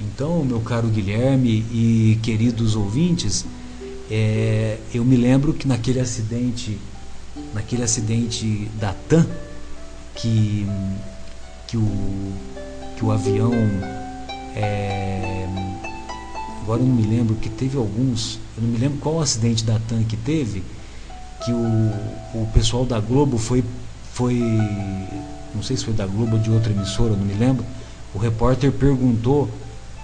Então, 0.00 0.44
meu 0.44 0.60
caro 0.60 0.88
Guilherme 0.88 1.64
e 1.70 2.18
queridos 2.22 2.74
ouvintes, 2.74 3.44
é, 4.10 4.78
eu 4.94 5.04
me 5.04 5.16
lembro 5.16 5.52
que 5.52 5.68
naquele 5.68 6.00
acidente, 6.00 6.78
naquele 7.52 7.82
acidente 7.82 8.70
da 8.80 8.94
TAM, 9.08 9.26
que, 10.14 10.66
que, 11.66 11.76
o, 11.76 12.32
que 12.96 13.04
o 13.04 13.10
avião, 13.10 13.52
é, 14.56 15.46
agora 16.70 16.82
eu 16.82 16.86
não 16.86 16.94
me 16.94 17.02
lembro, 17.02 17.34
que 17.34 17.48
teve 17.48 17.76
alguns, 17.76 18.38
eu 18.56 18.62
não 18.62 18.70
me 18.70 18.78
lembro 18.78 18.98
qual 18.98 19.20
acidente 19.20 19.64
da 19.64 19.80
TAM 19.88 20.04
que 20.04 20.16
teve, 20.16 20.62
que 21.44 21.50
o, 21.52 21.56
o 22.34 22.48
pessoal 22.54 22.84
da 22.84 23.00
Globo 23.00 23.38
foi, 23.38 23.64
foi, 24.12 24.34
não 25.52 25.64
sei 25.64 25.76
se 25.76 25.84
foi 25.84 25.94
da 25.94 26.06
Globo 26.06 26.36
ou 26.36 26.38
de 26.42 26.48
outra 26.48 26.72
emissora, 26.72 27.14
eu 27.14 27.16
não 27.16 27.24
me 27.24 27.34
lembro, 27.34 27.64
o 28.14 28.18
repórter 28.18 28.70
perguntou 28.70 29.50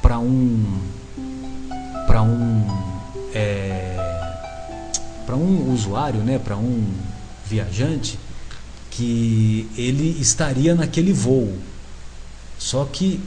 para 0.02 0.18
um 0.18 0.80
para 2.04 2.22
um 2.22 2.66
é, 3.32 3.96
para 5.24 5.36
um 5.36 5.72
usuário, 5.72 6.20
né, 6.20 6.38
para 6.38 6.56
um 6.56 6.84
viajante 7.48 8.18
que 8.90 9.68
ele 9.76 10.20
estaria 10.20 10.74
naquele 10.74 11.12
voo. 11.12 11.56
Só 12.58 12.84
que 12.84 13.20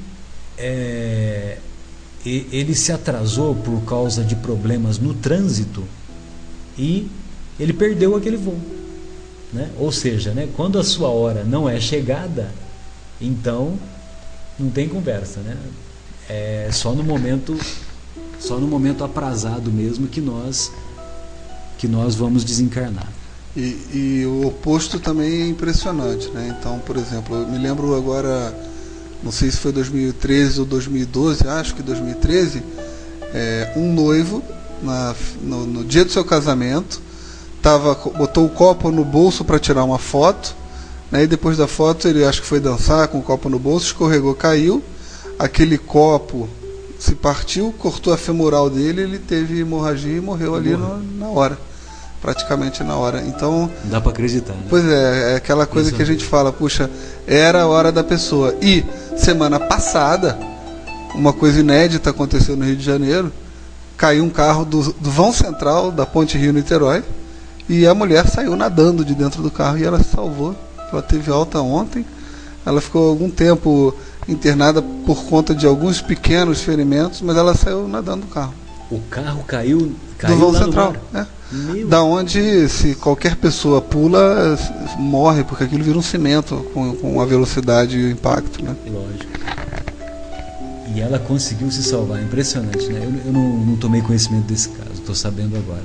é, 0.57 1.57
ele 2.25 2.75
se 2.75 2.91
atrasou 2.91 3.55
por 3.55 3.81
causa 3.85 4.23
de 4.23 4.35
problemas 4.35 4.99
no 4.99 5.13
trânsito 5.13 5.83
e 6.77 7.07
ele 7.59 7.73
perdeu 7.73 8.15
aquele 8.15 8.37
voo. 8.37 8.59
Né? 9.51 9.69
Ou 9.77 9.91
seja, 9.91 10.33
né, 10.33 10.47
quando 10.55 10.77
a 10.77 10.83
sua 10.83 11.09
hora 11.09 11.43
não 11.43 11.67
é 11.67 11.79
chegada, 11.79 12.51
então 13.19 13.77
não 14.59 14.69
tem 14.69 14.87
conversa, 14.87 15.39
né? 15.39 15.57
É 16.29 16.69
só 16.71 16.93
no 16.93 17.03
momento 17.03 17.57
só 18.39 18.59
no 18.59 18.67
momento 18.67 19.03
aprazado 19.03 19.71
mesmo 19.71 20.07
que 20.07 20.21
nós 20.21 20.71
que 21.77 21.87
nós 21.87 22.15
vamos 22.15 22.43
desencarnar. 22.43 23.07
E, 23.55 23.61
e, 23.93 24.25
o 24.27 24.47
oposto 24.47 24.99
também 24.99 25.41
é 25.41 25.47
impressionante, 25.47 26.29
né? 26.29 26.55
Então, 26.59 26.77
por 26.79 26.97
exemplo, 26.97 27.35
eu 27.35 27.47
me 27.47 27.57
lembro 27.57 27.95
agora, 27.95 28.53
não 29.23 29.31
sei 29.31 29.51
se 29.51 29.57
foi 29.57 29.71
2013 29.71 30.61
ou 30.61 30.65
2012, 30.65 31.47
acho 31.47 31.75
que 31.75 31.81
2013, 31.81 32.63
é, 33.33 33.73
um 33.75 33.91
noivo 33.93 34.43
na, 34.81 35.13
no, 35.41 35.65
no, 35.65 35.83
dia 35.83 36.05
do 36.05 36.11
seu 36.11 36.23
casamento 36.23 37.01
tava, 37.61 37.93
botou 38.17 38.45
o 38.45 38.49
copo 38.49 38.91
no 38.91 39.03
bolso 39.03 39.43
para 39.43 39.59
tirar 39.59 39.83
uma 39.83 39.99
foto, 39.99 40.55
né? 41.11 41.23
E 41.23 41.27
depois 41.27 41.57
da 41.57 41.67
foto 41.67 42.07
ele 42.07 42.23
acho 42.23 42.41
que 42.41 42.47
foi 42.47 42.59
dançar 42.59 43.07
com 43.09 43.19
o 43.19 43.23
copo 43.23 43.49
no 43.49 43.59
bolso, 43.59 43.87
escorregou, 43.87 44.33
caiu, 44.33 44.81
aquele 45.37 45.77
copo 45.77 46.47
se 46.97 47.15
partiu, 47.15 47.73
cortou 47.77 48.13
a 48.13 48.17
femoral 48.17 48.69
dele, 48.69 49.01
ele 49.01 49.19
teve 49.19 49.59
hemorragia 49.59 50.17
e 50.17 50.21
morreu 50.21 50.55
ali 50.55 50.71
no, 50.71 50.97
na 51.17 51.27
hora 51.27 51.57
praticamente 52.21 52.83
na 52.83 52.95
hora. 52.95 53.21
Então. 53.21 53.69
Dá 53.85 53.99
para 53.99 54.11
acreditar. 54.11 54.53
Né? 54.53 54.63
Pois 54.69 54.85
é, 54.85 55.33
é 55.33 55.35
aquela 55.35 55.65
coisa 55.65 55.91
que 55.91 56.01
a 56.01 56.05
gente 56.05 56.23
fala, 56.23 56.51
puxa, 56.51 56.89
era 57.25 57.61
a 57.61 57.67
hora 57.67 57.91
da 57.91 58.03
pessoa. 58.03 58.55
E 58.61 58.83
semana 59.19 59.59
passada, 59.59 60.37
uma 61.13 61.33
coisa 61.33 61.59
inédita 61.59 62.09
aconteceu 62.09 62.55
no 62.55 62.65
Rio 62.65 62.75
de 62.75 62.83
Janeiro. 62.83 63.31
Caiu 63.97 64.23
um 64.23 64.29
carro 64.29 64.63
do, 64.63 64.93
do 64.93 65.11
vão 65.11 65.33
central 65.33 65.91
da 65.91 66.05
Ponte 66.05 66.37
Rio 66.37 66.53
Niterói 66.53 67.03
e 67.67 67.85
a 67.85 67.93
mulher 67.93 68.27
saiu 68.27 68.55
nadando 68.55 69.03
de 69.03 69.13
dentro 69.13 69.43
do 69.43 69.51
carro 69.51 69.77
e 69.77 69.83
ela 69.83 69.99
se 69.99 70.09
salvou. 70.09 70.55
Ela 70.91 71.01
teve 71.01 71.29
alta 71.29 71.59
ontem. 71.61 72.05
Ela 72.65 72.81
ficou 72.81 73.09
algum 73.09 73.29
tempo 73.29 73.93
internada 74.27 74.81
por 74.81 75.23
conta 75.25 75.53
de 75.53 75.65
alguns 75.67 76.01
pequenos 76.01 76.61
ferimentos, 76.61 77.21
mas 77.21 77.35
ela 77.35 77.53
saiu 77.53 77.87
nadando 77.87 78.25
do 78.25 78.27
carro. 78.27 78.53
O 78.89 78.99
carro 79.01 79.43
caiu, 79.45 79.93
caiu 80.17 80.35
do 80.35 80.39
vão 80.39 80.53
central. 80.55 80.95
É. 81.13 81.25
Meu 81.51 81.87
da 81.87 82.03
onde 82.03 82.69
se 82.69 82.93
qualquer 82.95 83.35
pessoa 83.35 83.81
pula, 83.81 84.57
morre, 84.97 85.43
porque 85.43 85.63
aquilo 85.63 85.83
vira 85.83 85.97
um 85.97 86.01
cimento 86.01 86.57
com, 86.73 86.95
com 86.95 87.19
a 87.19 87.25
velocidade 87.25 87.97
e 87.97 88.05
o 88.05 88.11
impacto. 88.11 88.63
Né? 88.63 88.75
Lógico. 88.85 89.39
E 90.93 91.01
ela 91.01 91.17
conseguiu 91.17 91.71
se 91.71 91.83
salvar, 91.83 92.21
impressionante, 92.21 92.87
né? 92.87 92.99
Eu, 93.03 93.27
eu 93.27 93.33
não, 93.33 93.57
não 93.65 93.75
tomei 93.77 94.01
conhecimento 94.01 94.45
desse 94.45 94.69
caso, 94.69 94.93
estou 94.93 95.15
sabendo 95.15 95.55
agora. 95.55 95.83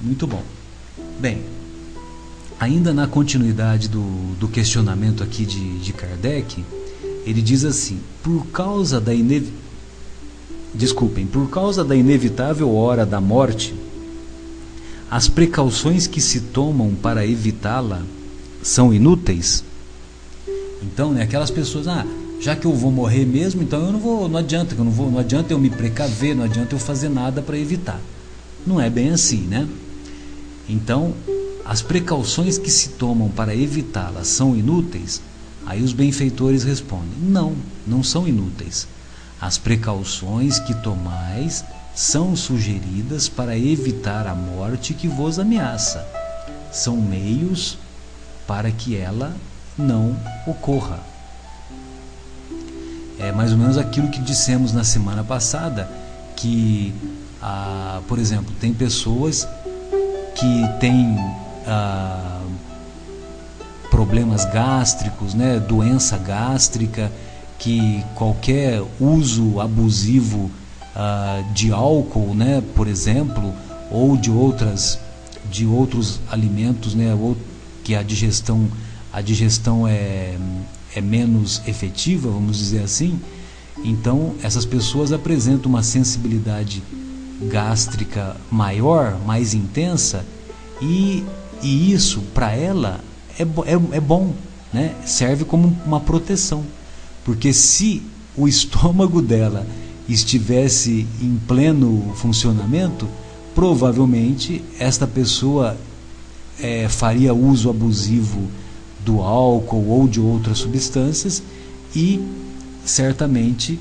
Muito 0.00 0.26
bom. 0.26 0.42
Bem, 1.18 1.42
ainda 2.58 2.92
na 2.92 3.06
continuidade 3.06 3.88
do, 3.88 4.02
do 4.38 4.48
questionamento 4.48 5.22
aqui 5.22 5.44
de, 5.44 5.78
de 5.78 5.92
Kardec, 5.92 6.64
ele 7.26 7.42
diz 7.42 7.64
assim: 7.64 8.00
por 8.22 8.46
causa 8.46 9.00
da 9.00 9.14
inev... 9.14 9.48
desculpem, 10.74 11.26
por 11.26 11.48
causa 11.50 11.84
da 11.84 11.94
inevitável 11.94 12.74
hora 12.74 13.06
da 13.06 13.20
morte, 13.20 13.74
as 15.12 15.28
precauções 15.28 16.06
que 16.06 16.22
se 16.22 16.40
tomam 16.40 16.94
para 16.94 17.26
evitá-la 17.26 18.00
são 18.62 18.94
inúteis? 18.94 19.62
Então, 20.82 21.12
né, 21.12 21.20
aquelas 21.20 21.50
pessoas, 21.50 21.86
ah, 21.86 22.06
já 22.40 22.56
que 22.56 22.64
eu 22.64 22.72
vou 22.72 22.90
morrer 22.90 23.26
mesmo, 23.26 23.62
então 23.62 23.84
eu 23.84 23.92
não 23.92 24.00
vou, 24.00 24.26
não 24.26 24.38
adianta, 24.38 24.74
eu 24.74 24.82
não 24.82 24.90
vou, 24.90 25.10
não 25.10 25.18
adianta 25.18 25.52
eu 25.52 25.58
me 25.58 25.68
precaver, 25.68 26.34
não 26.34 26.44
adianta 26.44 26.74
eu 26.74 26.78
fazer 26.78 27.10
nada 27.10 27.42
para 27.42 27.58
evitar. 27.58 28.00
Não 28.66 28.80
é 28.80 28.88
bem 28.88 29.10
assim, 29.10 29.42
né? 29.42 29.68
Então, 30.66 31.12
as 31.62 31.82
precauções 31.82 32.56
que 32.56 32.70
se 32.70 32.88
tomam 32.88 33.28
para 33.28 33.54
evitá-la 33.54 34.24
são 34.24 34.56
inúteis? 34.56 35.20
Aí 35.66 35.82
os 35.82 35.92
benfeitores 35.92 36.64
respondem: 36.64 37.18
não, 37.20 37.54
não 37.86 38.02
são 38.02 38.26
inúteis. 38.26 38.88
As 39.38 39.58
precauções 39.58 40.58
que 40.58 40.72
tomais 40.72 41.62
são 41.94 42.34
sugeridas 42.34 43.28
para 43.28 43.56
evitar 43.56 44.26
a 44.26 44.34
morte 44.34 44.94
que 44.94 45.06
vos 45.06 45.38
ameaça. 45.38 46.06
São 46.70 46.96
meios 46.96 47.78
para 48.46 48.70
que 48.70 48.96
ela 48.96 49.34
não 49.76 50.16
ocorra. 50.46 51.00
É 53.18 53.30
mais 53.30 53.52
ou 53.52 53.58
menos 53.58 53.76
aquilo 53.76 54.08
que 54.08 54.20
dissemos 54.20 54.72
na 54.72 54.84
semana 54.84 55.22
passada, 55.22 55.88
que, 56.34 56.94
ah, 57.40 58.00
por 58.08 58.18
exemplo, 58.18 58.52
tem 58.58 58.72
pessoas 58.72 59.46
que 60.34 60.68
têm 60.80 61.16
ah, 61.66 62.42
problemas 63.90 64.44
gástricos, 64.46 65.34
né, 65.34 65.60
doença 65.60 66.16
gástrica, 66.16 67.12
que 67.58 68.04
qualquer 68.14 68.82
uso 68.98 69.60
abusivo 69.60 70.50
uh, 70.96 71.52
de 71.52 71.72
álcool, 71.72 72.34
né, 72.34 72.62
por 72.74 72.86
exemplo, 72.86 73.52
ou 73.90 74.16
de 74.16 74.30
outras 74.30 74.98
de 75.50 75.66
outros 75.66 76.20
alimentos, 76.30 76.94
né, 76.94 77.14
ou 77.14 77.36
que 77.84 77.94
a 77.94 78.02
digestão 78.02 78.68
a 79.12 79.20
digestão 79.20 79.86
é, 79.86 80.36
é 80.94 81.00
menos 81.00 81.60
efetiva, 81.66 82.30
vamos 82.30 82.56
dizer 82.56 82.82
assim. 82.82 83.20
Então, 83.84 84.34
essas 84.42 84.64
pessoas 84.64 85.12
apresentam 85.12 85.68
uma 85.68 85.82
sensibilidade 85.82 86.82
gástrica 87.50 88.36
maior, 88.50 89.18
mais 89.26 89.52
intensa, 89.52 90.24
e, 90.80 91.24
e 91.62 91.92
isso 91.92 92.20
para 92.32 92.52
ela 92.54 93.00
é, 93.38 93.42
é, 93.42 93.96
é 93.96 94.00
bom, 94.00 94.34
né? 94.72 94.94
serve 95.04 95.44
como 95.44 95.76
uma 95.84 96.00
proteção. 96.00 96.64
Porque 97.24 97.52
se 97.52 98.02
o 98.36 98.46
estômago 98.48 99.20
dela 99.20 99.66
estivesse 100.12 101.06
em 101.20 101.40
pleno 101.46 102.12
funcionamento, 102.16 103.08
provavelmente 103.54 104.62
esta 104.78 105.06
pessoa 105.06 105.76
é, 106.60 106.88
faria 106.88 107.34
uso 107.34 107.70
abusivo 107.70 108.48
do 109.04 109.20
álcool 109.20 109.88
ou 109.88 110.08
de 110.08 110.20
outras 110.20 110.58
substâncias 110.58 111.42
e 111.94 112.24
certamente 112.84 113.78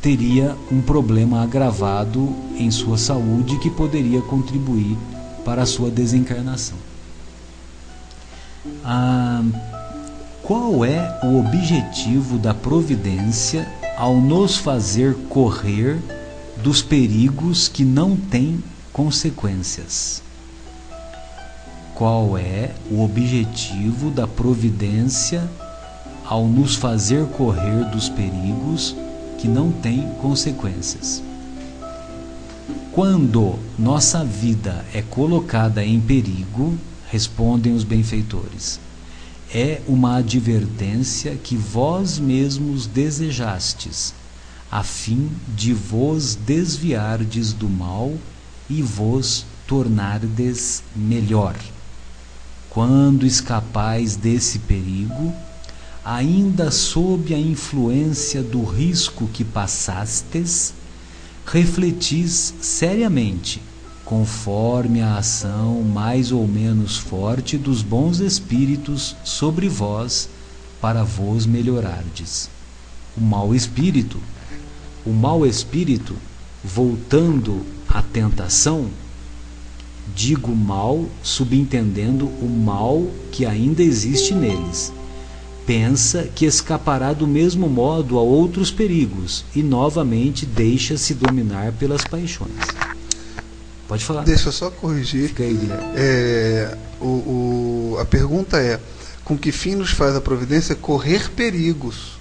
teria 0.00 0.56
um 0.70 0.80
problema 0.80 1.42
agravado 1.42 2.34
em 2.56 2.70
sua 2.70 2.96
saúde 2.96 3.58
que 3.58 3.70
poderia 3.70 4.20
contribuir 4.22 4.96
para 5.44 5.62
a 5.62 5.66
sua 5.66 5.90
desencarnação. 5.90 6.76
Ah, 8.84 9.42
qual 10.42 10.84
é 10.84 11.20
o 11.24 11.40
objetivo 11.40 12.38
da 12.38 12.54
providência 12.54 13.68
ao 13.96 14.14
nos 14.20 14.58
fazer 14.58 15.14
correr 15.30 15.98
dos 16.62 16.82
perigos 16.82 17.66
que 17.66 17.82
não 17.82 18.14
têm 18.14 18.62
consequências. 18.92 20.22
Qual 21.94 22.36
é 22.36 22.72
o 22.90 23.02
objetivo 23.02 24.10
da 24.10 24.26
providência 24.26 25.48
ao 26.26 26.46
nos 26.46 26.74
fazer 26.74 27.24
correr 27.28 27.90
dos 27.90 28.10
perigos 28.10 28.94
que 29.38 29.48
não 29.48 29.72
têm 29.72 30.06
consequências? 30.20 31.22
Quando 32.92 33.58
nossa 33.78 34.22
vida 34.22 34.84
é 34.92 35.00
colocada 35.00 35.82
em 35.82 35.98
perigo, 35.98 36.76
respondem 37.10 37.72
os 37.72 37.82
benfeitores, 37.84 38.78
é 39.54 39.80
uma 39.86 40.16
advertência 40.16 41.36
que 41.36 41.56
vós 41.56 42.18
mesmos 42.18 42.86
desejastes, 42.86 44.12
a 44.70 44.82
fim 44.82 45.30
de 45.54 45.72
vos 45.72 46.34
desviardes 46.34 47.52
do 47.52 47.68
mal 47.68 48.12
e 48.68 48.82
vos 48.82 49.46
tornardes 49.66 50.82
melhor. 50.94 51.56
Quando 52.68 53.24
escapais 53.24 54.16
desse 54.16 54.58
perigo, 54.58 55.32
ainda 56.04 56.70
sob 56.70 57.32
a 57.32 57.38
influência 57.38 58.42
do 58.42 58.64
risco 58.64 59.28
que 59.32 59.44
passastes, 59.44 60.74
refletis 61.46 62.54
seriamente 62.60 63.62
conforme 64.06 65.02
a 65.02 65.16
ação 65.18 65.82
mais 65.82 66.30
ou 66.30 66.46
menos 66.46 66.96
forte 66.96 67.58
dos 67.58 67.82
bons 67.82 68.20
espíritos 68.20 69.16
sobre 69.24 69.68
vós, 69.68 70.28
para 70.80 71.02
vos 71.02 71.44
melhorardes. 71.44 72.48
O 73.16 73.20
mau 73.20 73.52
espírito, 73.52 74.18
o 75.04 75.10
mau 75.10 75.44
espírito, 75.44 76.14
voltando 76.62 77.66
à 77.88 78.00
tentação, 78.00 78.86
digo 80.14 80.54
mal, 80.54 81.04
subentendendo 81.20 82.26
o 82.26 82.48
mal 82.48 83.08
que 83.32 83.44
ainda 83.44 83.82
existe 83.82 84.32
neles. 84.32 84.92
Pensa 85.66 86.28
que 86.32 86.46
escapará 86.46 87.12
do 87.12 87.26
mesmo 87.26 87.68
modo 87.68 88.18
a 88.18 88.22
outros 88.22 88.70
perigos 88.70 89.44
e 89.52 89.64
novamente 89.64 90.46
deixa-se 90.46 91.12
dominar 91.12 91.72
pelas 91.72 92.04
paixões. 92.04 92.95
Pode 93.88 94.04
falar. 94.04 94.24
Deixa 94.24 94.48
eu 94.48 94.52
só 94.52 94.70
corrigir. 94.70 95.28
Fica 95.28 95.42
aí, 95.42 95.54
Guilherme. 95.54 95.84
É, 95.96 96.76
o, 97.00 97.04
o, 97.04 97.98
a 98.00 98.04
pergunta 98.04 98.58
é: 98.58 98.80
com 99.24 99.36
que 99.36 99.52
fim 99.52 99.74
nos 99.74 99.90
faz 99.90 100.16
a 100.16 100.20
providência 100.20 100.74
correr 100.74 101.30
perigos? 101.30 102.16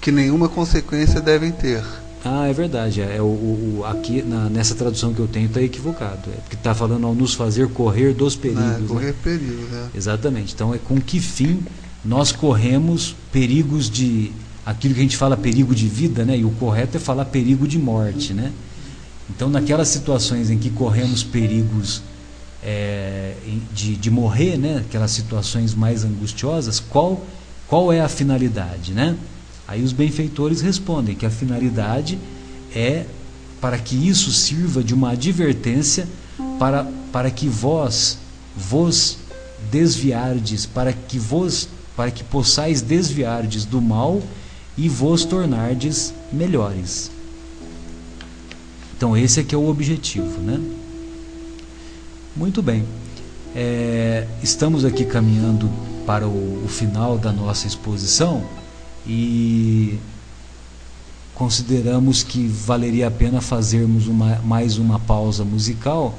que 0.00 0.10
nenhuma 0.10 0.48
consequência 0.48 1.20
devem 1.20 1.52
ter. 1.52 1.84
Ah, 2.24 2.48
é 2.48 2.52
verdade. 2.52 3.00
É, 3.00 3.16
é 3.16 3.22
o, 3.22 3.24
o, 3.24 3.82
aqui 3.86 4.22
na, 4.22 4.48
nessa 4.48 4.74
tradução 4.74 5.12
que 5.12 5.20
eu 5.20 5.28
tenho 5.28 5.46
está 5.46 5.60
equivocado. 5.62 6.30
É 6.30 6.40
porque 6.40 6.56
está 6.56 6.74
falando 6.74 7.06
ao 7.06 7.14
nos 7.14 7.34
fazer 7.34 7.68
correr 7.68 8.14
dos 8.14 8.36
perigos. 8.36 8.84
É, 8.84 8.86
correr 8.86 9.06
né? 9.06 9.14
perigos, 9.22 9.72
é. 9.72 9.86
Exatamente. 9.94 10.54
Então 10.54 10.74
é 10.74 10.78
com 10.78 11.00
que 11.00 11.20
fim 11.20 11.62
nós 12.04 12.32
corremos 12.32 13.14
perigos 13.30 13.90
de 13.90 14.32
aquilo 14.64 14.94
que 14.94 15.00
a 15.00 15.02
gente 15.02 15.16
fala 15.16 15.36
perigo 15.36 15.74
de 15.74 15.86
vida, 15.86 16.24
né? 16.24 16.36
E 16.36 16.44
o 16.44 16.50
correto 16.52 16.96
é 16.96 17.00
falar 17.00 17.24
perigo 17.26 17.66
de 17.66 17.78
morte, 17.78 18.32
né? 18.32 18.52
Então 19.34 19.48
naquelas 19.48 19.88
situações 19.88 20.50
em 20.50 20.58
que 20.58 20.70
corremos 20.70 21.22
perigos 21.22 22.02
é, 22.62 23.34
de, 23.72 23.96
de 23.96 24.10
morrer, 24.10 24.56
né? 24.56 24.84
Aquelas 24.86 25.10
situações 25.10 25.74
mais 25.74 26.04
angustiosas, 26.04 26.80
qual 26.80 27.24
qual 27.66 27.92
é 27.92 28.00
a 28.00 28.08
finalidade, 28.08 28.92
né? 28.92 29.16
Aí 29.66 29.84
os 29.84 29.92
benfeitores 29.92 30.60
respondem 30.60 31.14
que 31.14 31.24
a 31.24 31.30
finalidade 31.30 32.18
é 32.74 33.06
para 33.60 33.78
que 33.78 33.94
isso 33.94 34.32
sirva 34.32 34.82
de 34.82 34.92
uma 34.92 35.12
advertência 35.12 36.08
para, 36.58 36.84
para 37.12 37.30
que 37.30 37.46
vós 37.46 38.18
vos 38.56 39.18
desviardes, 39.70 40.66
para 40.66 40.92
que 40.92 41.18
vos 41.18 41.68
para 41.96 42.10
que 42.10 42.24
possais 42.24 42.80
desviardes 42.80 43.64
do 43.64 43.80
mal 43.80 44.22
e 44.76 44.88
vos 44.88 45.24
tornardes 45.24 46.14
melhores. 46.32 47.10
Então 49.00 49.16
esse 49.16 49.40
é 49.40 49.42
que 49.42 49.54
é 49.54 49.58
o 49.58 49.66
objetivo, 49.66 50.42
né? 50.42 50.60
Muito 52.36 52.60
bem. 52.60 52.84
É, 53.56 54.26
estamos 54.42 54.84
aqui 54.84 55.06
caminhando 55.06 55.70
para 56.04 56.28
o, 56.28 56.64
o 56.66 56.68
final 56.68 57.16
da 57.16 57.32
nossa 57.32 57.66
exposição 57.66 58.44
e 59.06 59.98
consideramos 61.34 62.22
que 62.22 62.46
valeria 62.46 63.06
a 63.08 63.10
pena 63.10 63.40
fazermos 63.40 64.06
uma, 64.06 64.36
mais 64.40 64.76
uma 64.76 64.98
pausa 64.98 65.46
musical 65.46 66.14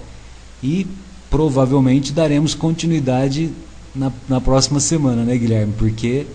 e 0.63 0.87
provavelmente 1.29 2.11
daremos 2.11 2.55
continuidade 2.55 3.51
na, 3.93 4.11
na 4.27 4.41
próxima 4.41 4.79
semana, 4.79 5.23
né, 5.23 5.37
Guilherme? 5.37 5.73
Porque 5.77 6.25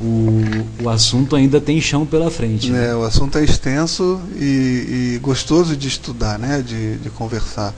o, 0.00 0.84
o 0.84 0.88
assunto 0.88 1.34
ainda 1.34 1.60
tem 1.60 1.80
chão 1.80 2.06
pela 2.06 2.30
frente. 2.30 2.70
Né? 2.70 2.90
É, 2.90 2.94
o 2.94 3.02
assunto 3.02 3.36
é 3.38 3.44
extenso 3.44 4.20
e, 4.36 5.14
e 5.14 5.18
gostoso 5.20 5.76
de 5.76 5.88
estudar, 5.88 6.38
né, 6.38 6.62
de, 6.62 6.98
de 6.98 7.10
conversar. 7.10 7.74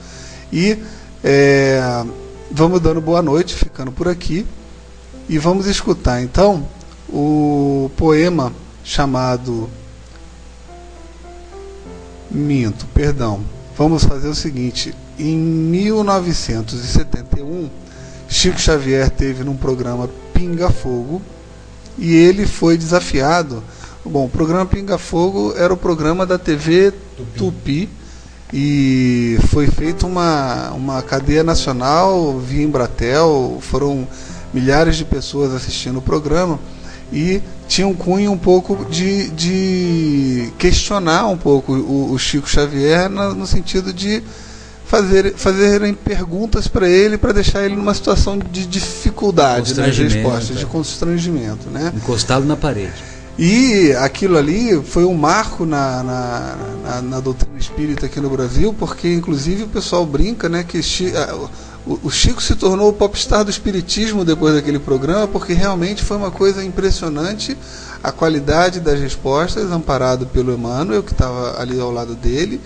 E 0.52 0.76
é, 1.22 1.80
vamos 2.50 2.80
dando 2.80 3.00
boa 3.00 3.22
noite, 3.22 3.54
ficando 3.54 3.92
por 3.92 4.08
aqui. 4.08 4.44
E 5.28 5.38
vamos 5.38 5.68
escutar 5.68 6.20
então 6.20 6.66
o 7.08 7.88
poema 7.96 8.52
chamado 8.82 9.70
Minto, 12.28 12.84
perdão. 12.86 13.44
Vamos 13.78 14.02
fazer 14.02 14.26
o 14.26 14.34
seguinte: 14.34 14.92
em 15.16 15.38
1971, 15.38 17.70
Chico 18.28 18.60
Xavier 18.60 19.10
teve 19.10 19.44
num 19.44 19.56
programa 19.56 20.08
Pinga 20.32 20.70
Fogo 20.70 21.22
e 21.98 22.14
ele 22.14 22.46
foi 22.46 22.76
desafiado. 22.76 23.62
Bom, 24.04 24.26
o 24.26 24.28
programa 24.28 24.66
Pinga 24.66 24.98
Fogo 24.98 25.54
era 25.56 25.72
o 25.72 25.76
programa 25.76 26.24
da 26.24 26.38
TV 26.38 26.92
Tupi, 27.16 27.32
Tupi 27.36 27.88
e 28.52 29.38
foi 29.48 29.66
feita 29.66 30.06
uma, 30.06 30.70
uma 30.70 31.02
cadeia 31.02 31.42
nacional 31.42 32.38
via 32.38 32.62
Embratel, 32.62 33.58
foram 33.60 34.06
milhares 34.54 34.96
de 34.96 35.04
pessoas 35.04 35.52
assistindo 35.52 35.98
o 35.98 36.02
programa 36.02 36.58
e 37.12 37.40
tinha 37.68 37.86
um 37.86 37.94
cunho 37.94 38.30
um 38.32 38.38
pouco 38.38 38.84
de, 38.86 39.30
de 39.30 40.52
questionar 40.58 41.26
um 41.26 41.36
pouco 41.36 41.72
o, 41.72 42.12
o 42.12 42.18
Chico 42.18 42.48
Xavier 42.48 43.08
no, 43.08 43.34
no, 43.34 43.46
sentido 43.46 43.92
de 43.92 44.22
fazer 44.86 45.34
fazerem 45.36 45.92
perguntas 45.92 46.68
para 46.68 46.88
ele 46.88 47.18
para 47.18 47.32
deixar 47.32 47.64
ele 47.64 47.74
numa 47.74 47.92
situação 47.92 48.38
de 48.38 48.66
dificuldade 48.66 49.74
nas 49.74 49.98
respostas, 49.98 50.56
de 50.56 50.64
é. 50.64 50.66
constrangimento, 50.66 51.68
né? 51.68 51.92
Encostado 51.94 52.46
na 52.46 52.56
parede. 52.56 53.16
E 53.38 53.92
aquilo 53.98 54.38
ali 54.38 54.82
foi 54.82 55.04
um 55.04 55.12
marco 55.12 55.66
na, 55.66 56.02
na, 56.02 56.56
na, 56.82 57.02
na 57.02 57.20
doutrina 57.20 57.58
espírita 57.58 58.06
aqui 58.06 58.18
no 58.18 58.30
Brasil, 58.30 58.74
porque 58.78 59.12
inclusive 59.12 59.64
o 59.64 59.68
pessoal 59.68 60.06
brinca, 60.06 60.48
né, 60.48 60.64
que 60.64 60.78
o 61.86 62.10
Chico 62.10 62.42
se 62.42 62.54
tornou 62.54 62.88
o 62.88 62.92
popstar 62.94 63.44
do 63.44 63.50
espiritismo 63.50 64.24
depois 64.24 64.54
daquele 64.54 64.78
programa, 64.78 65.28
porque 65.28 65.52
realmente 65.52 66.02
foi 66.02 66.16
uma 66.16 66.30
coisa 66.30 66.64
impressionante 66.64 67.54
a 68.02 68.10
qualidade 68.10 68.80
das 68.80 68.98
respostas, 68.98 69.70
amparado 69.70 70.26
pelo 70.26 70.54
Emmanuel, 70.54 71.02
que 71.02 71.12
estava 71.12 71.60
ali 71.60 71.78
ao 71.78 71.90
lado 71.90 72.14
dele. 72.14 72.58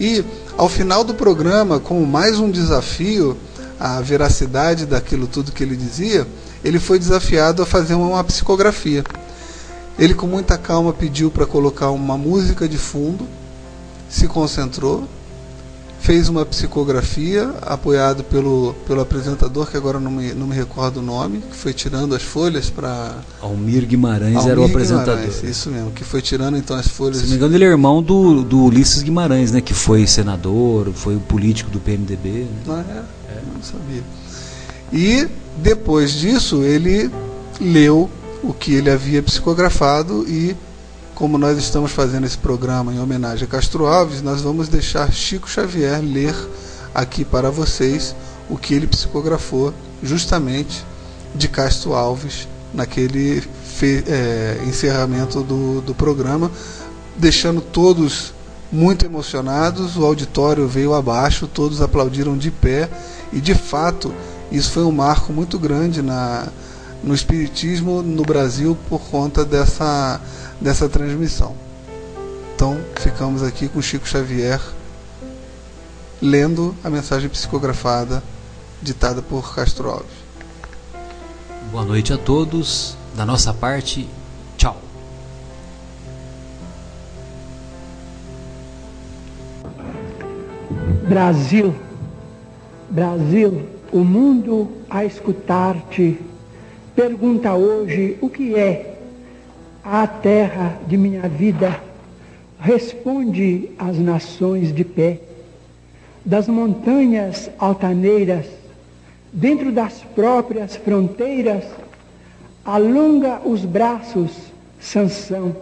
E 0.00 0.24
ao 0.56 0.68
final 0.68 1.02
do 1.02 1.14
programa, 1.14 1.80
como 1.80 2.06
mais 2.06 2.38
um 2.38 2.50
desafio 2.50 3.36
à 3.78 4.00
veracidade 4.00 4.86
daquilo 4.86 5.26
tudo 5.26 5.52
que 5.52 5.62
ele 5.62 5.76
dizia, 5.76 6.26
ele 6.64 6.78
foi 6.78 6.98
desafiado 6.98 7.62
a 7.62 7.66
fazer 7.66 7.94
uma 7.94 8.22
psicografia. 8.24 9.04
Ele, 9.98 10.14
com 10.14 10.26
muita 10.26 10.56
calma, 10.56 10.92
pediu 10.92 11.30
para 11.30 11.46
colocar 11.46 11.90
uma 11.90 12.16
música 12.16 12.68
de 12.68 12.78
fundo, 12.78 13.26
se 14.08 14.28
concentrou, 14.28 15.08
fez 16.00 16.28
uma 16.28 16.44
psicografia 16.46 17.50
apoiado 17.62 18.24
pelo, 18.24 18.74
pelo 18.86 19.00
apresentador, 19.00 19.70
que 19.70 19.76
agora 19.76 19.98
não 19.98 20.10
me, 20.10 20.32
não 20.32 20.46
me 20.46 20.54
recordo 20.54 21.00
o 21.00 21.02
nome, 21.02 21.42
que 21.50 21.56
foi 21.56 21.72
tirando 21.72 22.14
as 22.14 22.22
folhas 22.22 22.70
para. 22.70 23.16
Almir 23.40 23.86
Guimarães 23.86 24.36
Almir 24.36 24.50
era 24.50 24.60
o 24.60 24.64
apresentador. 24.64 25.16
Guimarães, 25.16 25.42
isso 25.42 25.70
mesmo, 25.70 25.90
que 25.90 26.04
foi 26.04 26.22
tirando 26.22 26.56
então 26.56 26.76
as 26.76 26.88
folhas. 26.88 27.18
Se 27.18 27.22
não 27.24 27.30
me 27.30 27.36
engano, 27.36 27.54
ele 27.54 27.64
é 27.64 27.68
irmão 27.68 28.02
do, 28.02 28.42
do 28.42 28.64
Ulisses 28.64 29.02
Guimarães, 29.02 29.52
né? 29.52 29.60
Que 29.60 29.74
foi 29.74 30.06
senador, 30.06 30.92
foi 30.94 31.16
o 31.16 31.20
político 31.20 31.70
do 31.70 31.80
PMDB. 31.80 32.28
Né? 32.28 32.48
Ah, 32.68 33.04
é. 33.30 33.40
Não 33.54 33.62
sabia. 33.62 34.02
E 34.92 35.28
depois 35.58 36.12
disso 36.12 36.62
ele 36.62 37.10
leu 37.60 38.08
o 38.42 38.52
que 38.52 38.74
ele 38.74 38.90
havia 38.90 39.22
psicografado 39.22 40.24
e 40.28 40.56
como 41.18 41.36
nós 41.36 41.58
estamos 41.58 41.90
fazendo 41.90 42.26
esse 42.26 42.38
programa 42.38 42.94
em 42.94 43.00
homenagem 43.00 43.42
a 43.42 43.50
Castro 43.50 43.86
Alves, 43.86 44.22
nós 44.22 44.40
vamos 44.40 44.68
deixar 44.68 45.12
Chico 45.12 45.50
Xavier 45.50 46.00
ler 46.00 46.32
aqui 46.94 47.24
para 47.24 47.50
vocês 47.50 48.14
o 48.48 48.56
que 48.56 48.72
ele 48.72 48.86
psicografou 48.86 49.74
justamente 50.00 50.84
de 51.34 51.48
Castro 51.48 51.92
Alves 51.92 52.46
naquele 52.72 53.42
é, 54.06 54.62
encerramento 54.64 55.42
do, 55.42 55.80
do 55.80 55.92
programa, 55.92 56.52
deixando 57.16 57.60
todos 57.60 58.32
muito 58.70 59.04
emocionados. 59.04 59.96
O 59.96 60.06
auditório 60.06 60.68
veio 60.68 60.94
abaixo, 60.94 61.48
todos 61.48 61.82
aplaudiram 61.82 62.38
de 62.38 62.52
pé 62.52 62.88
e 63.32 63.40
de 63.40 63.56
fato 63.56 64.14
isso 64.52 64.70
foi 64.70 64.84
um 64.84 64.92
marco 64.92 65.32
muito 65.32 65.58
grande 65.58 66.00
na, 66.00 66.46
no 67.02 67.12
Espiritismo 67.12 68.02
no 68.02 68.22
Brasil 68.22 68.78
por 68.88 69.00
conta 69.00 69.44
dessa 69.44 70.20
dessa 70.60 70.88
transmissão. 70.88 71.54
Então, 72.54 72.78
ficamos 72.96 73.42
aqui 73.42 73.68
com 73.68 73.80
Chico 73.80 74.06
Xavier 74.06 74.60
lendo 76.20 76.74
a 76.82 76.90
mensagem 76.90 77.28
psicografada 77.28 78.22
ditada 78.82 79.22
por 79.22 79.54
Castro 79.54 79.90
Alves. 79.90 80.18
Boa 81.70 81.84
noite 81.84 82.12
a 82.12 82.18
todos. 82.18 82.96
Da 83.14 83.26
nossa 83.26 83.52
parte, 83.52 84.08
tchau. 84.56 84.80
Brasil, 91.08 91.74
Brasil, 92.88 93.68
o 93.90 94.04
mundo 94.04 94.68
a 94.88 95.04
escutar-te 95.04 96.20
pergunta 96.94 97.54
hoje 97.54 98.16
o 98.20 98.28
que 98.28 98.54
é 98.54 98.87
à 99.84 100.06
terra 100.06 100.78
de 100.86 100.96
minha 100.96 101.28
vida, 101.28 101.80
responde 102.60 103.70
às 103.78 103.98
nações 103.98 104.74
de 104.74 104.84
pé, 104.84 105.20
das 106.24 106.48
montanhas 106.48 107.50
altaneiras, 107.58 108.46
dentro 109.32 109.72
das 109.72 110.02
próprias 110.14 110.76
fronteiras, 110.76 111.64
alonga 112.64 113.40
os 113.44 113.64
braços, 113.64 114.30
Sansão, 114.80 115.56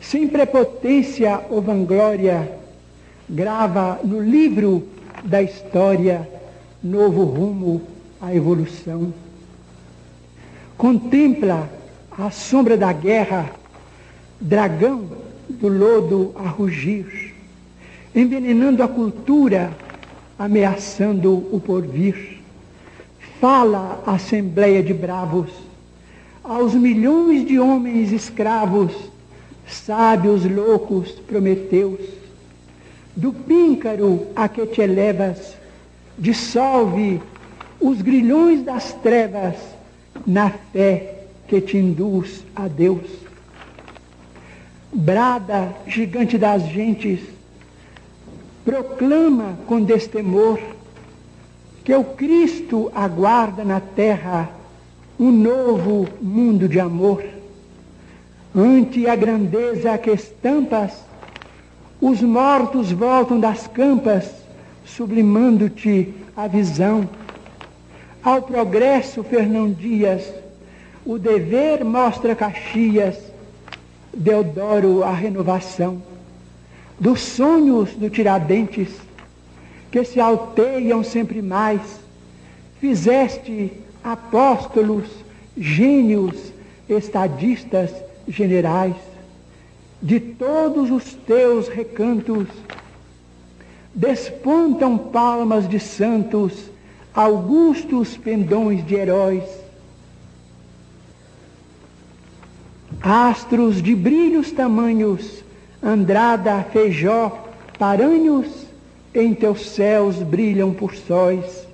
sem 0.00 0.26
prepotência 0.26 1.40
ou 1.50 1.62
vanglória, 1.62 2.50
grava 3.28 4.00
no 4.02 4.20
livro 4.20 4.86
da 5.24 5.42
história 5.42 6.28
novo 6.82 7.24
rumo 7.24 7.82
à 8.20 8.34
evolução. 8.34 9.12
Contempla 10.76 11.68
à 12.26 12.30
sombra 12.30 12.76
da 12.76 12.92
guerra, 12.92 13.50
dragão 14.40 15.04
do 15.48 15.68
lodo 15.68 16.34
a 16.36 16.48
rugir, 16.48 17.34
envenenando 18.14 18.82
a 18.82 18.88
cultura, 18.88 19.72
ameaçando 20.38 21.48
o 21.50 21.60
porvir. 21.60 22.40
Fala 23.40 24.02
a 24.06 24.12
assembleia 24.12 24.82
de 24.82 24.92
bravos, 24.92 25.50
aos 26.44 26.74
milhões 26.74 27.46
de 27.46 27.58
homens 27.58 28.12
escravos, 28.12 28.92
sábios 29.66 30.44
loucos 30.44 31.12
prometeus, 31.12 32.00
do 33.16 33.32
píncaro 33.32 34.26
a 34.36 34.48
que 34.48 34.66
te 34.66 34.82
elevas, 34.82 35.54
dissolve 36.18 37.20
os 37.80 38.02
grilhões 38.02 38.62
das 38.62 38.92
trevas 38.92 39.56
na 40.26 40.50
fé 40.50 41.19
que 41.50 41.60
te 41.60 41.76
induz 41.76 42.44
a 42.54 42.68
Deus. 42.68 43.10
Brada, 44.92 45.74
gigante 45.84 46.38
das 46.38 46.62
gentes, 46.68 47.18
proclama 48.64 49.58
com 49.66 49.82
destemor 49.82 50.60
que 51.82 51.92
o 51.92 52.04
Cristo 52.04 52.88
aguarda 52.94 53.64
na 53.64 53.80
terra 53.80 54.48
um 55.18 55.32
novo 55.32 56.06
mundo 56.22 56.68
de 56.68 56.78
amor. 56.78 57.24
Ante 58.54 59.08
a 59.08 59.16
grandeza 59.16 59.98
que 59.98 60.12
estampas, 60.12 61.02
os 62.00 62.22
mortos 62.22 62.92
voltam 62.92 63.40
das 63.40 63.66
campas, 63.66 64.30
sublimando-te 64.84 66.14
a 66.36 66.46
visão. 66.46 67.08
Ao 68.22 68.40
progresso, 68.40 69.24
Fernão 69.24 69.68
Dias, 69.68 70.32
o 71.10 71.18
dever 71.18 71.84
mostra 71.84 72.36
Caxias, 72.36 73.18
Deodoro 74.14 75.02
a 75.02 75.10
renovação 75.10 76.00
dos 77.00 77.20
sonhos 77.20 77.90
do 77.96 78.08
Tiradentes, 78.08 78.90
que 79.90 80.04
se 80.04 80.20
alteiam 80.20 81.02
sempre 81.02 81.42
mais. 81.42 81.80
Fizeste 82.78 83.72
apóstolos, 84.04 85.08
gênios, 85.58 86.52
estadistas, 86.88 87.90
generais. 88.28 88.94
De 90.00 90.20
todos 90.20 90.92
os 90.92 91.14
teus 91.14 91.66
recantos 91.66 92.46
despontam 93.92 94.96
palmas 94.96 95.68
de 95.68 95.80
santos, 95.80 96.70
augustos 97.12 98.16
pendões 98.16 98.86
de 98.86 98.94
heróis 98.94 99.59
astros 103.02 103.82
de 103.82 103.94
brilhos 103.94 104.52
tamanhos, 104.52 105.42
Andrada, 105.82 106.62
Feijó, 106.72 107.46
Paranhos, 107.78 108.66
em 109.14 109.34
teus 109.34 109.70
céus 109.70 110.16
brilham 110.16 110.72
por 110.72 110.94
sóis. 110.94 111.66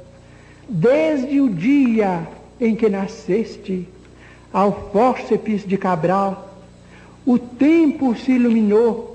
Desde 0.69 1.41
o 1.41 1.49
dia 1.49 2.27
em 2.61 2.75
que 2.75 2.89
nasceste, 2.89 3.89
ao 4.53 4.91
fórceps 4.93 5.67
de 5.67 5.77
Cabral, 5.77 6.55
o 7.25 7.39
tempo 7.39 8.17
se 8.17 8.33
iluminou. 8.33 9.15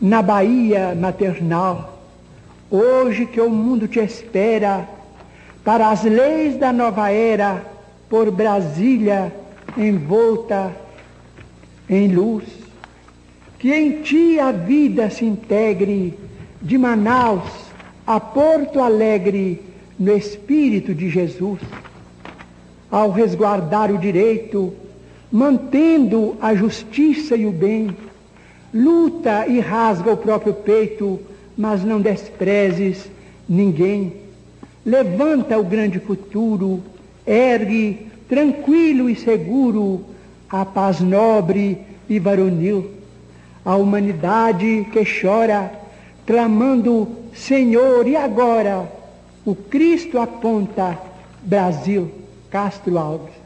Na 0.00 0.22
Bahia 0.22 0.94
maternal, 0.94 2.02
hoje 2.70 3.26
que 3.26 3.40
o 3.40 3.50
mundo 3.50 3.86
te 3.86 4.00
espera, 4.00 4.88
para 5.70 5.90
as 5.90 6.02
leis 6.02 6.56
da 6.56 6.72
nova 6.72 7.12
era, 7.12 7.64
por 8.08 8.28
Brasília 8.32 9.32
envolta 9.76 10.74
em 11.88 12.08
luz. 12.08 12.42
Que 13.56 13.72
em 13.72 14.02
ti 14.02 14.40
a 14.40 14.50
vida 14.50 15.08
se 15.10 15.24
integre, 15.24 16.18
de 16.60 16.76
Manaus 16.76 17.44
a 18.04 18.18
Porto 18.18 18.80
Alegre, 18.80 19.62
no 19.96 20.12
Espírito 20.16 20.92
de 20.92 21.08
Jesus. 21.08 21.60
Ao 22.90 23.12
resguardar 23.12 23.92
o 23.92 23.98
direito, 23.98 24.74
mantendo 25.30 26.36
a 26.42 26.52
justiça 26.52 27.36
e 27.36 27.46
o 27.46 27.52
bem, 27.52 27.96
luta 28.74 29.46
e 29.46 29.60
rasga 29.60 30.14
o 30.14 30.16
próprio 30.16 30.52
peito, 30.52 31.20
mas 31.56 31.84
não 31.84 32.00
desprezes 32.00 33.08
ninguém 33.48 34.29
levanta 34.84 35.58
o 35.58 35.64
grande 35.64 35.98
futuro, 35.98 36.82
ergue 37.26 38.06
tranquilo 38.28 39.08
e 39.08 39.16
seguro 39.16 40.04
a 40.48 40.64
paz 40.64 41.00
nobre 41.00 41.78
e 42.08 42.18
varonil, 42.18 42.90
a 43.64 43.76
humanidade 43.76 44.86
que 44.92 45.02
chora, 45.04 45.72
clamando 46.26 47.08
Senhor, 47.34 48.06
e 48.06 48.16
agora? 48.16 48.90
O 49.44 49.54
Cristo 49.54 50.18
aponta 50.18 50.98
Brasil, 51.42 52.10
Castro 52.50 52.98
Alves. 52.98 53.39